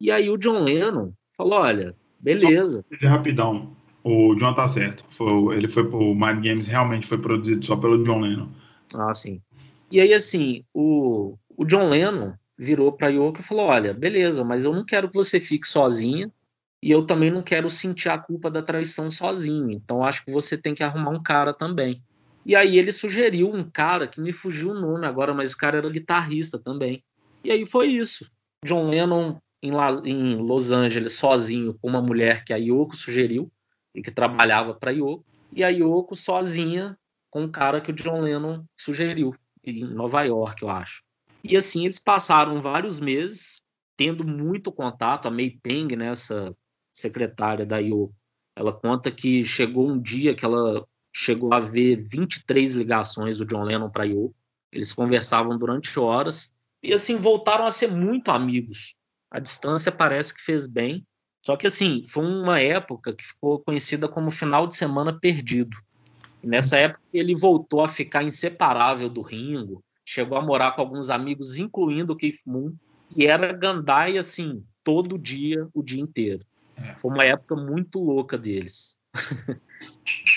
E 0.00 0.10
aí 0.10 0.28
o 0.28 0.36
John 0.36 0.64
Lennon 0.64 1.12
falou: 1.36 1.60
"Olha, 1.60 1.94
Beleza. 2.26 2.84
Só, 3.00 3.08
rapidão. 3.08 3.76
O 4.02 4.34
John 4.34 4.54
tá 4.54 4.66
certo. 4.68 5.04
Foi, 5.16 5.56
ele 5.56 5.68
foi 5.68 5.84
o 5.84 6.14
Mind 6.14 6.44
Games 6.44 6.66
realmente 6.66 7.06
foi 7.06 7.18
produzido 7.18 7.64
só 7.64 7.76
pelo 7.76 8.02
John 8.04 8.20
Lennon. 8.20 8.48
Ah, 8.94 9.14
sim. 9.14 9.40
E 9.90 10.00
aí, 10.00 10.12
assim, 10.12 10.64
o, 10.72 11.36
o 11.56 11.64
John 11.64 11.88
Lennon 11.88 12.32
virou 12.58 12.92
para 12.92 13.08
Yoko 13.08 13.40
e 13.40 13.44
falou: 13.44 13.66
Olha, 13.66 13.92
beleza, 13.92 14.44
mas 14.44 14.64
eu 14.64 14.72
não 14.72 14.84
quero 14.84 15.08
que 15.08 15.14
você 15.14 15.40
fique 15.40 15.66
sozinha 15.68 16.30
e 16.82 16.90
eu 16.90 17.06
também 17.06 17.30
não 17.30 17.42
quero 17.42 17.68
sentir 17.68 18.08
a 18.08 18.18
culpa 18.18 18.50
da 18.50 18.62
traição 18.62 19.10
sozinho. 19.10 19.70
Então 19.70 20.04
acho 20.04 20.24
que 20.24 20.30
você 20.32 20.56
tem 20.56 20.74
que 20.74 20.82
arrumar 20.82 21.10
um 21.10 21.22
cara 21.22 21.52
também. 21.52 22.02
E 22.44 22.54
aí 22.54 22.78
ele 22.78 22.92
sugeriu 22.92 23.52
um 23.52 23.68
cara 23.68 24.06
que 24.06 24.20
me 24.20 24.32
fugiu 24.32 24.70
o 24.70 24.80
nome 24.80 25.04
agora, 25.04 25.34
mas 25.34 25.52
o 25.52 25.56
cara 25.56 25.78
era 25.78 25.90
guitarrista 25.90 26.58
também. 26.58 27.02
E 27.42 27.50
aí 27.50 27.66
foi 27.66 27.88
isso. 27.88 28.30
John 28.64 28.88
Lennon 28.88 29.38
em, 29.62 29.72
em 30.04 30.36
Los 30.36 30.72
Angeles 30.72 31.14
sozinho 31.14 31.74
com 31.74 31.88
uma 31.88 32.02
mulher 32.02 32.44
que 32.44 32.52
a 32.52 32.56
Yoko 32.56 32.96
sugeriu 32.96 33.50
e 33.94 34.02
que 34.02 34.10
trabalhava 34.10 34.74
para 34.74 34.90
a 34.90 34.94
Yoko, 34.94 35.24
e 35.52 35.64
a 35.64 35.68
Yoko 35.68 36.14
sozinha 36.14 36.98
com 37.30 37.42
um 37.42 37.50
cara 37.50 37.80
que 37.80 37.90
o 37.90 37.94
John 37.94 38.20
Lennon 38.20 38.64
sugeriu, 38.76 39.34
em 39.64 39.84
Nova 39.84 40.22
York, 40.22 40.62
eu 40.62 40.70
acho. 40.70 41.02
E 41.42 41.56
assim 41.56 41.84
eles 41.84 41.98
passaram 41.98 42.60
vários 42.60 43.00
meses 43.00 43.60
tendo 43.96 44.24
muito 44.24 44.70
contato. 44.70 45.26
A 45.26 45.30
May 45.30 45.50
Peng, 45.62 45.96
né, 45.96 46.08
essa 46.08 46.54
secretária 46.92 47.64
da 47.64 47.78
Yoko, 47.78 48.14
ela 48.54 48.72
conta 48.72 49.10
que 49.10 49.44
chegou 49.44 49.88
um 49.88 50.00
dia 50.00 50.34
que 50.34 50.44
ela 50.44 50.86
chegou 51.14 51.52
a 51.54 51.60
ver 51.60 51.96
23 52.08 52.74
ligações 52.74 53.38
do 53.38 53.46
John 53.46 53.64
Lennon 53.64 53.90
para 53.90 54.04
Yoko. 54.04 54.34
Eles 54.72 54.92
conversavam 54.92 55.56
durante 55.56 55.98
horas 55.98 56.52
e 56.82 56.92
assim 56.92 57.16
voltaram 57.16 57.66
a 57.66 57.70
ser 57.70 57.90
muito 57.90 58.30
amigos 58.30 58.95
a 59.30 59.38
distância 59.38 59.90
parece 59.90 60.34
que 60.34 60.42
fez 60.42 60.66
bem. 60.66 61.04
Só 61.42 61.56
que, 61.56 61.66
assim, 61.66 62.04
foi 62.08 62.24
uma 62.24 62.60
época 62.60 63.12
que 63.12 63.24
ficou 63.24 63.60
conhecida 63.60 64.08
como 64.08 64.30
final 64.30 64.66
de 64.66 64.76
semana 64.76 65.12
perdido. 65.12 65.76
E 66.42 66.46
nessa 66.46 66.76
época, 66.76 67.00
ele 67.12 67.34
voltou 67.34 67.84
a 67.84 67.88
ficar 67.88 68.24
inseparável 68.24 69.08
do 69.08 69.22
Ringo, 69.22 69.82
chegou 70.04 70.36
a 70.36 70.42
morar 70.42 70.72
com 70.72 70.80
alguns 70.80 71.10
amigos, 71.10 71.56
incluindo 71.56 72.12
o 72.12 72.16
Keith 72.16 72.40
Moon, 72.44 72.72
e 73.14 73.26
era 73.26 73.52
Gandai, 73.52 74.18
assim, 74.18 74.62
todo 74.82 75.18
dia, 75.18 75.68
o 75.72 75.82
dia 75.82 76.00
inteiro. 76.00 76.44
É. 76.76 76.96
Foi 76.96 77.10
uma 77.10 77.24
época 77.24 77.56
muito 77.56 77.98
louca 78.02 78.36
deles. 78.36 78.96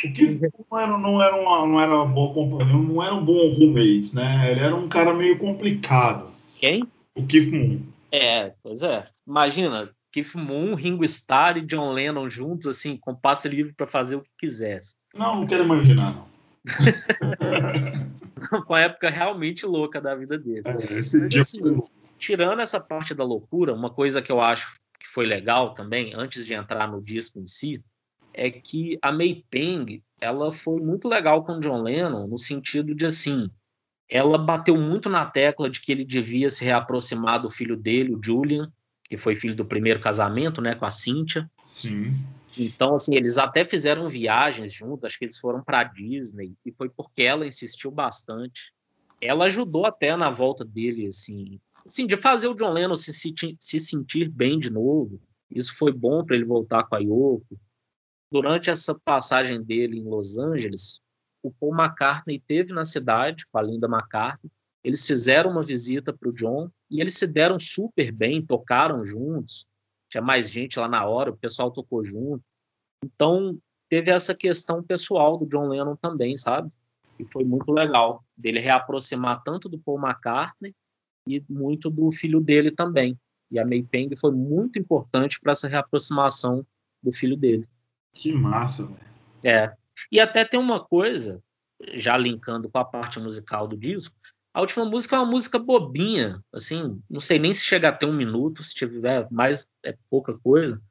O 0.04 0.14
Keith 0.14 0.40
não 0.72 0.80
era, 0.80 0.98
não, 0.98 1.22
era 1.22 1.36
uma, 1.36 1.68
não 1.68 1.80
era 1.82 1.96
uma 1.96 2.06
boa 2.06 2.34
companhia, 2.34 2.74
não 2.74 3.04
era 3.04 3.14
um 3.14 3.24
bom 3.24 3.54
roommate, 3.54 4.16
né? 4.16 4.52
Ele 4.52 4.62
era 4.62 4.76
um 4.76 4.88
cara 4.88 5.14
meio 5.14 5.38
complicado. 5.38 6.32
Quem? 6.56 6.84
O 7.16 7.26
Keith 7.26 7.52
Moon. 7.52 7.82
É, 8.12 8.54
pois 8.64 8.82
é. 8.82 9.08
Imagina, 9.28 9.92
Keith 10.12 10.36
Moon, 10.36 10.76
Ringo 10.76 11.04
Starr 11.06 11.58
e 11.58 11.66
John 11.66 11.92
Lennon 11.92 12.30
juntos, 12.30 12.68
assim, 12.68 12.98
com 12.98 13.16
passe 13.16 13.48
livre 13.48 13.74
para 13.74 13.88
fazer 13.88 14.16
o 14.16 14.22
que 14.22 14.30
quisesse. 14.40 14.96
Não, 15.14 15.42
não 15.42 15.48
quero 15.48 15.64
imaginar, 15.64 16.14
não. 16.14 16.30
com 18.66 18.74
a 18.74 18.82
época 18.82 19.10
realmente 19.10 19.66
louca 19.66 20.02
da 20.02 20.16
vida 20.16 20.38
dele. 20.38 20.64
É, 20.66 21.00
esse 21.00 21.18
Mas, 21.18 21.30
dia 21.30 21.42
assim, 21.42 21.60
foi... 21.60 21.76
Tirando 22.18 22.62
essa 22.62 22.80
parte 22.80 23.14
da 23.14 23.24
loucura, 23.24 23.74
uma 23.74 23.90
coisa 23.90 24.22
que 24.22 24.32
eu 24.32 24.42
acho 24.42 24.78
que 25.00 25.08
foi 25.08 25.26
legal 25.26 25.74
também, 25.74 26.14
antes 26.16 26.46
de 26.46 26.54
entrar 26.54 26.88
no 26.88 27.02
disco 27.02 27.40
em 27.40 27.48
si, 27.48 27.82
é 28.34 28.52
que 28.52 29.00
a 29.02 29.12
May 29.12 29.44
Peng, 29.50 30.04
ela 30.20 30.52
foi 30.52 30.82
muito 30.82 31.08
legal 31.08 31.46
com 31.46 31.54
o 31.54 31.60
John 31.62 31.82
Lennon, 31.82 32.28
no 32.28 32.38
sentido 32.38 32.94
de, 32.94 33.06
assim, 33.06 33.50
ela 34.10 34.38
bateu 34.38 34.76
muito 34.76 35.08
na 35.08 35.26
tecla 35.26 35.70
de 35.70 35.80
que 35.80 35.92
ele 35.92 36.04
devia 36.04 36.50
se 36.50 36.66
reaproximar 36.66 37.42
do 37.42 37.50
filho 37.50 37.78
dele, 37.78 38.16
o 38.16 38.20
Julian, 38.22 38.72
que 39.04 39.18
foi 39.18 39.36
filho 39.36 39.56
do 39.56 39.64
primeiro 39.64 40.02
casamento, 40.02 40.62
né, 40.62 40.74
com 40.74 40.86
a 40.86 40.92
Cynthia. 40.92 41.50
Sim. 41.74 42.16
Então, 42.58 42.96
assim, 42.96 43.16
eles 43.16 43.38
até 43.38 43.64
fizeram 43.64 44.10
viagens 44.10 44.74
juntos, 44.74 45.06
acho 45.06 45.20
que 45.20 45.26
eles 45.26 45.38
foram 45.38 45.64
para 45.64 45.84
Disney, 45.84 46.54
e 46.66 46.72
foi 46.72 46.90
porque 46.90 47.22
ela 47.22 47.46
insistiu 47.46 47.92
bastante. 47.92 48.74
Ela 49.22 49.46
ajudou 49.46 49.86
até 49.86 50.16
na 50.18 50.30
volta 50.30 50.66
dele, 50.66 51.08
assim, 51.08 51.60
assim 51.86 52.08
de 52.08 52.18
fazer 52.18 52.48
o 52.48 52.56
John 52.56 52.74
Lennon 52.74 52.96
se, 52.96 53.14
se, 53.14 53.34
se 53.60 53.80
sentir 53.80 54.28
bem 54.28 54.58
de 54.58 54.70
novo. 54.70 55.22
Isso 55.52 55.76
foi 55.76 55.92
bom 55.92 56.24
para 56.24 56.36
ele 56.36 56.46
voltar 56.46 56.84
com 56.84 56.96
a 56.96 57.00
Yoko. 57.00 57.60
Durante 58.32 58.70
essa 58.70 58.98
passagem 59.00 59.62
dele 59.64 60.00
em 60.00 60.04
Los 60.04 60.38
Angeles, 60.38 61.02
o 61.42 61.52
Paul 61.52 61.74
McCartney 61.74 62.40
teve 62.40 62.74
na 62.74 62.86
cidade 62.86 63.46
com 63.48 63.58
a 63.58 63.62
Linda 63.62 63.88
McCartney. 63.88 64.52
Eles 64.84 65.06
fizeram 65.06 65.52
uma 65.52 65.64
visita 65.64 66.14
para 66.14 66.30
o 66.30 66.34
John 66.34 66.70
e 66.90 67.02
eles 67.02 67.18
se 67.18 67.28
deram 67.28 67.60
super 67.60 68.12
bem, 68.12 68.46
tocaram 68.46 69.06
juntos. 69.06 69.68
Tinha 70.10 70.22
mais 70.22 70.50
gente 70.50 70.80
lá 70.80 70.88
na 70.88 71.06
hora, 71.06 71.32
o 71.32 71.38
pessoal 71.38 71.72
tocou 71.72 72.04
junto. 72.04 72.44
Então, 73.04 73.58
teve 73.90 74.12
essa 74.12 74.36
questão 74.36 74.84
pessoal 74.84 75.38
do 75.38 75.46
John 75.46 75.68
Lennon 75.68 75.96
também, 75.96 76.38
sabe? 76.38 76.72
E 77.18 77.26
foi 77.26 77.44
muito 77.44 77.72
legal 77.72 78.24
dele 78.36 78.60
reaproximar 78.60 79.44
tanto 79.44 79.68
do 79.68 79.78
Paul 79.78 80.00
McCartney 80.00 80.74
e 81.28 81.44
muito 81.50 81.90
do 81.90 82.12
filho 82.12 82.40
dele 82.40 82.72
também. 82.72 83.18
E 83.52 83.60
a 83.60 83.66
May 83.66 83.84
Peng 83.84 84.16
foi 84.16 84.32
muito 84.32 84.80
importante 84.80 85.40
para 85.40 85.52
essa 85.52 85.68
reaproximação 85.68 86.66
do 87.02 87.12
filho 87.12 87.36
dele. 87.36 87.68
Que 88.14 88.32
massa, 88.32 88.86
velho. 88.86 89.10
É, 89.44 89.76
e 90.12 90.20
até 90.20 90.46
tem 90.46 90.60
uma 90.60 90.84
coisa, 90.84 91.42
já 91.94 92.18
linkando 92.18 92.70
com 92.70 92.78
a 92.78 92.86
parte 92.86 93.20
musical 93.20 93.68
do 93.68 93.78
disco, 93.78 94.16
a 94.54 94.62
última 94.62 94.84
música 94.84 95.16
é 95.16 95.20
uma 95.20 95.30
música 95.30 95.60
bobinha, 95.60 96.44
assim, 96.52 97.02
não 97.10 97.22
sei 97.22 97.38
nem 97.38 97.54
se 97.54 97.64
chega 97.64 97.90
a 97.90 97.92
ter 97.92 98.06
um 98.06 98.14
minuto, 98.14 98.64
se 98.64 98.74
tiver 98.74 99.28
mais, 99.32 99.68
é 99.84 99.96
pouca 100.10 100.38
coisa. 100.40 100.82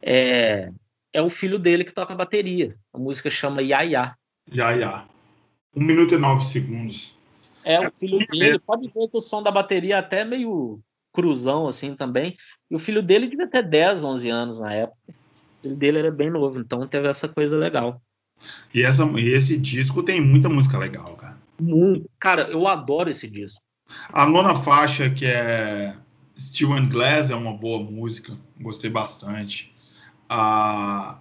É, 0.00 0.70
é 1.12 1.20
o 1.20 1.28
filho 1.28 1.58
dele 1.58 1.84
que 1.84 1.92
toca 1.92 2.12
a 2.12 2.16
bateria. 2.16 2.76
A 2.92 2.98
música 2.98 3.28
chama 3.28 3.60
Yaya. 3.60 4.16
Yaya. 4.50 5.04
Um 5.74 5.82
minuto 5.82 6.14
e 6.14 6.18
nove 6.18 6.44
segundos. 6.44 7.14
É, 7.64 7.74
é 7.74 7.88
o 7.88 7.92
filho 7.92 8.24
dele. 8.28 8.58
Pode 8.60 8.86
ver 8.86 9.08
que 9.08 9.16
o 9.16 9.20
som 9.20 9.42
da 9.42 9.50
bateria 9.50 9.96
é 9.96 9.98
até 9.98 10.24
meio 10.24 10.80
cruzão, 11.12 11.66
assim, 11.66 11.96
também. 11.96 12.36
E 12.70 12.76
o 12.76 12.78
filho 12.78 13.02
dele 13.02 13.26
devia 13.26 13.48
ter 13.48 13.62
10, 13.62 14.04
11 14.04 14.30
anos 14.30 14.60
na 14.60 14.72
época. 14.72 14.98
O 15.08 15.62
filho 15.62 15.76
dele 15.76 15.98
era 15.98 16.10
bem 16.10 16.30
novo, 16.30 16.60
então 16.60 16.86
teve 16.86 17.08
essa 17.08 17.28
coisa 17.28 17.56
legal. 17.56 18.00
E, 18.72 18.82
essa, 18.82 19.04
e 19.04 19.28
esse 19.28 19.56
disco 19.56 20.02
tem 20.02 20.20
muita 20.20 20.48
música 20.48 20.78
legal, 20.78 21.14
cara. 21.16 21.36
Muito. 21.60 22.08
Cara, 22.18 22.42
eu 22.50 22.66
adoro 22.66 23.10
esse 23.10 23.28
disco. 23.28 23.60
A 24.12 24.26
nona 24.26 24.54
faixa, 24.54 25.08
que 25.10 25.26
é 25.26 25.94
Steel 26.38 26.72
and 26.72 26.88
Glass, 26.88 27.30
é 27.30 27.34
uma 27.34 27.52
boa 27.52 27.82
música. 27.82 28.36
Gostei 28.60 28.90
bastante. 28.90 29.74
A 30.28 31.18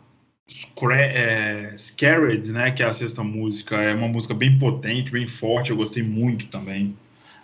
é, 0.92 1.76
Scared, 1.78 2.52
né, 2.52 2.72
que 2.72 2.84
é 2.84 2.86
a 2.86 2.94
sexta 2.94 3.24
música, 3.24 3.76
é 3.78 3.94
uma 3.94 4.08
música 4.08 4.34
bem 4.34 4.58
potente, 4.60 5.12
bem 5.12 5.28
forte. 5.28 5.72
Eu 5.72 5.78
gostei 5.78 6.04
muito 6.04 6.48
também. 6.48 6.96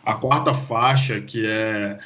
A 0.05 0.15
quarta 0.15 0.53
faixa, 0.53 1.19
que 1.21 1.45
é 1.45 1.99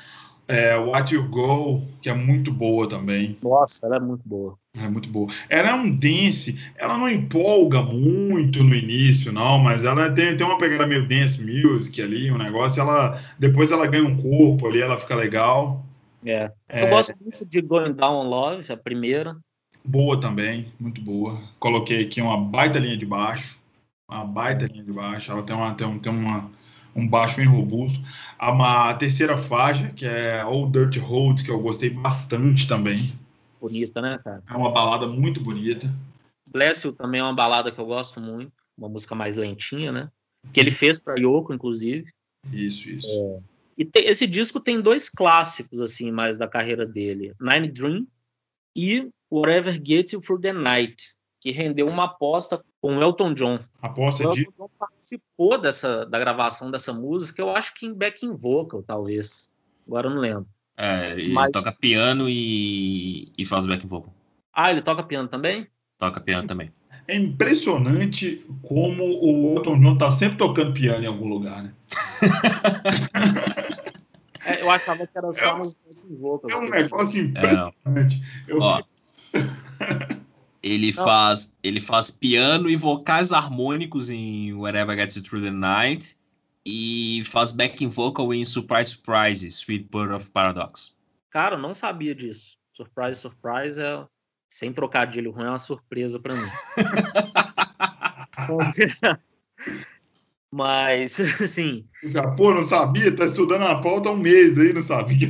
É, 0.48 0.78
What 0.78 1.14
You 1.14 1.28
Go, 1.28 1.82
que 2.02 2.10
é 2.10 2.14
muito 2.14 2.52
boa 2.52 2.88
também. 2.88 3.38
Nossa, 3.44 3.86
ela 3.86 3.98
é 3.98 4.00
muito 4.00 4.22
boa. 4.26 4.58
É 4.80 4.88
muito 4.90 5.10
boa. 5.10 5.32
Ela 5.50 5.70
é 5.70 5.74
um 5.74 5.90
dance, 5.90 6.60
ela 6.76 6.98
não 6.98 7.10
empolga 7.10 7.82
muito 7.82 8.64
no 8.64 8.76
início, 8.76 9.32
não, 9.32 9.58
mas 9.58 9.84
ela 9.84 10.12
tem, 10.12 10.38
tem 10.38 10.46
uma 10.46 10.58
pegada 10.58 10.86
meio 10.86 11.08
dance 11.08 11.42
music 11.44 12.00
ali, 12.02 12.32
um 12.32 12.38
negócio, 12.38 12.80
ela 12.80 13.22
depois 13.40 13.72
ela 13.72 13.88
ganha 13.88 14.06
um 14.06 14.22
corpo 14.22 14.68
ali, 14.68 14.82
ela 14.82 15.00
fica 15.00 15.16
legal. 15.16 15.84
É. 16.26 16.52
Eu 16.68 16.88
É. 16.88 16.90
gosto 16.90 17.16
muito 17.22 17.46
de 17.46 17.62
Going 17.62 17.94
Down 17.94 18.28
Love, 18.30 18.72
a 18.72 18.78
primeira. 18.78 19.36
Boa 19.84 20.20
também, 20.20 20.72
muito 20.80 21.02
boa. 21.02 21.42
Coloquei 21.60 22.04
aqui 22.04 22.22
uma 22.22 22.38
baita 22.40 22.78
linha 22.78 22.98
de 22.98 23.06
baixo, 23.06 23.58
uma 24.10 24.26
baita 24.26 24.66
linha 24.68 24.84
de 24.84 24.92
baixo, 24.92 25.32
ela 25.32 25.42
tem, 25.44 25.56
uma, 25.56 25.74
tem, 25.76 25.88
um, 25.88 25.98
tem 26.00 26.12
uma, 26.12 26.52
um 26.96 27.08
baixo 27.08 27.38
bem 27.38 27.48
robusto. 27.48 28.00
A, 28.38 28.52
uma- 28.52 28.90
a 28.90 28.94
terceira 28.94 29.38
faixa, 29.38 29.90
que 29.96 30.06
é 30.06 30.44
Old 30.46 30.72
Dirt 30.74 30.98
Road, 31.04 31.44
que 31.44 31.50
eu 31.52 31.60
gostei 31.60 31.90
bastante 31.90 32.68
também. 32.68 33.14
Bonita, 33.60 34.02
né, 34.02 34.20
cara? 34.24 34.44
É 34.50 34.54
uma 34.56 34.72
balada 34.72 35.08
muito 35.08 35.40
bonita. 35.42 35.88
Bless 36.46 36.86
You 36.86 36.94
também 36.94 37.20
é 37.20 37.24
uma 37.24 37.34
balada 37.34 37.72
que 37.72 37.80
eu 37.80 37.86
gosto 37.86 38.20
muito. 38.20 38.52
Uma 38.78 38.88
música 38.90 39.16
mais 39.16 39.36
lentinha, 39.36 39.92
né? 39.92 40.12
Que 40.54 40.60
ele 40.60 40.72
fez 40.72 41.00
pra 41.00 41.16
Yoko, 41.18 41.54
inclusive. 41.54 42.12
Isso, 42.52 42.90
isso. 42.90 43.42
E 43.78 43.84
te- 43.84 44.00
esse 44.06 44.26
disco 44.26 44.60
tem 44.60 44.80
dois 44.80 45.10
clássicos, 45.10 45.80
assim, 45.82 46.12
mais 46.12 46.38
da 46.38 46.48
carreira 46.48 46.86
dele. 46.86 47.34
Nine 47.40 47.70
Dream 47.72 48.08
e 48.76 49.10
Whatever 49.32 49.82
Gets 49.84 50.14
You 50.14 50.22
Through 50.22 50.42
the 50.42 50.54
Night, 50.54 51.16
que 51.42 51.52
rendeu 51.52 51.88
uma 51.88 52.06
aposta 52.06 52.64
com 52.80 52.98
o 52.98 53.02
Elton 53.02 53.34
John. 53.34 53.60
Aposta 53.82 54.28
O 54.28 54.32
de 54.32 54.42
Elton 54.42 54.52
John 54.58 54.70
participou 54.80 55.58
dessa, 55.60 56.06
da 56.06 56.20
gravação 56.20 56.72
dessa 56.72 56.94
música, 56.94 57.42
eu 57.42 57.56
acho 57.56 57.74
que 57.76 57.86
em 57.86 57.94
backing 57.94 58.34
vocal, 58.36 58.82
talvez. 58.84 59.50
Agora 59.86 60.08
eu 60.08 60.14
não 60.14 60.22
lembro. 60.22 60.48
É, 60.78 61.12
ele 61.14 61.34
Mas- 61.34 61.52
toca 61.52 61.72
piano 61.72 62.30
e, 62.30 63.32
e 63.38 63.46
faz 63.46 63.66
back 63.66 63.86
vocal. 63.88 64.14
Ah, 64.54 64.70
ele 64.72 64.82
toca 64.82 65.02
piano 65.04 65.28
também? 65.28 65.68
Toca 65.98 66.20
piano 66.22 66.48
também. 66.48 66.72
É 67.08 67.16
impressionante 67.16 68.46
como 68.62 69.04
o 69.04 69.56
Elton 69.58 69.80
John 69.80 69.98
tá 69.98 70.12
sempre 70.12 70.38
tocando 70.38 70.74
piano 70.74 71.04
em 71.04 71.08
algum 71.08 71.28
lugar, 71.28 71.64
né? 71.64 71.74
É, 74.46 74.62
eu 74.62 74.72
achava 74.72 75.06
que 75.06 75.18
era 75.18 75.28
É 75.28 75.34
só 75.34 75.56
um- 75.56 75.58
nos 75.58 75.74
backing 75.74 76.16
vocals. 76.16 76.54
É 76.54 76.64
um 76.64 76.70
negócio 76.70 77.22
impressionante. 77.22 78.22
Eu 78.48 78.60
Ó, 78.62 78.82
ele 80.64 80.94
Não. 80.94 81.04
faz, 81.04 81.54
ele 81.62 81.82
faz 81.82 82.12
piano 82.12 82.70
e 82.70 82.78
vocais 82.78 83.34
harmônicos 83.34 84.10
em 84.10 84.54
Whatever 84.54 84.98
Gets 84.98 85.18
You 85.18 85.24
Through 85.24 85.44
the 85.44 85.52
Night 85.52 86.17
e 86.70 87.24
faz 87.24 87.54
backing 87.54 87.88
vocal 87.88 88.34
em 88.34 88.44
Surprise 88.44 88.92
Surprise, 88.92 89.48
Sweet 89.48 89.88
Bird 89.90 90.14
of 90.14 90.30
Paradox. 90.32 90.94
Cara, 91.30 91.56
eu 91.56 91.60
não 91.60 91.74
sabia 91.74 92.14
disso. 92.14 92.58
Surprise, 92.74 93.22
surprise 93.22 93.82
é. 93.82 94.06
Sem 94.50 94.74
trocadilho 94.74 95.32
ruim, 95.32 95.46
é 95.46 95.50
uma 95.50 95.60
surpresa 95.60 96.20
pra 96.20 96.36
mim. 96.36 96.42
Mas, 100.52 101.18
assim, 101.42 101.88
já, 102.04 102.30
pô, 102.32 102.54
não 102.54 102.64
sabia? 102.64 103.16
Tá 103.16 103.24
estudando 103.24 103.64
a 103.64 103.82
pauta 103.82 104.10
há 104.10 104.12
um 104.12 104.18
mês 104.18 104.58
aí, 104.58 104.74
não 104.74 104.82
sabia. 104.82 105.30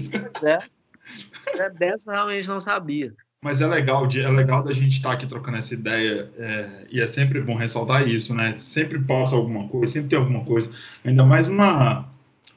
é, 1.53 1.69
dessa 1.69 2.11
realmente 2.11 2.47
não 2.47 2.59
sabia. 2.59 3.13
Mas 3.41 3.61
é 3.61 3.67
legal, 3.67 4.05
é 4.07 4.29
legal 4.31 4.63
da 4.63 4.73
gente 4.73 4.93
estar 4.97 5.11
aqui 5.13 5.27
trocando 5.27 5.57
essa 5.57 5.73
ideia, 5.73 6.31
é, 6.37 6.87
e 6.89 6.99
é 6.99 7.05
sempre 7.07 7.39
bom 7.41 7.55
ressaltar 7.55 8.07
isso, 8.07 8.33
né? 8.33 8.57
Sempre 8.57 8.99
passa 8.99 9.35
alguma 9.35 9.67
coisa, 9.67 9.93
sempre 9.93 10.09
tem 10.09 10.19
alguma 10.19 10.43
coisa. 10.43 10.71
Ainda 11.05 11.23
mais 11.23 11.47
uma, 11.47 12.09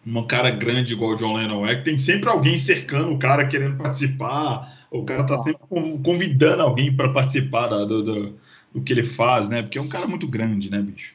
uma 0.04 0.26
cara 0.26 0.50
grande 0.50 0.92
igual 0.94 1.12
o 1.12 1.16
John 1.16 1.34
Lennon 1.34 1.66
é, 1.66 1.76
que 1.76 1.84
tem 1.84 1.98
sempre 1.98 2.30
alguém 2.30 2.58
cercando 2.58 3.12
o 3.12 3.18
cara 3.18 3.46
querendo 3.46 3.76
participar, 3.76 4.86
o 4.90 5.04
cara 5.04 5.24
tá 5.26 5.36
sempre 5.38 5.60
con- 5.68 6.02
convidando 6.02 6.62
alguém 6.62 6.94
para 6.94 7.12
participar 7.12 7.68
da- 7.68 7.84
do, 7.84 8.02
do, 8.02 8.40
do 8.74 8.82
que 8.82 8.92
ele 8.92 9.04
faz, 9.04 9.48
né? 9.50 9.62
Porque 9.62 9.78
é 9.78 9.82
um 9.82 9.88
cara 9.88 10.06
muito 10.06 10.26
grande, 10.26 10.70
né, 10.70 10.80
bicho? 10.80 11.14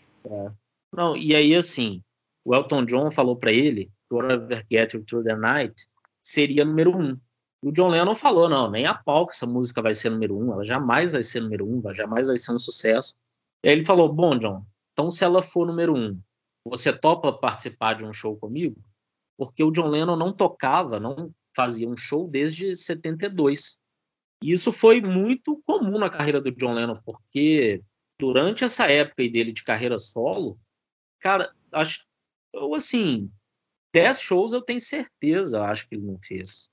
Não, 0.93 1.17
e 1.17 1.35
aí, 1.35 1.55
assim, 1.55 2.01
o 2.43 2.55
Elton 2.55 2.85
John 2.85 3.11
falou 3.11 3.35
pra 3.35 3.51
ele 3.51 3.91
Whatever 4.11 4.63
Get 4.71 4.93
You 4.93 5.03
Through 5.03 5.23
the 5.23 5.35
Night 5.35 5.87
seria 6.23 6.63
número 6.63 6.95
um. 6.95 7.17
O 7.65 7.71
John 7.71 7.87
Lennon 7.87 8.13
falou, 8.13 8.47
não, 8.47 8.69
nem 8.69 8.85
a 8.85 8.93
pau 8.93 9.25
que 9.25 9.33
essa 9.33 9.47
música 9.47 9.81
vai 9.81 9.95
ser 9.95 10.11
número 10.11 10.37
um, 10.37 10.53
ela 10.53 10.63
jamais 10.63 11.13
vai 11.13 11.23
ser 11.23 11.39
número 11.39 11.67
um, 11.67 11.81
jamais 11.95 12.27
vai 12.27 12.37
ser 12.37 12.51
um 12.53 12.59
sucesso. 12.59 13.17
E 13.63 13.67
aí 13.67 13.73
ele 13.73 13.83
falou, 13.83 14.07
bom, 14.07 14.37
John, 14.37 14.63
então 14.93 15.09
se 15.09 15.23
ela 15.23 15.41
for 15.41 15.65
número 15.65 15.97
um, 15.97 16.21
você 16.63 16.95
topa 16.95 17.33
participar 17.33 17.95
de 17.95 18.05
um 18.05 18.13
show 18.13 18.37
comigo? 18.37 18.79
Porque 19.35 19.63
o 19.63 19.71
John 19.71 19.87
Lennon 19.87 20.15
não 20.15 20.31
tocava, 20.31 20.99
não 20.99 21.33
fazia 21.55 21.89
um 21.89 21.97
show 21.97 22.27
desde 22.27 22.75
72. 22.75 23.79
E 24.43 24.51
isso 24.51 24.71
foi 24.71 25.01
muito 25.01 25.59
comum 25.65 25.97
na 25.97 26.11
carreira 26.11 26.39
do 26.39 26.51
John 26.51 26.75
Lennon, 26.75 27.01
porque 27.03 27.81
durante 28.19 28.63
essa 28.63 28.85
época 28.85 29.23
dele 29.23 29.51
de 29.51 29.63
carreira 29.63 29.97
solo, 29.97 30.59
cara, 31.19 31.51
acho, 31.71 32.05
eu 32.53 32.75
assim, 32.75 33.31
10 33.91 34.21
shows 34.21 34.53
eu 34.53 34.61
tenho 34.61 34.79
certeza, 34.79 35.65
acho 35.65 35.89
que 35.89 35.95
ele 35.95 36.05
não 36.05 36.19
fez. 36.19 36.69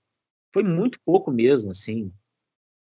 Foi 0.53 0.63
muito 0.63 0.99
pouco 1.05 1.31
mesmo, 1.31 1.71
assim. 1.71 2.13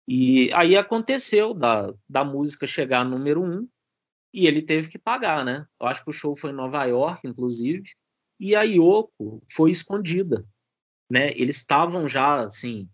E 0.08 0.52
aí 0.54 0.76
aconteceu 0.76 1.54
da, 1.54 1.94
da 2.08 2.24
música 2.24 2.66
chegar 2.66 3.06
número 3.06 3.44
um 3.44 3.68
e 4.34 4.48
ele 4.48 4.62
teve 4.62 4.88
que 4.88 4.98
pagar, 4.98 5.46
né? 5.46 5.68
Eu 5.80 5.88
acho 5.88 6.04
que 6.04 6.10
o 6.10 6.14
show 6.14 6.36
foi 6.36 6.52
em 6.52 6.56
Nova 6.56 6.84
York, 6.86 7.28
inclusive, 7.28 7.84
e 8.40 8.56
a 8.56 8.64
Yoko 8.64 9.44
foi 9.52 9.72
escondida, 9.72 10.46
né? 11.10 11.32
Eles 11.32 11.58
estavam 11.58 12.08
já, 12.08 12.46
assim, 12.46 12.90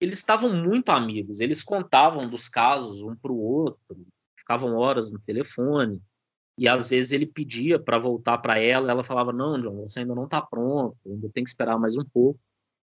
eles 0.00 0.18
estavam 0.18 0.52
muito 0.52 0.90
amigos, 0.90 1.40
eles 1.40 1.62
contavam 1.62 2.28
dos 2.28 2.48
casos 2.48 3.02
um 3.02 3.14
para 3.14 3.32
o 3.32 3.38
outro, 3.38 4.06
ficavam 4.36 4.74
horas 4.74 5.10
no 5.10 5.18
telefone, 5.18 6.00
e 6.58 6.68
às 6.68 6.88
vezes 6.88 7.12
ele 7.12 7.26
pedia 7.26 7.78
para 7.78 7.98
voltar 7.98 8.36
para 8.38 8.58
ela, 8.58 8.90
ela 8.90 9.04
falava: 9.04 9.32
Não, 9.32 9.60
John, 9.60 9.88
você 9.88 10.00
ainda 10.00 10.14
não 10.14 10.24
está 10.24 10.42
pronto, 10.42 10.96
ainda 11.06 11.30
tem 11.30 11.44
que 11.44 11.50
esperar 11.50 11.78
mais 11.78 11.96
um 11.96 12.04
pouco. 12.04 12.38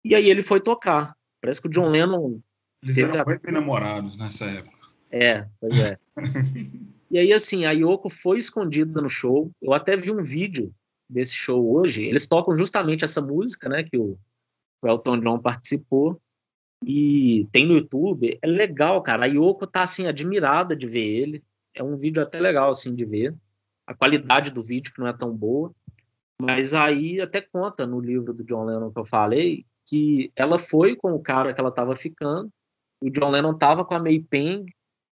E 0.05 0.14
aí 0.14 0.28
ele 0.28 0.43
foi 0.43 0.61
tocar. 0.61 1.16
Parece 1.43 1.61
que 1.61 1.66
o 1.66 1.70
John 1.70 1.90
Lennon. 1.90 2.38
Eles 2.82 2.95
Teve 2.95 3.18
eram 3.18 3.30
a- 3.30 3.53
namorados 3.53 4.16
nessa 4.16 4.45
época. 4.47 4.78
É, 5.11 5.47
pois 5.61 5.76
é. 5.76 5.99
e 7.11 7.18
aí, 7.18 7.32
assim, 7.32 7.64
a 7.64 7.72
Yoko 7.72 8.09
foi 8.09 8.38
escondida 8.38 9.03
no 9.03 9.11
show. 9.11 9.51
Eu 9.61 9.74
até 9.74 9.97
vi 9.97 10.12
um 10.12 10.22
vídeo 10.22 10.72
desse 11.11 11.34
show 11.34 11.74
hoje. 11.76 12.05
Eles 12.05 12.26
tocam 12.28 12.57
justamente 12.57 13.05
essa 13.05 13.20
música, 13.20 13.68
né, 13.68 13.82
que 13.82 13.99
o, 13.99 14.16
o 14.80 14.88
Elton 14.88 15.20
John 15.20 15.38
participou. 15.40 16.20
E 16.84 17.47
tem 17.53 17.66
no 17.66 17.74
YouTube. 17.74 18.38
É 18.40 18.47
legal, 18.47 19.03
cara. 19.03 19.24
A 19.24 19.26
Yoko 19.26 19.66
tá, 19.66 19.82
assim, 19.82 20.07
admirada 20.07 20.74
de 20.76 20.86
ver 20.86 21.05
ele. 21.05 21.45
É 21.74 21.82
um 21.82 21.97
vídeo 21.97 22.22
até 22.22 22.40
legal, 22.40 22.70
assim, 22.70 22.95
de 22.95 23.05
ver. 23.05 23.34
A 23.86 23.95
qualidade 23.95 24.53
do 24.53 24.62
vídeo 24.62 24.93
que 24.93 25.01
não 25.01 25.09
é 25.09 25.12
tão 25.12 25.36
boa. 25.36 25.72
Mas 26.40 26.72
aí 26.72 27.20
até 27.20 27.40
conta 27.40 27.86
no 27.86 28.01
livro 28.01 28.32
do 28.32 28.45
John 28.45 28.64
Lennon 28.64 28.93
que 28.93 28.99
eu 28.99 29.05
falei 29.05 29.64
que 29.87 30.33
ela 30.37 30.59
foi 30.59 30.97
com 30.97 31.12
o 31.12 31.22
cara 31.22 31.53
que 31.53 31.61
ela 31.61 31.70
tava 31.70 31.97
ficando. 31.97 32.51
O 33.03 33.11
John 33.11 33.30
Lennon 33.30 33.57
tava 33.57 33.85
com 33.85 33.95
a 33.95 33.99
May 33.99 34.20
Peng. 34.20 34.66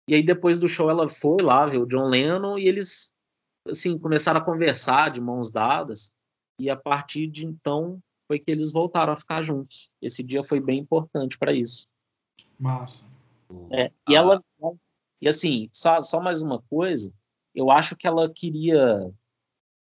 E 0.07 0.15
aí 0.15 0.23
depois 0.23 0.59
do 0.59 0.67
show 0.67 0.89
ela 0.89 1.07
foi 1.07 1.41
lá 1.41 1.65
ver 1.65 1.77
o 1.77 1.85
John 1.85 2.07
Lennon 2.09 2.57
e 2.57 2.67
eles 2.67 3.11
assim 3.67 3.97
começaram 3.97 4.39
a 4.39 4.43
conversar 4.43 5.11
de 5.11 5.21
mãos 5.21 5.51
dadas. 5.51 6.11
E 6.59 6.69
a 6.69 6.75
partir 6.75 7.27
de 7.27 7.45
então 7.45 7.99
foi 8.27 8.39
que 8.39 8.51
eles 8.51 8.71
voltaram 8.71 9.13
a 9.13 9.17
ficar 9.17 9.41
juntos. 9.41 9.91
Esse 10.01 10.23
dia 10.23 10.43
foi 10.43 10.59
bem 10.59 10.79
importante 10.79 11.37
para 11.37 11.53
isso. 11.53 11.87
Massa. 12.59 13.05
É, 13.71 13.91
e 14.07 14.15
Ah. 14.15 14.19
ela. 14.19 14.43
E 15.21 15.27
assim, 15.27 15.69
só, 15.73 16.01
só 16.01 16.21
mais 16.21 16.41
uma 16.41 16.61
coisa, 16.61 17.11
eu 17.53 17.69
acho 17.69 17.95
que 17.95 18.07
ela 18.07 18.31
queria 18.31 19.11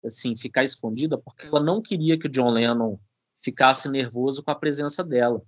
assim, 0.04 0.34
ficar 0.36 0.64
escondida 0.64 1.18
porque 1.18 1.46
ela 1.46 1.60
não 1.60 1.82
queria 1.82 2.18
que 2.18 2.26
o 2.26 2.30
John 2.30 2.50
Lennon 2.50 2.98
ficasse 3.40 3.88
nervoso 3.88 4.42
com 4.42 4.50
a 4.50 4.54
presença 4.54 5.04
dela. 5.04 5.42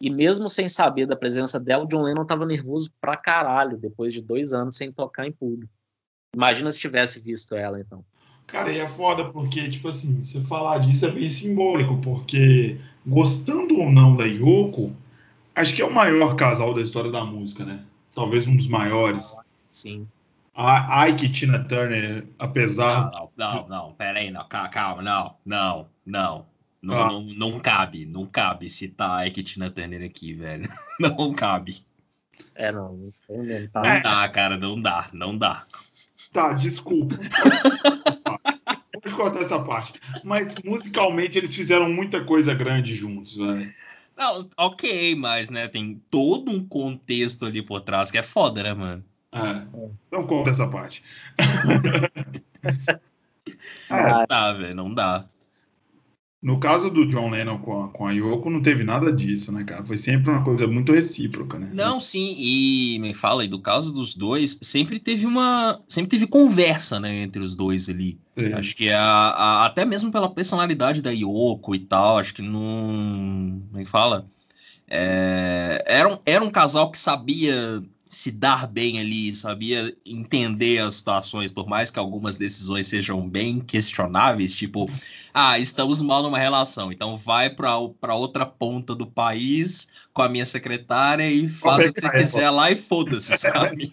E 0.00 0.10
mesmo 0.10 0.48
sem 0.48 0.68
saber 0.68 1.06
da 1.06 1.14
presença 1.14 1.60
dela, 1.60 1.84
o 1.84 1.86
John 1.86 2.02
Lennon 2.02 2.22
estava 2.22 2.44
nervoso 2.44 2.92
pra 3.00 3.16
caralho 3.16 3.78
depois 3.78 4.12
de 4.12 4.20
dois 4.20 4.52
anos 4.52 4.76
sem 4.76 4.92
tocar 4.92 5.26
em 5.26 5.32
público. 5.32 5.72
Imagina 6.34 6.72
se 6.72 6.80
tivesse 6.80 7.20
visto 7.20 7.54
ela, 7.54 7.78
então. 7.78 8.04
Cara, 8.46 8.72
e 8.72 8.78
é 8.78 8.88
foda 8.88 9.30
porque, 9.30 9.68
tipo 9.70 9.88
assim, 9.88 10.20
você 10.20 10.40
falar 10.42 10.78
disso 10.78 11.06
é 11.06 11.10
bem 11.10 11.28
simbólico, 11.28 11.98
porque 12.02 12.78
gostando 13.06 13.78
ou 13.78 13.90
não 13.90 14.16
da 14.16 14.24
Yoko, 14.24 14.94
acho 15.54 15.74
que 15.74 15.82
é 15.82 15.84
o 15.84 15.94
maior 15.94 16.34
casal 16.36 16.74
da 16.74 16.80
história 16.80 17.10
da 17.10 17.24
música, 17.24 17.64
né? 17.64 17.84
Talvez 18.14 18.46
um 18.46 18.56
dos 18.56 18.68
maiores. 18.68 19.36
Sim. 19.66 20.06
A 20.54 21.08
Ike 21.08 21.26
e 21.26 21.32
Tina 21.32 21.64
Turner, 21.64 22.26
apesar. 22.38 23.10
Não, 23.10 23.30
não, 23.36 23.54
não, 23.54 23.68
não, 23.68 23.92
pera 23.92 24.18
aí, 24.18 24.30
não, 24.30 24.46
ca- 24.46 24.68
calma, 24.68 25.00
não, 25.00 25.34
não, 25.46 25.88
não. 26.04 26.51
Não, 26.82 26.94
Ah. 26.98 27.06
não, 27.12 27.22
não 27.22 27.60
cabe, 27.60 28.04
não 28.04 28.26
cabe 28.26 28.68
citar 28.68 29.24
a 29.24 29.30
Tina 29.30 29.70
Turner 29.70 30.02
aqui, 30.04 30.32
velho. 30.34 30.68
Não 30.98 31.32
cabe. 31.32 31.84
É, 32.54 32.70
não, 32.70 32.92
não 32.92 33.12
tem 33.26 33.38
mesmo, 33.38 33.68
tá? 33.70 33.80
Não 33.80 34.02
dá, 34.02 34.28
cara, 34.28 34.56
não 34.58 34.80
dá, 34.80 35.08
não 35.12 35.38
dá. 35.38 35.64
Tá, 36.32 36.52
desculpa. 36.52 37.16
Pode 38.92 39.14
cortar 39.16 39.40
essa 39.40 39.58
parte. 39.62 39.98
Mas 40.22 40.54
musicalmente 40.64 41.38
eles 41.38 41.54
fizeram 41.54 41.90
muita 41.90 42.22
coisa 42.24 42.52
grande 42.52 42.94
juntos, 42.94 43.36
né? 43.38 43.72
Não, 44.16 44.48
ok, 44.58 45.14
mas, 45.16 45.48
né, 45.48 45.66
tem 45.66 46.00
todo 46.10 46.50
um 46.52 46.62
contexto 46.66 47.46
ali 47.46 47.62
por 47.62 47.80
trás 47.80 48.10
que 48.10 48.18
é 48.18 48.22
foda, 48.22 48.62
né, 48.62 48.74
mano? 48.74 49.04
É, 49.32 49.62
não 50.10 50.26
conta 50.26 50.50
essa 50.50 50.68
parte. 50.68 51.02
Não 53.90 54.26
dá, 54.28 54.52
velho, 54.52 54.74
não 54.74 54.92
dá. 54.94 55.24
No 56.42 56.58
caso 56.58 56.90
do 56.90 57.06
John 57.06 57.30
Lennon 57.30 57.58
com 57.58 57.84
a, 57.84 57.88
com 57.90 58.04
a 58.04 58.10
Yoko, 58.12 58.50
não 58.50 58.60
teve 58.60 58.82
nada 58.82 59.12
disso, 59.12 59.52
né, 59.52 59.62
cara? 59.62 59.84
Foi 59.86 59.96
sempre 59.96 60.28
uma 60.28 60.42
coisa 60.42 60.66
muito 60.66 60.90
recíproca, 60.92 61.56
né? 61.56 61.70
Não, 61.72 62.00
sim, 62.00 62.34
e 62.36 62.98
me 62.98 63.14
fala 63.14 63.42
aí, 63.42 63.48
do 63.48 63.60
caso 63.60 63.92
dos 63.92 64.12
dois, 64.16 64.58
sempre 64.60 64.98
teve 64.98 65.24
uma. 65.24 65.80
Sempre 65.88 66.10
teve 66.10 66.26
conversa, 66.26 66.98
né, 66.98 67.22
entre 67.22 67.40
os 67.40 67.54
dois 67.54 67.88
ali. 67.88 68.18
É. 68.34 68.54
Acho 68.54 68.74
que 68.74 68.90
a, 68.90 69.00
a- 69.00 69.66
até 69.66 69.84
mesmo 69.84 70.10
pela 70.10 70.28
personalidade 70.28 71.00
da 71.00 71.12
Yoko 71.12 71.76
e 71.76 71.78
tal, 71.78 72.18
acho 72.18 72.34
que 72.34 72.42
não. 72.42 73.62
Me 73.72 73.84
fala. 73.86 74.26
É, 74.88 75.82
era, 75.86 76.08
um, 76.12 76.18
era 76.26 76.44
um 76.44 76.50
casal 76.50 76.90
que 76.90 76.98
sabia 76.98 77.82
se 78.12 78.30
dar 78.30 78.66
bem 78.66 79.00
ali, 79.00 79.34
sabia 79.34 79.96
entender 80.04 80.80
as 80.80 80.96
situações, 80.96 81.50
por 81.50 81.66
mais 81.66 81.90
que 81.90 81.98
algumas 81.98 82.36
decisões 82.36 82.86
sejam 82.86 83.26
bem 83.26 83.58
questionáveis, 83.58 84.52
tipo, 84.52 84.86
ah, 85.32 85.58
estamos 85.58 86.02
mal 86.02 86.22
numa 86.22 86.36
relação, 86.38 86.92
então 86.92 87.16
vai 87.16 87.48
para 87.48 87.74
outra 88.14 88.44
ponta 88.44 88.94
do 88.94 89.06
país 89.06 89.88
com 90.12 90.20
a 90.20 90.28
minha 90.28 90.44
secretária 90.44 91.28
e 91.30 91.48
faz 91.48 91.86
o 91.86 91.92
que 91.94 92.02
você 92.02 92.10
quiser 92.10 92.50
lá 92.50 92.70
e 92.70 92.76
foda-se, 92.76 93.34
sabe? 93.40 93.90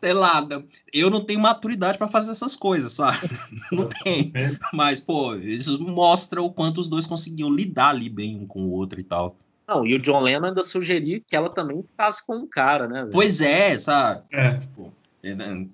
Sei 0.00 0.12
lá, 0.12 0.46
eu 0.92 1.10
não 1.10 1.24
tenho 1.24 1.40
maturidade 1.40 1.98
para 1.98 2.06
fazer 2.06 2.30
essas 2.30 2.54
coisas, 2.54 2.92
sabe? 2.92 3.28
Não 3.72 3.88
tem. 3.88 4.32
Mas, 4.72 5.00
pô, 5.00 5.34
isso 5.34 5.76
mostra 5.80 6.40
o 6.40 6.52
quanto 6.52 6.80
os 6.80 6.88
dois 6.88 7.04
conseguiam 7.04 7.50
lidar 7.50 7.88
ali 7.88 8.08
bem 8.08 8.38
um 8.38 8.46
com 8.46 8.62
o 8.62 8.70
outro 8.70 9.00
e 9.00 9.04
tal. 9.04 9.36
Não, 9.68 9.86
e 9.86 9.94
o 9.94 9.98
John 9.98 10.20
Lennon 10.20 10.46
ainda 10.46 10.62
sugeriu 10.62 11.20
que 11.28 11.36
ela 11.36 11.50
também 11.50 11.82
ficasse 11.82 12.26
com 12.26 12.38
o 12.38 12.46
cara, 12.46 12.88
né? 12.88 13.00
velho? 13.00 13.12
Pois 13.12 13.42
é, 13.42 13.78
sabe? 13.78 14.22
É. 14.32 14.54
Tipo, 14.54 14.92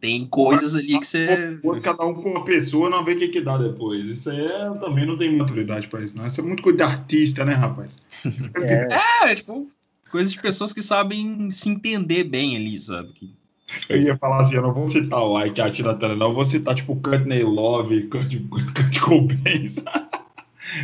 tem 0.01 0.27
coisas 0.27 0.75
ali 0.75 0.99
que 0.99 1.07
você. 1.07 1.59
Cada 1.83 2.05
um 2.05 2.15
com 2.15 2.31
uma 2.31 2.45
pessoa 2.45 2.91
não 2.91 3.05
vê 3.05 3.13
o 3.13 3.19
que, 3.19 3.29
que 3.29 3.41
dá 3.41 3.57
depois. 3.57 4.05
Isso 4.07 4.31
aí 4.31 4.45
é, 4.45 4.71
também 4.81 5.07
não 5.07 5.17
tenho 5.17 5.39
maturidade 5.39 5.87
pra 5.87 6.03
isso, 6.03 6.17
não. 6.17 6.27
Isso 6.27 6.41
é 6.41 6.45
muito 6.45 6.63
coisa 6.63 6.79
de 6.79 6.83
artista, 6.83 7.45
né, 7.45 7.53
rapaz? 7.55 7.99
É, 8.57 9.29
É, 9.31 9.35
tipo, 9.37 9.71
coisa 10.11 10.29
de 10.29 10.41
pessoas 10.41 10.73
que 10.73 10.83
sabem 10.83 11.51
se 11.53 11.69
entender 11.69 12.25
bem 12.25 12.57
ali, 12.57 12.79
sabe? 12.81 13.13
Que- 13.13 13.31
Eu 13.89 14.01
ia 14.01 14.17
falar 14.17 14.43
assim, 14.43 14.57
eu 14.57 14.63
não 14.63 14.73
vou 14.75 14.89
citar 14.89 15.21
o 15.23 15.41
Ike 15.45 15.61
a 15.61 15.71
Tina 15.71 15.95
Turner, 15.95 16.17
não. 16.17 16.29
Eu 16.29 16.35
vou 16.35 16.45
citar, 16.45 16.75
tipo, 16.75 16.97
Courtney 16.97 17.43
Love, 17.43 18.09
Kurt, 18.09 18.33
Kurt 18.49 19.01
Cobain, 19.01 19.69
sabe? 19.69 20.04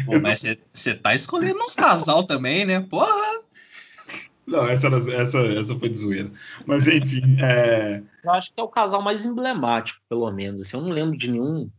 Pô, 0.04 0.18
mas 0.20 0.44
você 0.72 0.94
tá 0.94 1.14
escolhendo 1.14 1.62
uns 1.62 1.74
casal 1.74 2.24
também, 2.24 2.64
né? 2.64 2.80
Porra! 2.80 3.40
Não, 4.46 4.68
essa, 4.68 4.86
era- 4.88 4.98
essa, 4.98 5.38
essa 5.38 5.78
foi 5.78 5.88
de 5.88 5.98
zoeira. 5.98 6.30
Mas, 6.66 6.86
enfim, 6.88 7.36
é... 7.40 8.02
eu 8.24 8.30
acho 8.32 8.52
que 8.52 8.60
é 8.60 8.62
o 8.62 8.68
casal 8.68 9.00
mais 9.02 9.24
emblemático, 9.24 10.00
pelo 10.08 10.30
menos. 10.32 10.62
Assim, 10.62 10.76
eu 10.76 10.82
não 10.82 10.90
lembro 10.90 11.16
de 11.16 11.30
nenhum. 11.30 11.70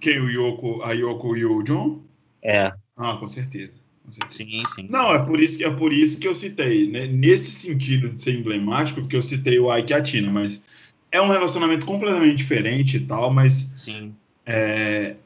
Quem, 0.00 0.20
o 0.20 0.30
Yoko, 0.30 0.82
a 0.82 0.92
Yoko 0.92 1.36
e 1.36 1.44
o 1.44 1.62
John? 1.62 2.02
É, 2.42 2.72
Ah, 2.96 3.16
com 3.18 3.28
certeza. 3.28 3.72
Com 4.04 4.12
certeza. 4.12 4.44
Sim, 4.44 4.62
sim. 4.66 4.88
Não, 4.90 5.14
é 5.14 5.18
por 5.24 5.40
isso 5.40 5.56
que 5.58 5.64
é 5.64 5.70
por 5.70 5.92
isso 5.92 6.18
que 6.18 6.28
eu 6.28 6.34
citei, 6.34 6.90
né? 6.90 7.06
Nesse 7.06 7.50
sentido 7.50 8.10
de 8.10 8.20
ser 8.20 8.34
emblemático, 8.38 9.06
que 9.06 9.16
eu 9.16 9.22
citei 9.22 9.58
o 9.58 9.74
Ike 9.74 9.92
e 9.92 9.94
a 9.94 10.02
Tina, 10.02 10.30
mas 10.30 10.62
é 11.10 11.20
um 11.20 11.28
relacionamento 11.28 11.86
completamente 11.86 12.36
diferente 12.36 12.96
e 12.98 13.00
tal, 13.06 13.30
mas 13.32 13.70
Sim. 13.76 14.14
é, 14.44 15.16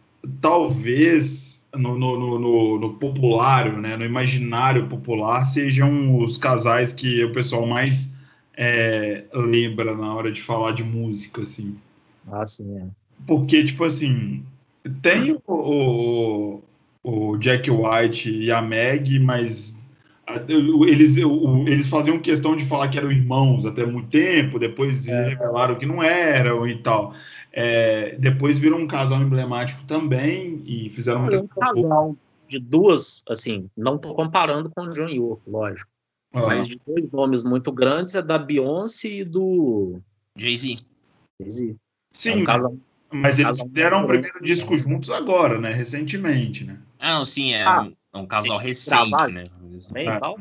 talvez 0.40 1.47
no, 1.74 1.98
no, 1.98 2.38
no, 2.38 2.78
no, 2.78 2.94
populário, 2.94 3.78
né, 3.78 3.96
no 3.96 4.04
imaginário 4.04 4.88
popular, 4.88 5.44
sejam 5.44 6.18
os 6.18 6.36
casais 6.36 6.92
que 6.92 7.22
o 7.24 7.32
pessoal 7.32 7.66
mais 7.66 8.12
é, 8.56 9.24
lembra 9.32 9.96
na 9.96 10.14
hora 10.14 10.32
de 10.32 10.42
falar 10.42 10.72
de 10.72 10.82
música, 10.82 11.42
assim. 11.42 11.76
assim, 12.32 12.78
é. 12.78 12.86
Porque, 13.26 13.64
tipo 13.64 13.84
assim, 13.84 14.42
tem 15.02 15.32
o, 15.32 15.42
o, 15.46 16.62
o 17.02 17.36
Jack 17.38 17.70
White 17.70 18.30
e 18.30 18.50
a 18.50 18.62
Meg, 18.62 19.18
mas 19.18 19.78
eles, 20.48 21.16
eles 21.16 21.88
faziam 21.88 22.18
questão 22.18 22.56
de 22.56 22.64
falar 22.64 22.88
que 22.88 22.98
eram 22.98 23.10
irmãos 23.10 23.64
até 23.64 23.84
muito 23.86 24.08
tempo, 24.08 24.58
depois 24.58 25.06
revelaram 25.06 25.76
que 25.76 25.86
não 25.86 26.02
eram 26.02 26.66
e 26.66 26.76
tal. 26.78 27.14
É, 27.60 28.14
depois 28.20 28.56
viram 28.56 28.78
um 28.78 28.86
casal 28.86 29.20
emblemático 29.20 29.82
também 29.88 30.62
e 30.64 30.90
fizeram 30.90 31.24
um 31.26 31.46
casal 31.48 32.16
de 32.46 32.60
duas, 32.60 33.24
assim, 33.28 33.68
não 33.76 33.98
tô 33.98 34.14
comparando 34.14 34.70
com 34.70 34.82
o 34.82 34.92
John 34.92 35.08
York, 35.08 35.42
lógico, 35.44 35.90
Ah, 36.32 36.46
mas 36.46 36.68
de 36.68 36.80
dois 36.86 37.10
nomes 37.10 37.42
muito 37.42 37.72
grandes 37.72 38.14
é 38.14 38.22
da 38.22 38.38
Beyoncé 38.38 39.08
e 39.08 39.24
do 39.24 39.98
Jay-Z. 40.36 40.76
Jay-Z. 41.40 41.70
É 41.70 41.74
Sim, 42.12 42.42
um 42.42 42.44
casal 42.44 42.76
mas 43.10 43.38
eles 43.40 43.48
casal 43.56 43.68
fizeram 43.68 44.04
o 44.04 44.06
primeiro 44.06 44.40
disco 44.40 44.78
juntos 44.78 45.10
agora, 45.10 45.60
né? 45.60 45.72
Recentemente, 45.72 46.62
né? 46.62 46.78
Ah, 47.00 47.18
não, 47.18 47.24
sim, 47.24 47.54
é, 47.54 47.64
Ah, 47.64 47.82
um, 47.82 47.92
é 48.14 48.18
um 48.18 48.26
casal 48.26 48.56
recente, 48.58 49.10
gravado. 49.10 49.32
né? 49.32 49.44
também 49.88 50.08
É. 50.08 50.16
e 50.16 50.20
tal. 50.20 50.38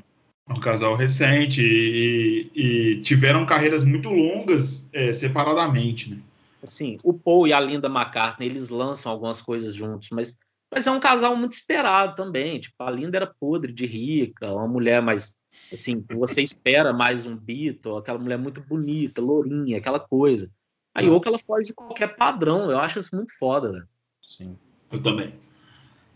Um 0.50 0.60
casal 0.60 0.94
recente 0.96 1.62
e, 1.62 2.52
e 2.54 3.02
tiveram 3.02 3.44
carreiras 3.46 3.84
muito 3.84 4.08
longas 4.10 4.88
é, 4.94 5.14
separadamente, 5.14 6.12
né? 6.12 6.18
Assim, 6.62 6.98
o 7.04 7.14
Paul 7.14 7.48
e 7.48 7.54
a 7.54 7.60
Linda 7.60 7.88
McCartney, 7.88 8.48
eles 8.48 8.70
lançam 8.70 9.12
algumas 9.12 9.42
coisas 9.42 9.76
juntos, 9.76 10.10
mas, 10.12 10.36
mas 10.72 10.88
é 10.88 10.92
um 10.92 11.00
casal 11.00 11.36
muito 11.36 11.54
esperado 11.54 12.16
também. 12.16 12.60
Tipo, 12.60 12.84
a 12.84 12.92
Linda 12.92 13.18
era 13.18 13.34
podre 13.40 13.72
de 13.72 13.86
rica, 13.86 14.52
uma 14.52 14.68
mulher 14.68 15.02
mais, 15.02 15.36
assim, 15.72 16.04
você 16.10 16.42
espera 16.42 16.92
mais 16.92 17.26
um 17.26 17.36
Beatle, 17.36 17.98
aquela 17.98 18.18
mulher 18.18 18.38
muito 18.38 18.62
bonita, 18.62 19.22
lourinha, 19.22 19.78
aquela 19.78 20.00
coisa. 20.00 20.50
A 20.96 21.02
Yoko, 21.02 21.28
ela 21.28 21.38
foge 21.38 21.68
de 21.68 21.74
qualquer 21.76 22.16
padrão, 22.16 22.72
eu 22.72 22.80
acho 22.80 22.98
isso 22.98 23.16
muito 23.16 23.32
foda, 23.38 23.72
né? 23.72 23.84
Sim. 24.28 24.58
Eu 24.92 25.02
também. 25.02 25.36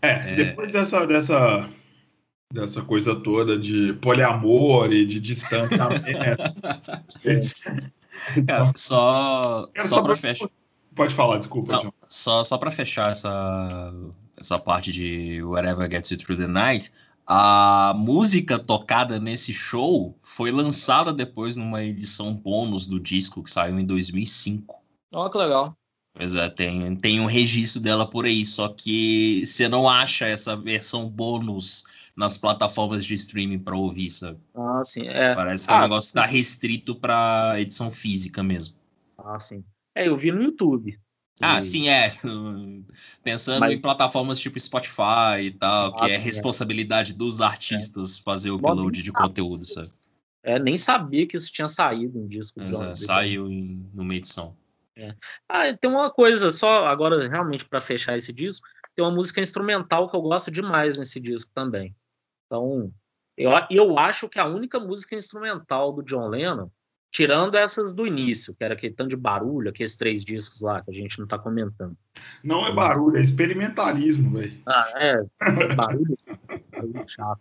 É, 0.02 0.32
É. 0.32 0.34
depois 0.34 0.72
dessa, 0.72 1.06
dessa, 1.06 1.70
dessa 2.52 2.82
coisa 2.82 3.14
toda 3.14 3.56
de 3.56 3.92
poliamor 3.94 4.92
e 4.92 5.06
de 5.06 5.20
distanciamento. 5.20 6.02
Cara, 8.46 8.72
só, 8.76 9.68
Quero 9.74 9.88
só 9.88 10.02
pra 10.02 10.16
fechar. 10.16 10.48
Pode 10.94 11.14
falar, 11.14 11.38
desculpa, 11.38 11.72
Não, 11.72 11.82
John. 11.84 11.92
só, 12.08 12.44
só 12.44 12.58
pra 12.58 12.70
fechar 12.70 13.10
essa, 13.12 13.92
essa 14.36 14.58
parte 14.58 14.92
de 14.92 15.42
Whatever 15.42 15.90
Gets 15.90 16.10
You 16.10 16.18
Through 16.18 16.38
the 16.40 16.46
Night, 16.46 16.92
a 17.26 17.94
música 17.96 18.58
tocada 18.58 19.18
nesse 19.18 19.54
show 19.54 20.18
foi 20.22 20.50
lançada 20.50 21.12
depois 21.12 21.56
numa 21.56 21.82
edição 21.82 22.34
bônus 22.34 22.86
do 22.86 23.00
disco 23.00 23.42
que 23.42 23.50
saiu 23.50 23.78
em 23.78 23.86
2005. 23.86 24.82
Olha 25.12 25.30
que 25.30 25.38
legal. 25.38 25.74
Pois 26.14 26.34
é, 26.34 26.50
tem, 26.50 26.94
tem 26.96 27.20
um 27.20 27.26
registro 27.26 27.80
dela 27.80 28.04
por 28.06 28.26
aí, 28.26 28.44
só 28.44 28.68
que 28.68 29.44
você 29.46 29.66
não 29.66 29.88
acha 29.88 30.26
essa 30.26 30.54
versão 30.54 31.08
bônus 31.08 31.84
nas 32.16 32.36
plataformas 32.36 33.04
de 33.04 33.14
streaming 33.14 33.58
pra 33.58 33.76
ouvir, 33.76 34.10
sabe? 34.10 34.38
Ah, 34.54 34.82
sim, 34.84 35.06
é. 35.08 35.34
Parece 35.34 35.66
que 35.66 35.72
o 35.72 35.76
Ah, 35.76 35.80
negócio 35.82 36.12
tá 36.14 36.24
restrito 36.26 36.94
pra 36.94 37.54
edição 37.58 37.90
física 37.90 38.42
mesmo. 38.42 38.74
Ah, 39.18 39.38
sim. 39.38 39.64
É, 39.94 40.08
eu 40.08 40.16
vi 40.16 40.30
no 40.32 40.42
YouTube. 40.42 40.98
Ah, 41.40 41.58
E- 41.58 41.62
sim, 41.62 41.88
é. 41.88 42.12
Pensando 43.24 43.60
Mas- 43.60 43.72
em 43.72 43.80
plataformas 43.80 44.38
tipo 44.38 44.58
Spotify 44.60 45.40
e 45.42 45.50
tal, 45.50 45.94
que 45.96 46.04
Ah, 46.04 46.08
é 46.08 46.16
sim, 46.16 46.22
é. 46.22 46.24
responsabilidade 46.24 47.14
dos 47.14 47.40
artistas 47.40 48.18
fazer 48.18 48.50
o 48.50 48.56
upload 48.56 49.00
de 49.00 49.10
sabe. 49.10 49.28
conteúdo, 49.28 49.66
sabe? 49.66 49.90
É, 50.44 50.58
nem 50.58 50.76
sabia 50.76 51.26
que 51.26 51.36
isso 51.36 51.52
tinha 51.52 51.68
saído 51.68 52.18
em 52.18 52.26
disco. 52.26 52.60
é, 52.60 52.64
Lennon. 52.64 52.96
saiu 52.96 53.48
em, 53.50 53.88
numa 53.94 54.14
edição. 54.14 54.56
Ah, 55.48 55.72
tem 55.74 55.90
uma 55.90 56.10
coisa 56.10 56.50
só, 56.50 56.86
agora 56.86 57.26
realmente 57.28 57.64
para 57.64 57.80
fechar 57.80 58.16
esse 58.18 58.32
disco, 58.32 58.66
tem 58.94 59.04
uma 59.04 59.10
música 59.14 59.40
instrumental 59.40 60.10
que 60.10 60.16
eu 60.16 60.20
gosto 60.20 60.50
demais 60.50 60.98
nesse 60.98 61.18
disco 61.20 61.50
também. 61.54 61.94
Então, 62.52 62.92
eu, 63.34 63.50
eu 63.70 63.98
acho 63.98 64.28
que 64.28 64.38
a 64.38 64.44
única 64.44 64.78
música 64.78 65.16
instrumental 65.16 65.90
do 65.90 66.02
John 66.02 66.28
Lennon, 66.28 66.68
tirando 67.10 67.54
essas 67.54 67.94
do 67.94 68.06
início, 68.06 68.54
que 68.54 68.62
era 68.62 68.74
aquele 68.74 68.92
tanto 68.92 69.08
de 69.08 69.16
barulho, 69.16 69.70
aqueles 69.70 69.96
três 69.96 70.22
discos 70.22 70.60
lá 70.60 70.82
que 70.82 70.90
a 70.90 70.94
gente 70.94 71.18
não 71.18 71.26
tá 71.26 71.38
comentando. 71.38 71.96
Não 72.44 72.66
é 72.66 72.70
barulho, 72.74 73.16
é 73.16 73.22
experimentalismo, 73.22 74.38
velho. 74.38 74.60
Ah, 74.66 74.86
é, 74.96 75.24
barulho, 75.74 76.14
barulho 76.70 77.04
chato. 77.08 77.40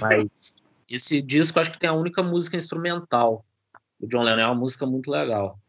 Mas 0.00 0.52
esse 0.88 1.22
disco 1.22 1.60
acho 1.60 1.70
que 1.70 1.78
tem 1.78 1.88
a 1.88 1.94
única 1.94 2.24
música 2.24 2.56
instrumental 2.56 3.46
do 4.00 4.08
John 4.08 4.24
Lennon, 4.24 4.40
é 4.40 4.46
uma 4.46 4.56
música 4.56 4.84
muito 4.84 5.12
legal. 5.12 5.60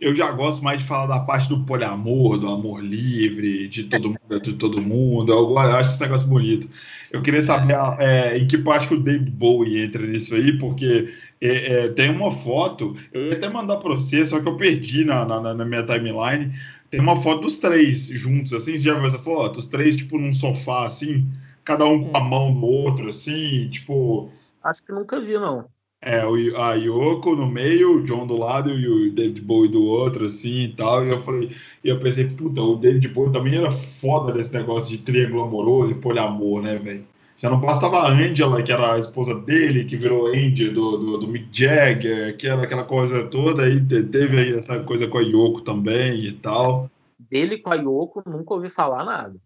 Eu 0.00 0.14
já 0.14 0.30
gosto 0.30 0.62
mais 0.62 0.80
de 0.80 0.86
falar 0.86 1.06
da 1.06 1.20
parte 1.20 1.48
do 1.48 1.64
poliamor, 1.64 2.38
do 2.38 2.48
amor 2.48 2.82
livre, 2.82 3.68
de 3.68 3.84
todo 3.84 4.10
mundo, 4.10 4.40
de 4.40 4.52
todo 4.54 4.80
mundo. 4.80 5.32
Eu 5.32 5.58
acho 5.58 5.90
esse 5.90 6.00
negócio 6.00 6.28
bonito. 6.28 6.68
Eu 7.10 7.22
queria 7.22 7.40
saber 7.40 7.74
é, 7.98 8.38
em 8.38 8.46
que 8.46 8.58
parte 8.58 8.86
que 8.86 8.94
o 8.94 9.00
David 9.00 9.30
Bowie 9.30 9.82
entra 9.82 10.06
nisso 10.06 10.34
aí, 10.34 10.56
porque 10.58 11.12
é, 11.40 11.84
é, 11.84 11.88
tem 11.88 12.10
uma 12.10 12.30
foto, 12.30 12.96
eu 13.12 13.26
ia 13.28 13.34
até 13.34 13.48
mandar 13.48 13.78
para 13.78 13.94
você, 13.94 14.24
só 14.26 14.40
que 14.40 14.48
eu 14.48 14.56
perdi 14.56 15.04
na, 15.04 15.24
na, 15.24 15.54
na 15.54 15.64
minha 15.64 15.82
timeline. 15.82 16.52
Tem 16.90 17.00
uma 17.00 17.16
foto 17.16 17.42
dos 17.42 17.56
três 17.56 18.06
juntos, 18.06 18.52
assim, 18.52 18.72
você 18.72 18.84
já 18.84 18.94
viu 18.94 19.06
essa 19.06 19.18
foto? 19.18 19.58
Os 19.58 19.66
três, 19.66 19.96
tipo, 19.96 20.18
num 20.18 20.32
sofá, 20.32 20.86
assim. 20.86 21.26
cada 21.64 21.84
um 21.86 22.04
com 22.04 22.16
a 22.16 22.20
mão 22.20 22.54
no 22.54 22.66
outro, 22.66 23.08
assim, 23.08 23.68
tipo. 23.70 24.30
Acho 24.62 24.84
que 24.84 24.92
nunca 24.92 25.20
vi, 25.20 25.34
não. 25.34 25.66
É, 26.00 26.20
a 26.20 26.74
Yoko 26.74 27.34
no 27.34 27.46
meio, 27.50 27.96
o 27.96 28.04
John 28.04 28.24
do 28.26 28.36
lado 28.36 28.70
e 28.70 28.88
o 28.88 29.12
David 29.12 29.42
Bowie 29.42 29.70
do 29.70 29.84
outro, 29.84 30.26
assim 30.26 30.64
e 30.64 30.68
tal. 30.68 31.04
E 31.04 31.10
eu 31.10 31.20
falei, 31.20 31.50
e 31.82 31.88
eu 31.88 31.98
pensei, 31.98 32.28
puta, 32.28 32.62
o 32.62 32.76
David 32.76 33.08
Bowie 33.08 33.32
também 33.32 33.56
era 33.56 33.70
foda 33.72 34.32
desse 34.32 34.54
negócio 34.54 34.90
de 34.90 35.02
triângulo 35.02 35.42
amoroso 35.42 35.92
e 35.92 36.00
poliamor, 36.00 36.62
né, 36.62 36.76
velho? 36.76 37.04
Já 37.38 37.48
não 37.48 37.60
bastava 37.60 37.98
a 37.98 38.10
Angela, 38.10 38.62
que 38.62 38.72
era 38.72 38.94
a 38.94 38.98
esposa 38.98 39.34
dele, 39.34 39.84
que 39.84 39.96
virou 39.96 40.26
Angel 40.26 40.72
do, 40.72 40.96
do, 40.98 41.18
do, 41.18 41.28
Mick 41.28 41.48
Jagger, 41.52 42.36
que 42.36 42.48
era 42.48 42.62
aquela 42.62 42.84
coisa 42.84 43.24
toda, 43.28 43.62
aí 43.62 43.80
teve 43.80 44.38
aí 44.38 44.52
essa 44.58 44.82
coisa 44.82 45.06
com 45.06 45.18
a 45.18 45.22
Yoko 45.22 45.60
também 45.60 46.24
e 46.24 46.32
tal. 46.32 46.90
Dele 47.30 47.58
com 47.58 47.70
a 47.70 47.76
Yoko, 47.76 48.22
nunca 48.28 48.54
ouvi 48.54 48.68
falar 48.68 49.04
nada. 49.04 49.36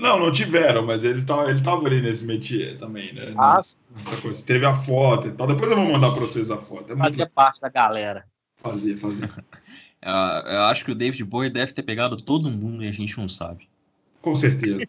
Não, 0.00 0.18
não 0.18 0.32
tiveram, 0.32 0.84
mas 0.86 1.04
ele 1.04 1.22
tava, 1.22 1.50
ele 1.50 1.62
tava 1.62 1.86
ali 1.86 2.00
nesse 2.00 2.24
métier 2.24 2.78
também, 2.78 3.12
né? 3.12 3.34
Ah, 3.36 3.60
Essa 3.60 4.16
coisa. 4.22 4.44
Teve 4.46 4.64
a 4.64 4.74
foto 4.74 5.28
e 5.28 5.32
tal. 5.32 5.46
Depois 5.46 5.70
eu 5.70 5.76
vou 5.76 5.92
mandar 5.92 6.10
pra 6.12 6.20
vocês 6.20 6.50
a 6.50 6.56
foto. 6.56 6.92
É 6.92 6.96
fazia 6.96 7.24
muito... 7.24 7.34
parte 7.34 7.60
da 7.60 7.68
galera. 7.68 8.24
Fazia, 8.62 8.96
fazia. 8.96 9.28
eu 10.02 10.62
acho 10.62 10.86
que 10.86 10.90
o 10.90 10.94
David 10.94 11.22
Bowie 11.24 11.50
deve 11.50 11.72
ter 11.72 11.82
pegado 11.82 12.16
todo 12.16 12.50
mundo 12.50 12.82
e 12.82 12.88
a 12.88 12.92
gente 12.92 13.18
não 13.18 13.28
sabe. 13.28 13.68
Com 14.22 14.34
certeza. 14.34 14.86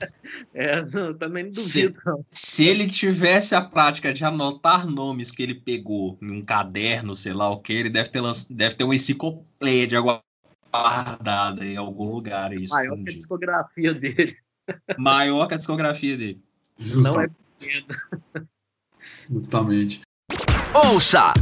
é, 0.54 0.82
não, 0.82 1.12
também 1.14 1.44
não 1.44 1.50
duvido. 1.50 2.00
Se, 2.32 2.56
se, 2.56 2.64
ele 2.64 2.88
tivesse 2.88 3.54
a 3.54 3.60
prática 3.60 4.12
de 4.14 4.24
anotar 4.24 4.86
nomes 4.86 5.30
que 5.30 5.42
ele 5.42 5.54
pegou 5.54 6.18
em 6.22 6.30
um 6.30 6.42
caderno, 6.42 7.14
sei 7.14 7.34
lá 7.34 7.50
o 7.50 7.60
que, 7.60 7.72
ele 7.72 7.90
deve 7.90 8.08
ter, 8.08 8.22
deve 8.50 8.74
ter 8.74 8.84
uma 8.84 8.94
enciclopédia 8.94 10.00
guardada 10.00 11.64
em 11.64 11.76
algum 11.76 12.10
lugar. 12.10 12.52
Isso, 12.52 12.74
Maior 12.74 12.96
que 13.02 13.10
a 13.10 13.14
discografia 13.14 13.94
dele. 13.94 14.36
Maior 14.98 15.46
que 15.46 15.54
a 15.54 15.58
discografia 15.58 16.16
dele. 16.16 16.40
Justamente. 16.78 17.32
Não 17.60 18.40
é. 18.40 18.44
Justamente. 19.30 20.00
Ouça 20.74 21.32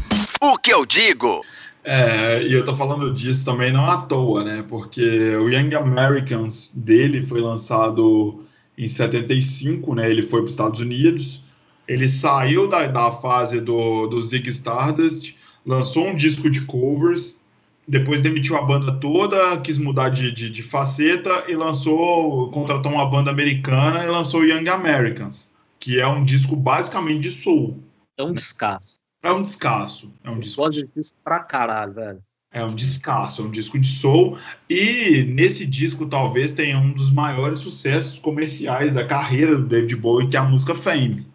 o 0.40 0.58
que 0.58 0.72
eu 0.72 0.84
digo. 0.84 1.42
É, 1.84 2.42
e 2.42 2.52
eu 2.52 2.64
tô 2.64 2.76
falando 2.76 3.12
disso 3.12 3.44
também 3.44 3.72
não 3.72 3.90
à 3.90 4.02
toa, 4.02 4.44
né? 4.44 4.64
Porque 4.68 5.00
o 5.36 5.48
Young 5.48 5.74
Americans 5.74 6.70
dele 6.74 7.26
foi 7.26 7.40
lançado 7.40 8.44
em 8.78 8.86
75, 8.86 9.94
né? 9.94 10.10
Ele 10.10 10.22
foi 10.22 10.40
para 10.40 10.46
os 10.46 10.52
Estados 10.52 10.80
Unidos. 10.80 11.42
Ele 11.88 12.08
saiu 12.08 12.68
da, 12.68 12.86
da 12.86 13.10
fase 13.12 13.60
do, 13.60 14.06
do 14.06 14.22
Zig 14.22 14.48
Stardust, 14.50 15.34
lançou 15.66 16.06
um 16.06 16.16
disco 16.16 16.48
de 16.48 16.60
covers, 16.62 17.40
depois 17.86 18.22
demitiu 18.22 18.56
a 18.56 18.62
banda 18.62 18.92
toda, 18.92 19.60
quis 19.60 19.78
mudar 19.78 20.10
de, 20.10 20.32
de, 20.32 20.50
de 20.50 20.62
faceta 20.62 21.44
e 21.48 21.56
lançou, 21.56 22.50
contratou 22.50 22.92
uma 22.92 23.08
banda 23.08 23.30
americana 23.30 24.04
e 24.04 24.08
lançou 24.08 24.44
Young 24.44 24.68
Americans, 24.68 25.52
que 25.80 26.00
é 26.00 26.06
um 26.06 26.24
disco 26.24 26.54
basicamente 26.54 27.22
de 27.22 27.30
soul. 27.32 27.82
É 28.16 28.22
um 28.22 28.32
descasso. 28.32 28.98
É 29.22 29.32
um 29.32 29.42
descasso. 29.42 30.12
É 30.22 30.30
um 30.30 30.38
disco. 30.38 30.62
Gosto 30.62 30.80
desse 30.80 30.94
disco 30.94 31.18
pra 31.24 31.40
caralho, 31.40 31.92
velho. 31.92 32.22
É 32.52 32.62
um 32.62 32.74
descasso, 32.74 33.40
é 33.40 33.44
um 33.46 33.50
disco 33.50 33.78
de 33.78 33.88
soul. 33.88 34.38
E 34.68 35.24
nesse 35.24 35.66
disco 35.66 36.06
talvez 36.06 36.52
tenha 36.52 36.78
um 36.78 36.92
dos 36.92 37.10
maiores 37.10 37.60
sucessos 37.60 38.18
comerciais 38.18 38.92
da 38.92 39.06
carreira 39.06 39.56
do 39.56 39.66
David 39.66 39.96
Bowie, 39.96 40.28
que 40.28 40.36
é 40.36 40.40
a 40.40 40.44
música 40.44 40.74
Fame, 40.74 41.26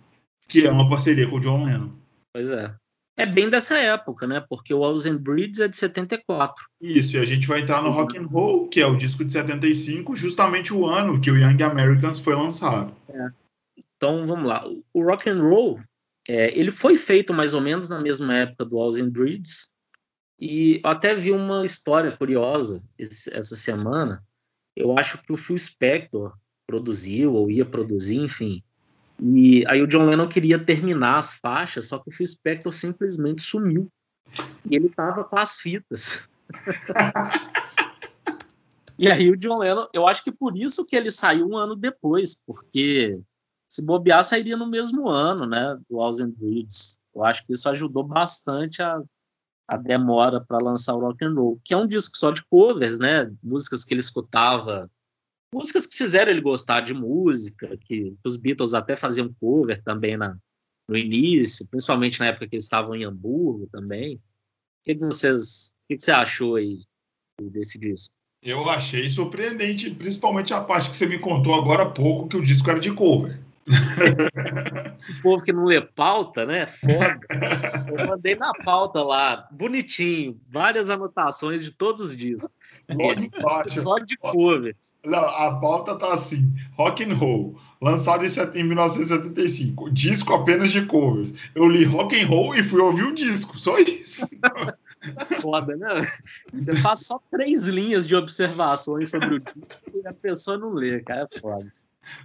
que 0.48 0.66
é 0.66 0.72
uma 0.72 0.88
parceria 0.88 1.28
com 1.28 1.38
o 1.38 1.40
John 1.40 1.66
Lennon. 1.66 1.90
Pois 2.32 2.50
é. 2.50 2.74
É 3.18 3.26
bem 3.26 3.50
dessa 3.50 3.78
época, 3.78 4.28
né? 4.28 4.46
Porque 4.48 4.72
o 4.72 4.80
Walls 4.80 5.08
and 5.08 5.18
Breeds 5.18 5.60
é 5.60 5.68
de 5.68 5.78
74. 5.78 6.64
Isso, 6.80 7.18
e 7.18 7.20
a 7.20 7.26
gente 7.26 7.48
vai 7.48 7.62
entrar 7.62 7.82
no 7.82 7.90
Rock 7.90 8.16
and 8.16 8.28
Roll, 8.28 8.68
que 8.70 8.80
é 8.80 8.86
o 8.86 8.96
disco 8.96 9.26
de 9.26 9.34
75, 9.34 10.16
justamente 10.16 10.72
o 10.72 10.86
ano 10.86 11.20
que 11.20 11.32
o 11.32 11.36
Young 11.36 11.64
Americans 11.64 12.20
foi 12.20 12.36
lançado. 12.36 12.94
É. 13.10 13.30
Então, 13.96 14.28
vamos 14.28 14.48
lá. 14.48 14.64
O 14.94 15.04
Rock 15.04 15.28
and 15.28 15.42
Roll 15.42 15.80
é, 16.28 16.56
ele 16.58 16.72
foi 16.72 16.98
feito 16.98 17.34
mais 17.34 17.54
ou 17.54 17.62
menos 17.62 17.88
na 17.88 18.02
mesma 18.02 18.36
época 18.36 18.66
do 18.66 18.76
Walls 18.76 19.00
and 19.00 19.10
Breeds, 19.10 19.70
e 20.40 20.82
eu 20.84 20.90
até 20.90 21.16
vi 21.16 21.32
uma 21.32 21.66
história 21.66 22.16
curiosa 22.16 22.84
esse, 22.98 23.34
essa 23.34 23.56
semana. 23.56 24.24
Eu 24.76 24.98
acho 24.98 25.18
que 25.24 25.32
o 25.32 25.38
Phil 25.38 25.58
Spector 25.58 26.38
produziu, 26.68 27.34
ou 27.34 27.50
ia 27.50 27.66
produzir, 27.66 28.18
enfim. 28.18 28.62
E 29.20 29.66
aí 29.68 29.82
o 29.82 29.88
John 29.88 30.06
Lennon 30.06 30.28
queria 30.28 30.60
terminar 30.60 31.18
as 31.18 31.34
faixas, 31.34 31.88
só 31.88 31.98
que 31.98 32.10
o 32.10 32.14
Phil 32.14 32.28
Spector 32.28 32.74
simplesmente 32.74 33.42
sumiu. 33.42 33.90
E 34.70 34.76
ele 34.76 34.90
tava 34.90 35.24
com 35.24 35.38
as 35.38 35.60
fitas. 35.60 36.28
e 38.98 39.10
aí 39.10 39.32
o 39.32 39.38
John 39.38 39.60
Lennon, 39.60 39.88
eu 39.94 40.08
acho 40.08 40.24
que 40.24 40.32
por 40.32 40.58
isso 40.58 40.86
que 40.86 40.96
ele 40.96 41.10
saiu 41.10 41.48
um 41.48 41.58
ano 41.58 41.76
depois, 41.76 42.40
porque 42.46 43.20
se 43.68 43.82
bobear, 43.82 44.24
sairia 44.24 44.56
no 44.56 44.68
mesmo 44.68 45.10
ano, 45.10 45.46
né, 45.46 45.78
do 45.90 45.98
House 45.98 46.20
and 46.20 46.32
Breeds. 46.32 47.00
Eu 47.14 47.24
acho 47.24 47.46
que 47.46 47.54
isso 47.54 47.68
ajudou 47.70 48.04
bastante 48.04 48.82
a, 48.82 49.02
a 49.68 49.78
demora 49.78 50.40
para 50.40 50.60
lançar 50.60 50.94
o 50.94 51.00
Rock 51.00 51.26
and 51.26 51.34
Roll, 51.34 51.60
que 51.64 51.74
é 51.74 51.78
um 51.78 51.88
disco 51.88 52.18
só 52.18 52.32
de 52.32 52.44
covers, 52.46 53.00
né, 53.00 53.32
músicas 53.42 53.84
que 53.84 53.94
ele 53.94 54.02
escutava, 54.02 54.90
músicas 55.54 55.86
que 55.86 55.98
fizeram 55.98 56.32
ele 56.32 56.42
gostar 56.42 56.82
de 56.82 56.94
música, 56.94 57.78
que 57.86 58.16
os 58.26 58.36
Beatles 58.36 58.74
até 58.74 58.96
faziam 58.96 59.34
cover 59.40 59.82
também 59.84 60.18
na, 60.18 60.38
no 60.88 60.98
início, 60.98 61.68
principalmente 61.68 62.20
na 62.20 62.28
época 62.28 62.48
que 62.48 62.56
eles 62.56 62.66
estavam 62.66 62.96
em 62.96 63.04
Hamburgo 63.04 63.68
também. 63.72 64.16
O 64.16 64.22
que, 64.86 64.96
que 64.96 65.06
vocês, 65.06 65.70
o 65.70 65.88
que, 65.90 65.98
que 65.98 66.04
você 66.04 66.12
achou 66.12 66.56
aí 66.56 66.80
desse 67.42 67.80
disco? 67.80 68.14
Eu 68.42 68.70
achei 68.70 69.10
surpreendente, 69.10 69.90
principalmente 69.90 70.54
a 70.54 70.62
parte 70.62 70.90
que 70.90 70.96
você 70.96 71.06
me 71.06 71.20
contou 71.20 71.56
agora 71.56 71.84
há 71.84 71.90
pouco, 71.90 72.30
que 72.30 72.38
o 72.38 72.44
disco 72.44 72.70
era 72.70 72.80
de 72.80 72.94
cover. 72.94 73.40
Esse 74.96 75.22
povo 75.22 75.44
que 75.44 75.52
não 75.52 75.66
lê 75.66 75.82
pauta, 75.82 76.46
né? 76.46 76.68
Foda. 76.68 77.20
Eu 77.88 78.08
mandei 78.08 78.36
na 78.36 78.52
pauta 78.64 79.04
lá, 79.04 79.48
bonitinho, 79.52 80.40
várias 80.48 80.90
anotações 80.90 81.64
de 81.64 81.72
todos 81.72 82.10
os 82.10 82.16
discos. 82.16 82.50
Esse 82.90 83.82
só 83.82 84.00
de 84.00 84.16
cover. 84.18 84.76
Não, 85.04 85.20
a 85.20 85.60
pauta 85.60 85.96
tá 85.96 86.14
assim: 86.14 86.54
Rock 86.78 87.04
and 87.04 87.16
Roll, 87.16 87.60
lançado 87.82 88.26
em 88.26 88.64
1975, 88.64 89.92
disco 89.92 90.34
apenas 90.34 90.72
de 90.72 90.86
covers. 90.86 91.34
Eu 91.54 91.68
li 91.68 91.84
Rock 91.84 92.20
and 92.20 92.28
Roll 92.28 92.56
e 92.56 92.64
fui 92.64 92.80
ouvir 92.80 93.04
o 93.04 93.16
disco, 93.16 93.60
só 93.60 93.78
isso. 93.80 94.26
Foda, 95.42 95.76
né? 95.76 96.08
Você 96.54 96.76
faz 96.78 97.06
só 97.06 97.20
três 97.30 97.68
linhas 97.68 98.08
de 98.08 98.16
observações 98.16 99.12
sobre 99.12 99.36
o 99.36 99.40
disco 99.40 99.92
e 99.94 100.08
a 100.08 100.14
pessoa 100.14 100.58
não 100.58 100.74
lê, 100.74 101.02
cara, 101.02 101.28
é 101.32 101.40
foda. 101.40 101.72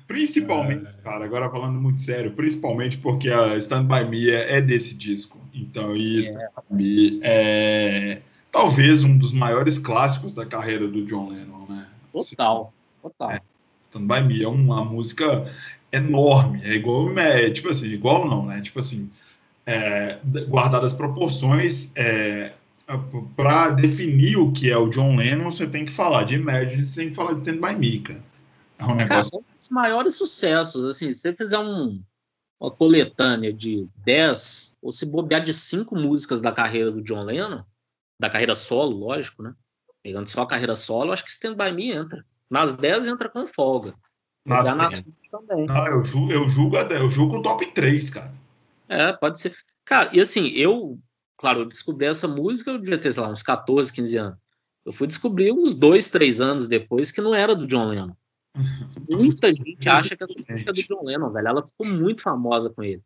Principalmente, 0.07 0.87
é... 0.87 1.03
cara, 1.03 1.25
agora 1.25 1.51
falando 1.51 1.81
muito 1.81 2.01
sério, 2.01 2.33
principalmente 2.33 2.99
porque 2.99 3.29
a 3.29 3.57
Stand 3.59 3.85
By 3.85 4.09
Me 4.09 4.31
é, 4.31 4.59
é 4.59 4.61
desse 4.61 4.95
disco. 4.95 5.39
Então, 5.53 5.97
e 5.97 6.21
Stand 6.21 6.41
é. 6.41 6.49
By 6.71 6.77
Me 6.77 7.21
é 7.23 8.23
talvez 8.53 9.03
um 9.03 9.16
dos 9.16 9.33
maiores 9.33 9.79
clássicos 9.79 10.35
da 10.35 10.45
carreira 10.45 10.87
do 10.87 11.05
John 11.07 11.31
Lennon, 11.31 11.66
né? 11.69 11.89
Total, 12.12 12.73
total. 13.01 13.31
É, 13.31 13.41
Stand 13.89 14.07
By 14.07 14.20
Me 14.20 14.43
é 14.43 14.49
uma 14.49 14.85
música 14.85 15.51
enorme, 15.91 16.61
é 16.62 16.74
igual, 16.74 17.19
é, 17.19 17.51
tipo 17.51 17.70
assim, 17.70 17.87
igual 17.87 18.29
não, 18.29 18.47
né? 18.47 18.61
Tipo 18.61 18.79
assim, 18.79 19.11
é, 19.66 20.19
guardadas 20.49 20.93
as 20.93 20.97
proporções, 20.97 21.91
é, 21.97 22.53
para 23.35 23.70
definir 23.70 24.37
o 24.37 24.53
que 24.53 24.70
é 24.70 24.77
o 24.77 24.91
John 24.91 25.16
Lennon, 25.16 25.51
você 25.51 25.66
tem 25.66 25.87
que 25.87 25.93
falar 25.93 26.24
de 26.24 26.35
Imagine, 26.35 26.85
você 26.85 27.01
tem 27.01 27.11
que 27.11 27.16
falar 27.16 27.35
de 27.35 27.41
Stand 27.41 27.66
By 27.66 27.74
Me, 27.74 28.01
cara. 28.01 28.23
É 28.79 28.85
um 28.85 28.95
negócio. 28.95 29.33
Cara, 29.33 29.43
um 29.43 29.59
dos 29.59 29.70
maiores 29.70 30.16
sucessos. 30.16 30.85
Assim, 30.85 31.12
se 31.12 31.20
você 31.20 31.33
fizer 31.33 31.59
um, 31.59 32.03
uma 32.61 32.70
coletânea 32.70 33.53
de 33.53 33.87
10, 34.05 34.74
ou 34.83 34.93
se 34.93 35.07
bobear 35.07 35.45
de 35.45 35.55
5 35.55 35.95
músicas 35.97 36.41
da 36.41 36.53
carreira 36.53 36.91
do 36.91 37.03
John 37.03 37.23
Lennon, 37.24 37.62
da 38.23 38.31
carreira 38.31 38.55
solo, 38.55 38.97
lógico, 38.97 39.43
né? 39.43 39.53
Pegando 40.01 40.31
só 40.31 40.43
a 40.43 40.47
carreira 40.47 40.77
solo, 40.77 41.12
acho 41.12 41.24
que 41.24 41.31
Stand 41.31 41.57
By 41.57 41.73
Me 41.73 41.90
entra. 41.90 42.24
Nas 42.49 42.77
10 42.77 43.09
entra 43.09 43.28
com 43.28 43.49
folga. 43.49 43.94
Nas 44.47 44.77
nas 44.77 45.05
também. 45.28 45.66
Não, 45.66 45.86
eu 45.89 46.05
julgo, 46.05 46.32
eu 46.32 46.49
julgo, 46.49 46.77
eu 46.77 47.11
julgo 47.11 47.39
o 47.39 47.43
top 47.43 47.66
3, 47.73 48.11
cara. 48.11 48.32
É, 48.89 49.12
pode 49.12 49.40
ser. 49.40 49.57
Cara, 49.85 50.11
e 50.12 50.20
assim, 50.20 50.49
eu, 50.51 50.99
claro, 51.36 51.62
eu 51.62 51.66
descobri 51.66 52.07
essa 52.07 52.28
música, 52.28 52.70
eu 52.70 52.78
devia 52.78 52.99
ter, 52.99 53.12
sei 53.12 53.23
lá, 53.23 53.28
uns 53.28 53.43
14, 53.43 53.93
15 53.93 54.16
anos. 54.16 54.39
Eu 54.85 54.93
fui 54.93 55.09
descobrir 55.09 55.51
uns 55.53 55.74
dois, 55.74 56.09
três 56.09 56.40
anos 56.40 56.69
depois 56.69 57.11
que 57.11 57.20
não 57.20 57.35
era 57.35 57.57
do 57.57 57.66
John 57.66 57.89
Lennon. 57.89 58.15
Muita 59.11 59.53
gente 59.53 59.89
acha 59.89 60.16
que 60.16 60.23
essa 60.23 60.35
música 60.49 60.70
é 60.70 60.74
do 60.74 60.82
John 60.85 61.05
Lennon, 61.05 61.32
velho. 61.32 61.49
Ela 61.49 61.66
ficou 61.66 61.86
muito 61.86 62.23
famosa 62.23 62.70
com 62.70 62.85
ele. 62.85 63.03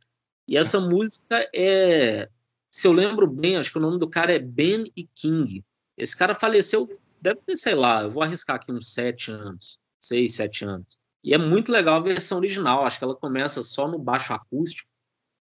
E 0.46 0.58
essa 0.58 0.78
música 0.78 1.48
é. 1.54 2.28
Se 2.70 2.86
eu 2.86 2.92
lembro 2.92 3.26
bem, 3.26 3.56
acho 3.56 3.70
que 3.70 3.78
o 3.78 3.80
nome 3.80 3.98
do 3.98 4.08
cara 4.08 4.34
é 4.34 4.38
Ben 4.38 4.84
e 4.96 5.06
King. 5.14 5.64
Esse 5.96 6.16
cara 6.16 6.34
faleceu, 6.34 6.88
deve 7.20 7.40
ter, 7.40 7.56
sei 7.56 7.74
lá, 7.74 8.02
eu 8.02 8.10
vou 8.10 8.22
arriscar 8.22 8.56
aqui 8.56 8.70
uns 8.70 8.92
sete 8.92 9.30
anos, 9.30 9.78
seis, 10.00 10.34
sete 10.34 10.64
anos. 10.64 10.98
E 11.24 11.34
é 11.34 11.38
muito 11.38 11.72
legal 11.72 11.96
a 11.96 12.00
versão 12.00 12.38
original. 12.38 12.84
Acho 12.84 12.98
que 12.98 13.04
ela 13.04 13.16
começa 13.16 13.62
só 13.62 13.88
no 13.88 13.98
baixo 13.98 14.32
acústico. 14.32 14.88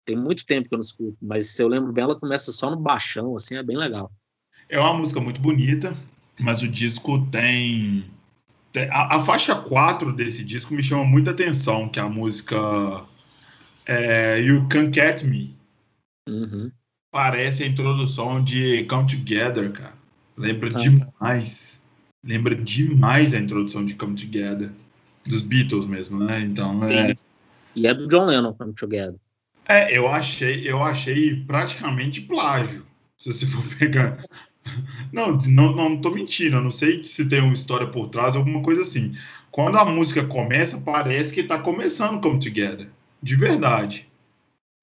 Tem 0.05 0.15
muito 0.15 0.45
tempo 0.45 0.67
que 0.67 0.75
eu 0.75 0.77
não 0.77 0.83
escuto, 0.83 1.17
mas 1.21 1.47
se 1.47 1.61
eu 1.61 1.67
lembro 1.67 1.93
bem, 1.93 2.03
ela 2.03 2.19
começa 2.19 2.51
só 2.51 2.69
no 2.69 2.75
baixão, 2.77 3.37
assim, 3.37 3.55
é 3.55 3.63
bem 3.63 3.77
legal. 3.77 4.11
É 4.67 4.77
uma 4.79 4.93
música 4.93 5.19
muito 5.19 5.41
bonita, 5.41 5.95
mas 6.39 6.61
o 6.61 6.67
disco 6.67 7.25
tem 7.31 8.09
A, 8.91 9.17
a, 9.17 9.23
faixa 9.23 9.55
4 9.55 10.11
desse 10.13 10.43
disco 10.43 10.73
me 10.73 10.83
chama 10.83 11.05
muita 11.05 11.31
atenção, 11.31 11.87
que 11.87 11.99
é 11.99 12.03
a 12.03 12.09
música 12.09 13.05
é, 13.85 14.39
You 14.39 14.67
Can 14.69 14.91
Catch 14.91 15.23
Me. 15.23 15.55
Uhum. 16.27 16.71
Parece 17.13 17.63
a 17.63 17.67
introdução 17.67 18.43
de 18.43 18.85
Come 18.85 19.05
Together, 19.07 19.71
cara. 19.71 19.93
Lembra 20.35 20.69
ah, 20.73 20.79
demais. 20.79 21.79
Lembra 22.23 22.55
demais 22.55 23.35
a 23.35 23.37
introdução 23.37 23.85
de 23.85 23.93
Come 23.93 24.15
Together. 24.15 24.71
Dos 25.23 25.41
Beatles 25.41 25.85
mesmo, 25.85 26.17
né? 26.23 26.41
Então, 26.41 26.83
é... 26.83 27.13
E 27.75 27.85
é 27.85 27.93
do 27.93 28.07
John 28.07 28.25
Lennon, 28.25 28.51
Come 28.55 28.73
Together. 28.73 29.13
É, 29.69 29.95
eu 29.95 30.07
achei, 30.07 30.67
eu 30.67 30.81
achei 30.81 31.35
praticamente 31.35 32.19
plágio. 32.19 32.83
Se 33.19 33.31
você 33.31 33.45
for 33.45 33.63
pegar. 33.77 34.25
Não, 35.11 35.37
não, 35.37 35.75
não 35.75 36.01
tô 36.01 36.09
mentindo, 36.09 36.55
eu 36.55 36.63
não 36.63 36.71
sei 36.71 37.03
se 37.03 37.29
tem 37.29 37.41
uma 37.41 37.53
história 37.53 37.85
por 37.85 38.09
trás, 38.09 38.35
alguma 38.35 38.63
coisa 38.63 38.81
assim. 38.81 39.15
Quando 39.51 39.77
a 39.77 39.85
música 39.85 40.25
começa, 40.25 40.81
parece 40.81 41.31
que 41.31 41.43
tá 41.43 41.59
começando 41.59 42.19
Come 42.21 42.39
Together. 42.39 42.89
De 43.21 43.35
verdade. 43.35 44.07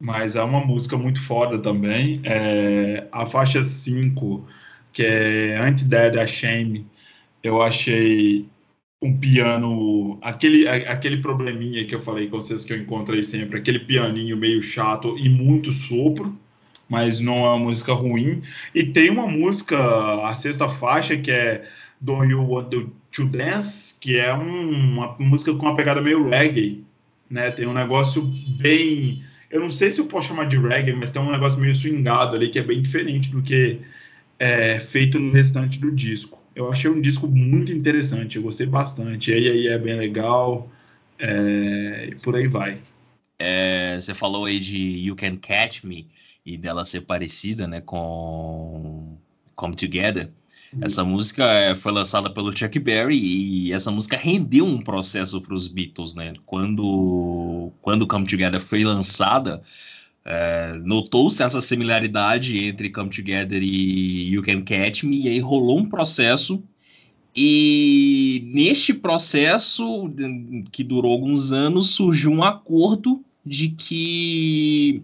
Mas 0.01 0.35
é 0.35 0.43
uma 0.43 0.65
música 0.65 0.97
muito 0.97 1.21
foda 1.21 1.59
também. 1.59 2.21
É, 2.25 3.07
a 3.13 3.27
faixa 3.27 3.63
5, 3.63 4.47
que 4.93 5.05
é 5.05 5.59
Anti-Dead 5.59 6.27
Shame, 6.27 6.87
eu 7.43 7.61
achei 7.61 8.49
um 9.03 9.17
piano, 9.17 10.19
aquele, 10.21 10.69
aquele 10.69 11.19
probleminha 11.19 11.85
que 11.87 11.95
eu 11.95 12.03
falei 12.03 12.29
com 12.29 12.37
vocês 12.37 12.65
que 12.65 12.73
eu 12.73 12.79
encontrei 12.79 13.25
sempre, 13.25 13.59
aquele 13.59 13.79
pianinho 13.79 14.37
meio 14.37 14.63
chato 14.63 15.17
e 15.19 15.29
muito 15.29 15.73
sopro, 15.73 16.37
mas 16.89 17.19
não 17.19 17.37
é 17.47 17.49
uma 17.51 17.59
música 17.59 17.95
ruim. 17.95 18.43
E 18.75 18.85
tem 18.85 19.11
uma 19.11 19.27
música, 19.27 19.79
a 20.27 20.35
sexta 20.35 20.69
faixa, 20.69 21.17
que 21.17 21.31
é 21.31 21.67
Don't 22.01 22.31
You 22.31 22.43
Want 22.43 22.71
to 23.13 23.27
Dance, 23.27 23.97
que 24.01 24.17
é 24.17 24.35
um, 24.35 24.71
uma 24.71 25.17
música 25.19 25.55
com 25.55 25.67
uma 25.67 25.77
pegada 25.77 26.01
meio 26.01 26.29
reggae, 26.29 26.85
né? 27.31 27.51
Tem 27.51 27.67
um 27.67 27.73
negócio 27.73 28.23
bem, 28.59 29.23
eu 29.51 29.61
não 29.61 29.71
sei 29.71 29.91
se 29.91 30.01
eu 30.01 30.07
posso 30.07 30.29
chamar 30.29 30.49
de 30.49 30.59
reggae, 30.59 30.93
mas 30.93 31.11
tem 31.11 31.21
um 31.21 31.33
negócio 31.33 31.61
meio 31.61 31.75
swingado 31.75 32.37
ali 32.37 32.51
que 32.51 32.59
é 32.59 32.63
bem 32.63 32.81
diferente 32.81 33.31
do 33.31 33.43
que 33.43 33.81
é 34.39 34.81
feito 34.81 35.19
no 35.19 35.33
restante 35.33 35.79
do 35.79 35.91
disco 35.91 36.41
eu 36.55 36.71
achei 36.71 36.91
um 36.91 37.01
disco 37.01 37.27
muito 37.27 37.73
interessante, 37.73 38.37
eu 38.37 38.43
gostei 38.43 38.67
bastante. 38.67 39.31
E 39.31 39.35
aí 39.35 39.69
é 39.69 39.79
bem 39.79 39.97
legal, 39.97 40.71
é, 41.19 42.09
e 42.11 42.15
por 42.17 42.37
aí 42.37 42.47
vai. 42.47 42.79
É, 43.39 43.99
você 43.99 44.15
falou 44.15 44.45
aí 44.45 44.59
de 44.59 44.77
You 44.77 45.17
Can 45.17 45.37
Catch 45.37 45.85
Me 45.85 46.07
e 46.45 46.57
dela 46.57 46.85
ser 46.85 47.03
parecida, 47.03 47.67
né, 47.67 47.81
com 47.81 49.17
Come 49.55 49.77
Together. 49.77 50.29
Uhum. 50.73 50.81
Essa 50.83 51.05
música 51.05 51.45
é, 51.45 51.75
foi 51.75 51.93
lançada 51.93 52.31
pelo 52.31 52.57
Chuck 52.57 52.79
Berry 52.79 53.19
e 53.19 53.73
essa 53.73 53.91
música 53.91 54.17
rendeu 54.17 54.65
um 54.65 54.81
processo 54.81 55.41
para 55.41 55.55
os 55.55 55.67
Beatles, 55.67 56.15
né? 56.15 56.35
Quando 56.47 57.73
quando 57.83 58.07
Come 58.07 58.27
Together 58.27 58.61
foi 58.61 58.85
lançada, 58.85 59.63
é, 60.25 60.79
Notou-se 60.85 61.43
essa 61.43 61.61
similaridade 61.61 62.59
entre 62.59 62.91
Come 62.91 63.11
Together 63.11 63.63
e 63.63 64.31
You 64.33 64.43
Can 64.43 64.63
Catch 64.63 65.03
Me, 65.03 65.23
e 65.23 65.29
aí 65.29 65.39
rolou 65.41 65.79
um 65.79 65.89
processo. 65.89 66.63
E 67.35 68.43
neste 68.53 68.93
processo, 68.93 70.11
que 70.73 70.83
durou 70.85 71.13
alguns 71.13 71.53
anos, 71.53 71.91
surgiu 71.91 72.31
um 72.31 72.43
acordo 72.43 73.25
de 73.45 73.71
que 73.71 75.03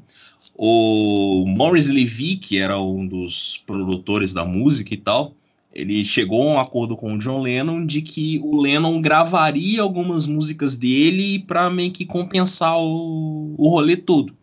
o 0.55 1.44
Morris 1.47 1.88
Levy, 1.88 2.36
que 2.36 2.59
era 2.59 2.80
um 2.80 3.06
dos 3.06 3.62
produtores 3.66 4.32
da 4.32 4.44
música 4.44 4.93
e 4.94 4.97
tal, 4.97 5.34
ele 5.77 6.03
chegou 6.07 6.48
a 6.48 6.53
um 6.55 6.59
acordo 6.59 6.97
com 6.97 7.12
o 7.12 7.19
John 7.19 7.43
Lennon 7.43 7.85
de 7.85 8.01
que 8.01 8.40
o 8.43 8.59
Lennon 8.59 8.98
gravaria 8.98 9.82
algumas 9.82 10.27
músicas 10.27 10.74
dele 10.74 11.40
para 11.40 11.69
meio 11.69 11.93
que 11.93 12.07
compensar 12.07 12.78
o, 12.78 13.55
o 13.59 13.69
rolê 13.69 13.94
todo. 13.94 14.35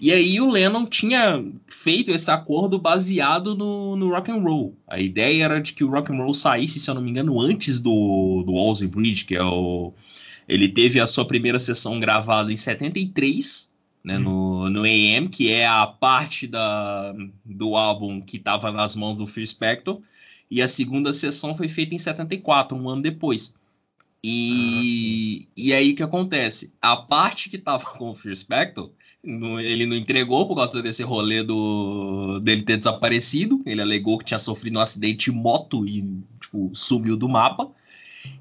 E 0.00 0.10
aí 0.10 0.40
o 0.40 0.50
Lennon 0.50 0.86
tinha 0.86 1.44
feito 1.68 2.10
esse 2.10 2.28
acordo 2.28 2.76
baseado 2.76 3.54
no, 3.54 3.94
no 3.94 4.08
rock 4.08 4.32
and 4.32 4.42
roll. 4.42 4.74
A 4.88 4.98
ideia 4.98 5.44
era 5.44 5.60
de 5.60 5.74
que 5.74 5.84
o 5.84 5.90
rock 5.90 6.12
and 6.12 6.16
roll 6.16 6.34
saísse, 6.34 6.80
se 6.80 6.90
eu 6.90 6.94
não 6.96 7.02
me 7.02 7.10
engano, 7.10 7.40
antes 7.40 7.80
do, 7.80 8.42
do 8.44 8.52
Walls 8.52 8.84
Bridge, 8.84 9.24
que 9.24 9.36
é 9.36 9.44
o... 9.44 9.92
Ele 10.48 10.66
teve 10.66 10.98
a 10.98 11.06
sua 11.06 11.24
primeira 11.24 11.60
sessão 11.60 12.00
gravada 12.00 12.52
em 12.52 12.56
73, 12.56 13.70
né, 14.02 14.18
hum. 14.18 14.22
no, 14.22 14.70
no 14.70 14.82
AM, 14.82 15.28
que 15.28 15.52
é 15.52 15.68
a 15.68 15.86
parte 15.86 16.48
da, 16.48 17.14
do 17.44 17.76
álbum 17.76 18.20
que 18.20 18.38
estava 18.38 18.72
nas 18.72 18.96
mãos 18.96 19.16
do 19.16 19.26
Phil 19.28 19.46
Spector, 19.46 20.00
e 20.50 20.60
a 20.60 20.68
segunda 20.68 21.12
sessão 21.12 21.56
foi 21.56 21.68
feita 21.68 21.94
em 21.94 21.98
74, 21.98 22.76
um 22.76 22.88
ano 22.88 23.02
depois. 23.02 23.54
E, 24.22 25.46
ah, 25.46 25.52
e 25.56 25.72
aí 25.72 25.92
o 25.92 25.96
que 25.96 26.02
acontece? 26.02 26.72
A 26.80 26.96
parte 26.96 27.48
que 27.48 27.56
estava 27.56 27.84
com 27.96 28.10
o 28.10 28.14
Phil 28.14 28.34
Spector 28.34 28.90
ele 29.22 29.84
não 29.84 29.96
entregou 29.96 30.46
por 30.46 30.56
causa 30.56 30.82
desse 30.82 31.02
rolê 31.02 31.42
do, 31.42 32.40
dele 32.40 32.62
ter 32.62 32.78
desaparecido. 32.78 33.60
Ele 33.66 33.82
alegou 33.82 34.18
que 34.18 34.24
tinha 34.24 34.38
sofrido 34.38 34.78
um 34.78 34.82
acidente 34.82 35.30
de 35.30 35.36
moto 35.36 35.86
e 35.86 36.22
tipo, 36.40 36.70
sumiu 36.72 37.16
do 37.16 37.28
mapa. 37.28 37.70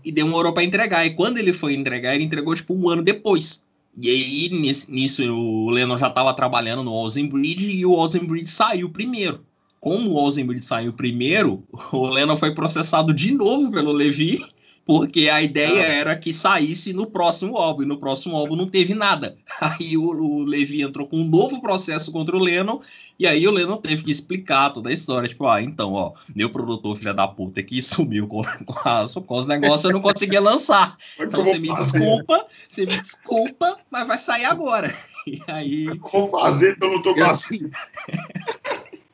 E 0.03 0.11
demorou 0.11 0.53
para 0.53 0.63
entregar. 0.63 1.05
E 1.05 1.15
quando 1.15 1.37
ele 1.37 1.51
foi 1.51 1.73
entregar, 1.73 2.15
ele 2.15 2.23
entregou 2.23 2.55
tipo 2.55 2.73
um 2.73 2.89
ano 2.89 3.01
depois. 3.01 3.65
E 3.97 4.09
aí, 4.09 4.49
nisso, 4.87 5.23
o 5.33 5.69
Lennon 5.69 5.97
já 5.97 6.07
estava 6.07 6.33
trabalhando 6.33 6.83
no 6.83 7.07
Bridge 7.29 7.71
e 7.71 7.85
o 7.85 8.07
Bridge 8.07 8.49
saiu 8.49 8.89
primeiro. 8.89 9.43
Como 9.79 10.17
o 10.17 10.31
Bridge 10.45 10.65
saiu 10.65 10.93
primeiro, 10.93 11.63
o 11.91 12.07
Lennon 12.07 12.37
foi 12.37 12.53
processado 12.53 13.13
de 13.13 13.31
novo 13.31 13.71
pelo 13.71 13.91
Levi 13.91 14.41
porque 14.89 15.29
a 15.29 15.39
ideia 15.39 15.83
ah. 15.83 15.93
era 15.93 16.15
que 16.15 16.33
saísse 16.33 16.93
no 16.93 17.05
próximo 17.05 17.57
álbum, 17.57 17.83
e 17.83 17.85
no 17.85 17.99
próximo 17.99 18.35
álbum 18.35 18.55
não 18.55 18.67
teve 18.67 18.95
nada. 18.95 19.37
Aí 19.61 19.95
o, 19.95 20.01
o, 20.01 20.43
Levi 20.43 20.81
entrou 20.81 21.05
com 21.05 21.17
um 21.17 21.23
novo 21.23 21.61
processo 21.61 22.11
contra 22.11 22.35
o 22.35 22.39
Lennon, 22.39 22.81
e 23.19 23.27
aí 23.27 23.47
o 23.47 23.51
Lennon 23.51 23.77
teve 23.77 24.01
que 24.01 24.09
explicar 24.09 24.71
toda 24.71 24.89
a 24.89 24.91
história, 24.91 25.29
tipo, 25.29 25.45
ah, 25.45 25.61
então, 25.61 25.93
ó, 25.93 26.13
meu 26.33 26.49
produtor, 26.49 26.97
filha 26.97 27.13
da 27.13 27.27
puta, 27.27 27.61
que 27.61 27.79
sumiu 27.83 28.27
com, 28.27 28.41
com, 28.65 29.21
com 29.21 29.35
os 29.35 29.45
negócios, 29.45 29.83
eu 29.83 29.91
não 29.91 30.01
conseguia 30.01 30.41
lançar. 30.41 30.97
Então 31.19 31.43
você 31.43 31.59
me 31.59 31.71
desculpa, 31.71 32.47
você 32.67 32.87
me 32.87 32.99
desculpa, 32.99 33.77
mas 33.91 34.07
vai 34.07 34.17
sair 34.17 34.45
agora. 34.45 34.91
E 35.27 35.39
aí... 35.45 35.85
Eu 35.85 35.99
vou 35.99 36.27
fazer 36.27 36.75
se 36.75 36.83
eu 36.83 36.91
não 36.91 37.01
tô 37.03 37.13
com 37.13 37.23
assim. 37.25 37.69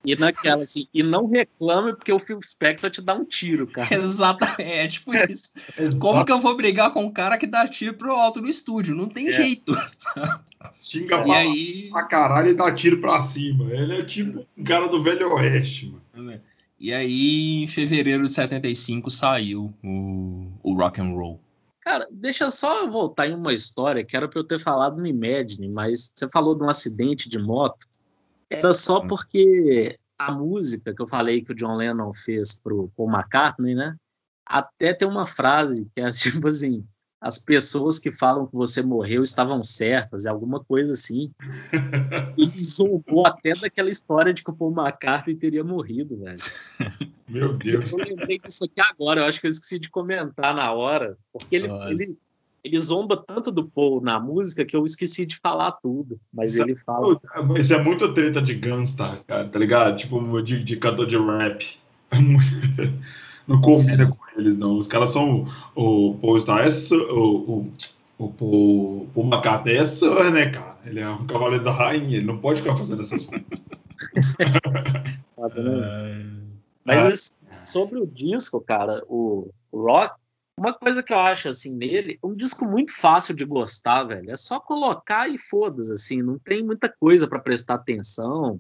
E 0.06 0.16
naquela, 0.16 0.64
assim, 0.64 0.88
e 0.94 1.02
não 1.02 1.28
reclame 1.28 1.94
porque 1.94 2.12
o 2.12 2.20
Phil 2.20 2.40
Spector 2.44 2.90
te 2.90 3.02
dá 3.02 3.16
um 3.16 3.26
tiro, 3.26 3.68
cara. 3.68 3.94
Exatamente, 3.96 4.62
é 4.62 4.88
tipo 4.88 5.16
é, 5.16 5.26
isso. 5.26 5.52
Como 6.00 6.26
que 6.26 6.32
eu 6.32 6.40
vou 6.40 6.56
brigar 6.56 6.94
com 6.94 7.04
um 7.04 7.12
cara 7.12 7.38
que 7.38 7.48
dá 7.48 7.68
tiro 7.68 7.96
pro 7.96 8.12
alto 8.12 8.42
no 8.42 8.48
estúdio? 8.48 8.96
Não 8.96 9.08
tem 9.08 9.28
é. 9.28 9.32
jeito. 9.32 9.76
Xinga 10.82 11.22
e 11.22 11.24
pra, 11.24 11.38
aí... 11.38 11.90
pra 11.92 12.04
caralho 12.04 12.52
e 12.52 12.54
dá 12.54 12.74
tiro 12.74 13.02
pra 13.02 13.22
cima. 13.22 13.72
Ele 13.72 14.00
é 14.00 14.04
tipo 14.04 14.46
um 14.58 14.64
cara 14.64 14.88
do 14.88 15.02
Velho 15.02 15.34
Oeste, 15.34 15.94
mano. 16.14 16.40
E 16.80 16.94
aí, 16.94 17.64
em 17.64 17.68
fevereiro 17.68 18.28
de 18.28 18.34
75, 18.34 19.10
saiu 19.10 19.74
o, 19.84 20.48
o 20.62 20.74
Rock 20.74 21.00
and 21.00 21.14
Roll. 21.14 21.40
Cara, 21.80 22.08
deixa 22.12 22.50
só 22.50 22.88
voltar 22.90 23.28
em 23.28 23.36
uma 23.36 23.54
história 23.54 24.04
que 24.04 24.18
era 24.18 24.28
pra 24.28 24.40
eu 24.40 24.44
ter 24.44 24.60
falado 24.60 24.98
no 24.98 25.06
Imagine, 25.06 25.70
mas 25.70 26.12
você 26.14 26.28
falou 26.28 26.56
de 26.56 26.64
um 26.64 26.70
acidente 26.70 27.30
de 27.30 27.38
moto. 27.38 27.88
Era 28.50 28.74
só 28.74 29.02
hum. 29.02 29.08
porque 29.08 29.98
a 30.18 30.32
música 30.32 30.94
que 30.94 31.02
eu 31.02 31.08
falei 31.08 31.44
que 31.44 31.52
o 31.52 31.56
John 31.56 31.76
Lennon 31.76 32.14
fez 32.14 32.56
pro 32.56 32.92
Paul 32.96 33.12
McCartney, 33.12 33.76
né? 33.76 33.96
Até 34.46 34.94
tem 34.94 35.08
uma 35.08 35.26
frase 35.26 35.88
que 35.94 36.02
é 36.02 36.10
tipo 36.12 36.48
assim: 36.48 36.86
as 37.20 37.40
pessoas 37.40 37.98
que 37.98 38.12
falam 38.12 38.46
que 38.46 38.54
você 38.54 38.84
morreu 38.84 39.24
estavam 39.24 39.64
certas, 39.64 40.26
é 40.26 40.30
alguma 40.30 40.64
coisa 40.64 40.94
assim. 40.94 41.32
Ele 42.38 42.64
zombou 42.64 43.26
até 43.26 43.54
daquela 43.56 43.90
história 43.90 44.34
de 44.34 44.44
que 44.44 44.52
o 44.52 44.56
Paul 44.56 44.72
McCartney 44.72 45.36
teria 45.36 45.64
morrido, 45.64 46.18
velho. 46.18 46.40
Meu 47.28 47.58
Deus. 47.58 47.92
Eu 47.92 47.98
lembrei 47.98 48.38
disso 48.38 48.66
aqui 48.66 48.80
agora, 48.80 49.22
eu 49.22 49.26
acho 49.26 49.42
que 49.42 49.48
eu 49.48 49.52
esqueci 49.52 49.80
de 49.80 49.90
comentar 49.90 50.54
na 50.54 50.72
hora, 50.72 51.18
porque 51.34 51.56
ele, 51.56 51.68
ele, 51.90 52.18
ele 52.66 52.80
zomba 52.80 53.16
tanto 53.16 53.52
do 53.52 53.64
Paul 53.70 54.02
na 54.02 54.20
música 54.20 54.66
que 54.66 54.76
eu 54.76 54.84
esqueci 54.86 55.24
de 55.24 55.38
falar 55.38 55.74
tudo. 55.74 56.20
Mas 56.34 56.54
isso 56.54 56.64
ele 56.64 56.72
é, 56.72 56.76
fala. 56.76 57.20
Isso 57.60 57.76
é 57.76 57.84
muito 57.84 58.12
treta 58.12 58.42
de 58.42 58.56
gangsta, 58.56 59.20
cara, 59.28 59.48
tá 59.48 59.60
ligado? 59.60 59.96
Tipo, 59.96 60.42
de, 60.42 60.64
de 60.64 60.76
cantor 60.78 61.06
de 61.06 61.16
rap. 61.16 61.64
não 63.48 63.62
combina 63.62 64.10
com 64.10 64.18
eles, 64.36 64.58
não. 64.58 64.80
Os 64.80 64.88
caras 64.88 65.12
são. 65.12 65.48
O 65.76 66.16
Paul 66.16 66.40
Star 66.40 66.66
é 66.66 66.70
o, 67.12 67.72
o, 68.18 68.26
o, 68.40 69.08
o 69.14 69.22
McCartney 69.22 69.78
é 69.78 69.86
Sir, 69.86 70.32
né, 70.32 70.50
cara? 70.50 70.76
Ele 70.86 71.02
é 71.02 71.10
um 71.10 71.28
cavaleiro 71.28 71.64
da 71.64 71.72
rainha, 71.72 72.18
ele 72.18 72.26
não 72.26 72.40
pode 72.40 72.64
ficar 72.64 72.76
fazendo 72.76 73.04
essas 73.04 73.26
coisas. 73.26 73.48
Mas 76.84 77.32
ah. 77.52 77.54
sobre 77.66 78.00
o 78.00 78.08
disco, 78.08 78.60
cara, 78.60 79.04
o 79.08 79.52
Rock 79.72 80.16
uma 80.58 80.74
coisa 80.74 81.04
que 81.04 81.14
eu 81.14 81.20
acho 81.20 81.50
assim 81.50 81.76
nele, 81.76 82.18
um 82.24 82.34
disco 82.34 82.66
muito 82.66 82.94
fácil 82.94 83.36
de 83.36 83.44
gostar, 83.44 84.04
velho. 84.04 84.32
É 84.32 84.38
só 84.38 84.60
colocar 84.60 85.28
e 85.28 85.38
foda-se, 85.38 85.92
assim, 85.92 86.22
não 86.22 86.40
tem 86.40 86.64
muita 86.64 86.88
coisa 86.90 87.28
para 87.28 87.40
prestar 87.40 87.76
atenção. 87.76 88.60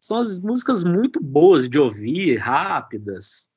São 0.00 0.18
as 0.18 0.40
músicas 0.40 0.82
muito 0.82 1.22
boas 1.22 1.68
de 1.68 1.78
ouvir, 1.78 2.36
rápidas. 2.36 3.48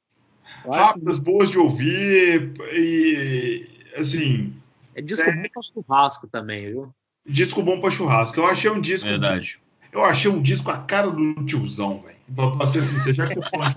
rápidas, 0.65 1.17
boas 1.17 1.49
de 1.49 1.57
ouvir 1.57 2.53
e 2.73 3.67
assim. 3.95 4.53
É 4.95 5.01
disco 5.01 5.29
é... 5.29 5.35
bom 5.35 5.49
para 5.53 5.63
churrasco 5.63 6.27
também, 6.27 6.67
viu? 6.67 6.93
Disco 7.25 7.61
bom 7.61 7.79
para 7.79 7.91
churrasco. 7.91 8.39
Eu 8.39 8.47
achei 8.47 8.69
um 8.69 8.81
disco. 8.81 9.07
Verdade. 9.07 9.59
Eu 9.91 10.03
achei 10.03 10.29
um 10.29 10.41
disco 10.41 10.69
a 10.69 10.77
cara 10.77 11.09
do 11.09 11.33
tiozão, 11.45 12.01
velho. 12.01 12.57
Pra 12.57 12.69
ser 12.69 12.83
sincero, 12.83 13.15
já 13.15 13.27
que 13.27 13.39
eu 13.39 13.43
falo. 13.43 13.73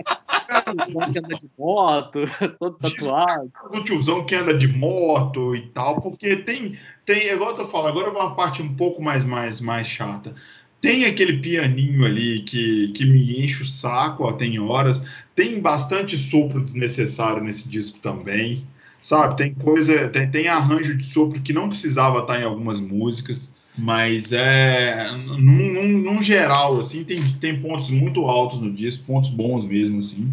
que 1.13 1.19
anda 1.19 1.37
de 1.37 1.51
moto, 1.59 2.21
todo 2.61 2.77
tatuado. 2.79 3.51
Do 3.73 3.85
tiozão 3.85 4.25
que 4.25 4.35
anda 4.35 4.53
de 4.57 4.69
moto 4.69 5.57
e 5.57 5.69
tal, 5.69 6.01
porque 6.03 6.37
tem, 6.37 6.79
tem, 7.07 7.29
igual 7.29 7.51
eu 7.51 7.57
tô 7.57 7.67
falando, 7.67 7.91
agora 7.91 8.09
é 8.09 8.11
uma 8.11 8.35
parte 8.35 8.61
um 8.61 8.75
pouco 8.75 9.03
mais, 9.03 9.25
mais, 9.25 9.61
mais 9.61 9.87
chata. 9.87 10.35
Tem 10.83 11.07
aquele 11.07 11.39
pianinho 11.39 12.05
ali 12.05 12.43
que, 12.43 12.89
que 12.89 13.07
me 13.07 13.45
enche 13.45 13.63
o 13.63 13.67
saco, 13.67 14.25
ó, 14.25 14.33
tem 14.33 14.59
horas. 14.59 15.03
Tem 15.35 15.61
bastante 15.61 16.19
sopro 16.19 16.61
desnecessário 16.61 17.43
nesse 17.43 17.69
disco 17.69 17.99
também, 18.01 18.67
sabe? 19.01 19.37
Tem 19.37 19.55
coisa, 19.55 20.09
tem, 20.09 20.31
tem 20.31 20.49
arranjo 20.49 20.97
de 20.97 21.07
sopro 21.07 21.41
que 21.41 21.53
não 21.53 21.69
precisava 21.69 22.19
estar 22.19 22.41
em 22.41 22.45
algumas 22.45 22.81
músicas. 22.81 23.53
Mas 23.77 24.33
é 24.33 25.11
num, 25.11 25.73
num, 25.73 25.89
num, 25.99 26.23
geral, 26.23 26.79
assim, 26.79 27.05
tem, 27.05 27.23
tem 27.35 27.61
pontos 27.61 27.89
muito 27.89 28.25
altos 28.27 28.61
no 28.61 28.71
disco, 28.71 29.05
pontos 29.07 29.31
bons 29.31 29.65
mesmo, 29.65 29.99
assim. 29.99 30.31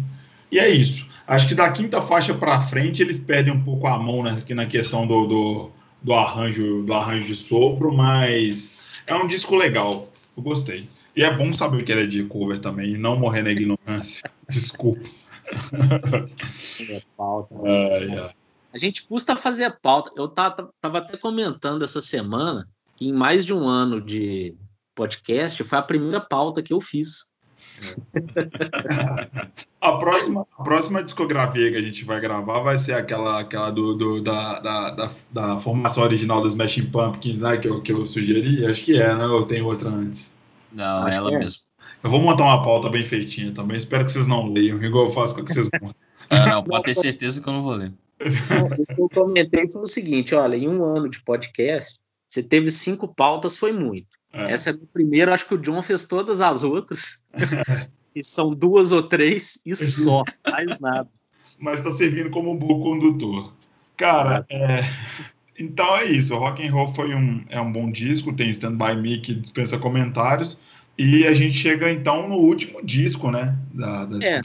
E 0.52 0.58
é 0.58 0.68
isso. 0.68 1.06
Acho 1.26 1.48
que 1.48 1.54
da 1.54 1.70
quinta 1.72 2.02
faixa 2.02 2.34
para 2.34 2.60
frente 2.60 3.00
eles 3.00 3.18
perdem 3.18 3.52
um 3.52 3.62
pouco 3.62 3.86
a 3.86 3.98
mão 3.98 4.22
né, 4.22 4.32
aqui 4.32 4.52
na 4.52 4.66
questão 4.66 5.06
do, 5.06 5.26
do, 5.26 5.70
do, 6.02 6.12
arranjo 6.12 6.82
do 6.82 6.92
arranjo 6.92 7.28
de 7.28 7.34
sopro, 7.34 7.94
mas 7.94 8.74
é 9.06 9.14
um 9.14 9.26
disco 9.26 9.56
legal. 9.56 10.08
Eu 10.36 10.42
gostei. 10.42 10.88
E 11.16 11.22
é 11.22 11.34
bom 11.34 11.52
saber 11.52 11.84
que 11.84 11.92
ele 11.92 12.02
é 12.02 12.06
de 12.06 12.24
cover 12.24 12.58
também, 12.60 12.94
e 12.94 12.98
não 12.98 13.18
morrer 13.18 13.42
na 13.42 13.50
ignorância. 13.50 14.30
Desculpa. 14.50 15.08
É 16.88 17.02
pauta. 17.16 17.54
É, 17.64 18.32
A 18.72 18.78
gente 18.78 19.02
custa 19.04 19.34
fazer 19.34 19.78
pauta. 19.80 20.12
Eu 20.16 20.28
tava, 20.28 20.70
tava 20.80 20.98
até 20.98 21.16
comentando 21.16 21.82
essa 21.82 22.00
semana 22.00 22.68
que 23.00 23.08
em 23.08 23.12
mais 23.12 23.46
de 23.46 23.54
um 23.54 23.66
ano 23.66 23.98
de 23.98 24.54
podcast 24.94 25.64
foi 25.64 25.78
a 25.78 25.82
primeira 25.82 26.20
pauta 26.20 26.62
que 26.62 26.74
eu 26.74 26.80
fiz. 26.80 27.24
a, 29.80 29.92
próxima, 29.98 30.46
a 30.58 30.62
próxima 30.62 31.02
discografia 31.02 31.70
que 31.70 31.76
a 31.76 31.82
gente 31.82 32.04
vai 32.04 32.20
gravar 32.20 32.60
vai 32.60 32.78
ser 32.78 32.92
aquela, 32.92 33.40
aquela 33.40 33.70
do, 33.70 33.94
do 33.94 34.22
da, 34.22 34.60
da, 34.60 34.90
da, 34.90 35.10
da, 35.30 35.60
formação 35.60 36.02
original 36.02 36.42
dos 36.42 36.52
Smashing 36.52 36.90
Pumpkins, 36.90 37.40
né? 37.40 37.56
Que 37.56 37.68
eu, 37.68 37.82
que 37.82 37.92
eu 37.92 38.06
sugeri. 38.06 38.66
Acho 38.66 38.84
que 38.84 39.00
é, 39.00 39.14
né? 39.14 39.26
Ou 39.26 39.46
tem 39.46 39.62
outra 39.62 39.88
antes? 39.88 40.36
Não, 40.72 41.04
Acho 41.04 41.18
ela 41.18 41.34
é. 41.34 41.38
mesmo. 41.38 41.62
Eu 42.02 42.10
vou 42.10 42.20
montar 42.20 42.44
uma 42.44 42.62
pauta 42.62 42.88
bem 42.88 43.04
feitinha 43.04 43.52
também. 43.52 43.76
Espero 43.76 44.06
que 44.06 44.12
vocês 44.12 44.26
não 44.26 44.50
leiam, 44.50 44.82
igual 44.82 45.06
eu 45.06 45.12
faço 45.12 45.34
com 45.34 45.44
que 45.44 45.52
vocês 45.52 45.68
montam. 45.80 45.94
Ah, 46.32 46.46
não, 46.46 46.62
pode 46.62 46.84
ter 46.84 46.94
certeza 46.94 47.42
que 47.42 47.48
eu 47.48 47.52
não 47.52 47.64
vou 47.64 47.72
ler. 47.72 47.92
O 48.20 48.94
que 48.94 49.00
eu 49.00 49.08
comentei 49.08 49.68
foi 49.68 49.82
o 49.82 49.86
seguinte: 49.88 50.32
olha, 50.32 50.54
em 50.54 50.68
um 50.68 50.84
ano 50.84 51.10
de 51.10 51.20
podcast, 51.24 51.98
você 52.30 52.42
teve 52.44 52.70
cinco 52.70 53.08
pautas, 53.08 53.58
foi 53.58 53.72
muito. 53.72 54.06
É. 54.32 54.52
Essa 54.52 54.70
é 54.70 54.72
a 54.72 54.78
primeira, 54.92 55.34
acho 55.34 55.46
que 55.46 55.54
o 55.54 55.58
John 55.58 55.82
fez 55.82 56.06
todas 56.06 56.40
as 56.40 56.62
outras. 56.62 57.20
e 58.14 58.22
são 58.22 58.54
duas 58.54 58.92
ou 58.92 59.02
três 59.02 59.60
e 59.66 59.74
só, 59.74 60.22
mais 60.48 60.78
nada. 60.78 61.08
Mas 61.58 61.78
está 61.78 61.90
servindo 61.90 62.30
como 62.30 62.52
um 62.52 62.56
bom 62.56 62.80
condutor. 62.80 63.52
Cara, 63.96 64.46
é... 64.48 64.82
então 65.58 65.96
é 65.96 66.06
isso. 66.06 66.34
O 66.34 66.38
Rock 66.38 66.64
and 66.64 66.72
Roll 66.72 66.88
foi 66.94 67.14
um, 67.14 67.44
é 67.48 67.60
um 67.60 67.70
bom 67.70 67.90
disco, 67.90 68.32
tem 68.32 68.48
Stand 68.50 68.76
By 68.76 68.96
Me 68.96 69.18
que 69.18 69.34
dispensa 69.34 69.76
comentários. 69.76 70.58
E 70.96 71.26
a 71.26 71.34
gente 71.34 71.56
chega 71.56 71.90
então 71.90 72.28
no 72.28 72.36
último 72.36 72.84
disco, 72.84 73.30
né? 73.30 73.56
Da, 73.72 74.04
da 74.04 74.24
é. 74.24 74.42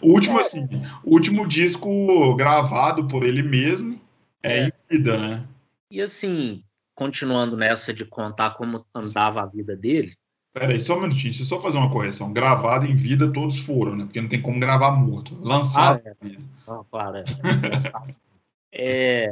O 0.00 0.12
último, 0.12 0.38
assim, 0.38 0.66
o 1.04 1.12
último 1.12 1.46
disco 1.46 2.34
gravado 2.34 3.06
por 3.06 3.24
ele 3.24 3.42
mesmo 3.42 4.00
é, 4.42 4.60
é. 4.60 4.66
em 4.66 4.72
vida, 4.96 5.18
né? 5.18 5.44
E 5.92 6.00
assim, 6.00 6.64
continuando 6.94 7.54
nessa 7.54 7.92
de 7.92 8.06
contar 8.06 8.52
como 8.52 8.82
andava 8.94 9.42
a 9.42 9.46
vida 9.46 9.76
dele. 9.76 10.14
Peraí, 10.54 10.80
só 10.80 10.96
um 10.96 11.02
minutinho, 11.02 11.24
deixa 11.24 11.42
eu 11.42 11.46
só 11.46 11.60
fazer 11.60 11.76
uma 11.76 11.92
correção. 11.92 12.32
Gravado 12.32 12.86
em 12.86 12.96
vida, 12.96 13.30
todos 13.30 13.58
foram, 13.58 13.94
né? 13.94 14.04
Porque 14.04 14.22
não 14.22 14.28
tem 14.30 14.40
como 14.40 14.58
gravar 14.58 14.92
morto. 14.92 15.34
Lançado. 15.42 16.00
Ah, 16.06 16.10
é. 16.24 16.36
Não, 16.66 16.82
claro, 16.84 17.18
é. 17.18 17.24
é. 18.72 19.28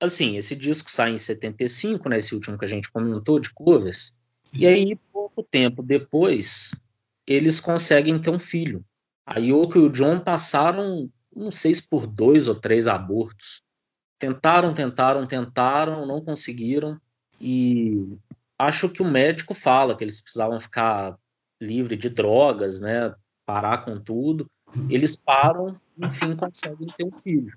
Assim, 0.00 0.36
esse 0.36 0.56
disco 0.56 0.90
sai 0.90 1.12
em 1.12 1.18
75, 1.18 2.08
né? 2.08 2.18
Esse 2.18 2.34
último 2.34 2.58
que 2.58 2.64
a 2.64 2.68
gente 2.68 2.90
comentou, 2.90 3.38
de 3.38 3.54
covers. 3.54 4.12
E 4.52 4.66
aí, 4.66 4.96
pouco 5.12 5.44
tempo 5.44 5.80
depois, 5.80 6.72
eles 7.24 7.60
conseguem 7.60 8.18
ter 8.18 8.30
um 8.30 8.40
filho. 8.40 8.84
A 9.24 9.38
Yoko 9.38 9.78
e 9.78 9.82
o 9.82 9.90
John 9.90 10.18
passaram, 10.18 11.08
não 11.34 11.52
sei 11.52 11.72
se 11.72 11.88
por 11.88 12.04
dois 12.04 12.48
ou 12.48 12.56
três 12.56 12.88
abortos. 12.88 13.62
Tentaram, 14.24 14.72
tentaram, 14.72 15.26
tentaram, 15.26 16.06
não 16.06 16.18
conseguiram. 16.18 16.98
E 17.38 18.16
acho 18.58 18.88
que 18.88 19.02
o 19.02 19.04
médico 19.04 19.52
fala 19.52 19.94
que 19.94 20.02
eles 20.02 20.18
precisavam 20.18 20.58
ficar 20.58 21.18
livre 21.60 21.94
de 21.94 22.08
drogas, 22.08 22.80
né? 22.80 23.14
Parar 23.44 23.84
com 23.84 24.00
tudo. 24.00 24.46
Eles 24.88 25.14
param, 25.14 25.78
enfim, 25.98 26.34
conseguem 26.34 26.86
ter 26.96 27.04
um 27.04 27.20
filho. 27.20 27.52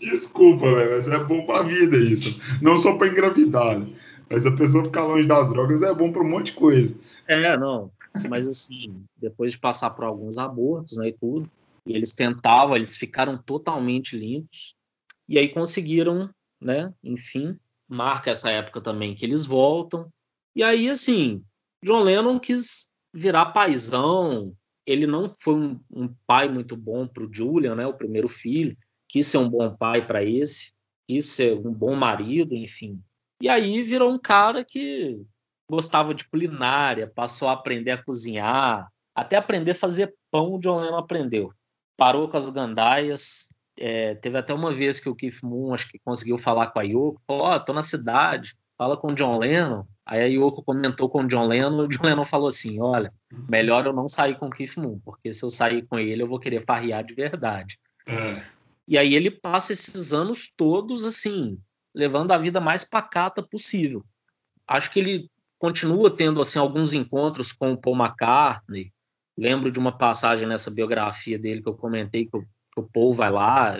Desculpa, 0.00 0.74
velho, 0.74 0.96
mas 0.96 1.08
é 1.08 1.24
bom 1.24 1.44
pra 1.44 1.62
vida 1.62 1.98
isso. 1.98 2.40
Não 2.62 2.78
só 2.78 2.96
pra 2.96 3.08
engravidar. 3.08 3.86
Mas 4.30 4.46
a 4.46 4.52
pessoa 4.52 4.84
ficar 4.84 5.04
longe 5.04 5.28
das 5.28 5.50
drogas 5.50 5.82
é 5.82 5.92
bom 5.92 6.10
para 6.10 6.22
um 6.22 6.30
monte 6.30 6.46
de 6.46 6.52
coisa. 6.54 6.96
É, 7.28 7.54
não. 7.58 7.92
Mas 8.30 8.48
assim, 8.48 9.04
depois 9.18 9.52
de 9.52 9.58
passar 9.58 9.90
por 9.90 10.06
alguns 10.06 10.38
abortos, 10.38 10.96
né, 10.96 11.08
e 11.08 11.12
tudo, 11.12 11.50
e 11.84 11.94
eles 11.94 12.14
tentavam, 12.14 12.76
eles 12.76 12.96
ficaram 12.96 13.36
totalmente 13.36 14.16
limpos. 14.16 14.74
E 15.28 15.38
aí 15.38 15.48
conseguiram, 15.48 16.30
né? 16.60 16.92
Enfim, 17.02 17.58
marca 17.88 18.30
essa 18.30 18.50
época 18.50 18.80
também 18.80 19.14
que 19.14 19.24
eles 19.24 19.44
voltam. 19.44 20.12
E 20.54 20.62
aí, 20.62 20.88
assim, 20.88 21.44
John 21.82 22.02
Lennon 22.02 22.38
quis 22.38 22.88
virar 23.12 23.46
paizão. 23.46 24.54
Ele 24.86 25.06
não 25.06 25.34
foi 25.40 25.54
um, 25.54 25.80
um 25.90 26.14
pai 26.26 26.48
muito 26.48 26.76
bom 26.76 27.06
para 27.06 27.22
o 27.22 27.32
Julian, 27.32 27.74
né? 27.74 27.86
O 27.86 27.94
primeiro 27.94 28.28
filho. 28.28 28.76
Quis 29.08 29.26
ser 29.26 29.38
um 29.38 29.48
bom 29.48 29.74
pai 29.74 30.06
para 30.06 30.24
esse. 30.24 30.72
Quis 31.06 31.26
ser 31.26 31.54
um 31.54 31.72
bom 31.72 31.94
marido, 31.94 32.54
enfim. 32.54 33.02
E 33.40 33.48
aí 33.48 33.82
virou 33.82 34.12
um 34.12 34.18
cara 34.18 34.64
que 34.64 35.20
gostava 35.68 36.14
de 36.14 36.28
culinária, 36.28 37.10
passou 37.14 37.48
a 37.48 37.52
aprender 37.52 37.90
a 37.90 38.02
cozinhar, 38.02 38.88
até 39.14 39.36
aprender 39.36 39.72
a 39.72 39.74
fazer 39.74 40.14
pão, 40.30 40.54
o 40.54 40.58
John 40.60 40.80
Lennon 40.80 40.98
aprendeu. 40.98 41.52
Parou 41.96 42.28
com 42.28 42.36
as 42.36 42.50
gandaias, 42.50 43.48
é, 43.82 44.14
teve 44.14 44.38
até 44.38 44.54
uma 44.54 44.72
vez 44.72 45.00
que 45.00 45.08
o 45.08 45.14
Keith 45.14 45.42
Moon 45.42 45.74
acho 45.74 45.88
que 45.88 45.98
conseguiu 45.98 46.38
falar 46.38 46.68
com 46.68 46.78
a 46.78 46.84
Yoko, 46.84 47.20
falou, 47.26 47.46
ó, 47.46 47.56
oh, 47.56 47.60
tô 47.60 47.72
na 47.72 47.82
cidade, 47.82 48.54
fala 48.78 48.96
com 48.96 49.08
o 49.08 49.14
John 49.14 49.38
Lennon. 49.38 49.84
Aí 50.06 50.20
a 50.20 50.26
Yoko 50.26 50.62
comentou 50.62 51.10
com 51.10 51.22
o 51.22 51.26
John 51.26 51.48
Lennon, 51.48 51.82
e 51.82 51.86
o 51.86 51.88
John 51.88 52.04
Lennon 52.04 52.24
falou 52.24 52.46
assim, 52.46 52.80
olha, 52.80 53.12
melhor 53.48 53.84
eu 53.84 53.92
não 53.92 54.08
sair 54.08 54.38
com 54.38 54.46
o 54.46 54.50
Keith 54.50 54.76
Moon, 54.76 55.00
porque 55.04 55.34
se 55.34 55.44
eu 55.44 55.50
sair 55.50 55.82
com 55.82 55.98
ele 55.98 56.22
eu 56.22 56.28
vou 56.28 56.38
querer 56.38 56.64
farrear 56.64 57.02
de 57.02 57.12
verdade. 57.12 57.76
É. 58.06 58.44
E 58.86 58.96
aí 58.96 59.16
ele 59.16 59.32
passa 59.32 59.72
esses 59.72 60.12
anos 60.12 60.52
todos 60.56 61.04
assim, 61.04 61.58
levando 61.92 62.30
a 62.30 62.38
vida 62.38 62.60
mais 62.60 62.84
pacata 62.84 63.42
possível. 63.42 64.04
Acho 64.64 64.92
que 64.92 65.00
ele 65.00 65.28
continua 65.58 66.08
tendo 66.08 66.40
assim 66.40 66.60
alguns 66.60 66.94
encontros 66.94 67.50
com 67.50 67.72
o 67.72 67.76
Paul 67.76 67.96
McCartney. 67.96 68.92
Lembro 69.36 69.72
de 69.72 69.78
uma 69.80 69.90
passagem 69.90 70.46
nessa 70.46 70.70
biografia 70.70 71.36
dele 71.36 71.62
que 71.62 71.68
eu 71.68 71.74
comentei 71.74 72.26
que 72.26 72.30
que 72.30 72.46
o 72.76 72.82
Paul 72.82 73.14
vai 73.14 73.30
lá 73.30 73.78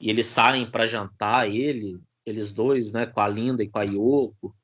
e 0.00 0.10
eles 0.10 0.26
saem 0.26 0.70
para 0.70 0.86
jantar, 0.86 1.48
ele, 1.48 2.00
eles 2.24 2.52
dois, 2.52 2.92
né, 2.92 3.06
com 3.06 3.20
a 3.20 3.28
Linda 3.28 3.62
e 3.62 3.68
com 3.68 3.78
a 3.78 3.82
Yoko. 3.84 4.54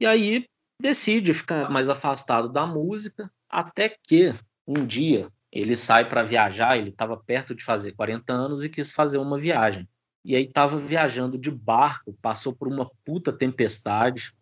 E 0.00 0.06
aí 0.06 0.46
decide 0.80 1.34
ficar 1.34 1.70
mais 1.70 1.88
afastado 1.88 2.48
da 2.48 2.66
música, 2.66 3.30
até 3.48 3.88
que 3.88 4.34
um 4.66 4.86
dia 4.86 5.28
ele 5.50 5.74
sai 5.74 6.08
para 6.08 6.22
viajar, 6.22 6.76
ele 6.76 6.90
estava 6.90 7.16
perto 7.16 7.54
de 7.54 7.64
fazer 7.64 7.92
40 7.92 8.32
anos 8.32 8.64
e 8.64 8.68
quis 8.68 8.92
fazer 8.92 9.18
uma 9.18 9.38
viagem. 9.38 9.88
E 10.24 10.34
aí 10.34 10.44
estava 10.44 10.76
viajando 10.76 11.38
de 11.38 11.50
barco, 11.50 12.12
passou 12.20 12.54
por 12.54 12.68
uma 12.68 12.90
puta 13.04 13.32
tempestade. 13.32 14.34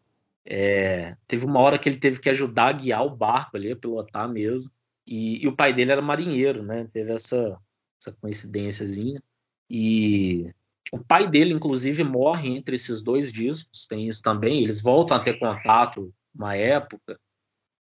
É, 0.46 1.16
teve 1.28 1.44
uma 1.44 1.60
hora 1.60 1.78
que 1.78 1.88
ele 1.88 1.98
teve 1.98 2.18
que 2.18 2.30
ajudar 2.30 2.68
a 2.68 2.72
guiar 2.72 3.04
o 3.04 3.14
barco 3.14 3.56
ali, 3.56 3.70
a 3.70 3.76
pilotar 3.76 4.28
mesmo. 4.28 4.70
E, 5.06 5.44
e 5.44 5.46
o 5.46 5.54
pai 5.54 5.72
dele 5.72 5.92
era 5.92 6.00
marinheiro, 6.00 6.62
né? 6.62 6.88
Teve 6.92 7.12
essa, 7.12 7.58
essa 8.04 8.16
coincidênciazinha. 8.20 9.22
E 9.70 10.52
o 10.92 10.98
pai 10.98 11.26
dele, 11.26 11.54
inclusive, 11.54 12.04
morre 12.04 12.48
entre 12.48 12.74
esses 12.76 13.00
dois 13.00 13.32
discos, 13.32 13.86
tem 13.86 14.08
isso 14.08 14.22
também. 14.22 14.62
Eles 14.62 14.82
voltam 14.82 15.16
a 15.16 15.24
ter 15.24 15.38
contato 15.38 16.12
uma 16.34 16.54
época. 16.54 17.18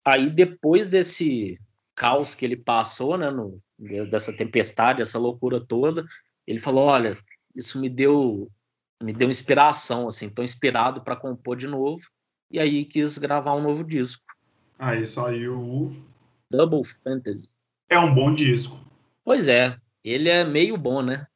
Aí, 0.05 0.31
depois 0.31 0.89
desse 0.89 1.59
caos 1.95 2.35
que 2.35 2.45
ele 2.45 2.57
passou, 2.57 3.19
né, 3.19 3.31
no, 3.31 3.61
dessa 4.11 4.33
tempestade, 4.33 5.03
essa 5.03 5.19
loucura 5.19 5.61
toda, 5.61 6.05
ele 6.47 6.61
falou: 6.61 6.85
Olha, 6.85 7.19
isso 7.55 7.81
me 7.81 7.89
deu 7.89 8.51
me 9.03 9.13
deu 9.13 9.29
inspiração, 9.29 10.09
assim, 10.09 10.29
estou 10.29 10.43
inspirado 10.43 11.03
para 11.03 11.17
compor 11.17 11.57
de 11.57 11.67
novo. 11.67 12.03
E 12.51 12.59
aí 12.59 12.85
quis 12.85 13.19
gravar 13.19 13.55
um 13.55 13.63
novo 13.63 13.85
disco. 13.85 14.23
Aí 14.79 15.07
saiu 15.07 15.61
o 15.61 15.97
Double 16.51 16.85
Fantasy. 16.85 17.51
É 17.89 17.99
um 17.99 18.15
bom 18.15 18.35
disco. 18.35 18.79
Pois 19.25 19.49
é. 19.49 19.77
Ele 20.05 20.29
é 20.29 20.45
meio 20.45 20.77
bom, 20.77 21.03
né? 21.03 21.27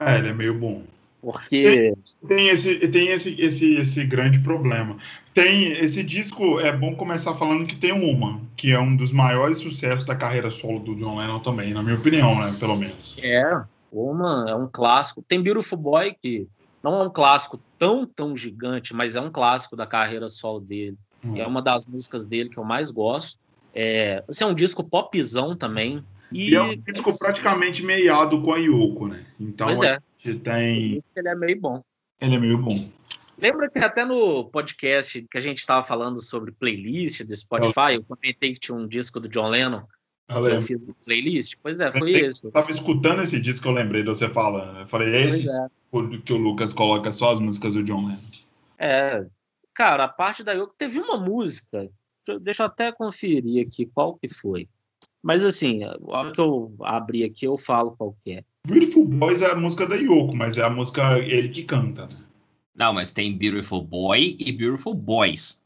É, 0.00 0.18
ele 0.18 0.28
é 0.28 0.32
meio 0.32 0.54
bom. 0.54 0.84
Porque. 1.20 1.92
Tem 2.28 2.48
esse, 2.48 2.88
tem 2.88 3.08
esse, 3.08 3.40
esse, 3.40 3.74
esse 3.74 4.04
grande 4.04 4.38
problema. 4.38 4.96
Tem 5.34 5.72
esse 5.72 6.02
disco, 6.02 6.60
é 6.60 6.72
bom 6.72 6.94
começar 6.94 7.34
falando 7.34 7.66
que 7.66 7.76
tem 7.76 7.92
uma, 7.92 8.40
que 8.56 8.72
é 8.72 8.78
um 8.78 8.96
dos 8.96 9.12
maiores 9.12 9.58
sucessos 9.58 10.04
da 10.04 10.14
carreira 10.14 10.50
solo 10.50 10.80
do 10.80 10.94
John 10.94 11.18
Lennon 11.18 11.40
também, 11.40 11.72
na 11.72 11.82
minha 11.82 11.96
opinião, 11.96 12.38
né? 12.38 12.56
Pelo 12.58 12.76
menos. 12.76 13.16
É, 13.20 13.62
uma 13.92 14.46
é 14.48 14.54
um 14.54 14.68
clássico. 14.68 15.24
Tem 15.26 15.42
Beautiful 15.42 15.78
Boy, 15.78 16.14
que 16.20 16.46
não 16.82 17.00
é 17.00 17.06
um 17.06 17.10
clássico 17.10 17.60
tão, 17.78 18.06
tão 18.06 18.36
gigante, 18.36 18.94
mas 18.94 19.16
é 19.16 19.20
um 19.20 19.30
clássico 19.30 19.76
da 19.76 19.86
carreira 19.86 20.28
solo 20.28 20.60
dele. 20.60 20.96
Hum. 21.24 21.36
É 21.36 21.46
uma 21.46 21.60
das 21.62 21.86
músicas 21.86 22.24
dele 22.24 22.48
que 22.48 22.58
eu 22.58 22.64
mais 22.64 22.90
gosto. 22.90 23.38
É, 23.74 24.24
esse 24.28 24.42
é 24.42 24.46
um 24.46 24.54
disco 24.54 24.82
popzão 24.82 25.56
também. 25.56 26.04
E, 26.30 26.50
e 26.50 26.54
é 26.54 26.62
um 26.62 26.76
disco 26.76 27.18
praticamente 27.18 27.82
meiado 27.82 28.40
com 28.42 28.52
a 28.52 28.58
Yoko, 28.58 29.08
né? 29.08 29.24
Então, 29.38 29.66
pois 29.66 29.82
é. 29.82 29.98
tem. 30.42 31.02
Ele 31.16 31.28
é 31.28 31.34
meio 31.34 31.60
bom. 31.60 31.82
Ele 32.20 32.34
é 32.34 32.38
meio 32.38 32.58
bom. 32.58 32.90
Lembra 33.38 33.70
que 33.70 33.78
até 33.78 34.04
no 34.04 34.44
podcast 34.46 35.26
que 35.30 35.38
a 35.38 35.40
gente 35.40 35.58
estava 35.58 35.86
falando 35.86 36.20
sobre 36.20 36.50
playlist 36.50 37.22
do 37.22 37.36
Spotify, 37.36 37.94
eu 37.94 38.02
comentei 38.02 38.52
que 38.52 38.60
tinha 38.60 38.76
um 38.76 38.86
disco 38.86 39.20
do 39.20 39.28
John 39.28 39.48
Lennon 39.48 39.82
eu, 40.28 40.46
eu 40.46 40.62
fiz 40.62 40.82
uma 40.84 40.94
playlist? 41.04 41.54
Pois 41.62 41.80
é, 41.80 41.90
foi 41.90 42.12
esse. 42.12 42.44
Eu 42.44 42.50
tava 42.50 42.70
escutando 42.70 43.22
esse 43.22 43.40
disco 43.40 43.62
que 43.62 43.68
eu 43.68 43.72
lembrei 43.72 44.02
de 44.02 44.08
você 44.08 44.28
falando. 44.28 44.80
Eu 44.80 44.86
falei, 44.86 45.14
é 45.14 45.22
esse 45.22 45.48
é. 45.48 45.66
que 46.24 46.32
o 46.32 46.36
Lucas 46.36 46.72
coloca 46.72 47.10
só 47.10 47.32
as 47.32 47.38
músicas 47.38 47.74
do 47.74 47.82
John 47.82 48.06
Lennon. 48.06 48.20
É, 48.78 49.26
cara, 49.74 50.04
a 50.04 50.08
parte 50.08 50.44
da 50.44 50.52
Yoko 50.52 50.74
teve 50.76 51.00
uma 51.00 51.16
música, 51.16 51.88
deixa 52.40 52.62
eu 52.62 52.66
até 52.66 52.92
conferir 52.92 53.66
aqui 53.66 53.86
qual 53.86 54.18
que 54.18 54.28
foi. 54.28 54.68
Mas 55.22 55.44
assim, 55.44 55.84
a 55.84 55.96
hora 56.04 56.32
que 56.32 56.40
eu 56.40 56.74
abrir 56.80 57.24
aqui, 57.24 57.44
eu 57.44 57.56
falo 57.56 57.94
qual 57.96 58.16
que 58.24 58.32
é. 58.32 58.44
Beautiful 58.66 59.04
Boys 59.04 59.42
é 59.42 59.50
a 59.50 59.54
música 59.54 59.86
da 59.86 59.96
Yoko, 59.96 60.36
mas 60.36 60.56
é 60.56 60.62
a 60.62 60.70
música 60.70 61.18
ele 61.18 61.48
que 61.48 61.64
canta, 61.64 62.06
né? 62.06 62.16
Não, 62.74 62.92
mas 62.92 63.10
tem 63.10 63.36
Beautiful 63.36 63.82
Boy 63.82 64.36
e 64.38 64.52
Beautiful 64.52 64.94
Boys. 64.94 65.64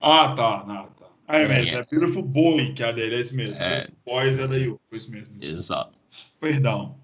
Ah, 0.00 0.34
tá. 0.34 0.64
Não, 0.66 0.86
tá. 0.86 1.06
Ah, 1.28 1.38
é, 1.38 1.48
mesmo. 1.48 1.78
É, 1.78 1.80
é 1.80 1.84
Beautiful 1.84 2.22
Boy 2.22 2.72
que 2.72 2.82
é 2.82 2.88
a 2.88 2.92
dele, 2.92 3.16
é 3.16 3.20
esse 3.20 3.34
mesmo. 3.34 3.62
É... 3.62 3.88
Boys 4.06 4.38
é 4.38 4.48
da 4.48 4.56
Yoko, 4.56 4.80
é 4.92 4.96
isso 4.96 5.10
mesmo. 5.10 5.34
Exato. 5.42 5.92
Perdão. 6.40 6.96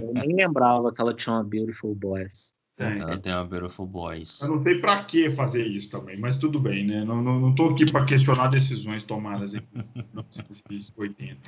Eu 0.00 0.14
nem 0.14 0.34
lembrava 0.34 0.92
que 0.92 1.00
ela 1.00 1.12
tinha 1.12 1.34
uma 1.34 1.44
Beautiful 1.44 1.94
Boys. 1.94 2.54
Tem. 2.78 3.00
Ela 3.00 3.18
tem 3.18 3.34
uma 3.34 3.44
Beautiful 3.44 3.86
Boys. 3.86 4.40
Eu 4.40 4.50
não 4.50 4.62
sei 4.62 4.80
pra 4.80 5.02
que 5.02 5.32
fazer 5.32 5.66
isso 5.66 5.90
também, 5.90 6.16
mas 6.16 6.38
tudo 6.38 6.60
bem, 6.60 6.86
né? 6.86 7.04
Não, 7.04 7.20
não, 7.20 7.40
não 7.40 7.52
tô 7.52 7.70
aqui 7.70 7.90
pra 7.90 8.04
questionar 8.04 8.46
decisões 8.46 9.02
tomadas 9.02 9.52
em 9.52 9.60
1980. 10.14 11.40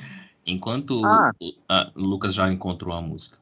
Enquanto 0.45 1.01
ah. 1.07 1.31
o 1.95 2.01
Lucas 2.01 2.35
já 2.35 2.53
encontrou 2.53 2.93
a 2.93 3.01
música. 3.01 3.39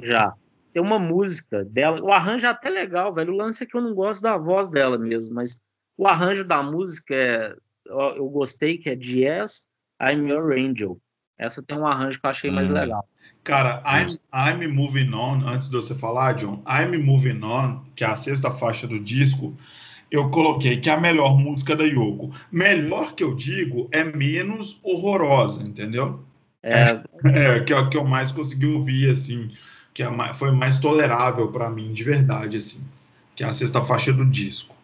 Já. 0.00 0.32
Tem 0.72 0.80
uma 0.80 1.00
música 1.00 1.64
dela. 1.64 2.00
O 2.00 2.12
arranjo 2.12 2.46
é 2.46 2.48
até 2.48 2.70
legal, 2.70 3.12
velho. 3.12 3.32
O 3.32 3.36
lance 3.36 3.64
é 3.64 3.66
que 3.66 3.76
eu 3.76 3.82
não 3.82 3.92
gosto 3.92 4.22
da 4.22 4.36
voz 4.36 4.70
dela 4.70 4.96
mesmo, 4.96 5.34
mas 5.34 5.60
o 5.98 6.06
arranjo 6.06 6.44
da 6.44 6.62
música 6.62 7.12
é. 7.12 7.56
Eu 7.84 8.30
gostei, 8.30 8.78
que 8.78 8.88
é 8.88 8.94
Jazz, 8.94 9.66
I'm 10.00 10.28
Your 10.28 10.52
Angel. 10.52 10.96
Essa 11.36 11.60
tem 11.60 11.76
um 11.76 11.86
arranjo 11.86 12.20
que 12.20 12.26
eu 12.26 12.30
achei 12.30 12.50
hum. 12.50 12.54
mais 12.54 12.70
legal. 12.70 13.04
Cara, 13.44 13.82
I'm, 13.84 14.18
I'm 14.32 14.68
Moving 14.68 15.12
On, 15.12 15.46
antes 15.46 15.68
de 15.68 15.76
você 15.76 15.94
falar, 15.94 16.34
John, 16.34 16.62
I'm 16.66 16.96
Moving 16.98 17.42
On, 17.42 17.80
que 17.96 18.04
é 18.04 18.06
a 18.06 18.16
sexta 18.16 18.52
faixa 18.52 18.86
do 18.86 19.00
disco, 19.00 19.56
eu 20.10 20.30
coloquei 20.30 20.76
que 20.76 20.88
é 20.88 20.92
a 20.92 21.00
melhor 21.00 21.36
música 21.36 21.74
da 21.74 21.84
Yoko. 21.84 22.32
Melhor 22.52 23.14
que 23.14 23.24
eu 23.24 23.34
digo 23.34 23.88
é 23.90 24.04
menos 24.04 24.78
horrorosa, 24.82 25.62
entendeu? 25.62 26.22
É, 26.62 27.00
é 27.24 27.60
que, 27.60 27.72
é 27.72 27.88
que 27.88 27.96
eu 27.96 28.04
mais 28.04 28.30
consegui 28.30 28.66
ouvir, 28.66 29.10
assim, 29.10 29.50
que 29.92 30.02
é 30.02 30.34
foi 30.34 30.52
mais 30.52 30.78
tolerável 30.78 31.50
para 31.50 31.68
mim, 31.68 31.92
de 31.92 32.04
verdade, 32.04 32.58
assim, 32.58 32.84
que 33.34 33.42
é 33.42 33.46
a 33.46 33.54
sexta 33.54 33.84
faixa 33.84 34.12
do 34.12 34.24
disco. 34.24 34.74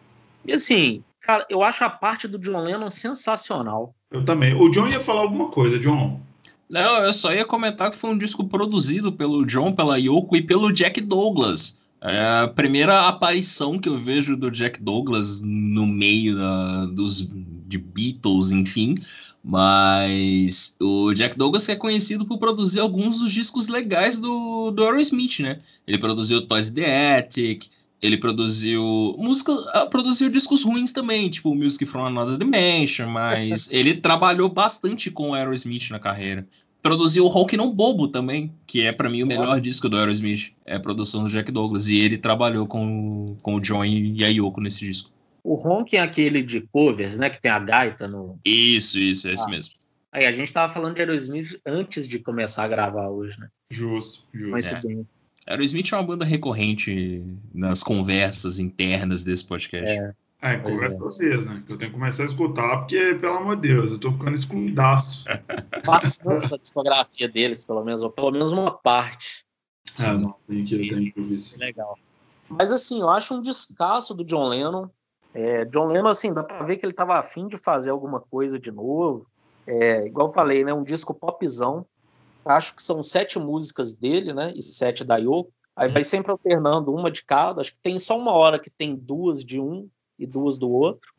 E 0.45 0.51
assim, 0.51 1.03
cara, 1.21 1.45
eu 1.49 1.63
acho 1.63 1.83
a 1.83 1.89
parte 1.89 2.27
do 2.27 2.39
John 2.39 2.59
Lennon 2.59 2.89
sensacional. 2.89 3.93
Eu 4.11 4.25
também. 4.25 4.53
O 4.53 4.69
John 4.69 4.87
ia 4.87 4.99
falar 4.99 5.21
alguma 5.21 5.49
coisa, 5.49 5.79
John. 5.79 6.19
Não, 6.69 6.97
eu 6.97 7.11
só 7.11 7.33
ia 7.33 7.45
comentar 7.45 7.89
que 7.89 7.97
foi 7.97 8.11
um 8.11 8.17
disco 8.17 8.47
produzido 8.47 9.11
pelo 9.11 9.43
John, 9.45 9.73
pela 9.73 9.97
Yoko 9.97 10.35
e 10.35 10.41
pelo 10.41 10.71
Jack 10.71 11.01
Douglas. 11.01 11.79
É 12.01 12.43
a 12.43 12.47
primeira 12.47 13.07
aparição 13.07 13.79
que 13.79 13.89
eu 13.89 13.99
vejo 13.99 14.37
do 14.37 14.51
Jack 14.51 14.81
Douglas 14.81 15.41
no 15.41 15.85
meio 15.85 16.37
da, 16.37 16.85
dos 16.85 17.29
de 17.67 17.77
Beatles, 17.77 18.51
enfim. 18.51 18.99
Mas 19.43 20.75
o 20.79 21.13
Jack 21.13 21.37
Douglas 21.37 21.67
é 21.69 21.75
conhecido 21.75 22.25
por 22.25 22.37
produzir 22.37 22.79
alguns 22.79 23.19
dos 23.19 23.31
discos 23.31 23.67
legais 23.67 24.19
do, 24.19 24.71
do 24.71 24.83
Aerosmith, 24.83 25.39
né? 25.39 25.59
Ele 25.87 25.97
produziu 25.97 26.45
Toys 26.45 26.69
the 26.69 27.17
Attic, 27.17 27.65
ele 28.01 28.17
produziu 28.17 29.15
música, 29.17 29.51
ah, 29.73 29.85
produziu 29.87 30.29
discos 30.29 30.63
ruins 30.63 30.91
também, 30.91 31.29
tipo 31.29 31.53
Music 31.53 31.85
from 31.85 32.05
Another 32.05 32.37
Dimension, 32.37 33.09
mas 33.09 33.67
ele 33.71 33.95
trabalhou 33.95 34.47
bastante 34.47 35.11
com 35.11 35.31
o 35.31 35.33
Aerosmith 35.33 35.89
na 35.89 35.99
carreira. 35.99 36.47
Produziu 36.81 37.25
o 37.25 37.27
Rock 37.27 37.57
Não 37.57 37.73
Bobo 37.73 38.07
também, 38.07 38.53
que 38.65 38.85
é 38.85 38.91
para 38.91 39.09
mim 39.09 39.21
o 39.21 39.27
melhor 39.27 39.59
disco 39.59 39.89
do 39.89 39.97
Aerosmith, 39.97 40.53
é 40.65 40.75
a 40.75 40.79
produção 40.79 41.23
do 41.23 41.29
Jack 41.29 41.51
Douglas, 41.51 41.89
e 41.89 41.99
ele 41.99 42.17
trabalhou 42.17 42.65
com, 42.65 43.35
com 43.41 43.55
o 43.55 43.59
John 43.59 43.83
e 43.83 44.23
a 44.23 44.29
Yoko 44.29 44.61
nesse 44.61 44.79
disco. 44.79 45.11
O 45.43 45.55
Ronk 45.55 45.95
é 45.97 46.01
aquele 46.01 46.41
de 46.41 46.61
covers, 46.61 47.17
né, 47.17 47.29
que 47.29 47.41
tem 47.41 47.51
a 47.51 47.59
gaita 47.59 48.07
no... 48.07 48.39
Isso, 48.45 48.97
isso, 48.97 49.27
é 49.27 49.31
ah. 49.31 49.33
esse 49.33 49.49
mesmo. 49.49 49.73
Aí, 50.11 50.25
a 50.25 50.31
gente 50.31 50.51
tava 50.51 50.73
falando 50.73 50.95
de 50.95 51.01
Aerosmith 51.01 51.59
antes 51.65 52.07
de 52.07 52.17
começar 52.17 52.63
a 52.63 52.67
gravar 52.67 53.09
hoje, 53.09 53.39
né? 53.39 53.47
Justo, 53.69 54.23
justo. 54.33 54.75
É. 54.75 55.53
Aerosmith 55.53 55.91
é 55.91 55.95
uma 55.95 56.03
banda 56.03 56.25
recorrente 56.25 57.23
nas 57.53 57.83
conversas 57.83 58.57
internas 58.57 59.23
desse 59.23 59.45
podcast. 59.45 59.97
É. 59.97 60.13
É, 60.41 60.57
conversa 60.57 60.95
é. 60.95 60.99
vocês, 60.99 61.45
né? 61.45 61.63
Que 61.65 61.73
eu 61.73 61.77
tenho 61.77 61.91
que 61.91 61.97
começar 61.97 62.23
a 62.23 62.25
escutar, 62.25 62.77
porque, 62.79 63.15
pelo 63.15 63.37
amor 63.37 63.55
de 63.57 63.67
Deus, 63.67 63.91
eu 63.91 63.99
tô 63.99 64.11
ficando 64.11 64.35
excluidaço. 64.35 65.25
Bastante 65.85 66.53
a 66.53 66.57
discografia 66.57 67.27
deles, 67.27 67.65
pelo 67.65 67.83
menos, 67.83 68.01
ou 68.01 68.09
pelo 68.09 68.31
menos 68.31 68.51
uma 68.51 68.71
parte. 68.71 69.45
É, 69.99 70.13
não, 70.13 70.35
tem 70.47 70.63
que, 70.63 70.89
tem 70.89 71.11
que 71.11 71.19
ouvir 71.19 71.35
isso. 71.35 71.59
Legal. 71.59 71.97
Mas, 72.47 72.71
assim, 72.71 73.01
eu 73.01 73.09
acho 73.09 73.35
um 73.35 73.41
descasso 73.41 74.13
do 74.13 74.23
John 74.23 74.47
Lennon. 74.47 74.87
É, 75.33 75.65
John 75.65 75.87
Lennon, 75.87 76.09
assim, 76.09 76.33
dá 76.33 76.43
pra 76.43 76.63
ver 76.63 76.77
que 76.77 76.85
ele 76.85 76.93
tava 76.93 77.19
afim 77.19 77.47
de 77.47 77.57
fazer 77.57 77.89
alguma 77.89 78.19
coisa 78.19 78.57
de 78.57 78.71
novo. 78.71 79.27
É, 79.67 80.07
igual 80.07 80.27
eu 80.27 80.33
falei, 80.33 80.63
né? 80.63 80.73
Um 80.73 80.83
disco 80.83 81.13
popzão 81.13 81.85
acho 82.45 82.75
que 82.75 82.83
são 82.83 83.03
sete 83.03 83.37
músicas 83.39 83.93
dele, 83.93 84.33
né? 84.33 84.53
E 84.55 84.61
sete 84.61 85.03
da 85.03 85.17
Yoko. 85.17 85.51
Aí 85.75 85.89
vai 85.89 86.03
sempre 86.03 86.31
alternando 86.31 86.93
uma 86.93 87.09
de 87.09 87.23
cada. 87.23 87.61
Acho 87.61 87.71
que 87.71 87.81
tem 87.81 87.97
só 87.97 88.17
uma 88.17 88.33
hora 88.33 88.59
que 88.59 88.69
tem 88.69 88.95
duas 88.95 89.43
de 89.43 89.59
um 89.59 89.89
e 90.19 90.27
duas 90.27 90.57
do 90.57 90.69
outro. 90.69 91.11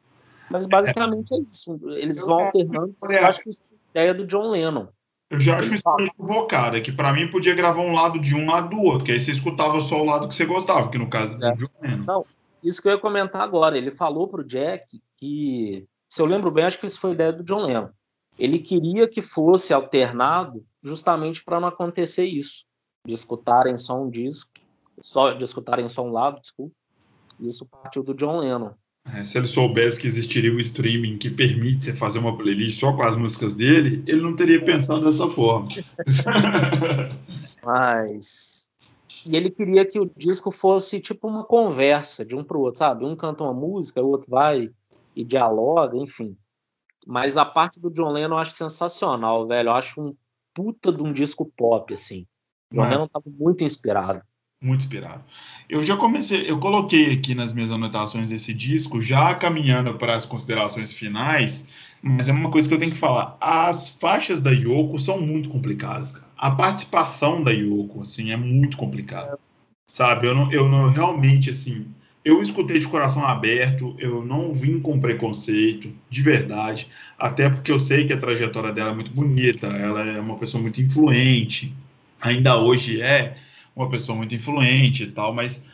Mas 0.51 0.66
basicamente 0.66 1.32
é 1.35 1.39
isso. 1.39 1.81
Eles 1.90 2.20
vão 2.20 2.44
alternando. 2.47 2.94
Eu 3.02 3.27
acho 3.27 3.40
que 3.43 3.51
isso 3.51 3.62
é 3.94 4.01
a 4.01 4.02
ideia 4.02 4.14
do 4.14 4.27
John 4.27 4.51
Lennon. 4.51 4.89
Eu 5.31 5.39
já 5.39 5.59
acho 5.59 5.72
isso 5.72 5.85
equivocado. 6.01 6.77
É 6.77 6.81
que 6.81 6.90
para 6.90 7.12
mim 7.12 7.31
podia 7.31 7.55
gravar 7.55 7.81
um 7.81 7.93
lado 7.93 8.18
de 8.18 8.35
um 8.35 8.47
lado 8.47 8.70
do 8.70 8.82
outro, 8.82 9.05
que 9.05 9.12
aí 9.12 9.20
você 9.20 9.31
escutava 9.31 9.81
só 9.81 10.02
o 10.02 10.05
lado 10.05 10.27
que 10.27 10.35
você 10.35 10.44
gostava, 10.44 10.90
que 10.90 10.98
no 10.98 11.09
caso 11.09 11.39
é. 11.43 11.52
do 11.52 11.56
John 11.56 11.70
Lennon. 11.81 12.05
Não, 12.05 12.27
isso 12.62 12.82
que 12.82 12.89
eu 12.89 12.93
ia 12.93 12.98
comentar 12.98 13.43
agora. 13.43 13.78
Ele 13.78 13.93
falou 13.93 14.27
pro 14.27 14.44
Jack 14.44 15.01
que, 15.16 15.86
se 16.09 16.20
eu 16.20 16.27
lembro 16.27 16.51
bem, 16.51 16.64
acho 16.64 16.81
que 16.81 16.86
isso 16.86 17.01
foi 17.01 17.12
ideia 17.12 17.32
do 17.32 17.44
John 17.44 17.64
Lennon. 17.64 17.89
Ele 18.36 18.59
queria 18.59 19.06
que 19.06 19.22
fosse 19.22 19.72
alternado 19.72 20.64
justamente 20.82 21.44
para 21.44 21.60
não 21.60 21.68
acontecer 21.68 22.24
isso, 22.24 22.64
de 23.06 23.14
escutarem 23.14 23.77
só 23.77 24.01
um 24.01 24.10
disco, 24.10 24.51
só 25.01 25.32
de 25.32 25.44
escutarem 25.44 25.89
só 25.89 26.02
um 26.02 26.10
lado, 26.10 26.40
desculpa. 26.40 26.74
Isso 27.39 27.66
partiu 27.66 28.02
do 28.02 28.14
John 28.14 28.39
Lennon. 28.40 28.72
É, 29.06 29.24
se 29.24 29.39
ele 29.39 29.47
soubesse 29.47 30.01
que 30.01 30.06
existiria 30.06 30.52
o 30.52 30.60
streaming 30.60 31.18
que 31.18 31.31
permite 31.31 31.85
você 31.85 31.93
fazer 31.94 32.18
uma 32.18 32.36
playlist 32.36 32.78
só 32.78 32.93
com 32.93 33.02
as 33.02 33.16
músicas 33.16 33.55
dele, 33.55 34.05
ele 34.06 34.20
não 34.20 34.36
teria 34.36 34.62
pensado 34.64 35.05
dessa 35.05 35.28
forma. 35.28 35.68
Mas. 37.64 38.68
E 39.27 39.36
ele 39.36 39.51
queria 39.51 39.85
que 39.85 39.98
o 39.98 40.10
disco 40.16 40.51
fosse 40.51 41.01
tipo 41.01 41.28
uma 41.28 41.44
conversa 41.44 42.24
de 42.24 42.35
um 42.36 42.44
para 42.44 42.56
o 42.56 42.60
outro, 42.60 42.78
sabe? 42.78 43.05
Um 43.05 43.16
canta 43.16 43.43
uma 43.43 43.52
música, 43.52 44.02
o 44.02 44.09
outro 44.09 44.31
vai 44.31 44.70
e 45.14 45.24
dialoga, 45.24 45.97
enfim. 45.97 46.36
Mas 47.06 47.36
a 47.36 47.44
parte 47.44 47.81
do 47.81 47.90
John 47.90 48.12
Lennon 48.12 48.36
eu 48.36 48.39
acho 48.39 48.52
sensacional, 48.52 49.47
velho. 49.47 49.68
Eu 49.68 49.74
acho 49.74 50.01
um 50.01 50.16
puta 50.55 50.93
de 50.93 51.02
um 51.02 51.12
disco 51.12 51.51
pop, 51.56 51.93
assim. 51.93 52.27
O 52.72 52.82
Lennon 52.82 53.09
tava 53.09 53.24
muito 53.27 53.64
inspirado. 53.64 54.22
Muito 54.62 54.81
inspirado. 54.81 55.24
Eu 55.70 55.82
já 55.82 55.97
comecei, 55.97 56.51
eu 56.51 56.59
coloquei 56.59 57.15
aqui 57.15 57.35
nas 57.35 57.51
minhas 57.55 57.70
anotações 57.70 58.28
desse 58.28 58.53
disco, 58.53 59.01
já 59.01 59.35
caminhando 59.35 59.95
para 59.95 60.15
as 60.15 60.27
considerações 60.27 60.93
finais, 60.93 61.66
mas 62.03 62.28
é 62.28 62.32
uma 62.32 62.51
coisa 62.51 62.69
que 62.69 62.74
eu 62.74 62.78
tenho 62.78 62.93
que 62.93 62.99
falar. 62.99 63.39
As 63.41 63.89
faixas 63.89 64.43
da 64.43 64.51
Yoko 64.51 64.99
são 64.99 65.19
muito 65.19 65.49
complicadas, 65.49 66.12
cara. 66.12 66.27
A 66.37 66.51
participação 66.51 67.43
da 67.43 67.51
Yoko, 67.51 68.03
assim, 68.03 68.32
é 68.32 68.37
muito 68.37 68.77
complicada. 68.77 69.39
Sabe? 69.89 70.27
Eu 70.27 70.35
não, 70.35 70.53
eu 70.53 70.69
não 70.69 70.91
realmente, 70.91 71.49
assim, 71.49 71.87
eu 72.23 72.43
escutei 72.43 72.78
de 72.78 72.87
coração 72.87 73.27
aberto, 73.27 73.97
eu 73.99 74.23
não 74.23 74.53
vim 74.53 74.78
com 74.78 75.01
preconceito, 75.01 75.91
de 76.11 76.23
verdade, 76.23 76.87
até 77.19 77.49
porque 77.49 77.73
eu 77.73 77.81
sei 77.81 78.07
que 78.07 78.12
a 78.12 78.20
trajetória 78.20 78.73
dela 78.73 78.91
é 78.91 78.95
muito 78.95 79.11
bonita, 79.11 79.69
ela 79.69 80.05
é 80.05 80.20
uma 80.20 80.37
pessoa 80.37 80.61
muito 80.62 80.82
influente, 80.82 81.74
ainda 82.20 82.59
hoje 82.59 83.01
é 83.01 83.39
uma 83.81 83.90
pessoa 83.90 84.16
muito 84.16 84.35
influente 84.35 85.05
e 85.05 85.11
tal, 85.11 85.35
mas 85.35 85.65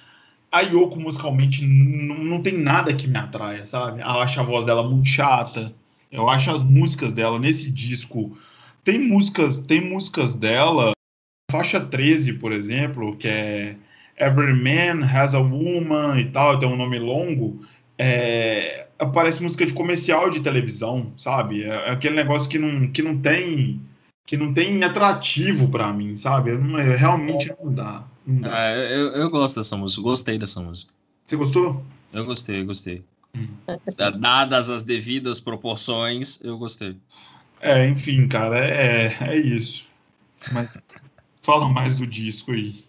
a 0.51 0.61
Yoko 0.61 0.99
musicalmente 0.99 1.65
não 1.65 2.41
tem 2.41 2.57
nada 2.57 2.95
que 2.95 3.07
me 3.07 3.19
atraia, 3.19 3.67
sabe? 3.67 4.01
Eu 4.01 4.21
acho 4.21 4.41
a 4.41 4.43
voz 4.43 4.65
dela 4.65 4.89
muito 4.89 5.09
chata. 5.09 5.75
Eu 6.11 6.29
acho 6.29 6.51
as 6.51 6.63
músicas 6.63 7.13
dela 7.13 7.39
nesse 7.39 7.71
disco. 7.71 8.37
Tem 8.85 8.99
músicas, 8.99 9.59
tem 9.59 9.81
músicas 9.81 10.35
dela, 10.35 10.93
faixa 11.51 11.81
13, 11.81 12.35
por 12.35 12.53
exemplo, 12.53 13.17
que 13.17 13.29
é 13.29 13.77
Every 14.19 14.55
Man 14.55 15.05
Has 15.05 15.35
a 15.35 15.41
Woman 15.41 16.21
e 16.21 16.27
tal, 16.27 16.59
tem 16.59 16.69
um 16.69 16.77
nome 16.77 16.99
longo. 16.99 17.67
É, 17.99 18.87
parece 19.13 19.43
música 19.43 19.67
de 19.67 19.73
comercial 19.73 20.31
de 20.31 20.41
televisão, 20.41 21.13
sabe? 21.19 21.65
É, 21.65 21.69
é 21.69 21.91
aquele 21.91 22.15
negócio 22.15 22.49
que 22.49 22.59
não, 22.59 22.89
que 22.89 23.03
não 23.03 23.19
tem 23.19 23.81
que 24.27 24.37
não 24.37 24.53
tem 24.53 24.83
atrativo 24.83 25.69
para 25.69 25.93
mim, 25.93 26.17
sabe? 26.17 26.51
Eu, 26.51 26.59
não, 26.59 26.79
eu 26.79 26.99
realmente 26.99 27.55
não 27.63 27.73
dá. 27.73 28.05
Não 28.27 28.41
dá. 28.41 28.51
Ah, 28.53 28.71
eu, 28.73 29.13
eu 29.13 29.31
gosto 29.31 29.57
dessa 29.57 29.77
música, 29.77 30.03
gostei 30.03 30.37
dessa 30.37 30.61
música. 30.61 30.93
Você 31.27 31.37
gostou? 31.37 31.85
Eu 32.13 32.27
gostei, 32.27 32.61
eu 32.61 32.67
gostei. 32.67 33.05
Hum. 33.35 33.47
Dadas 34.19 34.69
as 34.69 34.83
devidas 34.83 35.41
proporções, 35.41 36.41
eu 36.43 36.59
gostei. 36.59 36.97
É, 37.61 37.87
enfim, 37.89 38.27
cara, 38.27 38.59
é, 38.59 39.17
é 39.21 39.37
isso. 39.37 39.87
Mas 40.53 40.77
fala 41.43 41.69
mais 41.69 41.95
do 41.95 42.07
disco 42.07 42.53
aí. 42.53 42.85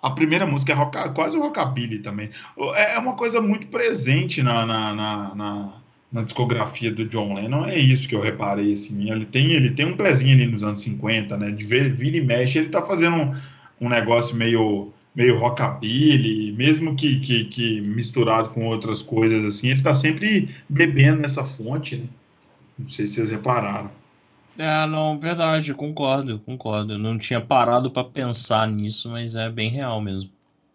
A 0.00 0.10
primeira 0.10 0.44
música 0.44 0.72
é 0.72 0.74
rock, 0.74 0.98
quase 1.14 1.36
o 1.36 1.40
rockabilly 1.40 2.00
também. 2.00 2.30
É, 2.74 2.94
é 2.94 2.98
uma 2.98 3.14
coisa 3.14 3.40
muito 3.40 3.68
presente 3.68 4.42
na, 4.42 4.66
na, 4.66 4.92
na, 4.92 5.34
na 5.34 5.81
na 6.12 6.22
discografia 6.22 6.92
do 6.92 7.06
John 7.06 7.34
Lennon 7.34 7.64
é 7.64 7.78
isso 7.78 8.06
que 8.06 8.14
eu 8.14 8.20
reparei 8.20 8.74
assim 8.74 9.10
ele 9.10 9.24
tem 9.24 9.52
ele 9.52 9.70
tem 9.70 9.86
um 9.86 9.96
pezinho 9.96 10.34
ali 10.34 10.46
nos 10.46 10.62
anos 10.62 10.82
50 10.82 11.36
né 11.38 11.50
de 11.50 11.64
ver 11.64 11.90
vira 11.90 12.18
e 12.18 12.20
mexe 12.20 12.58
ele 12.58 12.68
tá 12.68 12.82
fazendo 12.82 13.16
um, 13.16 13.34
um 13.80 13.88
negócio 13.88 14.36
meio 14.36 14.92
meio 15.14 15.38
rockabilly 15.38 16.52
mesmo 16.52 16.94
que, 16.94 17.20
que, 17.20 17.44
que, 17.46 17.80
misturado 17.80 18.50
com 18.50 18.66
outras 18.66 19.00
coisas 19.00 19.42
assim 19.44 19.70
ele 19.70 19.82
tá 19.82 19.94
sempre 19.94 20.54
bebendo 20.68 21.22
nessa 21.22 21.44
fonte 21.44 21.96
né? 21.96 22.04
não 22.78 22.90
sei 22.90 23.06
se 23.06 23.14
vocês 23.14 23.30
repararam 23.30 23.90
é 24.58 24.86
não 24.86 25.18
verdade 25.18 25.72
concordo 25.72 26.38
concordo 26.40 26.92
eu 26.92 26.98
não 26.98 27.16
tinha 27.18 27.40
parado 27.40 27.90
para 27.90 28.04
pensar 28.04 28.68
nisso 28.68 29.08
mas 29.08 29.34
é 29.34 29.48
bem 29.48 29.70
real 29.70 29.98
mesmo 29.98 30.30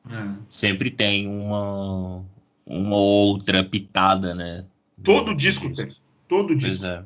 é. 0.10 0.30
sempre 0.50 0.90
tem 0.90 1.28
uma 1.28 2.24
uma 2.66 2.96
outra 2.96 3.64
pitada 3.64 4.34
né 4.34 4.66
Todo 5.04 5.36
disco 5.36 5.74
tem. 5.74 5.90
Todo 6.28 6.56
disco. 6.56 6.82
Pois 6.82 6.84
é. 6.84 7.06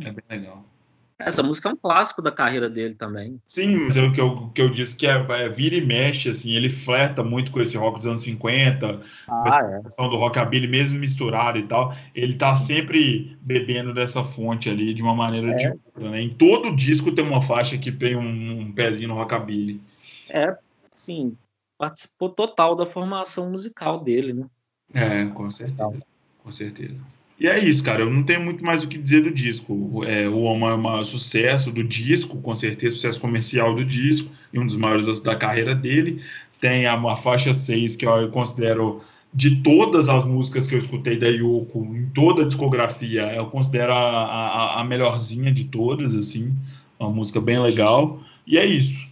É 0.00 0.12
bem 0.12 0.24
legal. 0.28 0.64
Essa 1.24 1.42
música 1.42 1.68
é 1.68 1.72
um 1.72 1.76
clássico 1.76 2.20
da 2.20 2.32
carreira 2.32 2.68
dele 2.68 2.94
também. 2.94 3.40
Sim, 3.46 3.76
mas 3.76 3.96
é 3.96 4.02
o 4.02 4.12
que 4.12 4.20
eu, 4.20 4.50
que 4.54 4.60
eu 4.60 4.70
disse 4.70 4.96
que 4.96 5.06
é, 5.06 5.12
é 5.12 5.48
vira 5.48 5.76
e 5.76 5.80
mexe, 5.80 6.28
assim, 6.28 6.52
ele 6.52 6.68
flerta 6.68 7.22
muito 7.22 7.52
com 7.52 7.60
esse 7.60 7.76
rock 7.76 7.98
dos 7.98 8.06
anos 8.06 8.22
50, 8.22 9.00
ah, 9.28 9.42
com 9.42 9.48
essa 9.48 9.60
é. 9.62 9.82
questão 9.82 10.08
do 10.08 10.16
rockabilly 10.16 10.66
mesmo 10.66 10.98
misturado 10.98 11.58
e 11.58 11.62
tal. 11.64 11.94
Ele 12.14 12.34
tá 12.34 12.56
sempre 12.56 13.36
bebendo 13.40 13.94
dessa 13.94 14.24
fonte 14.24 14.68
ali 14.68 14.92
de 14.92 15.02
uma 15.02 15.14
maneira 15.14 15.52
é. 15.52 15.56
de 15.56 15.68
outra, 15.68 16.10
né? 16.10 16.22
Em 16.22 16.30
todo 16.30 16.74
disco 16.74 17.12
tem 17.12 17.24
uma 17.24 17.42
faixa 17.42 17.78
que 17.78 17.92
tem 17.92 18.16
um, 18.16 18.60
um 18.60 18.72
pezinho 18.72 19.08
no 19.08 19.14
rockabilly. 19.14 19.80
É, 20.28 20.56
sim, 20.96 21.36
participou 21.78 22.30
total 22.30 22.74
da 22.74 22.86
formação 22.86 23.50
musical 23.50 24.02
dele, 24.02 24.32
né? 24.32 24.46
É, 24.94 25.26
com 25.26 25.50
certeza 25.50 26.02
com 26.42 26.52
certeza. 26.52 26.96
E 27.38 27.48
é 27.48 27.58
isso, 27.58 27.82
cara. 27.82 28.02
Eu 28.02 28.10
não 28.10 28.22
tenho 28.22 28.40
muito 28.40 28.64
mais 28.64 28.84
o 28.84 28.88
que 28.88 28.96
dizer 28.96 29.22
do 29.22 29.30
disco. 29.32 30.04
É, 30.04 30.28
o 30.28 30.42
Oma 30.42 30.70
é 30.70 30.74
um 30.74 31.04
sucesso 31.04 31.72
do 31.72 31.82
disco, 31.82 32.40
com 32.40 32.54
certeza, 32.54 32.94
sucesso 32.94 33.20
comercial 33.20 33.74
do 33.74 33.84
disco, 33.84 34.30
e 34.52 34.58
um 34.58 34.66
dos 34.66 34.76
maiores 34.76 35.20
da 35.20 35.34
carreira 35.34 35.74
dele. 35.74 36.22
Tem 36.60 36.86
a, 36.86 36.94
a 36.94 37.16
faixa 37.16 37.52
6, 37.52 37.96
que 37.96 38.06
eu 38.06 38.30
considero 38.30 39.02
de 39.34 39.62
todas 39.62 40.08
as 40.08 40.24
músicas 40.24 40.68
que 40.68 40.74
eu 40.74 40.78
escutei 40.78 41.18
da 41.18 41.26
Yoko, 41.26 41.84
em 41.96 42.06
toda 42.14 42.42
a 42.42 42.46
discografia, 42.46 43.32
eu 43.34 43.46
considero 43.46 43.92
a, 43.92 43.96
a, 43.96 44.80
a 44.80 44.84
melhorzinha 44.84 45.50
de 45.50 45.64
todas, 45.64 46.14
assim. 46.14 46.54
Uma 46.98 47.10
música 47.10 47.40
bem 47.40 47.58
legal. 47.58 48.22
E 48.46 48.58
é 48.58 48.64
isso. 48.64 49.08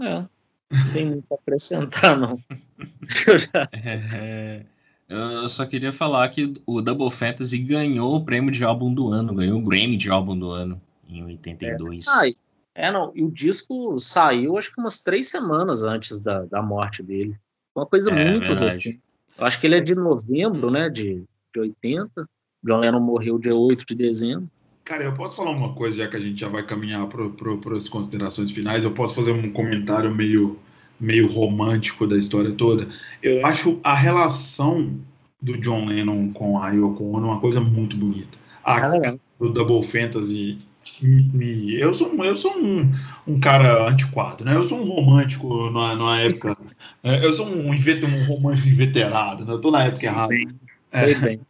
É. 0.00 0.24
Não 0.70 0.92
tem 0.92 1.06
muito 1.06 1.26
a 1.30 1.34
acrescentar, 1.34 2.18
não. 2.18 2.38
eu 3.26 3.38
já... 3.38 3.68
É... 3.72 4.62
Eu 5.08 5.48
só 5.48 5.66
queria 5.66 5.92
falar 5.92 6.28
que 6.30 6.54
o 6.66 6.80
Double 6.80 7.10
Fantasy 7.10 7.58
ganhou 7.58 8.16
o 8.16 8.24
prêmio 8.24 8.50
de 8.50 8.64
álbum 8.64 8.92
do 8.92 9.08
ano, 9.08 9.34
ganhou 9.34 9.58
o 9.58 9.62
Grammy 9.62 9.96
de 9.96 10.10
álbum 10.10 10.38
do 10.38 10.50
ano 10.50 10.80
em 11.08 11.22
82. 11.24 12.06
É, 12.08 12.86
é 12.86 12.92
não, 12.92 13.12
e 13.14 13.22
o 13.22 13.30
disco 13.30 14.00
saiu 14.00 14.56
acho 14.56 14.72
que 14.72 14.80
umas 14.80 15.00
três 15.00 15.28
semanas 15.28 15.82
antes 15.82 16.20
da, 16.20 16.44
da 16.46 16.62
morte 16.62 17.02
dele. 17.02 17.36
Uma 17.74 17.86
coisa 17.86 18.10
é, 18.10 18.30
muito 18.30 18.46
verdade. 18.46 19.00
Eu 19.36 19.44
acho 19.44 19.60
que 19.60 19.66
ele 19.66 19.76
é 19.76 19.80
de 19.80 19.94
novembro, 19.94 20.70
né, 20.70 20.88
de, 20.88 21.24
de 21.52 21.60
80. 21.60 22.28
John 22.62 22.78
Lennon 22.78 23.00
morreu 23.00 23.38
dia 23.38 23.54
8 23.54 23.84
de 23.86 23.94
dezembro. 23.94 24.48
Cara, 24.84 25.04
eu 25.04 25.14
posso 25.14 25.36
falar 25.36 25.50
uma 25.50 25.74
coisa, 25.74 25.98
já 25.98 26.08
que 26.08 26.16
a 26.16 26.20
gente 26.20 26.40
já 26.40 26.48
vai 26.48 26.64
caminhar 26.64 27.06
para 27.08 27.76
as 27.76 27.88
considerações 27.88 28.50
finais, 28.50 28.84
eu 28.84 28.92
posso 28.92 29.14
fazer 29.14 29.32
um 29.32 29.50
comentário 29.50 30.14
meio 30.14 30.58
meio 30.98 31.26
romântico 31.30 32.06
da 32.06 32.16
história 32.16 32.52
toda, 32.52 32.88
eu 33.22 33.44
acho 33.44 33.78
a 33.82 33.94
relação 33.94 34.94
do 35.40 35.58
John 35.58 35.86
Lennon 35.86 36.32
com 36.32 36.58
a 36.58 36.70
Yoko 36.70 37.04
Ono 37.16 37.28
uma 37.28 37.40
coisa 37.40 37.60
muito 37.60 37.96
bonita. 37.96 38.38
A 38.64 38.86
ah, 38.86 39.16
do 39.38 39.50
Double 39.50 39.82
Fantasy 39.82 40.58
me, 41.02 41.80
eu 41.80 41.94
sou, 41.94 42.12
eu 42.24 42.36
sou 42.36 42.56
um, 42.56 42.92
um 43.26 43.40
cara 43.40 43.88
antiquado, 43.88 44.44
né? 44.44 44.54
Eu 44.54 44.64
sou 44.64 44.80
um 44.80 44.84
romântico 44.84 45.70
na, 45.70 45.94
na 45.94 46.20
época. 46.20 46.56
É, 47.02 47.24
eu 47.24 47.32
sou 47.32 47.46
um, 47.46 47.70
um 47.70 48.24
romântico 48.26 48.68
inveterado, 48.68 49.44
né? 49.44 49.52
Eu 49.52 49.60
tô 49.60 49.70
na 49.70 49.84
época 49.84 50.06
errada. 50.06 50.28
Sim, 50.28 50.58
é. 50.92 51.14
bem. 51.14 51.40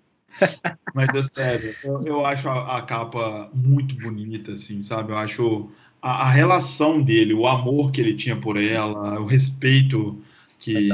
Mas 0.94 1.08
é 1.14 1.22
sério, 1.22 1.74
eu, 1.84 2.02
eu 2.04 2.26
acho 2.26 2.48
a, 2.48 2.78
a, 2.78 2.82
capa 2.82 3.48
muito 3.54 3.94
bonita, 3.96 4.52
assim, 4.52 4.82
sabe? 4.82 5.12
Eu 5.12 5.16
acho 5.16 5.70
a, 6.04 6.28
a, 6.28 6.30
relação 6.30 7.00
dele, 7.00 7.32
o 7.32 7.46
amor 7.46 7.90
que 7.90 7.98
ele 7.98 8.12
tinha 8.12 8.36
por 8.36 8.58
ela, 8.58 9.18
o 9.18 9.24
respeito 9.24 10.22
que, 10.60 10.90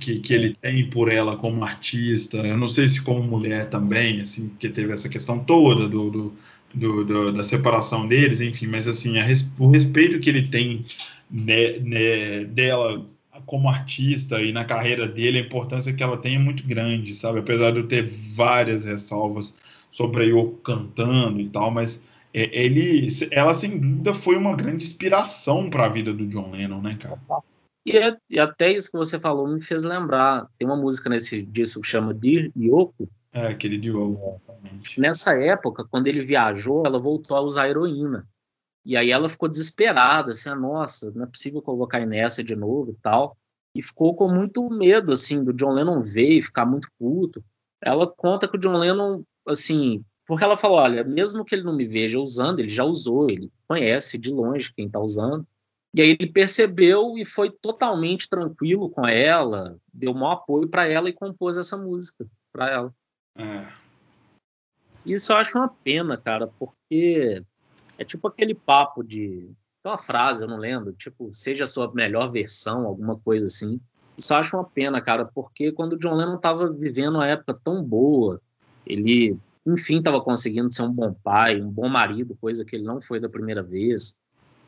que, 0.00 0.18
que, 0.18 0.34
ele 0.34 0.56
tem 0.60 0.90
por 0.90 1.08
ela 1.08 1.36
como 1.36 1.64
artista. 1.64 2.38
Eu 2.38 2.56
não 2.56 2.68
sei 2.68 2.88
se 2.88 3.00
como 3.00 3.22
mulher 3.22 3.70
também, 3.70 4.20
assim, 4.20 4.48
porque 4.48 4.68
teve 4.68 4.92
essa 4.92 5.08
questão 5.08 5.38
toda 5.38 5.88
do, 5.88 6.10
do, 6.10 6.32
do, 6.74 7.04
do 7.04 7.32
da 7.32 7.44
separação 7.44 8.08
deles, 8.08 8.40
enfim, 8.40 8.66
mas 8.66 8.88
assim, 8.88 9.18
a, 9.20 9.26
o 9.56 9.70
respeito 9.70 10.18
que 10.18 10.28
ele 10.28 10.48
tem 10.48 10.84
né, 11.30 11.78
né, 11.78 12.44
dela 12.46 13.06
como 13.46 13.68
artista 13.68 14.42
e 14.42 14.50
na 14.52 14.64
carreira 14.64 15.06
dele, 15.06 15.38
a 15.38 15.42
importância 15.42 15.92
que 15.92 16.02
ela 16.02 16.16
tem 16.16 16.34
é 16.34 16.38
muito 16.40 16.66
grande, 16.66 17.14
sabe? 17.14 17.38
Apesar 17.38 17.70
de 17.70 17.78
eu 17.78 17.86
ter 17.86 18.12
várias 18.34 18.84
ressalvas 18.84 19.56
sobre 19.92 20.24
a 20.24 20.26
Yoko 20.26 20.56
cantando 20.58 21.40
e 21.40 21.48
tal, 21.48 21.70
mas 21.70 22.02
ele, 22.32 23.08
ela 23.30 23.54
sem 23.54 23.78
dúvida 23.78 24.14
foi 24.14 24.36
uma 24.36 24.54
grande 24.54 24.84
inspiração 24.84 25.68
para 25.68 25.86
a 25.86 25.88
vida 25.88 26.12
do 26.12 26.26
John 26.26 26.50
Lennon, 26.50 26.80
né, 26.80 26.96
cara? 27.00 27.20
E, 27.84 27.96
é, 27.96 28.16
e, 28.28 28.38
até 28.38 28.70
isso 28.70 28.90
que 28.90 28.98
você 28.98 29.18
falou 29.18 29.48
me 29.48 29.60
fez 29.60 29.84
lembrar. 29.84 30.46
Tem 30.58 30.66
uma 30.66 30.76
música 30.76 31.08
nesse 31.08 31.42
disco 31.42 31.80
que 31.80 31.88
chama 31.88 32.14
Dear 32.14 32.50
Yoko. 32.56 33.08
É, 33.32 33.48
aquele 33.48 33.78
de 33.78 33.88
Yoko. 33.88 34.40
Nessa 34.98 35.34
época, 35.34 35.84
quando 35.90 36.06
ele 36.06 36.20
viajou, 36.20 36.84
ela 36.86 36.98
voltou 36.98 37.36
a 37.36 37.40
usar 37.40 37.68
heroína. 37.68 38.28
E 38.84 38.96
aí 38.96 39.10
ela 39.10 39.28
ficou 39.28 39.48
desesperada, 39.48 40.30
assim, 40.30 40.48
ah, 40.48 40.54
nossa, 40.54 41.10
não 41.12 41.24
é 41.24 41.26
possível 41.26 41.62
cair 41.86 42.06
nessa 42.06 42.42
de 42.42 42.56
novo 42.56 42.92
e 42.92 42.96
tal. 43.02 43.36
E 43.74 43.82
ficou 43.82 44.14
com 44.14 44.28
muito 44.28 44.68
medo, 44.68 45.12
assim, 45.12 45.44
do 45.44 45.52
John 45.52 45.72
Lennon 45.72 46.02
ver 46.02 46.38
e 46.38 46.42
ficar 46.42 46.66
muito 46.66 46.88
puto. 46.98 47.44
Ela 47.80 48.06
conta 48.06 48.48
que 48.48 48.56
o 48.56 48.60
John 48.60 48.76
Lennon, 48.76 49.22
assim, 49.46 50.04
porque 50.30 50.44
ela 50.44 50.56
falou: 50.56 50.78
olha, 50.78 51.02
mesmo 51.02 51.44
que 51.44 51.56
ele 51.56 51.64
não 51.64 51.74
me 51.74 51.84
veja 51.84 52.20
usando, 52.20 52.60
ele 52.60 52.68
já 52.68 52.84
usou, 52.84 53.28
ele 53.28 53.50
conhece 53.66 54.16
de 54.16 54.30
longe 54.30 54.72
quem 54.72 54.86
está 54.86 55.00
usando. 55.00 55.44
E 55.92 56.00
aí 56.00 56.10
ele 56.10 56.30
percebeu 56.30 57.18
e 57.18 57.24
foi 57.24 57.50
totalmente 57.50 58.30
tranquilo 58.30 58.88
com 58.88 59.08
ela, 59.08 59.76
deu 59.92 60.14
maior 60.14 60.34
apoio 60.34 60.68
para 60.68 60.86
ela 60.86 61.08
e 61.08 61.12
compôs 61.12 61.56
essa 61.56 61.76
música 61.76 62.24
para 62.52 62.70
ela. 62.70 62.94
É. 63.36 63.66
Isso 65.04 65.32
eu 65.32 65.36
acho 65.36 65.58
uma 65.58 65.68
pena, 65.68 66.16
cara, 66.16 66.46
porque 66.46 67.42
é 67.98 68.04
tipo 68.04 68.28
aquele 68.28 68.54
papo 68.54 69.02
de. 69.02 69.50
Tem 69.82 69.90
uma 69.90 69.98
frase, 69.98 70.44
eu 70.44 70.48
não 70.48 70.58
lembro, 70.58 70.92
tipo, 70.92 71.34
seja 71.34 71.64
a 71.64 71.66
sua 71.66 71.92
melhor 71.92 72.30
versão, 72.30 72.86
alguma 72.86 73.18
coisa 73.18 73.48
assim. 73.48 73.80
Isso 74.16 74.32
eu 74.32 74.36
acho 74.36 74.56
uma 74.56 74.64
pena, 74.64 75.00
cara, 75.00 75.24
porque 75.24 75.72
quando 75.72 75.94
o 75.94 75.98
John 75.98 76.14
Lennon 76.14 76.36
estava 76.36 76.72
vivendo 76.72 77.16
uma 77.16 77.26
época 77.26 77.58
tão 77.64 77.82
boa, 77.82 78.40
ele 78.86 79.36
enfim 79.66 79.98
estava 79.98 80.20
conseguindo 80.20 80.72
ser 80.72 80.82
um 80.82 80.92
bom 80.92 81.12
pai, 81.12 81.60
um 81.60 81.70
bom 81.70 81.88
marido, 81.88 82.36
coisa 82.40 82.64
que 82.64 82.76
ele 82.76 82.84
não 82.84 83.00
foi 83.00 83.20
da 83.20 83.28
primeira 83.28 83.62
vez. 83.62 84.16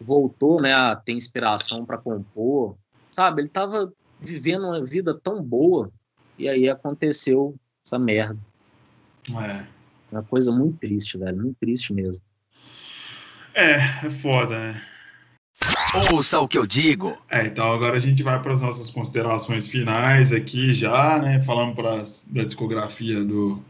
Voltou, 0.00 0.60
né, 0.60 0.74
a 0.74 0.96
ter 0.96 1.12
inspiração 1.12 1.84
para 1.84 1.98
compor, 1.98 2.76
sabe? 3.10 3.42
Ele 3.42 3.48
estava 3.48 3.92
vivendo 4.20 4.66
uma 4.66 4.84
vida 4.84 5.18
tão 5.18 5.42
boa 5.42 5.90
e 6.38 6.48
aí 6.48 6.68
aconteceu 6.68 7.54
essa 7.84 7.98
merda. 7.98 8.38
É. 9.30 9.64
Uma 10.10 10.22
coisa 10.22 10.52
muito 10.52 10.78
triste, 10.78 11.16
velho, 11.16 11.36
muito 11.36 11.56
triste 11.58 11.92
mesmo. 11.92 12.22
É, 13.54 14.06
é 14.06 14.10
foda, 14.10 14.58
né? 14.58 14.82
Ouça 16.12 16.40
o 16.40 16.48
que 16.48 16.56
eu 16.56 16.66
digo. 16.66 17.16
É, 17.30 17.46
então 17.46 17.72
agora 17.72 17.98
a 17.98 18.00
gente 18.00 18.22
vai 18.22 18.42
para 18.42 18.54
as 18.54 18.62
nossas 18.62 18.90
considerações 18.90 19.68
finais 19.68 20.32
aqui 20.32 20.74
já, 20.74 21.18
né? 21.18 21.42
Falando 21.42 21.74
pra, 21.74 22.02
da 22.28 22.44
discografia 22.44 23.22
do, 23.22 23.62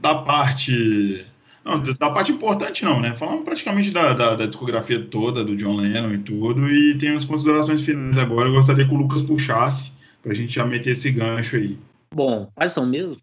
da 0.00 0.14
parte. 0.14 1.26
Não, 1.64 1.82
da 1.82 2.10
parte 2.10 2.32
importante 2.32 2.84
não, 2.84 3.00
né? 3.00 3.14
Falando 3.14 3.44
praticamente 3.44 3.90
da, 3.90 4.14
da, 4.14 4.34
da, 4.34 4.46
discografia 4.46 5.04
toda 5.04 5.44
do 5.44 5.56
John 5.56 5.76
Lennon 5.76 6.14
e 6.14 6.18
tudo. 6.18 6.66
E 6.68 6.96
tem 6.96 7.10
as 7.10 7.24
considerações 7.24 7.82
finais 7.82 8.16
agora. 8.16 8.48
Eu 8.48 8.54
gostaria 8.54 8.86
que 8.86 8.94
o 8.94 8.96
Lucas 8.96 9.20
puxasse 9.20 9.92
para 10.22 10.32
a 10.32 10.34
gente 10.34 10.52
já 10.52 10.64
meter 10.64 10.90
esse 10.90 11.10
gancho 11.10 11.56
aí. 11.56 11.78
Bom, 12.14 12.50
quais 12.54 12.72
são 12.72 12.86
mesmo? 12.86 13.20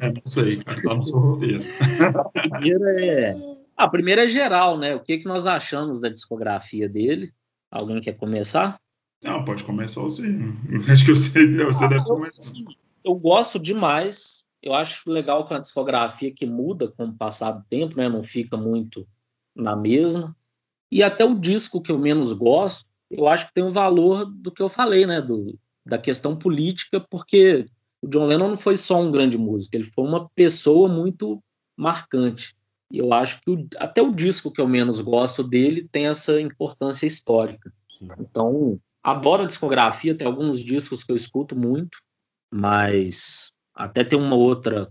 É, 0.00 0.08
não 0.10 0.22
sei, 0.26 0.62
cara, 0.62 0.80
tá 0.82 0.94
no 0.94 1.04
seu 1.04 1.18
roteiro. 1.18 1.64
A 2.00 2.48
primeira 2.48 3.04
é. 3.04 3.36
A 3.76 3.88
primeira 3.88 4.24
é 4.24 4.28
geral, 4.28 4.78
né? 4.78 4.94
O 4.94 5.00
que, 5.00 5.18
que 5.18 5.26
nós 5.26 5.46
achamos 5.46 6.00
da 6.00 6.08
discografia 6.08 6.88
dele? 6.88 7.32
Alguém 7.70 8.00
quer 8.00 8.12
começar? 8.12 8.78
Não, 9.22 9.44
pode 9.44 9.64
começar 9.64 10.00
você. 10.02 10.22
Acho 10.88 11.04
que 11.04 11.12
você, 11.12 11.64
você 11.64 11.84
ah, 11.84 11.88
deve 11.88 12.04
começar. 12.04 12.38
Assim, 12.38 12.64
eu 13.04 13.14
gosto 13.14 13.58
demais. 13.58 14.44
Eu 14.62 14.74
acho 14.74 15.10
legal 15.10 15.46
com 15.46 15.54
a 15.54 15.58
discografia 15.58 16.32
que 16.32 16.46
muda 16.46 16.88
com 16.88 17.06
o 17.06 17.12
passar 17.12 17.52
do 17.52 17.64
tempo, 17.64 17.96
né? 17.96 18.08
Não 18.08 18.22
fica 18.22 18.56
muito 18.56 19.06
na 19.54 19.74
mesma. 19.74 20.36
E 20.90 21.02
até 21.02 21.24
o 21.24 21.38
disco 21.38 21.80
que 21.80 21.90
eu 21.90 21.98
menos 21.98 22.32
gosto, 22.32 22.86
eu 23.10 23.26
acho 23.26 23.48
que 23.48 23.54
tem 23.54 23.64
o 23.64 23.68
um 23.68 23.72
valor 23.72 24.24
do 24.24 24.52
que 24.52 24.62
eu 24.62 24.68
falei, 24.68 25.04
né? 25.04 25.20
Do, 25.20 25.58
da 25.84 25.98
questão 25.98 26.36
política, 26.36 27.00
porque 27.00 27.66
o 28.00 28.08
John 28.08 28.26
Lennon 28.26 28.48
não 28.48 28.56
foi 28.56 28.76
só 28.76 29.00
um 29.00 29.10
grande 29.10 29.36
músico, 29.36 29.76
ele 29.76 29.84
foi 29.84 30.04
uma 30.04 30.28
pessoa 30.30 30.88
muito 30.88 31.42
marcante. 31.76 32.56
E 32.90 32.98
eu 32.98 33.12
acho 33.12 33.40
que 33.40 33.50
o, 33.50 33.66
até 33.78 34.02
o 34.02 34.14
disco 34.14 34.50
que 34.50 34.60
eu 34.60 34.68
menos 34.68 35.00
gosto 35.00 35.42
dele 35.42 35.88
tem 35.90 36.06
essa 36.06 36.40
importância 36.40 37.06
histórica. 37.06 37.72
Então, 38.18 38.78
adoro 39.02 39.44
a 39.44 39.46
discografia, 39.46 40.14
tem 40.14 40.26
alguns 40.26 40.60
discos 40.60 41.02
que 41.02 41.12
eu 41.12 41.16
escuto 41.16 41.56
muito, 41.56 41.96
mas 42.52 43.51
até 43.74 44.04
tem 44.04 44.18
uma 44.18 44.36
outra. 44.36 44.88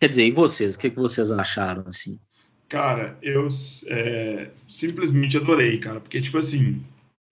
Quer 0.00 0.08
dizer, 0.08 0.26
e 0.26 0.30
vocês? 0.30 0.74
O 0.74 0.78
que, 0.78 0.90
que 0.90 0.96
vocês 0.96 1.30
acharam 1.30 1.84
assim? 1.86 2.18
Cara, 2.68 3.16
eu 3.22 3.48
é, 3.86 4.50
simplesmente 4.68 5.36
adorei, 5.36 5.78
cara, 5.78 6.00
porque, 6.00 6.20
tipo 6.20 6.36
assim, 6.38 6.82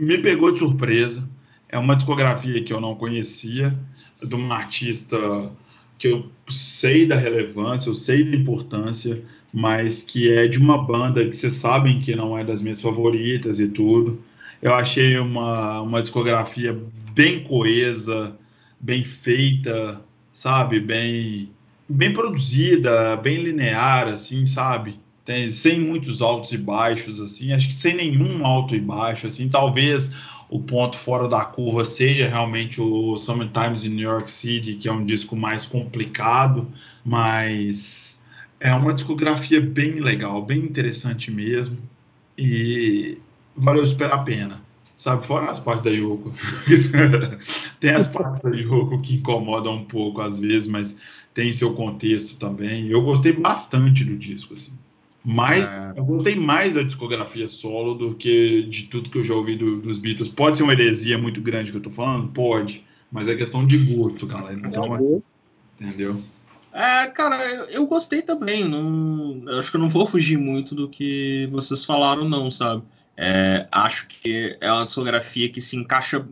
me 0.00 0.18
pegou 0.18 0.50
de 0.50 0.58
surpresa. 0.58 1.28
É 1.68 1.78
uma 1.78 1.96
discografia 1.96 2.62
que 2.62 2.72
eu 2.72 2.80
não 2.80 2.94
conhecia, 2.94 3.76
de 4.22 4.34
um 4.34 4.52
artista 4.52 5.52
que 5.98 6.08
eu 6.08 6.30
sei 6.50 7.06
da 7.06 7.16
relevância, 7.16 7.88
eu 7.88 7.94
sei 7.94 8.24
da 8.24 8.36
importância, 8.36 9.22
mas 9.52 10.02
que 10.02 10.30
é 10.30 10.46
de 10.46 10.58
uma 10.58 10.82
banda 10.82 11.26
que 11.26 11.36
vocês 11.36 11.54
sabem 11.54 12.00
que 12.00 12.14
não 12.14 12.36
é 12.36 12.44
das 12.44 12.62
minhas 12.62 12.80
favoritas 12.80 13.58
e 13.58 13.68
tudo. 13.68 14.22
Eu 14.62 14.74
achei 14.74 15.18
uma, 15.18 15.80
uma 15.80 16.02
discografia 16.02 16.78
bem 17.12 17.42
coesa, 17.44 18.36
bem 18.80 19.04
feita, 19.04 20.00
sabe? 20.36 20.78
Bem, 20.78 21.48
bem 21.88 22.12
produzida, 22.12 23.16
bem 23.16 23.42
linear, 23.42 24.08
assim, 24.08 24.46
sabe? 24.46 25.00
Tem, 25.24 25.50
sem 25.50 25.80
muitos 25.80 26.20
altos 26.20 26.52
e 26.52 26.58
baixos, 26.58 27.20
assim. 27.20 27.52
Acho 27.52 27.66
que 27.66 27.74
sem 27.74 27.96
nenhum 27.96 28.44
alto 28.46 28.76
e 28.76 28.80
baixo, 28.80 29.26
assim. 29.26 29.48
Talvez 29.48 30.12
o 30.50 30.60
ponto 30.60 30.96
fora 30.98 31.26
da 31.26 31.42
curva 31.44 31.84
seja 31.86 32.28
realmente 32.28 32.80
o 32.80 33.16
Sometimes 33.16 33.84
in 33.84 33.90
New 33.90 34.08
York 34.08 34.30
City, 34.30 34.74
que 34.74 34.88
é 34.88 34.92
um 34.92 35.06
disco 35.06 35.34
mais 35.34 35.64
complicado, 35.64 36.70
mas 37.02 38.18
é 38.60 38.72
uma 38.74 38.92
discografia 38.92 39.60
bem 39.60 40.00
legal, 40.00 40.42
bem 40.44 40.58
interessante 40.58 41.30
mesmo, 41.30 41.78
e 42.36 43.16
valeu 43.56 43.86
super 43.86 44.12
a 44.12 44.18
pena. 44.18 44.65
Sabe, 44.96 45.26
fora 45.26 45.50
as 45.50 45.58
partes 45.58 45.84
da 45.84 45.90
Yoko. 45.90 46.32
tem 47.80 47.90
as 47.90 48.06
partes 48.08 48.42
da 48.42 48.50
Yoko 48.50 49.00
que 49.02 49.16
incomodam 49.16 49.74
um 49.74 49.84
pouco 49.84 50.22
às 50.22 50.38
vezes, 50.38 50.66
mas 50.66 50.96
tem 51.34 51.52
seu 51.52 51.74
contexto 51.74 52.36
também. 52.38 52.88
Eu 52.88 53.02
gostei 53.02 53.32
bastante 53.32 54.04
do 54.04 54.16
disco, 54.16 54.54
assim. 54.54 54.72
Mas 55.22 55.68
é. 55.68 55.92
eu 55.96 56.04
gostei 56.04 56.34
mais 56.34 56.74
da 56.74 56.82
discografia 56.82 57.48
solo 57.48 57.94
do 57.94 58.14
que 58.14 58.62
de 58.62 58.84
tudo 58.84 59.10
que 59.10 59.18
eu 59.18 59.24
já 59.24 59.34
ouvi 59.34 59.56
do, 59.56 59.80
dos 59.80 59.98
Beatles. 59.98 60.30
Pode 60.30 60.56
ser 60.56 60.62
uma 60.62 60.72
heresia 60.72 61.18
muito 61.18 61.40
grande 61.40 61.72
que 61.72 61.76
eu 61.76 61.82
tô 61.82 61.90
falando? 61.90 62.28
Pode. 62.28 62.82
Mas 63.10 63.28
é 63.28 63.34
questão 63.34 63.66
de 63.66 63.76
gosto, 63.76 64.26
galera. 64.26 64.58
Então, 64.64 64.94
assim, 64.94 65.22
entendeu? 65.80 66.22
É, 66.72 67.06
cara, 67.08 67.42
eu 67.70 67.86
gostei 67.86 68.22
também. 68.22 68.64
Não, 68.64 69.42
acho 69.58 69.70
que 69.70 69.76
eu 69.76 69.80
não 69.80 69.90
vou 69.90 70.06
fugir 70.06 70.38
muito 70.38 70.74
do 70.74 70.88
que 70.88 71.48
vocês 71.50 71.84
falaram, 71.84 72.28
não, 72.28 72.50
sabe? 72.50 72.82
É, 73.16 73.66
acho 73.72 74.06
que 74.08 74.56
é 74.60 74.70
uma 74.70 74.84
discografia 74.84 75.48
que 75.48 75.60
se 75.60 75.76
encaixa, 75.76 76.26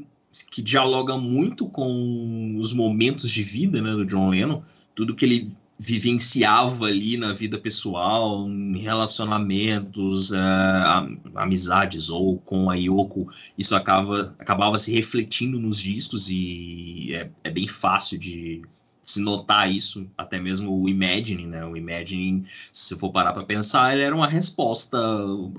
que 0.51 0.61
dialoga 0.61 1.17
muito 1.17 1.67
com 1.67 2.57
os 2.59 2.73
momentos 2.73 3.31
de 3.31 3.43
vida 3.43 3.81
né, 3.81 3.91
do 3.93 4.05
John 4.05 4.31
Lennon. 4.31 4.63
Tudo 4.95 5.15
que 5.15 5.25
ele 5.25 5.57
vivenciava 5.79 6.87
ali 6.87 7.17
na 7.17 7.33
vida 7.33 7.59
pessoal, 7.59 8.49
em 8.49 8.79
relacionamentos, 8.79 10.31
uh, 10.31 11.21
amizades 11.35 12.09
ou 12.09 12.39
com 12.39 12.71
a 12.71 12.75
Yoko, 12.75 13.29
isso 13.59 13.75
acaba, 13.75 14.35
acabava 14.39 14.79
se 14.79 14.93
refletindo 14.93 15.59
nos 15.59 15.81
discos 15.81 16.31
e 16.31 17.11
é, 17.13 17.31
é, 17.43 17.51
bem 17.51 17.67
fácil 17.67 18.19
de 18.19 18.63
se 19.05 19.21
notar 19.21 19.71
isso, 19.71 20.07
até 20.17 20.41
mesmo 20.41 20.83
o 20.83 20.89
Imagine, 20.89 21.47
né? 21.47 21.65
O 21.65 21.77
Imagine, 21.77 22.45
se 22.73 22.97
for 22.97 23.11
parar 23.11 23.33
para 23.33 23.45
pensar, 23.45 23.93
ele 23.93 24.03
era 24.03 24.15
uma 24.15 24.29
resposta 24.29 24.99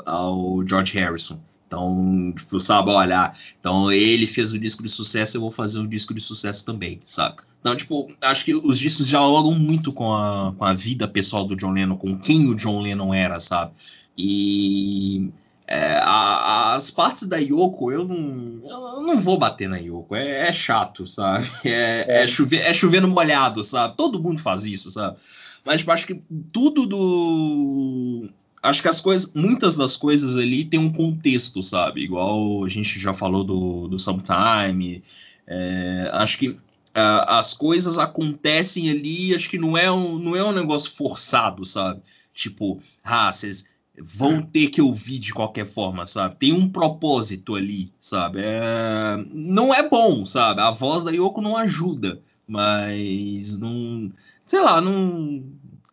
ao 0.05 0.67
George 0.67 0.97
Harrison. 0.97 1.39
Então, 1.67 2.33
tipo, 2.35 2.59
sabe, 2.59 2.91
olha, 2.91 3.33
então 3.59 3.91
ele 3.91 4.27
fez 4.27 4.53
o 4.53 4.59
disco 4.59 4.83
de 4.83 4.89
sucesso, 4.89 5.37
eu 5.37 5.41
vou 5.41 5.51
fazer 5.51 5.79
um 5.79 5.87
disco 5.87 6.13
de 6.13 6.21
sucesso 6.21 6.63
também, 6.63 7.01
saca? 7.03 7.43
Então, 7.59 7.75
tipo, 7.75 8.07
acho 8.21 8.45
que 8.45 8.53
os 8.53 8.77
discos 8.77 9.07
dialogam 9.07 9.57
muito 9.57 9.91
com 9.91 10.13
a, 10.13 10.53
com 10.55 10.63
a 10.63 10.73
vida 10.73 11.07
pessoal 11.07 11.43
do 11.43 11.55
John 11.55 11.71
Lennon, 11.71 11.97
com 11.97 12.17
quem 12.17 12.47
o 12.47 12.55
John 12.55 12.81
Lennon 12.81 13.13
era, 13.13 13.39
sabe? 13.39 13.71
E 14.17 15.31
é, 15.67 15.99
a, 16.01 16.75
as 16.75 16.91
partes 16.91 17.25
da 17.27 17.37
Yoko, 17.37 17.91
eu 17.91 18.05
não, 18.05 18.61
eu 18.63 19.01
não 19.01 19.19
vou 19.19 19.37
bater 19.37 19.67
na 19.67 19.77
Yoko, 19.77 20.15
é, 20.15 20.47
é 20.47 20.53
chato, 20.53 21.07
sabe? 21.07 21.49
É, 21.65 22.05
é. 22.07 22.23
é, 22.23 22.27
chover, 22.27 22.59
é 22.59 22.73
chover 22.73 23.01
no 23.01 23.07
molhado, 23.07 23.63
sabe? 23.63 23.97
Todo 23.97 24.21
mundo 24.21 24.41
faz 24.41 24.65
isso, 24.65 24.91
sabe? 24.91 25.17
Mas 25.65 25.77
tipo, 25.79 25.91
acho 25.91 26.05
que 26.05 26.21
tudo 26.53 26.85
do. 26.85 28.29
Acho 28.61 28.81
que 28.81 28.87
as 28.87 29.01
coisas, 29.01 29.31
muitas 29.33 29.75
das 29.75 29.97
coisas 29.97 30.37
ali 30.37 30.65
tem 30.65 30.79
um 30.79 30.91
contexto, 30.91 31.63
sabe? 31.63 32.03
Igual 32.03 32.63
a 32.63 32.69
gente 32.69 32.99
já 32.99 33.13
falou 33.13 33.43
do, 33.43 33.87
do 33.87 33.97
Sometime. 33.97 35.03
É, 35.47 36.09
acho 36.13 36.37
que 36.37 36.57
Uh, 36.95 37.27
as 37.27 37.53
coisas 37.53 37.97
acontecem 37.97 38.89
ali, 38.89 39.35
acho 39.35 39.49
que 39.49 39.57
não 39.57 39.77
é 39.77 39.91
um, 39.91 40.17
não 40.17 40.33
é 40.33 40.41
um 40.41 40.53
negócio 40.53 40.89
forçado, 40.95 41.65
sabe? 41.65 42.01
Tipo, 42.33 42.81
ah, 43.03 43.29
vocês 43.33 43.65
vão 43.99 44.41
ter 44.41 44.67
que 44.67 44.81
ouvir 44.81 45.19
de 45.19 45.33
qualquer 45.33 45.65
forma, 45.65 46.05
sabe? 46.05 46.35
Tem 46.35 46.53
um 46.53 46.69
propósito 46.69 47.55
ali, 47.55 47.91
sabe? 47.99 48.41
É... 48.43 49.17
Não 49.31 49.73
é 49.73 49.87
bom, 49.87 50.25
sabe? 50.25 50.61
A 50.61 50.71
voz 50.71 51.03
da 51.03 51.11
Yoko 51.11 51.41
não 51.41 51.55
ajuda, 51.57 52.21
mas 52.47 53.57
não. 53.57 54.11
Sei 54.45 54.61
lá, 54.61 54.81
não. 54.81 55.43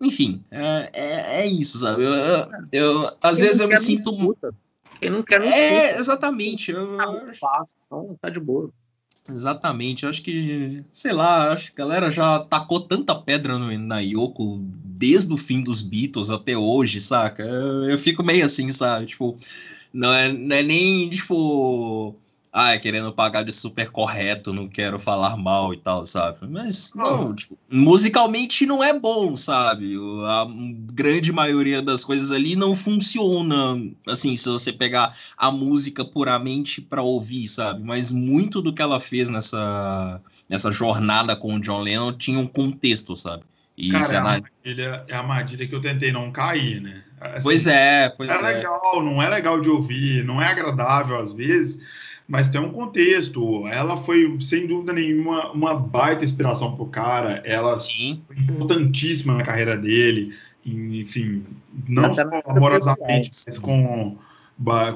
Enfim, 0.00 0.42
é, 0.50 0.90
é, 0.92 1.40
é 1.42 1.46
isso, 1.46 1.78
sabe? 1.78 2.02
Eu, 2.02 2.12
eu, 2.72 3.16
às 3.22 3.38
Quem 3.38 3.46
vezes 3.46 3.60
eu 3.60 3.68
me 3.68 3.76
sinto. 3.76 4.36
Quem 5.00 5.10
não 5.10 5.22
quer 5.22 5.40
não 5.40 5.46
É, 5.46 5.96
exatamente. 5.96 6.70
Eu, 6.70 6.96
tá 6.96 7.32
fácil, 7.40 7.76
então 7.86 8.18
tá 8.20 8.28
de 8.28 8.40
boa. 8.40 8.70
Exatamente, 9.28 10.05
acho 10.05 10.20
que, 10.20 10.85
sei 10.93 11.12
lá, 11.12 11.53
acho 11.53 11.73
que 11.73 11.81
a 11.81 11.85
galera 11.85 12.11
já 12.11 12.40
tacou 12.40 12.81
tanta 12.81 13.15
pedra 13.15 13.57
no, 13.57 13.77
na 13.78 14.01
Yoko 14.01 14.59
desde 14.85 15.32
o 15.32 15.36
fim 15.39 15.62
dos 15.62 15.81
Beatles 15.81 16.28
até 16.28 16.57
hoje, 16.59 17.01
saca? 17.01 17.43
Eu, 17.44 17.85
eu 17.90 17.99
fico 17.99 18.23
meio 18.23 18.44
assim, 18.44 18.70
sabe? 18.73 19.07
Tipo, 19.07 19.39
não 19.93 20.12
é, 20.12 20.32
não 20.32 20.57
é 20.57 20.62
nem, 20.62 21.09
tipo, 21.11 22.16
ah, 22.52 22.76
querendo 22.76 23.10
pagar 23.10 23.42
de 23.42 23.50
super 23.50 23.90
correto, 23.90 24.52
não 24.52 24.68
quero 24.68 24.98
falar 24.98 25.38
mal 25.38 25.72
e 25.72 25.78
tal, 25.78 26.04
sabe? 26.04 26.46
Mas 26.46 26.92
não, 26.94 27.34
tipo, 27.34 27.58
musicalmente 27.70 28.66
não 28.66 28.84
é 28.84 28.98
bom, 28.98 29.34
sabe? 29.36 29.96
A 30.26 30.46
grande 30.92 31.32
maioria 31.32 31.80
das 31.80 32.04
coisas 32.04 32.30
ali 32.30 32.54
não 32.54 32.76
funciona, 32.76 33.80
assim, 34.06 34.36
se 34.36 34.50
você 34.50 34.70
pegar 34.70 35.16
a 35.36 35.50
música 35.50 36.04
puramente 36.04 36.82
para 36.82 37.00
ouvir, 37.00 37.48
sabe? 37.48 37.82
Mas 37.82 38.12
muito 38.12 38.60
do 38.60 38.74
que 38.74 38.82
ela 38.82 39.00
fez 39.00 39.30
nessa 39.30 40.20
nessa 40.46 40.70
jornada 40.70 41.34
com 41.34 41.54
o 41.54 41.60
John 41.60 41.80
Lennon 41.80 42.12
tinha 42.12 42.38
um 42.38 42.46
contexto, 42.46 43.16
sabe? 43.16 43.44
E 43.78 43.90
Cara, 43.90 44.04
é, 44.04 44.16
a 44.16 44.20
armadilha, 44.20 45.04
é 45.08 45.14
a 45.14 45.18
armadilha 45.18 45.66
que 45.66 45.74
eu 45.74 45.80
tentei 45.80 46.12
não 46.12 46.30
cair, 46.30 46.82
né? 46.82 47.02
Assim, 47.18 47.42
pois 47.42 47.66
é, 47.66 48.10
pois 48.10 48.28
é. 48.28 48.34
É 48.34 48.40
legal, 48.40 49.02
não 49.02 49.22
é 49.22 49.28
legal 49.28 49.60
de 49.60 49.70
ouvir, 49.70 50.22
não 50.24 50.42
é 50.42 50.46
agradável 50.48 51.18
às 51.18 51.32
vezes, 51.32 51.80
mas 52.32 52.48
tem 52.48 52.59
um 52.59 52.72
contexto. 52.72 53.66
Ela 53.66 53.94
foi, 53.94 54.38
sem 54.40 54.66
dúvida 54.66 54.94
nenhuma, 54.94 55.52
uma 55.52 55.74
baita 55.74 56.24
inspiração 56.24 56.74
para 56.74 56.82
o 56.82 56.88
cara. 56.88 57.42
Ela 57.44 57.78
Sim. 57.78 58.22
foi 58.26 58.38
importantíssima 58.38 59.34
na 59.34 59.44
carreira 59.44 59.76
dele. 59.76 60.34
Enfim, 60.64 61.44
não 61.86 62.14
só 62.14 62.22
amorosamente, 62.46 63.30
mas 63.46 63.59
com 63.59 64.16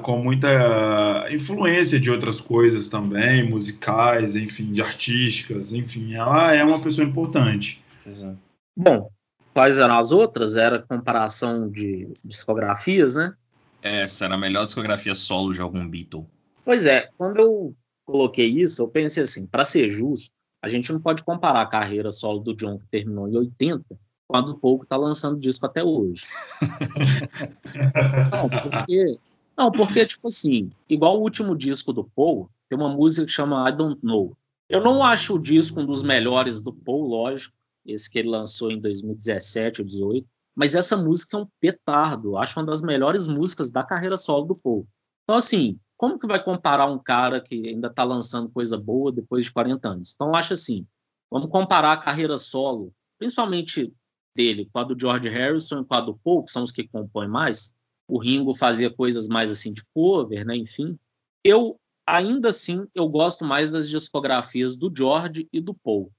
com 0.01 0.17
muita 0.17 1.27
influência 1.29 1.99
de 1.99 2.09
outras 2.09 2.41
coisas 2.41 2.87
também, 2.87 3.47
musicais, 3.47 4.35
enfim, 4.35 4.71
de 4.71 4.81
artísticas, 4.81 5.73
enfim, 5.73 6.15
ela 6.15 6.53
é 6.53 6.63
uma 6.63 6.79
pessoa 6.79 7.05
importante. 7.05 7.83
Exato. 8.05 8.37
Bom, 8.75 9.11
quais 9.53 9.77
eram 9.77 9.99
as 9.99 10.11
outras? 10.11 10.55
Era 10.55 10.79
comparação 10.79 11.69
de 11.69 12.07
discografias, 12.25 13.13
né? 13.13 13.35
Essa 13.83 14.25
era 14.25 14.33
a 14.33 14.39
melhor 14.39 14.65
discografia 14.65 15.13
solo 15.13 15.53
de 15.53 15.61
algum 15.61 15.87
Beatle. 15.87 16.25
Pois 16.67 16.85
é, 16.85 17.09
quando 17.17 17.37
eu 17.39 17.75
coloquei 18.05 18.45
isso, 18.45 18.81
eu 18.81 18.89
pensei 18.89 19.23
assim, 19.23 19.47
para 19.47 19.63
ser 19.63 19.89
justo, 19.89 20.33
a 20.61 20.67
gente 20.67 20.91
não 20.91 20.99
pode 20.99 21.23
comparar 21.23 21.61
a 21.61 21.65
carreira 21.65 22.11
solo 22.11 22.41
do 22.41 22.53
John, 22.53 22.77
que 22.77 22.85
terminou 22.87 23.29
em 23.29 23.37
80, 23.37 23.85
com 24.27 24.35
a 24.35 24.41
do 24.41 24.57
Paul, 24.59 24.79
que 24.79 24.83
está 24.83 24.97
lançando 24.97 25.39
disco 25.39 25.65
até 25.65 25.81
hoje. 25.81 26.25
não, 28.29 28.49
porque, 28.49 29.17
não, 29.57 29.71
porque, 29.71 30.05
tipo 30.05 30.27
assim, 30.27 30.69
igual 30.89 31.17
o 31.17 31.21
último 31.21 31.55
disco 31.55 31.93
do 31.93 32.03
Paul, 32.03 32.49
tem 32.67 32.77
uma 32.77 32.89
música 32.89 33.25
que 33.25 33.31
chama 33.31 33.69
I 33.69 33.71
Don't 33.71 34.05
Know. 34.05 34.35
Eu 34.67 34.83
não 34.83 35.01
acho 35.01 35.35
o 35.35 35.41
disco 35.41 35.79
um 35.79 35.85
dos 35.85 36.03
melhores 36.03 36.61
do 36.61 36.73
Paul, 36.73 37.07
lógico, 37.07 37.55
esse 37.85 38.09
que 38.09 38.19
ele 38.19 38.27
lançou 38.27 38.69
em 38.71 38.81
2017 38.81 39.83
ou 39.83 39.87
2018, 39.87 40.27
mas 40.53 40.75
essa 40.75 40.97
música 40.97 41.37
é 41.37 41.39
um 41.39 41.47
petardo, 41.61 42.35
acho 42.35 42.59
uma 42.59 42.65
das 42.65 42.81
melhores 42.81 43.25
músicas 43.25 43.71
da 43.71 43.85
carreira 43.85 44.17
solo 44.17 44.47
do 44.47 44.55
Paul. 44.57 44.85
Então, 45.23 45.37
assim, 45.37 45.79
como 45.97 46.19
que 46.19 46.27
vai 46.27 46.43
comparar 46.43 46.85
um 46.85 46.99
cara 46.99 47.41
que 47.41 47.67
ainda 47.67 47.87
está 47.87 48.03
lançando 48.03 48.49
coisa 48.49 48.77
boa 48.77 49.11
depois 49.11 49.45
de 49.45 49.51
40 49.51 49.87
anos? 49.87 50.13
Então, 50.13 50.35
acho 50.35 50.53
assim, 50.53 50.87
vamos 51.29 51.49
comparar 51.49 51.93
a 51.93 51.97
carreira 51.97 52.37
solo, 52.37 52.93
principalmente 53.17 53.93
dele, 54.35 54.69
com 54.71 54.79
a 54.79 54.83
do 54.83 54.97
George 54.99 55.27
Harrison 55.27 55.81
e 55.81 55.85
com 55.85 55.93
a 55.95 56.01
do 56.01 56.15
Paul, 56.15 56.45
que 56.45 56.51
são 56.51 56.63
os 56.63 56.71
que 56.71 56.87
compõem 56.87 57.27
mais. 57.27 57.75
O 58.07 58.19
Ringo 58.19 58.53
fazia 58.53 58.93
coisas 58.93 59.27
mais 59.27 59.49
assim 59.51 59.73
de 59.73 59.83
cover, 59.93 60.45
né? 60.45 60.55
Enfim, 60.55 60.97
eu 61.43 61.79
ainda 62.05 62.49
assim 62.49 62.87
eu 62.95 63.09
gosto 63.09 63.43
mais 63.43 63.71
das 63.71 63.89
discografias 63.89 64.77
do 64.77 64.93
George 64.95 65.49
e 65.51 65.59
do 65.59 65.73
Paul 65.73 66.11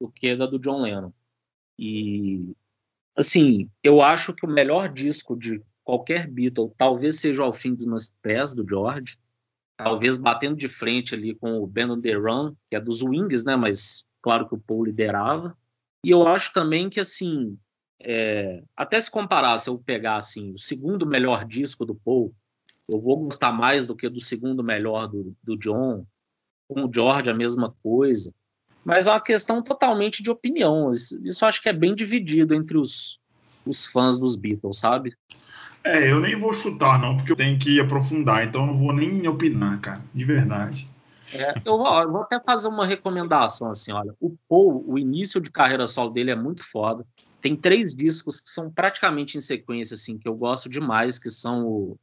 do 0.00 0.10
que 0.10 0.34
da 0.36 0.46
do 0.46 0.58
John 0.58 0.80
Lennon. 0.82 1.12
E 1.78 2.54
assim, 3.16 3.70
eu 3.82 4.00
acho 4.00 4.34
que 4.34 4.46
o 4.46 4.50
melhor 4.50 4.92
disco 4.92 5.36
de 5.36 5.62
qualquer 5.86 6.28
Beatle 6.28 6.72
talvez 6.76 7.20
seja 7.20 7.44
o 7.44 7.52
Fim 7.52 7.74
dos 7.74 7.86
Meus 7.86 8.12
Pés, 8.20 8.52
do 8.52 8.66
George, 8.68 9.16
talvez 9.78 10.16
batendo 10.16 10.56
de 10.56 10.68
frente 10.68 11.14
ali 11.14 11.34
com 11.34 11.60
o 11.60 11.66
Ben 11.66 11.90
on 11.90 12.00
the 12.00 12.12
Run, 12.12 12.54
que 12.68 12.76
é 12.76 12.80
dos 12.80 13.02
Wings, 13.02 13.44
né, 13.44 13.56
mas 13.56 14.04
claro 14.20 14.48
que 14.48 14.54
o 14.54 14.60
Paul 14.60 14.84
liderava. 14.84 15.56
E 16.04 16.10
eu 16.10 16.26
acho 16.26 16.52
também 16.52 16.90
que, 16.90 17.00
assim, 17.00 17.58
é, 18.00 18.62
até 18.76 19.00
se 19.00 19.10
comparar, 19.10 19.56
se 19.58 19.70
eu 19.70 19.78
pegar, 19.78 20.16
assim, 20.16 20.52
o 20.52 20.58
segundo 20.58 21.06
melhor 21.06 21.44
disco 21.44 21.86
do 21.86 21.94
Paul, 21.94 22.34
eu 22.88 23.00
vou 23.00 23.16
gostar 23.24 23.52
mais 23.52 23.86
do 23.86 23.96
que 23.96 24.08
do 24.08 24.20
segundo 24.20 24.62
melhor 24.62 25.06
do, 25.06 25.36
do 25.42 25.56
John, 25.56 26.04
com 26.68 26.84
o 26.84 26.92
George 26.92 27.30
a 27.30 27.34
mesma 27.34 27.74
coisa 27.82 28.34
mas 28.86 29.08
é 29.08 29.10
uma 29.10 29.20
questão 29.20 29.60
totalmente 29.60 30.22
de 30.22 30.30
opinião. 30.30 30.92
Isso, 30.92 31.20
isso 31.26 31.44
acho 31.44 31.60
que 31.60 31.68
é 31.68 31.72
bem 31.72 31.92
dividido 31.92 32.54
entre 32.54 32.78
os, 32.78 33.18
os 33.66 33.84
fãs 33.84 34.16
dos 34.16 34.36
Beatles, 34.36 34.78
sabe? 34.78 35.12
É, 35.86 36.10
eu 36.10 36.18
nem 36.18 36.36
vou 36.36 36.52
chutar, 36.52 37.00
não, 37.00 37.16
porque 37.16 37.30
eu 37.30 37.36
tenho 37.36 37.56
que 37.60 37.78
aprofundar, 37.78 38.44
então 38.44 38.62
eu 38.62 38.66
não 38.66 38.74
vou 38.74 38.92
nem 38.92 39.26
opinar, 39.28 39.80
cara, 39.80 40.02
de 40.12 40.24
verdade. 40.24 40.88
É, 41.32 41.54
eu, 41.64 41.78
vou, 41.78 42.02
eu, 42.02 42.10
vou, 42.10 42.22
até 42.22 42.40
fazer 42.40 42.66
uma 42.66 42.84
recomendação, 42.84 43.70
assim, 43.70 43.92
olha, 43.92 44.12
o 44.20 44.36
Paul, 44.48 44.84
o 44.84 44.98
início 44.98 45.40
de 45.40 45.48
carreira 45.48 45.86
solo 45.86 46.10
dele 46.10 46.32
é 46.32 46.34
muito 46.34 46.64
foda, 46.64 47.06
tem 47.40 47.54
três 47.54 47.94
discos 47.94 48.40
que 48.40 48.50
são 48.50 48.68
praticamente 48.68 49.38
em 49.38 49.40
sequência, 49.40 49.94
assim, 49.94 50.18
que 50.18 50.28
eu 50.28 50.34
gosto 50.34 50.68
demais, 50.68 51.20
que 51.20 51.30
são 51.30 51.64
o, 51.64 51.96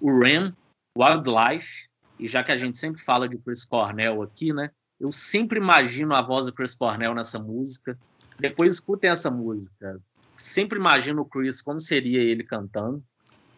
o 0.00 0.10
Ram, 0.10 0.52
Wildlife, 0.98 1.88
e 2.18 2.26
já 2.26 2.42
que 2.42 2.50
a 2.50 2.56
gente 2.56 2.76
sempre 2.76 3.00
fala 3.00 3.28
de 3.28 3.38
Chris 3.38 3.64
Cornell 3.64 4.20
aqui, 4.20 4.52
né, 4.52 4.70
eu 4.98 5.12
sempre 5.12 5.60
imagino 5.60 6.12
a 6.12 6.20
voz 6.20 6.46
do 6.46 6.52
Chris 6.52 6.74
Cornell 6.74 7.14
nessa 7.14 7.38
música. 7.38 7.96
Depois 8.38 8.74
escutem 8.74 9.10
essa 9.10 9.30
música. 9.30 10.00
Sempre 10.36 10.78
imagino 10.78 11.22
o 11.22 11.24
Chris 11.24 11.62
como 11.62 11.80
seria 11.80 12.20
ele 12.20 12.42
cantando. 12.42 13.02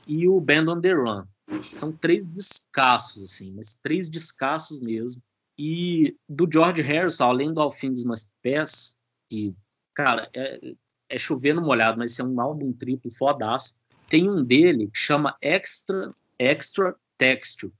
E 0.06 0.28
o 0.28 0.40
Band 0.40 0.66
on 0.68 0.80
the 0.80 0.92
Run. 0.92 1.24
São 1.72 1.92
três 1.92 2.26
descassos, 2.26 3.22
assim, 3.24 3.52
mas 3.52 3.78
três 3.82 4.08
descassos 4.08 4.80
mesmo. 4.80 5.22
E 5.58 6.16
do 6.28 6.48
George 6.50 6.80
Harrison, 6.82 7.24
além 7.24 7.52
do 7.52 7.60
All 7.60 7.70
Things 7.70 8.04
Must 8.04 8.28
Pass, 8.42 8.96
que, 9.28 9.54
cara, 9.94 10.28
é, 10.34 10.74
é 11.08 11.18
chover 11.18 11.54
no 11.54 11.62
molhado, 11.62 11.98
mas 11.98 12.18
é 12.18 12.24
um 12.24 12.40
álbum 12.40 12.72
triplo 12.72 13.10
fodaço. 13.10 13.74
Tem 14.08 14.28
um 14.28 14.42
dele 14.44 14.88
que 14.88 14.98
chama 14.98 15.36
Extra, 15.40 16.14
Extra 16.38 16.96
Texture, 17.18 17.72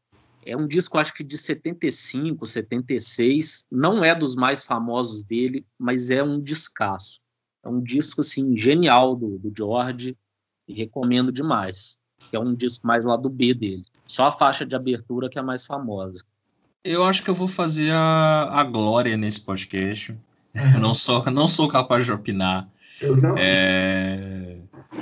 é 0.44 0.56
um 0.56 0.66
disco, 0.66 0.98
acho 0.98 1.14
que 1.14 1.22
de 1.22 1.36
75, 1.36 2.46
76. 2.46 3.66
Não 3.70 4.04
é 4.04 4.14
dos 4.14 4.34
mais 4.34 4.64
famosos 4.64 5.22
dele, 5.22 5.66
mas 5.78 6.10
é 6.10 6.22
um 6.22 6.40
descasso. 6.40 7.20
É 7.62 7.68
um 7.68 7.80
disco, 7.80 8.22
assim, 8.22 8.56
genial 8.56 9.14
do, 9.14 9.38
do 9.38 9.52
George. 9.54 10.16
E 10.66 10.72
recomendo 10.72 11.30
demais. 11.32 11.98
É 12.36 12.40
um 12.40 12.54
disco 12.54 12.86
mais 12.86 13.04
lá 13.04 13.16
do 13.16 13.28
B 13.28 13.54
dele. 13.54 13.84
Só 14.06 14.26
a 14.26 14.32
faixa 14.32 14.66
de 14.66 14.74
abertura 14.74 15.28
que 15.28 15.38
é 15.38 15.40
a 15.40 15.44
mais 15.44 15.64
famosa. 15.64 16.22
Eu 16.82 17.04
acho 17.04 17.22
que 17.22 17.30
eu 17.30 17.34
vou 17.34 17.48
fazer 17.48 17.90
a, 17.92 18.48
a 18.52 18.64
glória 18.64 19.16
nesse 19.16 19.40
podcast. 19.40 20.16
Eu 20.74 20.80
não 20.80 20.92
sou, 20.92 21.24
não 21.26 21.46
sou 21.46 21.68
capaz 21.68 22.04
de 22.04 22.12
opinar. 22.12 22.68
Eu. 23.00 23.16
É, 23.38 24.56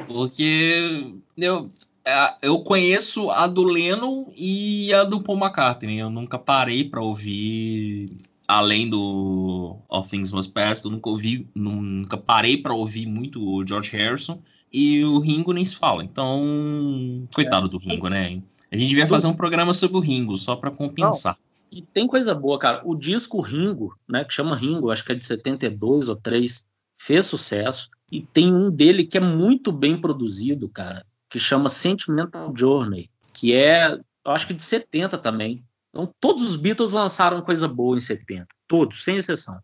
porque 0.07 1.15
eu, 1.37 1.71
é, 2.05 2.35
eu 2.43 2.61
conheço 2.61 3.31
a 3.31 3.47
do 3.47 3.65
Lennon 3.65 4.31
e 4.37 4.93
a 4.93 5.05
do 5.05 5.23
Paul 5.23 5.39
McCartney. 5.39 5.99
Eu 5.99 6.11
nunca 6.11 6.39
parei 6.39 6.85
para 6.85 7.01
ouvir 7.01 8.11
além 8.49 8.89
do 8.89 9.77
All 9.91 10.03
Things 10.03 10.33
Must 10.33 10.51
Pass, 10.51 10.83
eu 10.83 10.91
nunca 10.91 11.11
ouvi, 11.11 11.47
nunca 11.55 12.17
parei 12.17 12.57
para 12.57 12.73
ouvir 12.73 13.07
muito 13.07 13.47
o 13.47 13.67
George 13.67 13.95
Harrison 13.95 14.41
e 14.73 15.05
o 15.05 15.19
Ringo 15.19 15.53
nem 15.53 15.65
se 15.65 15.77
fala. 15.77 16.05
Então, 16.05 17.29
coitado 17.35 17.67
é. 17.67 17.71
do 17.71 17.79
Ringo, 17.79 18.09
né? 18.09 18.43
A 18.71 18.77
gente 18.77 18.91
devia 18.91 19.07
fazer 19.07 19.27
um 19.27 19.35
programa 19.35 19.73
sobre 19.73 19.97
o 19.97 20.01
Ringo 20.01 20.37
só 20.37 20.57
para 20.57 20.71
compensar. 20.71 21.37
Não. 21.37 21.79
E 21.79 21.83
tem 21.83 22.07
coisa 22.07 22.35
boa, 22.35 22.59
cara. 22.59 22.83
O 22.85 22.95
disco 22.95 23.41
Ringo, 23.41 23.95
né, 24.09 24.25
que 24.25 24.33
chama 24.33 24.57
Ringo, 24.57 24.91
acho 24.91 25.05
que 25.05 25.13
é 25.13 25.15
de 25.15 25.25
72 25.25 26.09
ou 26.09 26.17
3, 26.17 26.65
fez 26.99 27.27
sucesso 27.27 27.89
e 28.11 28.23
tem 28.23 28.53
um 28.53 28.71
dele 28.71 29.05
que 29.05 29.19
é 29.19 29.21
muito 29.21 29.71
bem 29.71 30.01
produzido, 30.01 30.69
cara 30.69 31.05
que 31.29 31.39
chama 31.39 31.69
Sentimental 31.69 32.53
Journey, 32.57 33.11
que 33.33 33.55
é, 33.55 33.93
eu 33.93 34.33
acho 34.33 34.47
que 34.47 34.55
de 34.55 34.63
70 34.63 35.19
também. 35.19 35.63
Então, 35.91 36.13
todos 36.21 36.49
os 36.49 36.57
Beatles 36.57 36.93
lançaram 36.93 37.43
coisa 37.43 37.69
boa 37.69 37.97
em 37.97 38.01
70. 38.01 38.47
Todos, 38.67 39.05
sem 39.05 39.17
exceção. 39.17 39.59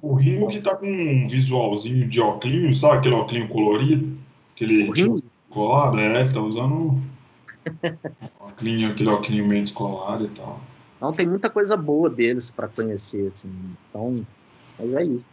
O 0.00 0.14
Ringo 0.14 0.48
que 0.48 0.60
tá 0.60 0.76
com 0.76 0.86
um 0.86 1.28
visualzinho 1.28 2.08
de 2.08 2.20
óculos, 2.20 2.80
sabe 2.80 2.98
aquele 2.98 3.14
óculos 3.14 3.48
colorido? 3.50 4.15
Aquele 4.56 5.06
o 5.06 5.22
colado, 5.50 5.98
é, 5.98 6.22
ele 6.22 6.32
tá 6.32 6.40
usando 6.40 6.98
óculos, 8.40 8.82
aquele 8.84 9.10
óculos 9.10 9.46
meio 9.46 9.62
descolado 9.62 10.24
e 10.24 10.28
tal. 10.28 10.60
Então 10.96 11.12
tem 11.12 11.26
muita 11.26 11.50
coisa 11.50 11.76
boa 11.76 12.08
deles 12.08 12.50
para 12.50 12.66
conhecer, 12.68 13.30
assim. 13.34 13.52
Então, 13.90 14.26
mas 14.78 14.94
é 14.94 15.04
isso. 15.04 15.24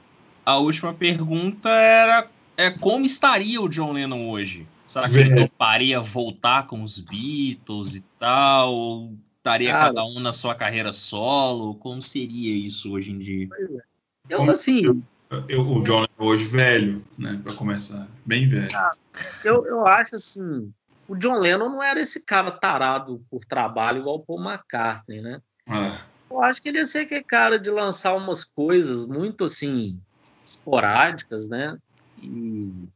A 0.46 0.58
última 0.58 0.94
pergunta 0.94 1.70
era 1.70 2.28
é 2.58 2.70
como 2.70 3.06
estaria 3.06 3.62
o 3.62 3.70
John 3.70 3.94
Lennon 3.94 4.30
hoje? 4.30 4.68
Será 4.86 5.10
que 5.10 5.18
ele 5.18 5.48
toparia 5.48 6.02
voltar 6.02 6.68
com 6.68 6.84
os 6.84 7.00
Beatles 7.00 7.96
e 7.96 8.02
tal? 8.20 8.74
Ou 8.74 9.14
estaria 9.38 9.72
cada 9.72 10.04
um 10.06 10.20
na 10.20 10.34
sua 10.34 10.54
carreira 10.54 10.92
solo? 10.92 11.76
Como 11.76 12.02
seria 12.02 12.54
isso 12.54 12.92
hoje 12.92 13.12
em 13.12 13.18
dia? 13.18 13.48
É. 13.58 13.82
Eu, 14.30 14.44
assim. 14.52 15.02
Eu, 15.48 15.62
o 15.62 15.84
John 15.84 16.06
hoje 16.18 16.46
velho, 16.46 17.04
né? 17.18 17.40
Para 17.44 17.54
começar. 17.54 18.08
Bem 18.26 18.48
velho. 18.48 18.76
Ah, 18.76 18.94
eu, 19.44 19.66
eu 19.66 19.88
acho 19.88 20.16
assim. 20.16 20.72
O 21.08 21.16
John 21.16 21.40
Lennon 21.40 21.70
não 21.70 21.84
era 21.84 22.00
esse 22.00 22.24
cara 22.24 22.52
tarado 22.52 23.24
por 23.30 23.44
trabalho 23.46 24.00
igual 24.00 24.16
o 24.16 24.26
Paul 24.26 24.44
McCartney, 24.44 25.22
né? 25.22 25.42
É. 25.68 26.00
Eu 26.30 26.42
acho 26.42 26.62
que 26.62 26.70
ele 26.70 26.80
ia 26.80 26.86
ser 26.86 27.00
aquele 27.00 27.24
cara 27.24 27.60
de 27.60 27.70
lançar 27.70 28.16
umas 28.16 28.44
coisas 28.44 29.06
muito 29.06 29.46
assim 29.46 30.00
esporádicas, 30.46 31.48
né? 31.48 31.78
E 32.22 32.88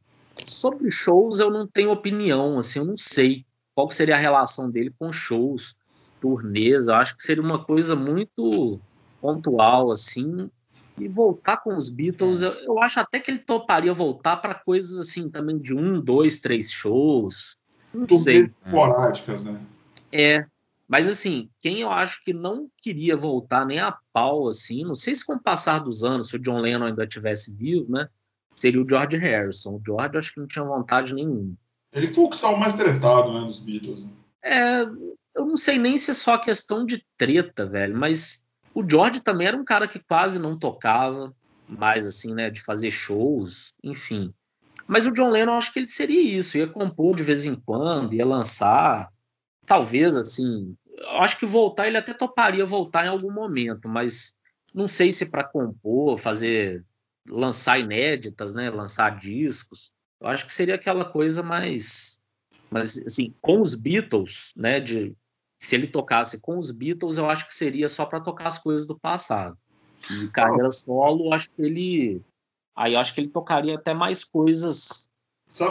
Sobre 0.44 0.90
shows, 0.90 1.40
eu 1.40 1.50
não 1.50 1.66
tenho 1.66 1.90
opinião, 1.90 2.58
assim, 2.58 2.78
eu 2.78 2.84
não 2.84 2.96
sei 2.96 3.44
qual 3.74 3.90
seria 3.90 4.16
a 4.16 4.18
relação 4.18 4.70
dele 4.70 4.92
com 4.98 5.12
shows, 5.12 5.74
turnês. 6.20 6.88
Eu 6.88 6.94
acho 6.94 7.16
que 7.16 7.22
seria 7.22 7.42
uma 7.42 7.64
coisa 7.64 7.94
muito 7.96 8.80
pontual, 9.20 9.90
assim. 9.90 10.50
E 11.00 11.08
voltar 11.08 11.58
com 11.58 11.76
os 11.76 11.88
Beatles, 11.88 12.42
eu, 12.42 12.52
eu 12.52 12.82
acho 12.82 13.00
até 13.00 13.20
que 13.20 13.30
ele 13.30 13.38
toparia 13.38 13.92
voltar 13.92 14.36
para 14.38 14.54
coisas 14.54 14.98
assim 14.98 15.28
também 15.30 15.58
de 15.58 15.74
um, 15.74 16.00
dois, 16.00 16.40
três 16.40 16.70
shows. 16.70 17.56
Não 17.92 18.06
sei. 18.08 18.50
esporádicas, 18.64 19.44
né? 19.44 19.60
É, 20.12 20.44
mas 20.86 21.08
assim, 21.08 21.48
quem 21.60 21.80
eu 21.80 21.90
acho 21.90 22.22
que 22.24 22.32
não 22.32 22.68
queria 22.78 23.16
voltar 23.16 23.64
nem 23.66 23.78
a 23.78 23.96
pau, 24.12 24.48
assim, 24.48 24.84
não 24.84 24.96
sei 24.96 25.14
se 25.14 25.24
com 25.24 25.34
o 25.34 25.42
passar 25.42 25.80
dos 25.80 26.04
anos, 26.04 26.28
se 26.28 26.36
o 26.36 26.38
John 26.38 26.60
Lennon 26.60 26.86
ainda 26.86 27.06
tivesse 27.06 27.54
vivo, 27.54 27.90
né? 27.92 28.08
seria 28.58 28.82
o 28.82 28.88
George 28.88 29.16
Harrison. 29.16 29.76
O 29.76 29.82
George 29.84 30.18
acho 30.18 30.34
que 30.34 30.40
não 30.40 30.46
tinha 30.46 30.64
vontade 30.64 31.14
nenhuma. 31.14 31.54
Ele 31.92 32.12
foi 32.12 32.24
o 32.24 32.30
que 32.30 32.36
saiu 32.36 32.56
mais 32.56 32.74
tretado, 32.74 33.32
né, 33.32 33.46
dos 33.46 33.58
Beatles. 33.58 34.04
Né? 34.04 34.10
É, 34.42 34.82
eu 35.34 35.46
não 35.46 35.56
sei 35.56 35.78
nem 35.78 35.96
se 35.96 36.10
é 36.10 36.14
só 36.14 36.36
questão 36.36 36.84
de 36.84 37.04
treta, 37.16 37.64
velho, 37.64 37.96
mas 37.96 38.42
o 38.74 38.88
George 38.88 39.20
também 39.20 39.46
era 39.46 39.56
um 39.56 39.64
cara 39.64 39.88
que 39.88 39.98
quase 39.98 40.38
não 40.38 40.58
tocava, 40.58 41.34
mais 41.68 42.06
assim, 42.06 42.34
né, 42.34 42.50
de 42.50 42.62
fazer 42.62 42.90
shows, 42.90 43.74
enfim. 43.82 44.32
Mas 44.86 45.06
o 45.06 45.12
John 45.12 45.30
Lennon, 45.30 45.52
eu 45.52 45.58
acho 45.58 45.72
que 45.72 45.78
ele 45.78 45.86
seria 45.86 46.20
isso, 46.20 46.56
ia 46.56 46.66
compor 46.66 47.14
de 47.14 47.22
vez 47.22 47.44
em 47.44 47.54
quando, 47.54 48.14
ia 48.14 48.24
lançar, 48.24 49.12
talvez, 49.66 50.16
assim, 50.16 50.74
eu 50.96 51.22
acho 51.22 51.38
que 51.38 51.44
voltar, 51.44 51.86
ele 51.86 51.98
até 51.98 52.14
toparia 52.14 52.64
voltar 52.64 53.04
em 53.04 53.10
algum 53.10 53.30
momento, 53.30 53.88
mas 53.88 54.34
não 54.74 54.88
sei 54.88 55.12
se 55.12 55.30
para 55.30 55.44
compor, 55.44 56.18
fazer, 56.18 56.84
lançar 57.28 57.78
inéditas, 57.78 58.54
né, 58.54 58.70
lançar 58.70 59.20
discos, 59.20 59.92
eu 60.20 60.28
acho 60.28 60.46
que 60.46 60.52
seria 60.52 60.74
aquela 60.74 61.04
coisa 61.04 61.42
mais, 61.42 62.18
mas 62.70 62.98
assim, 63.06 63.34
com 63.40 63.60
os 63.60 63.74
Beatles, 63.74 64.52
né, 64.56 64.80
de 64.80 65.14
se 65.58 65.74
ele 65.74 65.86
tocasse 65.86 66.40
com 66.40 66.58
os 66.58 66.70
Beatles, 66.70 67.18
eu 67.18 67.28
acho 67.28 67.46
que 67.46 67.54
seria 67.54 67.88
só 67.88 68.04
para 68.04 68.20
tocar 68.20 68.48
as 68.48 68.58
coisas 68.58 68.86
do 68.86 68.98
passado. 68.98 69.56
E 70.10 70.28
carreira 70.28 70.70
solo, 70.72 71.34
acho 71.34 71.50
que 71.50 71.62
ele 71.62 72.22
Aí 72.78 72.94
acho 72.94 73.12
que 73.12 73.20
ele 73.20 73.28
tocaria 73.28 73.74
até 73.74 73.92
mais 73.92 74.22
coisas 74.22 75.10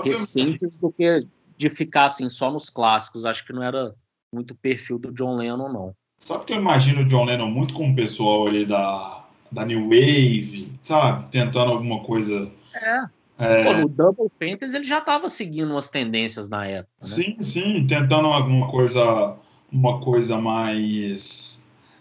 recentes 0.04 0.78
do 0.78 0.92
que 0.92 1.22
de 1.58 1.70
ficar 1.70 2.06
assim 2.06 2.28
só 2.28 2.52
nos 2.52 2.70
clássicos. 2.70 3.26
Acho 3.26 3.46
que 3.46 3.54
não 3.54 3.64
era 3.64 3.96
muito 4.34 4.52
o 4.52 4.58
perfil 4.58 5.00
do 5.00 5.14
John 5.14 5.38
Lennon, 5.38 5.72
não. 5.72 5.96
Sabe 6.20 6.44
que 6.44 6.52
eu 6.52 6.58
imagino 6.58 7.04
o 7.04 7.06
John 7.06 7.24
Lennon 7.24 7.50
muito 7.50 7.74
com 7.74 7.92
o 7.92 7.96
pessoal 7.96 8.48
ali 8.48 8.66
da, 8.66 9.24
da 9.50 9.64
New 9.64 9.84
Wave, 9.84 10.70
sabe? 10.82 11.30
Tentando 11.32 11.72
alguma 11.72 12.04
coisa. 12.04 12.52
É. 12.74 13.06
é... 13.40 13.64
Pô, 13.64 13.74
no 13.80 13.88
Double 13.88 14.30
Fantasy 14.38 14.76
ele 14.76 14.84
já 14.84 14.98
estava 14.98 15.30
seguindo 15.30 15.72
umas 15.72 15.88
tendências 15.88 16.50
na 16.50 16.68
época. 16.68 16.92
Né? 17.02 17.08
Sim, 17.08 17.38
sim, 17.42 17.88
tentando 17.88 18.28
alguma 18.28 18.70
coisa, 18.70 19.34
uma 19.78 20.00
coisa 20.02 20.40
mais 20.40 21.58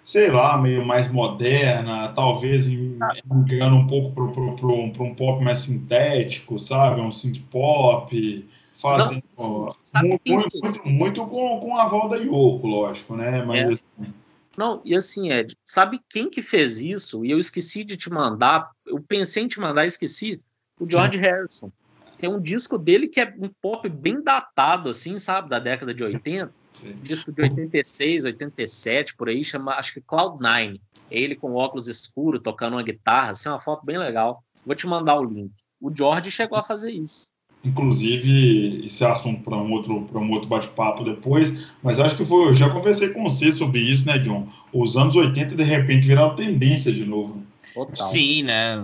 sei 0.07 0.31
lá, 0.31 0.57
meio 0.57 0.87
mais 0.87 1.11
moderna, 1.11 2.13
talvez 2.15 2.69
engano 2.69 3.77
um 3.77 3.87
pouco 3.89 4.13
para 4.57 5.05
um 5.05 5.15
pop 5.17 5.43
mais 5.43 5.59
sintético, 5.59 6.61
sabe? 6.61 7.01
Um 7.01 7.11
synth 7.11 7.41
pop, 7.51 8.49
fazendo 8.81 9.25
muito, 9.35 10.49
muito, 10.63 10.89
muito, 10.89 11.21
com, 11.23 11.59
com 11.59 11.77
a 11.77 11.89
volta 11.89 12.19
da 12.19 12.23
Yoko, 12.23 12.69
lógico, 12.69 13.17
né? 13.17 13.45
Mas 13.45 13.59
é. 13.59 13.73
assim... 13.73 14.15
Não, 14.57 14.81
e 14.85 14.95
assim, 14.95 15.33
Ed, 15.33 15.59
sabe 15.67 16.01
quem 16.09 16.31
que 16.31 16.41
fez 16.41 16.81
isso? 16.81 17.25
E 17.25 17.33
eu 17.33 17.37
esqueci 17.37 17.83
de 17.83 17.97
te 17.97 18.09
mandar, 18.09 18.71
eu 18.87 19.01
pensei 19.01 19.43
em 19.43 19.49
te 19.49 19.59
mandar 19.59 19.85
e 19.85 19.89
esqueci, 19.89 20.41
o 20.79 20.89
George 20.89 21.19
Sim. 21.19 21.25
Harrison. 21.25 21.73
Tem 22.17 22.31
um 22.31 22.41
disco 22.41 22.79
dele 22.79 23.09
que 23.09 23.21
é 23.21 23.35
um 23.39 23.51
pop 23.61 23.87
bem 23.89 24.23
datado, 24.23 24.89
assim, 24.89 25.19
sabe? 25.19 25.51
Da 25.51 25.59
década 25.59 25.93
de 25.93 26.07
Sim. 26.07 26.15
80 26.15 26.55
Sim. 26.81 26.95
disco 27.03 27.33
de 27.33 27.43
86, 27.43 28.25
87, 28.25 29.17
por 29.17 29.29
aí, 29.29 29.43
chama, 29.45 29.75
acho 29.75 29.95
que 29.95 30.01
Cloud9. 30.01 30.81
Ele 31.11 31.37
com 31.37 31.55
óculos 31.55 31.89
escuros, 31.89 32.43
tocando 32.43 32.75
uma 32.75 32.83
guitarra, 32.83 33.31
assim, 33.31 33.49
uma 33.49 33.61
foto 33.61 33.85
bem 33.85 33.99
legal. 33.99 34.43
Vou 34.65 34.75
te 34.75 34.87
mandar 34.87 35.19
o 35.19 35.25
link. 35.25 35.53
O 35.81 35.95
George 35.95 36.31
chegou 36.31 36.59
a 36.59 36.63
fazer 36.63 36.91
isso. 36.91 37.31
Inclusive, 37.65 38.87
esse 38.87 39.03
é 39.03 39.11
assunto 39.11 39.43
para 39.43 39.57
um 39.57 39.73
outro, 39.73 40.03
para 40.03 40.21
um 40.21 40.31
outro 40.31 40.49
bate-papo 40.49 41.03
depois, 41.03 41.69
mas 41.83 41.99
acho 41.99 42.17
que 42.17 42.25
foi, 42.25 42.49
eu 42.49 42.55
já 42.55 42.71
conversei 42.71 43.09
com 43.09 43.23
você 43.23 43.51
sobre 43.51 43.81
isso, 43.81 44.07
né, 44.07 44.19
John? 44.19 44.49
Os 44.73 44.97
anos 44.97 45.17
80 45.17 45.57
de 45.57 45.65
repente 45.65 46.07
viraram 46.07 46.37
tendência 46.37 46.93
de 46.93 47.05
novo. 47.05 47.43
Total. 47.75 48.07
Sim, 48.07 48.45
né? 48.45 48.77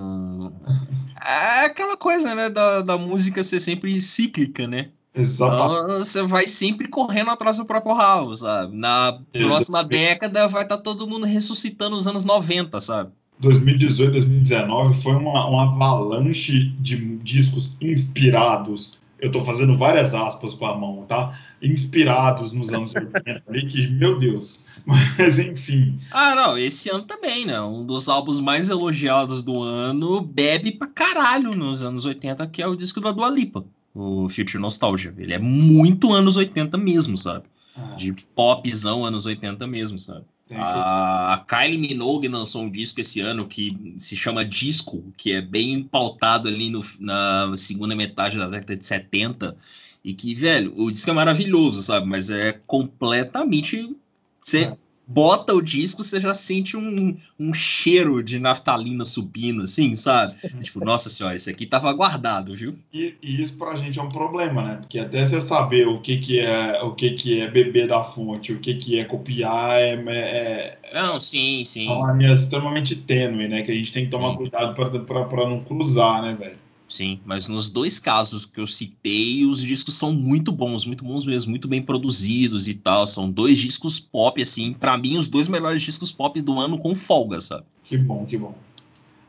É 1.25 1.67
aquela 1.67 1.97
coisa, 1.97 2.35
né, 2.35 2.51
da, 2.51 2.83
da 2.83 2.99
música 2.99 3.45
ser 3.45 3.61
sempre 3.61 4.01
cíclica, 4.01 4.67
né? 4.67 4.91
Exatamente. 5.15 5.85
Então, 5.85 5.99
você 5.99 6.23
vai 6.23 6.47
sempre 6.47 6.89
correndo 6.89 7.31
atrás 7.31 7.59
do 7.59 7.67
próprio 7.67 7.95
ralo, 7.95 8.35
sabe? 8.35 8.75
Na 8.75 9.19
próxima 9.33 9.85
década 9.85 10.49
vai 10.49 10.63
estar 10.63 10.79
tá 10.79 10.83
todo 10.83 11.07
mundo 11.07 11.27
ressuscitando 11.27 11.97
os 11.97 12.07
anos 12.07 12.25
90, 12.25 12.81
sabe? 12.81 13.11
2018, 13.39 14.13
2019 14.13 15.03
foi 15.03 15.15
uma, 15.15 15.47
uma 15.47 15.65
avalanche 15.65 16.71
de 16.81 16.97
discos 17.19 17.77
inspirados. 17.81 18.99
Eu 19.21 19.27
estou 19.27 19.45
fazendo 19.45 19.77
várias 19.77 20.15
aspas 20.15 20.55
com 20.55 20.65
a 20.67 20.77
mão, 20.77 21.05
tá? 21.07 21.39
Inspirados 21.61 22.53
nos 22.53 22.73
anos 22.73 22.95
80 22.97 23.43
ali, 23.47 23.67
que, 23.67 23.87
meu 23.89 24.19
Deus. 24.19 24.65
Mas, 24.87 25.39
enfim. 25.39 25.99
Ah, 26.11 26.35
não, 26.35 26.57
esse 26.57 26.89
ano 26.89 27.05
também, 27.05 27.45
né? 27.45 27.61
Um 27.61 27.85
dos 27.85 28.09
álbuns 28.09 28.41
mais 28.41 28.69
elogiados 28.69 29.43
do 29.43 29.63
ano 29.63 30.21
bebe 30.21 30.73
pra 30.73 30.89
caralho 30.89 31.55
nos 31.55 31.83
anos 31.83 32.05
80, 32.07 32.47
que 32.47 32.63
é 32.63 32.67
o 32.67 32.77
disco 32.77 33.01
da 33.01 33.13
Dua 33.13 33.29
Lipa 33.29 33.65
o 33.95 34.29
Future 34.29 34.59
Nostalgia. 34.59 35.15
Ele 35.17 35.33
é 35.33 35.39
muito 35.39 36.13
anos 36.13 36.37
80 36.37 36.77
mesmo, 36.79 37.17
sabe? 37.17 37.45
Ah. 37.77 37.95
De 37.97 38.13
popzão 38.35 39.05
anos 39.05 39.27
80 39.27 39.67
mesmo, 39.67 39.99
sabe? 39.99 40.25
A 40.55 41.43
Kylie 41.49 41.79
Minogue 41.79 42.29
lançou 42.29 42.63
um 42.63 42.71
disco 42.71 43.01
esse 43.01 43.21
ano 43.21 43.47
que 43.47 43.95
se 43.97 44.15
chama 44.15 44.45
Disco, 44.45 45.03
que 45.17 45.33
é 45.33 45.41
bem 45.41 45.83
pautado 45.83 46.47
ali 46.47 46.69
no, 46.69 46.85
na 47.01 47.57
segunda 47.57 47.97
metade 47.97 48.37
da 48.37 48.47
década 48.47 48.77
de 48.77 48.85
70. 48.85 49.57
E 50.05 50.13
que, 50.13 50.35
velho, 50.35 50.75
o 50.77 50.91
disco 50.91 51.09
é 51.09 51.15
maravilhoso, 51.15 51.81
sabe? 51.81 52.07
Mas 52.07 52.29
é 52.29 52.53
completamente. 52.67 53.97
Você 54.43 54.65
ah 54.65 54.77
bota 55.13 55.55
o 55.55 55.63
disco, 55.63 56.03
você 56.03 56.19
já 56.19 56.33
sente 56.33 56.77
um, 56.77 57.17
um 57.39 57.53
cheiro 57.53 58.23
de 58.23 58.39
naftalina 58.39 59.05
subindo, 59.05 59.63
assim, 59.63 59.95
sabe? 59.95 60.35
tipo, 60.63 60.85
nossa 60.85 61.09
senhora, 61.09 61.37
isso 61.37 61.51
aqui 61.51 61.67
tava 61.67 61.93
guardado, 61.93 62.55
viu? 62.55 62.75
E, 62.93 63.15
e, 63.23 63.41
isso 63.41 63.57
pra 63.57 63.77
gente 63.77 63.99
é 63.99 64.03
um 64.03 64.09
problema, 64.09 64.63
né? 64.63 64.77
Porque 64.77 64.99
até 64.99 65.25
você 65.25 65.41
saber 65.41 65.87
o 65.87 66.01
que 66.01 66.19
que 66.19 66.41
é, 66.41 66.83
o 66.83 66.93
que 66.93 67.11
que 67.11 67.41
é 67.41 67.51
beber 67.51 67.89
da 67.89 68.03
fonte, 68.03 68.53
o 68.53 68.59
que 68.59 68.75
que 68.75 68.99
é 68.99 69.05
copiar, 69.05 69.79
é... 69.81 69.95
é 70.07 70.79
não, 70.95 71.21
sim, 71.21 71.65
sim. 71.65 71.89
É 71.89 71.93
uma 71.93 72.13
linha 72.13 72.35
extremamente 72.35 72.95
tênue, 72.97 73.49
né? 73.49 73.63
Que 73.63 73.71
a 73.71 73.75
gente 73.75 73.93
tem 73.93 74.05
que 74.05 74.11
tomar 74.11 74.33
sim. 74.33 74.39
cuidado 74.39 74.75
para 74.75 75.49
não 75.49 75.61
cruzar, 75.61 76.23
né, 76.23 76.35
velho? 76.35 76.57
Sim, 76.93 77.23
mas 77.25 77.49
nos 77.49 77.71
dois 77.71 77.99
casos 77.99 78.45
que 78.45 78.61
eu 78.61 78.67
citei, 78.67 79.47
os 79.47 79.63
discos 79.63 79.95
são 79.95 80.13
muito 80.13 80.53
bons, 80.53 80.85
muito 80.85 81.03
bons 81.03 81.25
mesmo, 81.25 81.49
muito 81.49 81.67
bem 81.67 81.81
produzidos 81.81 82.69
e 82.69 82.75
tal. 82.75 83.07
São 83.07 83.31
dois 83.31 83.57
discos 83.57 83.99
pop, 83.99 84.43
assim, 84.43 84.75
para 84.75 84.99
mim, 84.99 85.17
os 85.17 85.27
dois 85.27 85.49
melhores 85.49 85.81
discos 85.81 86.13
pop 86.13 86.39
do 86.43 86.61
ano 86.61 86.79
com 86.79 86.95
folga, 86.95 87.41
sabe? 87.41 87.65
Que 87.85 87.97
bom, 87.97 88.27
que 88.27 88.37
bom. 88.37 88.55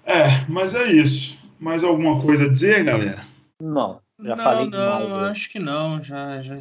É, 0.06 0.44
mas 0.50 0.76
é 0.76 0.92
isso. 0.92 1.38
Mais 1.58 1.86
alguma 1.86 2.22
coisa 2.22 2.48
a 2.48 2.50
dizer, 2.50 2.84
galera? 2.84 3.26
Não, 3.62 4.02
já 4.22 4.36
não, 4.36 4.44
falei 4.44 4.66
não, 4.66 4.72
demais. 4.72 5.10
Não, 5.10 5.20
acho 5.20 5.50
que 5.50 5.60
não. 5.60 6.04
Já, 6.04 6.42
já 6.42 6.60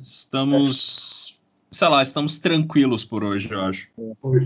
estamos 0.00 1.35
sei 1.76 1.88
lá, 1.88 2.02
estamos 2.02 2.38
tranquilos 2.38 3.04
por 3.04 3.22
hoje, 3.22 3.50
eu 3.52 3.60
acho. 3.60 3.88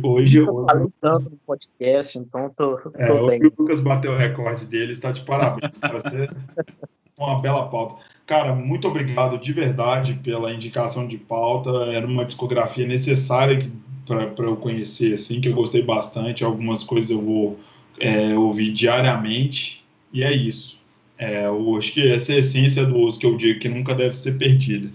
Hoje 0.03 0.39
eu 0.39 0.67
falei 0.67 0.89
tanto 1.01 1.31
no 1.31 1.37
podcast, 1.47 2.19
então 2.19 2.51
tô, 2.57 2.77
tô 2.77 2.91
é, 2.97 3.31
bem. 3.31 3.47
O 3.47 3.55
Lucas 3.57 3.79
bateu 3.81 4.13
o 4.13 4.17
recorde 4.17 4.67
dele, 4.67 4.93
está 4.93 5.13
de 5.13 5.21
parabéns. 5.21 5.79
uma 7.17 7.41
bela 7.41 7.69
pauta. 7.69 8.03
Cara, 8.27 8.53
muito 8.53 8.89
obrigado 8.89 9.39
de 9.39 9.53
verdade 9.53 10.15
pela 10.15 10.53
indicação 10.53 11.07
de 11.07 11.19
pauta. 11.19 11.71
Era 11.93 12.05
uma 12.05 12.25
discografia 12.25 12.87
necessária 12.87 13.71
para 14.07 14.45
eu 14.45 14.57
conhecer, 14.57 15.15
assim, 15.15 15.41
que 15.41 15.49
eu 15.49 15.55
gostei 15.55 15.85
bastante. 15.85 16.43
Algumas 16.43 16.83
coisas 16.83 17.13
eu 17.13 17.23
vou 17.23 17.61
é, 18.01 18.37
ouvir 18.37 18.73
diariamente, 18.73 19.85
e 20.13 20.25
é 20.25 20.33
isso. 20.33 20.81
É, 21.17 21.47
eu 21.47 21.77
acho 21.77 21.93
que 21.93 22.09
essa 22.09 22.33
é 22.33 22.37
a 22.37 22.39
essência 22.39 22.85
do 22.85 22.97
uso 22.97 23.21
que 23.21 23.27
eu 23.27 23.37
digo 23.37 23.61
que 23.61 23.69
nunca 23.69 23.95
deve 23.95 24.17
ser 24.17 24.37
perdida. 24.37 24.91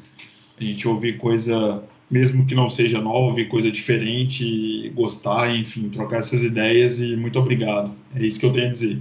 A 0.59 0.63
gente 0.63 0.85
ouvir 0.85 1.17
coisa 1.17 1.83
mesmo 2.10 2.45
que 2.45 2.56
não 2.56 2.69
seja 2.69 3.02
nova, 3.02 3.36
ver 3.36 3.45
coisa 3.45 3.72
diferente, 3.72 4.90
gostar, 4.95 5.56
enfim, 5.56 5.90
trocar 5.90 6.19
essas 6.19 6.44
ideias 6.44 6.99
e 6.99 7.15
muito 7.15 7.40
obrigado. 7.40 7.91
É 8.15 8.26
isso 8.26 8.40
que 8.40 8.45
eu 8.45 8.53
tenho 8.53 8.68
a 8.68 8.72
dizer. 8.72 8.99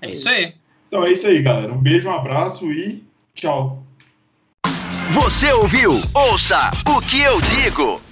É 0.00 0.10
isso 0.10 0.28
aí. 0.28 0.52
Então 0.88 1.04
é 1.04 1.12
isso 1.12 1.26
aí, 1.26 1.40
galera. 1.42 1.72
Um 1.72 1.80
beijo, 1.80 2.08
um 2.08 2.12
abraço 2.12 2.70
e 2.70 3.02
tchau. 3.34 3.82
Você 5.12 5.52
ouviu? 5.52 6.00
Ouça 6.14 6.70
o 6.86 7.00
que 7.00 7.20
eu 7.20 7.40
digo. 7.40 8.03